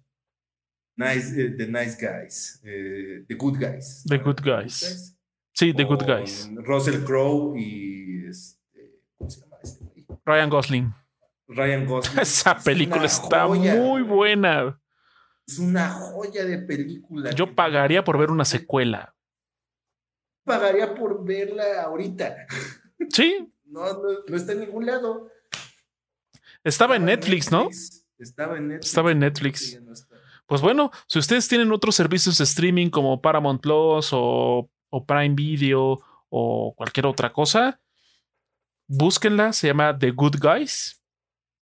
Nice, 0.97 1.34
eh, 1.40 1.51
the 1.51 1.66
Nice 1.66 1.97
Guys. 2.01 2.60
Eh, 2.62 3.24
the 3.26 3.34
Good 3.34 3.59
Guys. 3.59 4.05
The 4.06 4.18
Good 4.18 4.40
Guys. 4.43 5.16
Sí, 5.52 5.72
The 5.74 5.84
Good 5.84 6.05
Guys. 6.05 6.48
Russell 6.55 7.02
Crowe 7.05 7.56
y 7.59 8.26
este, 8.28 9.01
¿cómo 9.16 9.28
se 9.30 9.40
llama 9.40 9.56
este 9.62 9.84
Ryan 10.24 10.51
Gosling. 10.51 10.94
Ryan 11.48 11.86
Gosling. 11.86 12.18
Esa 12.23 12.56
película 12.56 13.06
está 13.06 13.47
muy 13.47 14.02
buena. 14.02 14.81
Es 15.47 15.59
una 15.59 15.90
joya 15.90 16.44
de 16.44 16.59
película. 16.59 17.31
Yo 17.31 17.55
pagaría 17.55 18.02
por 18.02 18.18
ver 18.18 18.31
una 18.31 18.44
secuela. 18.44 19.14
Pagaría 20.44 20.94
por 20.94 21.24
verla 21.24 21.82
ahorita. 21.82 22.47
Sí. 23.10 23.52
No, 23.68 23.82
no, 23.82 24.36
está 24.36 24.52
en 24.52 24.60
ningún 24.60 24.86
lado. 24.86 25.28
Estaba, 26.62 26.94
en 26.94 27.05
Netflix, 27.05 27.51
¿no? 27.51 27.68
Estaba 28.16 28.56
en 28.59 28.68
Netflix. 28.68 28.86
Estaba 28.86 29.10
en 29.10 29.18
Netflix. 29.18 29.82
pues 30.47 30.60
bueno, 30.60 30.93
si 31.09 31.18
ustedes 31.18 31.48
tienen 31.48 31.73
otros 31.73 31.97
servicios 31.97 32.39
de 32.39 32.44
streaming 32.44 32.89
como 32.89 33.20
Paramount 33.20 33.60
Plus 33.60 34.10
o, 34.12 34.70
o 34.89 35.05
Prime 35.05 35.35
Video 35.35 35.98
o 36.28 36.74
cualquier 36.77 37.06
otra 37.06 37.32
cosa, 37.32 37.81
búsquenla. 38.86 39.52
Se 39.52 39.66
llama 39.66 39.98
The 39.98 40.12
Good 40.12 40.36
Guys 40.40 41.02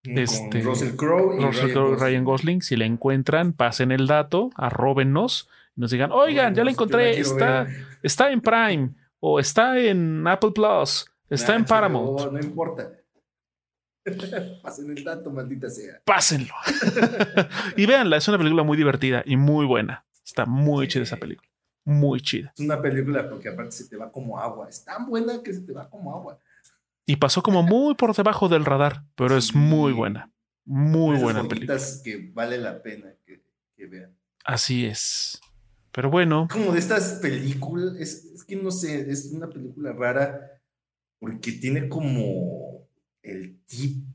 este, 0.05 0.60
Russell 0.60 0.97
Crowe 0.97 1.36
y 1.40 1.97
Ryan, 1.97 2.24
Gosling. 2.24 2.62
Si 2.62 2.76
la 2.76 2.85
encuentran, 2.85 3.52
pasen 3.52 3.90
el 3.90 4.06
dato, 4.06 4.51
arróbennos 4.55 5.48
y 5.76 5.81
nos 5.81 5.90
digan, 5.90 6.12
oigan, 6.12 6.55
ya 6.55 6.64
la 6.64 6.70
encontré, 6.70 7.18
está, 7.18 7.66
está 8.02 8.31
en 8.31 8.40
Prime 8.40 8.90
o 9.20 9.40
está 9.40 9.78
en 9.78 10.26
Apple 10.26 10.52
Plus, 10.55 11.06
está 11.28 11.55
en 11.55 11.64
Paramount. 11.64 12.20
No, 12.20 12.31
no 12.31 12.40
importa. 12.40 12.90
Pasen 14.62 14.90
el 14.90 15.02
dato, 15.02 15.31
maldita 15.31 15.70
sea. 15.70 16.01
Pásenlo. 16.05 16.55
y 17.76 17.86
véanla, 17.86 18.18
es 18.18 18.28
una 18.28 18.36
película 18.36 18.62
muy 18.62 18.76
divertida 18.76 19.22
y 19.24 19.36
muy 19.36 19.64
buena. 19.64 20.05
Está 20.24 20.44
muy 20.47 20.89
chida 20.89 21.05
esa 21.05 21.16
película. 21.16 21.48
Muy 21.85 22.20
chida. 22.20 22.52
Es 22.56 22.64
una 22.64 22.81
película 22.81 23.28
porque 23.28 23.48
aparte 23.48 23.72
se 23.72 23.89
te 23.89 23.97
va 23.97 24.10
como 24.10 24.39
agua. 24.39 24.68
Es 24.68 24.85
tan 24.85 25.06
buena 25.06 25.43
que 25.43 25.52
se 25.52 25.62
te 25.62 25.72
va 25.72 25.89
como 25.89 26.14
agua. 26.14 26.39
Y 27.06 27.16
pasó 27.16 27.43
como 27.43 27.62
muy 27.62 27.94
por 27.94 28.14
debajo 28.14 28.48
del 28.48 28.64
radar, 28.64 29.05
pero 29.14 29.36
es 29.36 29.55
muy 29.55 29.93
buena. 29.93 30.32
Muy 30.64 31.18
buena 31.18 31.47
película. 31.47 31.78
que 32.02 32.31
vale 32.32 32.56
la 32.56 32.82
pena 32.82 33.14
que, 33.26 33.43
vean. 33.86 34.16
Así 34.44 34.86
es. 34.86 35.40
Pero 35.93 36.10
bueno. 36.10 36.48
Como 36.51 36.72
de 36.72 36.78
estas 36.78 37.18
películas, 37.20 37.94
es, 37.98 38.44
que 38.47 38.56
no 38.56 38.70
sé, 38.70 39.10
es 39.10 39.31
una 39.32 39.48
película 39.48 39.93
rara 39.93 40.62
porque 41.18 41.52
tiene 41.52 41.89
como 41.89 42.89
el 43.22 43.62
tip, 43.66 44.06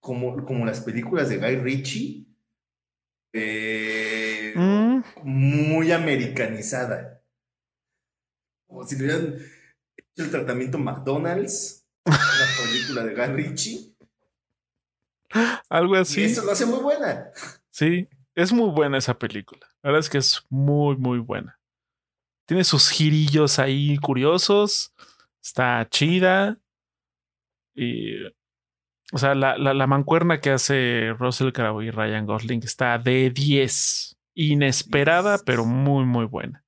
como, 0.00 0.44
como 0.44 0.66
las 0.66 0.80
películas 0.80 1.28
de 1.28 1.38
Guy 1.38 1.56
Ritchie, 1.56 2.26
eh, 3.32 4.52
mm. 4.56 5.00
muy 5.22 5.92
americanizada. 5.92 7.22
Como 8.66 8.84
si 8.84 8.96
le 8.96 9.04
hubieran 9.04 9.34
hecho 9.96 10.24
el 10.24 10.30
tratamiento 10.30 10.78
McDonald's 10.78 11.79
la 12.04 12.46
película 12.62 13.04
de 13.04 13.14
Guy 13.14 13.42
Ritchie. 13.42 13.94
Algo 15.68 15.94
así. 15.96 16.22
Y 16.22 16.24
eso 16.24 16.44
lo 16.44 16.52
hace 16.52 16.66
muy 16.66 16.80
buena. 16.80 17.30
Sí, 17.70 18.08
es 18.34 18.52
muy 18.52 18.70
buena 18.70 18.98
esa 18.98 19.18
película. 19.18 19.66
La 19.82 19.90
verdad 19.90 20.00
es 20.00 20.10
que 20.10 20.18
es 20.18 20.44
muy, 20.48 20.96
muy 20.96 21.18
buena. 21.18 21.58
Tiene 22.46 22.64
sus 22.64 22.88
girillos 22.88 23.58
ahí 23.58 23.96
curiosos. 23.98 24.92
Está 25.42 25.86
chida. 25.88 26.58
Y. 27.74 28.24
O 29.12 29.18
sea, 29.18 29.34
la, 29.34 29.56
la, 29.58 29.86
mancuerna 29.88 30.40
que 30.40 30.50
hace 30.50 31.14
Russell 31.18 31.50
Crowe 31.50 31.82
y 31.82 31.90
Ryan 31.90 32.26
Gosling 32.26 32.62
está 32.62 32.98
de 32.98 33.30
10. 33.30 34.16
Inesperada, 34.34 35.38
pero 35.44 35.64
muy, 35.64 36.04
muy 36.04 36.26
buena. 36.26 36.64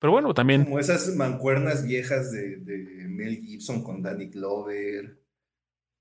Pero 0.00 0.12
bueno, 0.12 0.32
también. 0.34 0.64
Como 0.64 0.78
esas 0.78 1.14
mancuernas 1.14 1.84
viejas 1.84 2.32
de, 2.32 2.56
Mel 3.08 3.36
Gibson 3.36 3.84
con 3.84 4.02
Danny 4.02 4.26
Glover. 4.26 5.18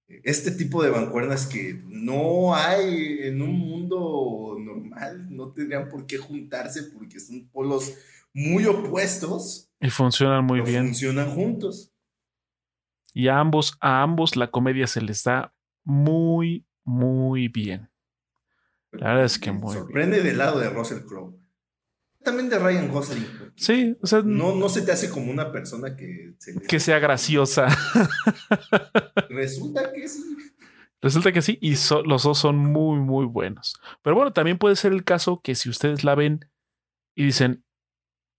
Este 0.08 0.50
tipo 0.52 0.82
de 0.82 0.90
mancuernas 0.90 1.46
que 1.46 1.84
no 1.86 2.56
hay 2.56 3.20
en 3.22 3.44
un 3.44 3.60
mundo 3.60 4.58
normal, 4.60 5.28
no 5.30 5.52
tendrían 5.52 5.88
por 5.88 6.08
qué 6.08 6.18
juntarse 6.18 6.82
porque 6.98 7.20
son 7.20 7.48
polos 7.50 7.94
muy 8.34 8.66
opuestos. 8.66 9.70
Y 9.80 9.92
funcionan 9.92 10.46
muy 10.46 10.62
bien. 10.62 10.86
Funcionan 10.86 11.30
juntos. 11.30 11.94
Y 13.14 13.28
a 13.28 13.40
ambos, 13.40 13.78
a 13.82 14.02
ambos 14.02 14.36
la 14.36 14.50
comedia 14.50 14.88
se 14.88 15.02
les 15.02 15.24
da 15.24 15.54
muy, 15.84 16.66
muy 16.84 17.48
bien. 17.48 17.92
La 18.92 19.10
verdad 19.10 19.26
es 19.26 19.38
que 19.38 19.52
muy 19.52 19.76
Sorprende 19.76 20.24
del 20.24 20.40
lado 20.40 20.60
de 20.60 20.70
Russell 20.70 21.06
Crowe. 21.06 21.40
También 22.24 22.50
de 22.50 22.60
Ryan 22.60 22.90
Gosling. 22.90 23.26
Sí, 23.56 23.96
o 24.02 24.08
sea. 24.08 24.22
No, 24.24 24.56
no 24.56 24.70
se 24.70 24.82
te 24.82 24.92
hace 24.92 25.10
como 25.10 25.32
una 25.32 25.52
persona 25.52 25.96
que. 25.96 26.36
que 26.68 26.80
sea 26.80 27.00
graciosa. 27.00 27.68
Resulta 29.30 29.92
que 29.94 30.08
sí. 30.08 30.36
Resulta 31.02 31.32
que 31.32 31.42
sí, 31.42 31.58
y 31.62 31.76
los 32.06 32.24
dos 32.24 32.38
son 32.38 32.58
muy, 32.58 33.00
muy 33.00 33.26
buenos. 33.26 33.80
Pero 34.02 34.18
bueno, 34.18 34.34
también 34.34 34.58
puede 34.58 34.76
ser 34.76 34.92
el 34.92 35.06
caso 35.06 35.40
que 35.42 35.56
si 35.56 35.70
ustedes 35.70 36.04
la 36.04 36.14
ven 36.14 36.50
y 37.16 37.24
dicen, 37.24 37.64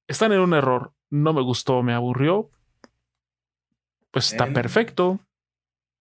están 0.09 0.33
en 0.33 0.41
un 0.41 0.53
error, 0.53 0.93
no 1.09 1.33
me 1.33 1.41
gustó, 1.41 1.83
me 1.83 1.95
aburrió, 1.95 2.51
pues 4.11 4.33
está 4.33 4.53
perfecto. 4.53 5.21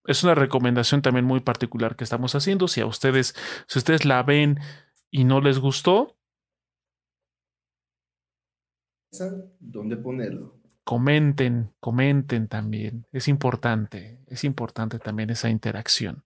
Es 0.03 0.23
una 0.23 0.35
recomendación 0.35 1.01
también 1.01 1.25
muy 1.25 1.39
particular 1.39 1.95
que 1.95 2.03
estamos 2.03 2.35
haciendo. 2.35 2.67
Si 2.67 2.81
a 2.81 2.85
ustedes, 2.85 3.35
si 3.67 3.79
ustedes 3.79 4.03
la 4.03 4.23
ven 4.23 4.59
y 5.09 5.23
no 5.23 5.39
les 5.39 5.59
gustó, 5.59 6.18
dónde 9.59 9.97
ponerlo. 9.97 10.59
Comenten, 10.83 11.71
comenten 11.79 12.47
también. 12.47 13.05
Es 13.11 13.27
importante, 13.27 14.19
es 14.27 14.43
importante 14.43 14.99
también 14.99 15.29
esa 15.29 15.49
interacción. 15.49 16.23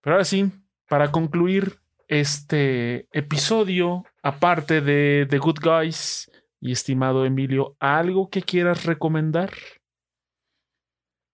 Pero 0.00 0.14
ahora 0.14 0.24
sí, 0.24 0.50
para 0.88 1.12
concluir 1.12 1.78
este 2.08 3.06
episodio, 3.12 4.04
aparte 4.22 4.80
de 4.80 5.26
The 5.30 5.38
Good 5.38 5.60
Guys 5.62 6.30
y 6.60 6.72
estimado 6.72 7.24
Emilio, 7.24 7.76
¿algo 7.78 8.30
que 8.30 8.42
quieras 8.42 8.84
recomendar? 8.84 9.52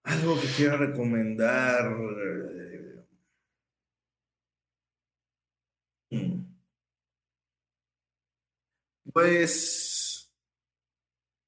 Algo 0.04 0.38
que 0.40 0.48
quiero 0.56 0.76
recomendar. 0.76 1.96
Hmm. 6.10 6.44
Pues 9.12 10.05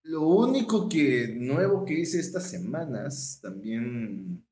lo 0.09 0.23
único 0.23 0.89
que 0.89 1.29
nuevo 1.29 1.85
que 1.85 2.01
hice 2.01 2.19
estas 2.19 2.49
semanas, 2.49 3.39
también 3.43 4.43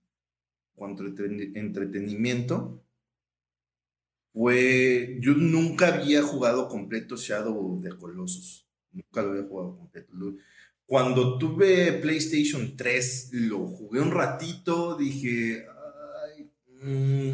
cuanto 0.75 1.03
entretenimiento, 1.07 2.85
fue, 4.35 5.17
yo 5.21 5.33
nunca 5.33 5.95
había 5.95 6.23
jugado 6.23 6.69
completo 6.69 7.17
Shadow 7.17 7.81
de 7.81 7.97
Colossus, 7.97 8.69
nunca 8.93 9.23
lo 9.23 9.31
había 9.31 9.45
jugado 9.45 9.79
completo. 9.79 10.13
Cuando 10.85 11.39
tuve 11.39 11.95
PlayStation 11.95 12.77
3, 12.77 13.31
lo 13.33 13.67
jugué 13.67 14.01
un 14.01 14.11
ratito, 14.11 14.99
dije, 14.99 15.67
ay, 16.37 16.51
mm, 16.83 17.31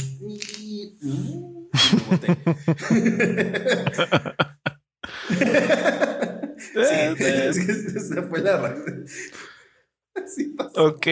mm, 1.00 1.68
sí, 6.84 7.96
esa 7.96 8.22
fue 8.24 8.40
la 8.40 8.56
razón. 8.56 9.06
Ok. 10.76 11.06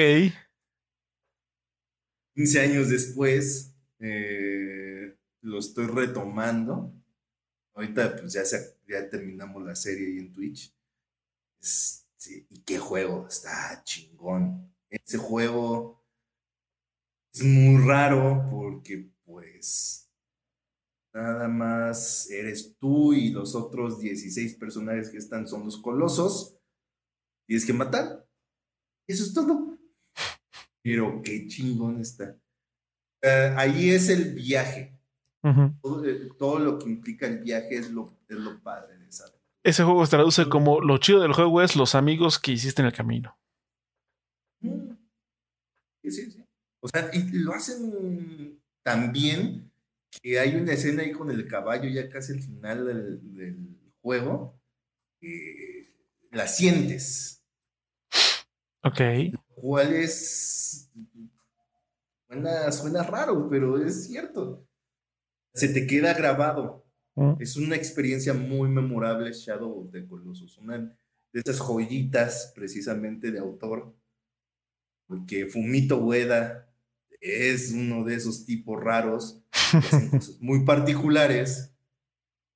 15 2.34 2.60
años 2.60 2.88
después, 2.88 3.74
eh, 3.98 5.16
lo 5.42 5.58
estoy 5.58 5.86
retomando. 5.86 6.94
Ahorita 7.74 8.16
pues 8.16 8.32
ya, 8.32 8.42
ya 8.88 9.08
terminamos 9.08 9.64
la 9.64 9.74
serie 9.74 10.06
ahí 10.08 10.18
en 10.18 10.32
Twitch. 10.32 10.74
y 12.50 12.60
qué 12.62 12.78
juego, 12.78 13.26
está 13.28 13.82
chingón. 13.84 14.72
Ese 14.88 15.18
juego 15.18 16.04
es 17.32 17.42
muy 17.42 17.86
raro 17.86 18.48
porque 18.50 19.10
pues 19.24 19.99
nada 21.12 21.48
más 21.48 22.30
eres 22.30 22.76
tú 22.78 23.12
y 23.12 23.30
los 23.30 23.54
otros 23.54 24.00
16 24.00 24.54
personajes 24.56 25.10
que 25.10 25.18
están 25.18 25.46
son 25.46 25.64
los 25.64 25.76
colosos. 25.78 26.56
Tienes 27.46 27.66
que 27.66 27.72
matar. 27.72 28.26
Eso 29.08 29.24
es 29.24 29.34
todo. 29.34 29.78
Pero 30.82 31.20
qué 31.22 31.46
chingón 31.46 32.00
está. 32.00 32.38
Eh, 33.22 33.54
ahí 33.56 33.90
es 33.90 34.08
el 34.08 34.34
viaje. 34.34 34.98
todo, 36.38 36.58
lo 36.58 36.78
que 36.78 36.88
implica 36.88 37.26
el 37.26 37.38
viaje 37.38 37.76
es 37.76 37.90
lo, 37.90 38.18
es 38.28 38.36
lo 38.36 38.60
padre 38.62 38.98
de 38.98 39.08
esa. 39.08 39.24
Ese 39.62 39.84
juego 39.84 40.04
se 40.06 40.10
traduce 40.10 40.48
como 40.48 40.80
lo 40.80 40.98
chido 40.98 41.20
del 41.20 41.34
juego 41.34 41.60
es 41.60 41.76
los 41.76 41.94
amigos 41.94 42.38
que 42.38 42.52
hiciste 42.52 42.82
en 42.82 42.86
el 42.86 42.94
camino. 42.94 43.36
Mm. 44.60 44.92
Sí, 46.02 46.10
sí, 46.10 46.30
sí. 46.30 46.44
O 46.82 46.88
sea, 46.88 47.10
y 47.12 47.30
lo 47.32 47.52
hacen 47.52 48.58
tan 48.82 49.12
bien 49.12 49.69
que 50.10 50.38
hay 50.38 50.56
una 50.56 50.72
escena 50.72 51.02
ahí 51.02 51.12
con 51.12 51.30
el 51.30 51.46
caballo 51.46 51.88
ya 51.88 52.08
casi 52.08 52.32
al 52.32 52.42
final 52.42 52.86
del, 52.86 53.76
juego. 54.00 54.58
la 56.30 56.46
sientes. 56.46 57.44
Ok. 58.82 59.00
¿Cuál 59.54 59.92
es? 59.94 60.90
Suena, 62.26 62.72
suena 62.72 63.02
raro, 63.02 63.48
pero 63.48 63.82
es 63.84 64.06
cierto. 64.06 64.66
Se 65.52 65.68
te 65.68 65.86
queda 65.86 66.14
grabado. 66.14 66.86
Mm. 67.14 67.34
Es 67.40 67.56
una 67.56 67.76
experiencia 67.76 68.32
muy 68.32 68.68
memorable 68.68 69.32
Shadow 69.32 69.80
of 69.80 69.90
the 69.90 70.06
Colossus. 70.06 70.56
Una 70.58 70.78
de 70.78 71.40
esas 71.40 71.58
joyitas 71.58 72.52
precisamente 72.54 73.30
de 73.30 73.38
autor. 73.38 73.94
Porque 75.06 75.46
Fumito 75.46 75.98
Ueda 75.98 76.69
es 77.20 77.72
uno 77.72 78.04
de 78.04 78.14
esos 78.14 78.46
tipos 78.46 78.82
raros 78.82 79.42
que 79.70 79.78
hacen 79.78 80.10
cosas 80.10 80.40
muy 80.40 80.64
particulares. 80.64 81.72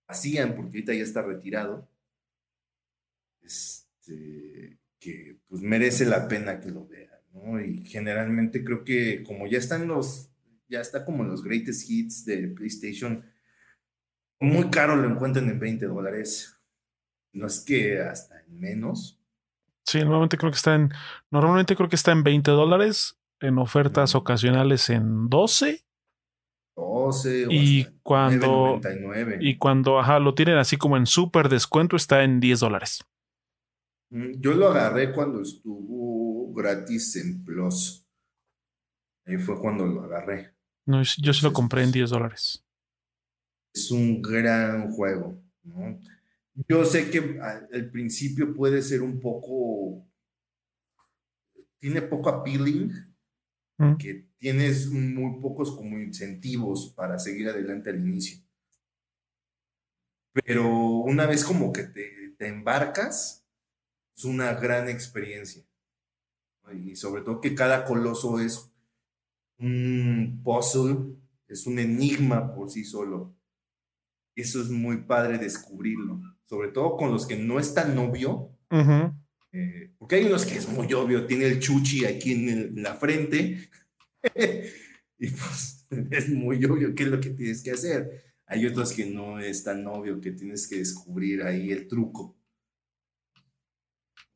Hacían, 0.07 0.55
porque 0.55 0.79
ahorita 0.79 0.95
ya 0.95 1.03
está 1.03 1.23
retirado. 1.23 1.89
Este, 3.43 4.79
que 4.99 5.39
pues 5.49 5.63
merece 5.63 6.07
la 6.07 6.29
pena 6.29 6.61
que 6.61 6.71
lo 6.71 6.87
vean, 6.87 7.21
¿no? 7.33 7.61
Y 7.61 7.85
generalmente 7.85 8.65
creo 8.65 8.85
que 8.85 9.23
como 9.23 9.47
ya 9.47 9.59
están 9.59 9.87
los, 9.87 10.31
ya 10.69 10.81
está 10.81 11.05
como 11.05 11.25
los 11.25 11.43
greatest 11.45 11.91
hits 11.91 12.25
de 12.25 12.49
PlayStation, 12.49 13.25
muy 14.41 14.71
caro 14.71 14.97
lo 14.97 15.09
encuentran 15.09 15.49
en 15.49 15.61
20 15.61 15.87
dólares. 15.87 16.59
No 17.33 17.47
es 17.47 17.61
que 17.61 18.01
hasta 18.01 18.41
en 18.41 18.59
menos. 18.59 19.21
Sí, 19.85 19.99
normalmente 19.99 20.39
creo 20.39 20.51
que 20.51 20.57
está 20.57 20.75
en, 20.75 20.91
normalmente 21.31 21.77
creo 21.77 21.89
que 21.89 21.97
está 21.97 22.13
en 22.13 22.25
20 22.25 22.51
dólares, 22.53 23.19
en 23.45 23.59
ofertas 23.59 24.15
ocasionales 24.15 24.91
en 24.91 25.29
12. 25.29 25.85
12 26.77 27.47
y 27.51 27.85
cuando 28.03 28.81
y 29.39 29.59
cuando 29.59 30.01
ajá, 30.01 30.19
lo 30.19 30.35
tienen 30.35 30.57
así 30.57 30.77
como 30.77 30.97
en 30.97 31.07
súper 31.07 31.49
descuento 31.49 31.95
está 31.95 32.25
en 32.25 32.41
10 32.41 32.61
dólares. 32.61 33.05
Mm, 34.11 34.41
yo 34.41 34.55
lo 34.55 34.69
agarré 34.69 35.13
cuando 35.13 35.41
estuvo 35.41 36.53
gratis 36.53 37.17
en 37.17 37.45
Plus. 37.45 38.07
Ahí 39.27 39.39
fue 39.39 39.59
cuando 39.61 39.87
lo 39.87 40.03
agarré. 40.03 40.55
No, 40.87 41.03
yo 41.03 41.33
sí 41.33 41.45
lo 41.45 41.53
compré 41.53 41.83
en 41.83 41.93
10 41.93 42.11
dólares. 42.11 42.65
Es 43.73 43.91
un 43.91 44.21
gran 44.21 44.91
juego. 44.93 45.43
Yo 46.69 46.85
sé 46.85 47.11
que 47.11 47.41
al, 47.41 47.91
principio 47.91 48.55
puede 48.55 48.83
ser 48.83 49.03
un 49.03 49.19
poco. 49.21 50.07
Tiene 51.81 52.03
poco 52.03 52.29
appealing. 52.29 52.93
Mm. 53.79 53.97
Que 53.97 54.29
tienes 54.37 54.91
muy 54.91 55.41
pocos 55.41 55.75
como 55.77 55.99
incentivos 55.99 56.93
para 56.97 57.19
seguir 57.19 57.49
adelante 57.49 57.91
al 57.91 58.01
inicio. 58.01 58.39
Pero 60.33 60.69
una 60.69 61.27
vez 61.27 61.45
como 61.45 61.73
que 61.73 61.85
te 61.85 62.47
embarcas, 62.47 63.45
es 64.17 64.25
una 64.25 64.55
gran 64.55 64.89
experiencia. 64.89 65.65
Y 66.73 66.97
sobre 66.97 67.23
todo 67.23 67.41
que 67.41 67.55
cada 67.55 67.85
coloso 67.85 68.41
es 68.41 68.73
un 69.59 70.41
puzzle, 70.43 71.17
es 71.47 71.67
un 71.67 71.79
enigma 71.79 72.55
por 72.55 72.71
sí 72.71 72.85
solo. 72.85 73.35
Eso 74.35 74.61
es 74.61 74.71
muy 74.71 75.03
padre 75.03 75.39
descubrirlo, 75.39 76.21
sobre 76.45 76.69
todo 76.69 76.97
con 76.97 77.13
los 77.13 77.27
que 77.27 77.37
no 77.37 77.61
es 77.61 77.75
tan 77.75 77.97
obvio. 77.99 78.51
Eh, 79.57 79.93
porque 79.97 80.17
hay 80.17 80.25
unos 80.25 80.45
que 80.45 80.57
es 80.57 80.69
muy 80.69 80.93
obvio, 80.95 81.27
tiene 81.27 81.47
el 81.47 81.61
chuchi 81.61 82.05
aquí 82.05 82.33
en, 82.33 82.83
la 82.83 82.95
frente 82.95 83.71
y 85.19 85.29
pues 85.29 85.87
es 86.11 86.29
muy 86.29 86.65
obvio 86.65 86.93
qué 86.93 87.05
es 87.05 87.09
lo 87.09 87.21
que 87.21 87.31
tienes 87.31 87.63
que 87.63 87.71
hacer. 87.71 88.25
Hay 88.47 88.67
otros 88.67 88.93
que 88.93 89.07
no 89.07 89.39
es 89.39 89.63
tan 89.63 89.87
obvio 89.87 90.21
que 90.21 90.33
tienes 90.33 90.67
que 90.67 90.79
descubrir 90.79 91.45
ahí 91.45 91.71
el 91.71 91.87
truco 91.87 92.37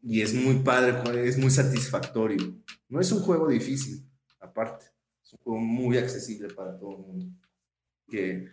y 0.02 0.22
es 0.22 0.34
muy 0.34 0.54
padre, 0.60 1.28
es 1.28 1.36
muy 1.36 1.50
satisfactorio. 1.50 2.54
No 2.88 3.00
es 3.00 3.10
un 3.10 3.20
juego 3.20 3.48
difícil, 3.48 4.08
aparte. 4.40 4.86
Es 5.22 5.32
un 5.32 5.40
juego 5.40 5.58
muy 5.58 5.98
accesible 5.98 6.48
para 6.54 6.78
todo 6.78 6.96
el 6.96 7.02
mundo. 7.02 7.26
Que 8.08 8.48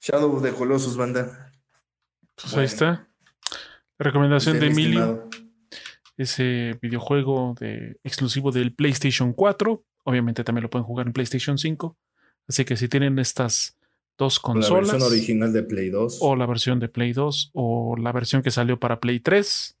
Shadow 0.00 0.36
of 0.36 0.42
the 0.42 0.52
Colossus, 0.52 0.96
banda. 0.96 1.52
Pues 2.34 2.54
ahí 2.54 2.64
está. 2.64 3.08
Recomendación 3.98 4.58
de 4.58 4.66
Emilio. 4.66 5.28
Ese 6.18 6.78
videojuego 6.82 7.54
de, 7.58 7.96
exclusivo 8.04 8.52
del 8.52 8.74
PlayStation 8.74 9.32
4. 9.32 9.82
Obviamente 10.04 10.44
también 10.44 10.64
lo 10.64 10.70
pueden 10.70 10.84
jugar 10.84 11.06
en 11.06 11.14
PlayStation 11.14 11.56
5. 11.56 11.96
Así 12.46 12.66
que 12.66 12.76
si 12.76 12.88
tienen 12.88 13.18
estas 13.18 13.78
dos 14.18 14.38
consolas. 14.38 14.88
La 14.88 14.92
versión 14.94 15.12
original 15.12 15.52
de 15.54 15.62
Play 15.62 15.88
2. 15.88 16.18
O 16.20 16.36
la 16.36 16.44
versión 16.44 16.80
de 16.80 16.88
Play 16.88 17.14
2. 17.14 17.52
O 17.54 17.96
la 17.96 18.12
versión 18.12 18.42
que 18.42 18.50
salió 18.50 18.78
para 18.78 19.00
Play 19.00 19.20
3 19.20 19.78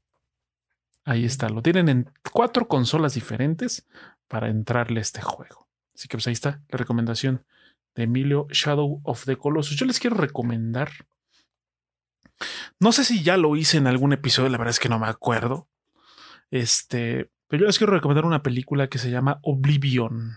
Ahí 1.08 1.24
está, 1.24 1.48
lo 1.48 1.62
tienen 1.62 1.88
en 1.88 2.10
cuatro 2.34 2.68
consolas 2.68 3.14
diferentes 3.14 3.86
para 4.28 4.50
entrarle 4.50 5.00
a 5.00 5.00
este 5.00 5.22
juego. 5.22 5.66
Así 5.94 6.06
que 6.06 6.18
pues 6.18 6.26
ahí 6.26 6.34
está 6.34 6.60
la 6.68 6.76
recomendación 6.76 7.46
de 7.94 8.02
Emilio 8.02 8.46
Shadow 8.50 9.00
of 9.04 9.24
the 9.24 9.38
Colossus. 9.38 9.78
Yo 9.78 9.86
les 9.86 10.00
quiero 10.00 10.16
recomendar. 10.16 10.90
No 12.78 12.92
sé 12.92 13.04
si 13.04 13.22
ya 13.22 13.38
lo 13.38 13.56
hice 13.56 13.78
en 13.78 13.86
algún 13.86 14.12
episodio, 14.12 14.50
la 14.50 14.58
verdad 14.58 14.72
es 14.72 14.80
que 14.80 14.90
no 14.90 14.98
me 14.98 15.06
acuerdo. 15.06 15.66
Este, 16.50 17.30
pero 17.48 17.62
yo 17.62 17.66
les 17.66 17.78
quiero 17.78 17.92
recomendar 17.92 18.24
una 18.24 18.42
película 18.42 18.88
que 18.88 18.98
se 18.98 19.10
llama 19.10 19.40
Oblivion. 19.42 20.32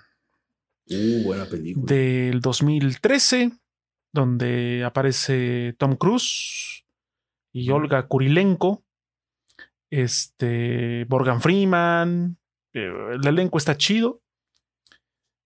Uh, 0.88 1.24
buena 1.24 1.46
película. 1.46 1.86
Del 1.86 2.42
2013, 2.42 3.52
donde 4.14 4.84
aparece 4.84 5.76
Tom 5.78 5.96
Cruise 5.96 6.86
y 7.54 7.70
Olga 7.70 8.08
Kurilenko 8.08 8.84
este, 9.92 11.06
Morgan 11.10 11.42
Freeman. 11.42 12.38
Eh, 12.74 12.92
el 13.14 13.28
elenco 13.28 13.58
está 13.58 13.78
chido. 13.78 14.24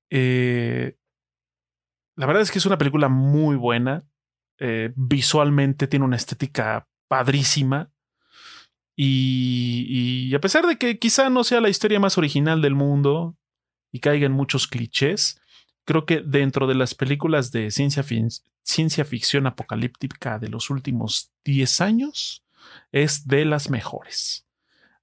Eh, 0.10 0.96
la 2.16 2.28
verdad 2.28 2.44
es 2.44 2.52
que 2.52 2.60
es 2.60 2.66
una 2.66 2.78
película 2.78 3.10
muy 3.10 3.58
buena. 3.58 4.08
Eh, 4.60 4.94
visualmente 4.96 5.88
tiene 5.88 6.06
una 6.06 6.16
estética 6.16 6.88
padrísima. 7.10 7.92
Y, 8.96 10.30
y, 10.30 10.36
a 10.36 10.40
pesar 10.40 10.66
de 10.66 10.78
que 10.78 11.00
quizá 11.00 11.30
no 11.30 11.44
sea 11.44 11.60
la 11.60 11.70
historia 11.70 12.00
más 12.00 12.18
original 12.18 12.62
del 12.62 12.76
mundo 12.76 13.36
y 13.92 14.00
caiga 14.00 14.26
en 14.26 14.32
muchos 14.32 14.68
clichés. 14.68 15.40
Creo 15.86 16.06
que 16.06 16.22
dentro 16.22 16.68
de 16.68 16.76
las 16.76 16.96
películas 16.96 17.52
de 17.52 17.72
ciencia, 17.72 18.04
ciencia 18.64 19.06
ficción 19.06 19.48
apocalíptica 19.48 20.40
de 20.40 20.50
los 20.50 20.70
últimos 20.70 21.32
10 21.44 21.82
años, 21.82 22.44
es 22.92 23.28
de 23.28 23.46
las 23.46 23.70
mejores. 23.70 24.46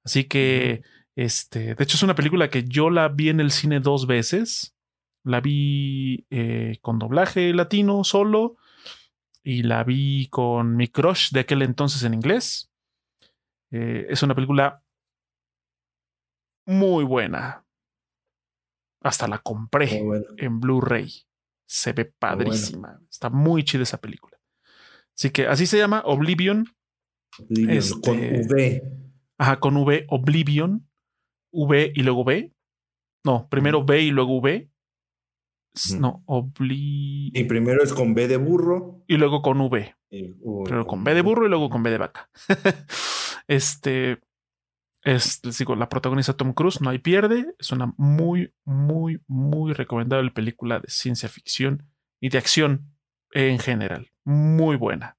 Así 0.04 0.24
que, 0.24 0.82
este, 1.14 1.74
de 1.74 1.84
hecho 1.84 1.96
es 1.96 2.02
una 2.02 2.14
película 2.14 2.50
que 2.50 2.64
yo 2.64 2.90
la 2.90 3.08
vi 3.08 3.28
en 3.28 3.40
el 3.40 3.50
cine 3.50 3.80
dos 3.80 4.06
veces. 4.06 4.74
La 5.24 5.40
vi 5.40 6.26
eh, 6.30 6.78
con 6.80 6.98
doblaje 6.98 7.52
latino 7.54 8.02
solo 8.02 8.56
y 9.44 9.62
la 9.62 9.84
vi 9.84 10.26
con 10.28 10.76
mi 10.76 10.88
crush 10.88 11.30
de 11.30 11.40
aquel 11.40 11.62
entonces 11.62 12.02
en 12.02 12.14
inglés. 12.14 12.71
Eh, 13.72 14.06
es 14.08 14.22
una 14.22 14.34
película 14.34 14.82
muy 16.66 17.04
buena. 17.04 17.64
Hasta 19.02 19.26
la 19.26 19.38
compré 19.38 20.00
en 20.36 20.60
Blu-ray. 20.60 21.10
Se 21.66 21.92
ve 21.92 22.04
padrísima. 22.04 23.00
Está 23.10 23.30
muy 23.30 23.64
chida 23.64 23.82
esa 23.82 24.00
película. 24.00 24.38
Así 25.16 25.30
que 25.30 25.46
así 25.46 25.66
se 25.66 25.78
llama 25.78 26.02
Oblivion. 26.04 26.66
Oblivion 27.38 28.00
con 28.00 28.18
este, 28.18 28.54
V. 28.54 28.82
Ajá, 29.38 29.58
con 29.58 29.76
V, 29.76 30.04
Oblivion. 30.08 30.88
V 31.50 31.92
y 31.94 32.02
luego 32.02 32.22
V. 32.22 32.52
No, 33.24 33.48
primero 33.48 33.80
V 33.80 34.00
y 34.00 34.10
luego 34.10 34.38
V. 34.38 34.70
No, 35.98 36.22
Oblivion. 36.26 37.30
Y 37.34 37.44
primero 37.44 37.82
es 37.82 37.92
con 37.92 38.14
B 38.14 38.28
de 38.28 38.36
burro. 38.36 39.02
Y 39.06 39.16
luego 39.16 39.40
con 39.40 39.60
V. 39.60 39.94
Pero 40.10 40.86
con 40.86 41.02
B 41.04 41.14
de 41.14 41.22
burro 41.22 41.46
y 41.46 41.48
luego 41.48 41.70
con 41.70 41.82
B 41.82 41.90
de 41.90 41.98
vaca. 41.98 42.28
este. 43.48 44.18
Es, 45.04 45.44
les 45.44 45.58
digo, 45.58 45.74
la 45.74 45.88
protagonista 45.88 46.34
Tom 46.34 46.52
Cruise, 46.52 46.80
no 46.80 46.90
hay 46.90 46.98
pierde. 46.98 47.54
Es 47.58 47.72
una 47.72 47.92
muy, 47.96 48.52
muy, 48.64 49.20
muy 49.26 49.72
recomendable 49.72 50.30
película 50.30 50.78
de 50.78 50.88
ciencia 50.88 51.28
ficción 51.28 51.90
y 52.20 52.28
de 52.28 52.38
acción 52.38 52.94
en 53.32 53.58
general. 53.58 54.12
Muy 54.24 54.76
buena. 54.76 55.16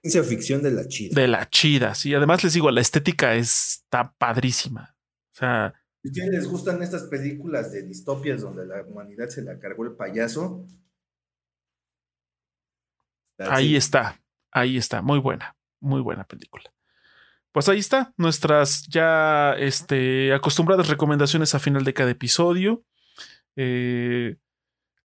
Ciencia 0.00 0.24
ficción 0.24 0.62
de 0.62 0.72
la 0.72 0.88
chida. 0.88 1.14
De 1.14 1.28
la 1.28 1.48
chida, 1.48 1.94
sí. 1.94 2.12
Además, 2.12 2.42
les 2.42 2.54
digo, 2.54 2.70
la 2.72 2.80
estética 2.80 3.34
está 3.34 4.14
padrísima. 4.18 4.96
O 5.32 5.36
sea. 5.36 5.74
Si 6.02 6.08
ustedes 6.08 6.30
les 6.30 6.48
gustan 6.48 6.82
estas 6.82 7.04
películas 7.04 7.70
de 7.72 7.82
distopias 7.82 8.40
donde 8.40 8.66
la 8.66 8.82
humanidad 8.82 9.28
se 9.28 9.42
la 9.42 9.58
cargó 9.60 9.84
el 9.84 9.92
payaso. 9.92 10.66
Ahí 13.38 13.76
está, 13.76 14.20
ahí 14.50 14.76
está. 14.76 15.00
Muy 15.00 15.20
buena, 15.20 15.56
muy 15.80 16.00
buena 16.00 16.24
película. 16.24 16.64
Pues 17.52 17.68
ahí 17.68 17.78
está, 17.78 18.12
nuestras 18.16 18.86
ya 18.88 19.52
este, 19.58 20.32
acostumbradas 20.32 20.88
recomendaciones 20.88 21.54
a 21.54 21.60
final 21.60 21.84
de 21.84 21.94
cada 21.94 22.10
episodio. 22.10 22.82
Eh, 23.56 24.38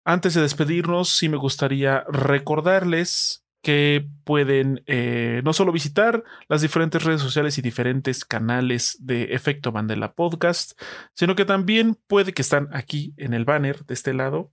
antes 0.05 0.35
de 0.35 0.43
despedirnos, 0.43 1.11
sí 1.11 1.29
me 1.29 1.37
gustaría 1.37 2.05
recordarles 2.09 3.46
que 3.67 4.09
pueden 4.23 4.85
eh, 4.87 5.41
no 5.43 5.53
solo 5.53 5.73
visitar 5.73 6.23
las 6.49 6.63
diferentes 6.63 7.03
redes 7.03 7.21
sociales 7.21 7.59
y 7.59 7.63
diferentes 7.63 8.25
canales 8.25 8.97
de 9.01 9.35
Efecto 9.35 9.73
Mandela 9.73 10.15
Podcast, 10.15 10.81
sino 11.15 11.35
que 11.35 11.45
también 11.45 11.97
puede 12.07 12.33
que 12.33 12.43
están 12.43 12.69
aquí 12.73 13.13
en 13.17 13.35
el 13.35 13.45
banner 13.45 13.85
de 13.85 13.95
este 13.95 14.15
lado. 14.15 14.53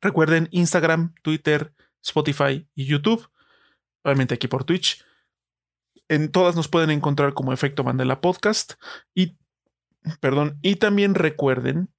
Recuerden 0.00 0.48
Instagram, 0.50 1.14
Twitter, 1.22 1.72
Spotify 2.02 2.68
y 2.74 2.86
YouTube. 2.86 3.30
Obviamente 4.02 4.34
aquí 4.34 4.48
por 4.48 4.64
Twitch. 4.64 5.04
En 6.08 6.32
todas 6.32 6.56
nos 6.56 6.66
pueden 6.66 6.90
encontrar 6.90 7.32
como 7.32 7.52
Efecto 7.52 7.84
Mandela 7.84 8.20
Podcast. 8.20 8.72
Y, 9.14 9.38
perdón, 10.18 10.58
y 10.62 10.74
también 10.76 11.14
recuerden 11.14 11.94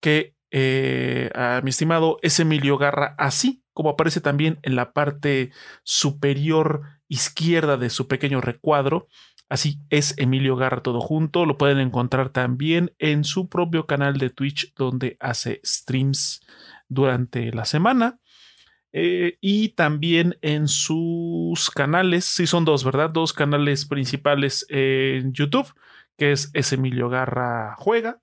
que 0.00 0.36
eh, 0.52 1.32
a 1.34 1.60
mi 1.64 1.70
estimado 1.70 2.18
es 2.22 2.38
Emilio 2.38 2.78
Garra, 2.78 3.16
así 3.18 3.64
como 3.80 3.88
aparece 3.88 4.20
también 4.20 4.58
en 4.60 4.76
la 4.76 4.92
parte 4.92 5.52
superior 5.84 6.82
izquierda 7.08 7.78
de 7.78 7.88
su 7.88 8.08
pequeño 8.08 8.42
recuadro. 8.42 9.08
Así 9.48 9.78
es 9.88 10.12
Emilio 10.18 10.54
Garra 10.54 10.82
todo 10.82 11.00
junto. 11.00 11.46
Lo 11.46 11.56
pueden 11.56 11.78
encontrar 11.78 12.28
también 12.28 12.92
en 12.98 13.24
su 13.24 13.48
propio 13.48 13.86
canal 13.86 14.18
de 14.18 14.28
Twitch 14.28 14.74
donde 14.74 15.16
hace 15.18 15.62
streams 15.64 16.42
durante 16.90 17.52
la 17.52 17.64
semana. 17.64 18.18
Eh, 18.92 19.38
y 19.40 19.70
también 19.70 20.36
en 20.42 20.68
sus 20.68 21.70
canales, 21.70 22.26
sí 22.26 22.46
son 22.46 22.66
dos, 22.66 22.84
¿verdad? 22.84 23.08
Dos 23.08 23.32
canales 23.32 23.86
principales 23.86 24.66
en 24.68 25.32
YouTube, 25.32 25.72
que 26.18 26.32
es, 26.32 26.50
es 26.52 26.74
Emilio 26.74 27.08
Garra 27.08 27.76
Juega 27.78 28.20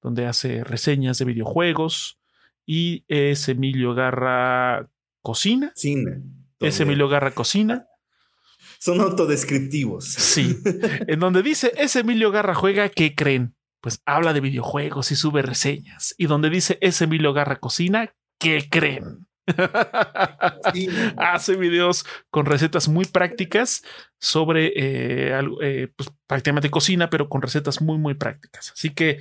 donde 0.00 0.26
hace 0.26 0.62
reseñas 0.62 1.18
de 1.18 1.24
videojuegos, 1.24 2.20
y 2.66 3.04
es 3.08 3.48
Emilio 3.48 3.94
Garra 3.94 4.90
Cocina. 5.22 5.72
Cine. 5.76 6.22
Es 6.60 6.80
Emilio 6.80 7.08
Garra 7.08 7.30
Cocina. 7.30 7.86
Son 8.78 9.00
autodescriptivos. 9.00 10.04
Sí. 10.04 10.58
en 11.06 11.20
donde 11.20 11.42
dice, 11.42 11.72
es 11.76 11.96
Emilio 11.96 12.30
Garra 12.30 12.54
Juega, 12.54 12.88
¿qué 12.88 13.14
creen? 13.14 13.54
Pues 13.80 14.02
habla 14.04 14.32
de 14.32 14.40
videojuegos 14.40 15.12
y 15.12 15.16
sube 15.16 15.42
reseñas. 15.42 16.14
Y 16.18 16.26
donde 16.26 16.50
dice, 16.50 16.76
es 16.80 17.00
Emilio 17.00 17.32
Garra 17.32 17.56
Cocina, 17.60 18.12
¿qué 18.38 18.66
creen? 18.68 19.26
Hace 21.16 21.56
videos 21.56 22.04
con 22.30 22.46
recetas 22.46 22.88
muy 22.88 23.04
prácticas 23.04 23.84
sobre 24.18 24.72
eh, 24.76 25.40
eh, 25.62 25.88
pues, 25.94 26.10
prácticamente 26.26 26.70
cocina, 26.70 27.10
pero 27.10 27.28
con 27.28 27.42
recetas 27.42 27.80
muy, 27.80 27.98
muy 27.98 28.14
prácticas. 28.14 28.72
Así 28.72 28.90
que 28.90 29.18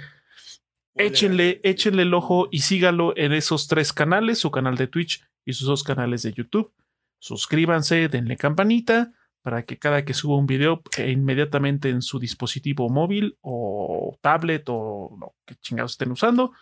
Échenle, 0.95 1.59
échenle 1.63 2.03
el 2.03 2.13
ojo 2.13 2.47
y 2.51 2.59
sígalo 2.59 3.13
en 3.17 3.33
esos 3.33 3.67
tres 3.67 3.91
canales, 3.91 4.39
su 4.39 4.49
canal 4.49 4.77
de 4.77 4.87
Twitch 4.87 5.23
y 5.45 5.53
sus 5.53 5.67
dos 5.67 5.83
canales 5.83 6.23
de 6.23 6.33
YouTube. 6.33 6.73
Suscríbanse, 7.19 8.07
denle 8.07 8.37
campanita 8.37 9.11
para 9.41 9.63
que 9.63 9.77
cada 9.77 10.05
que 10.05 10.13
suba 10.13 10.37
un 10.37 10.47
video 10.47 10.81
eh, 10.97 11.11
inmediatamente 11.11 11.89
en 11.89 12.01
su 12.01 12.17
dispositivo 12.17 12.89
móvil 12.89 13.37
o 13.41 14.17
tablet 14.21 14.63
o 14.69 15.15
lo 15.19 15.35
que 15.45 15.55
chingados 15.55 15.91
estén 15.91 16.11
usando, 16.11 16.53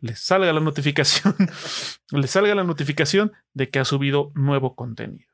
les 0.00 0.20
salga 0.20 0.52
la 0.52 0.60
notificación, 0.60 1.34
les 2.12 2.30
salga 2.30 2.54
la 2.54 2.64
notificación 2.64 3.32
de 3.54 3.70
que 3.70 3.78
ha 3.78 3.84
subido 3.84 4.30
nuevo 4.34 4.74
contenido. 4.74 5.30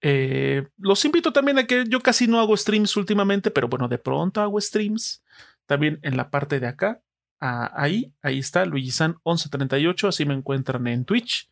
Eh, 0.00 0.68
los 0.78 1.04
invito 1.04 1.32
también 1.32 1.58
a 1.58 1.66
que 1.66 1.84
yo 1.86 2.00
casi 2.00 2.28
no 2.28 2.40
hago 2.40 2.56
streams 2.56 2.96
últimamente, 2.96 3.50
pero 3.50 3.68
bueno, 3.68 3.88
de 3.88 3.98
pronto 3.98 4.40
hago 4.40 4.60
streams. 4.60 5.22
También 5.66 5.98
en 6.02 6.16
la 6.16 6.30
parte 6.30 6.60
de 6.60 6.66
acá 6.66 7.03
ahí, 7.44 8.12
ahí 8.22 8.38
está, 8.38 8.64
Luigisan 8.64 9.12
1138, 9.24 10.08
así 10.08 10.24
me 10.24 10.34
encuentran 10.34 10.86
en 10.86 11.04
Twitch. 11.04 11.50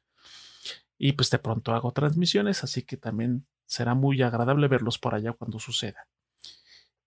Y 0.99 1.13
pues 1.13 1.31
de 1.31 1.39
pronto 1.39 1.75
hago 1.75 1.93
transmisiones, 1.93 2.65
así 2.65 2.83
que 2.83 2.97
también 2.97 3.47
será 3.67 3.95
muy 3.95 4.23
agradable 4.23 4.69
verlos 4.69 4.99
por 4.99 5.15
allá 5.15 5.33
cuando 5.33 5.59
suceda. 5.59 6.07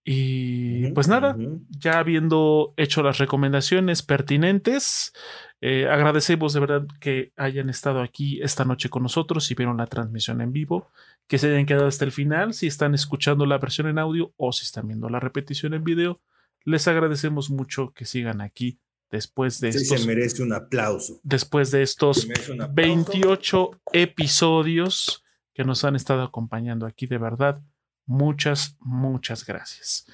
Y 0.07 0.91
pues 0.91 1.07
nada, 1.07 1.35
ya 1.69 1.97
habiendo 1.97 2.75
hecho 2.77 3.01
las 3.01 3.17
recomendaciones 3.17 4.03
pertinentes, 4.03 5.13
eh, 5.61 5.87
agradecemos 5.89 6.53
de 6.53 6.59
verdad 6.59 6.85
que 6.99 7.31
hayan 7.37 7.71
estado 7.71 8.03
aquí 8.03 8.39
esta 8.43 8.65
noche 8.65 8.89
con 8.89 9.01
nosotros 9.01 9.49
y 9.49 9.55
vieron 9.55 9.77
la 9.77 9.87
transmisión 9.87 10.41
en 10.41 10.51
vivo, 10.53 10.91
que 11.27 11.39
se 11.39 11.47
hayan 11.47 11.65
quedado 11.65 11.87
hasta 11.87 12.05
el 12.05 12.11
final, 12.11 12.53
si 12.53 12.67
están 12.67 12.93
escuchando 12.93 13.47
la 13.47 13.57
versión 13.57 13.87
en 13.87 13.97
audio 13.97 14.31
o 14.37 14.51
si 14.51 14.65
están 14.65 14.87
viendo 14.87 15.09
la 15.09 15.19
repetición 15.19 15.73
en 15.73 15.83
video. 15.83 16.21
Les 16.65 16.87
agradecemos 16.87 17.49
mucho 17.49 17.93
que 17.93 18.05
sigan 18.05 18.41
aquí 18.41 18.79
después 19.11 19.61
de 19.61 19.71
sí, 19.71 19.85
se 19.85 20.05
merece 20.05 20.43
un 20.43 20.51
aplauso. 20.51 21.19
Después 21.23 21.71
de 21.71 21.83
estos 21.83 22.27
28 22.73 23.71
episodios 23.93 25.23
que 25.53 25.63
nos 25.63 25.85
han 25.85 25.95
estado 25.95 26.23
acompañando 26.23 26.85
aquí, 26.85 27.05
de 27.05 27.17
verdad, 27.17 27.61
muchas, 28.05 28.75
muchas 28.79 29.45
gracias. 29.45 30.05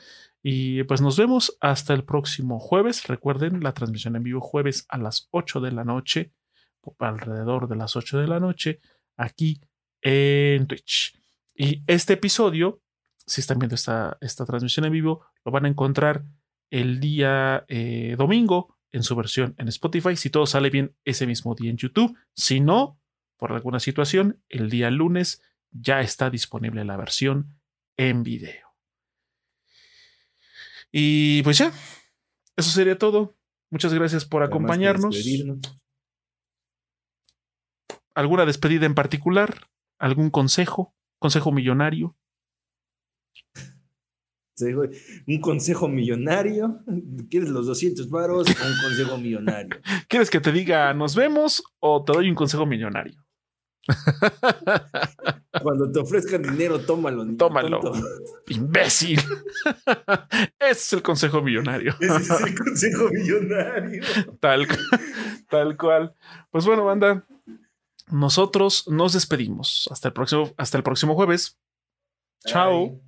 Y 0.44 0.84
pues 0.84 1.02
nos 1.02 1.18
vemos 1.18 1.58
hasta 1.62 1.94
el 1.94 2.04
próximo 2.04 2.60
jueves. 2.60 3.08
Recuerden 3.08 3.64
la 3.64 3.74
transmisión 3.74 4.16
en 4.16 4.24
vivo 4.24 4.42
jueves 4.42 4.86
a 4.90 4.98
las 4.98 5.28
8 5.32 5.62
de 5.62 5.72
la 5.72 5.84
noche, 5.84 6.32
alrededor 7.00 7.68
de 7.68 7.76
las 7.76 7.96
8 7.96 8.20
de 8.20 8.28
la 8.28 8.40
noche, 8.40 8.82
aquí 9.18 9.62
en 10.02 10.68
Twitch. 10.68 11.18
Y 11.56 11.84
este 11.88 12.14
episodio, 12.14 12.82
si 13.26 13.42
están 13.42 13.60
viendo 13.60 13.76
esta, 13.76 14.18
esta 14.20 14.46
transmisión 14.46 14.86
en 14.86 14.92
vivo, 14.92 15.26
lo 15.46 15.52
van 15.52 15.66
a 15.66 15.70
encontrar 15.70 16.24
el 16.72 17.00
día 17.00 17.66
eh, 17.68 18.16
domingo 18.18 18.76
en 18.92 19.04
su 19.04 19.16
versión 19.16 19.54
en 19.58 19.68
Spotify, 19.68 20.16
si 20.16 20.30
todo 20.30 20.48
sale 20.48 20.70
bien 20.70 20.96
ese 21.06 21.28
mismo 21.28 21.54
día 21.54 21.70
en 21.70 21.78
YouTube. 21.78 22.18
Si 22.34 22.60
no, 22.60 23.00
por 23.38 23.52
alguna 23.52 23.80
situación, 23.80 24.42
el 24.50 24.70
día 24.70 24.90
lunes 24.90 25.42
ya 25.70 26.02
está 26.02 26.30
disponible 26.30 26.84
la 26.84 26.98
versión 26.98 27.60
en 27.98 28.24
video. 28.24 28.68
Y 30.92 31.44
pues 31.44 31.58
ya, 31.58 31.72
eso 32.56 32.70
sería 32.72 32.98
todo. 32.98 33.38
Muchas 33.70 33.94
gracias 33.94 34.26
por 34.26 34.44
acompañarnos. 34.44 35.16
¿Alguna 38.14 38.46
despedida 38.46 38.86
en 38.86 38.96
particular? 38.96 39.70
¿Algún 39.98 40.30
consejo? 40.30 40.94
¿Consejo 41.20 41.52
millonario? 41.54 42.18
Un 45.28 45.42
consejo 45.42 45.88
millonario. 45.88 46.80
¿Quieres 47.30 47.50
los 47.50 47.66
200 47.66 48.10
varos 48.10 48.48
o 48.48 48.68
un 48.68 48.82
consejo 48.84 49.18
millonario? 49.18 49.80
¿Quieres 50.08 50.30
que 50.30 50.40
te 50.40 50.52
diga 50.52 50.94
nos 50.94 51.16
vemos 51.16 51.64
o 51.80 52.04
te 52.04 52.14
doy 52.14 52.30
un 52.30 52.36
consejo 52.36 52.66
millonario? 52.66 53.16
Cuando 55.62 55.92
te 55.92 56.00
ofrezcan 56.00 56.44
dinero, 56.44 56.80
tómalo. 56.80 57.26
Tómalo. 57.36 57.82
Imbécil. 58.48 59.20
Ese 60.60 60.72
es 60.72 60.94
el 60.94 61.02
consejo 61.02 61.42
millonario. 61.42 61.96
Ese 62.00 62.16
es 62.16 62.30
el 62.30 62.58
consejo 62.58 63.10
millonario. 63.10 64.04
Tal, 64.40 64.68
tal 65.50 65.78
cual. 65.78 66.16
Pues 66.52 66.66
bueno, 66.66 66.86
banda. 66.86 67.26
Nosotros 68.12 68.88
nos 68.88 69.14
despedimos. 69.14 69.88
Hasta 69.92 70.10
el 70.10 70.14
próximo, 70.14 70.52
hasta 70.58 70.78
el 70.78 70.84
próximo 70.84 71.16
jueves. 71.16 71.58
Chao. 72.46 73.02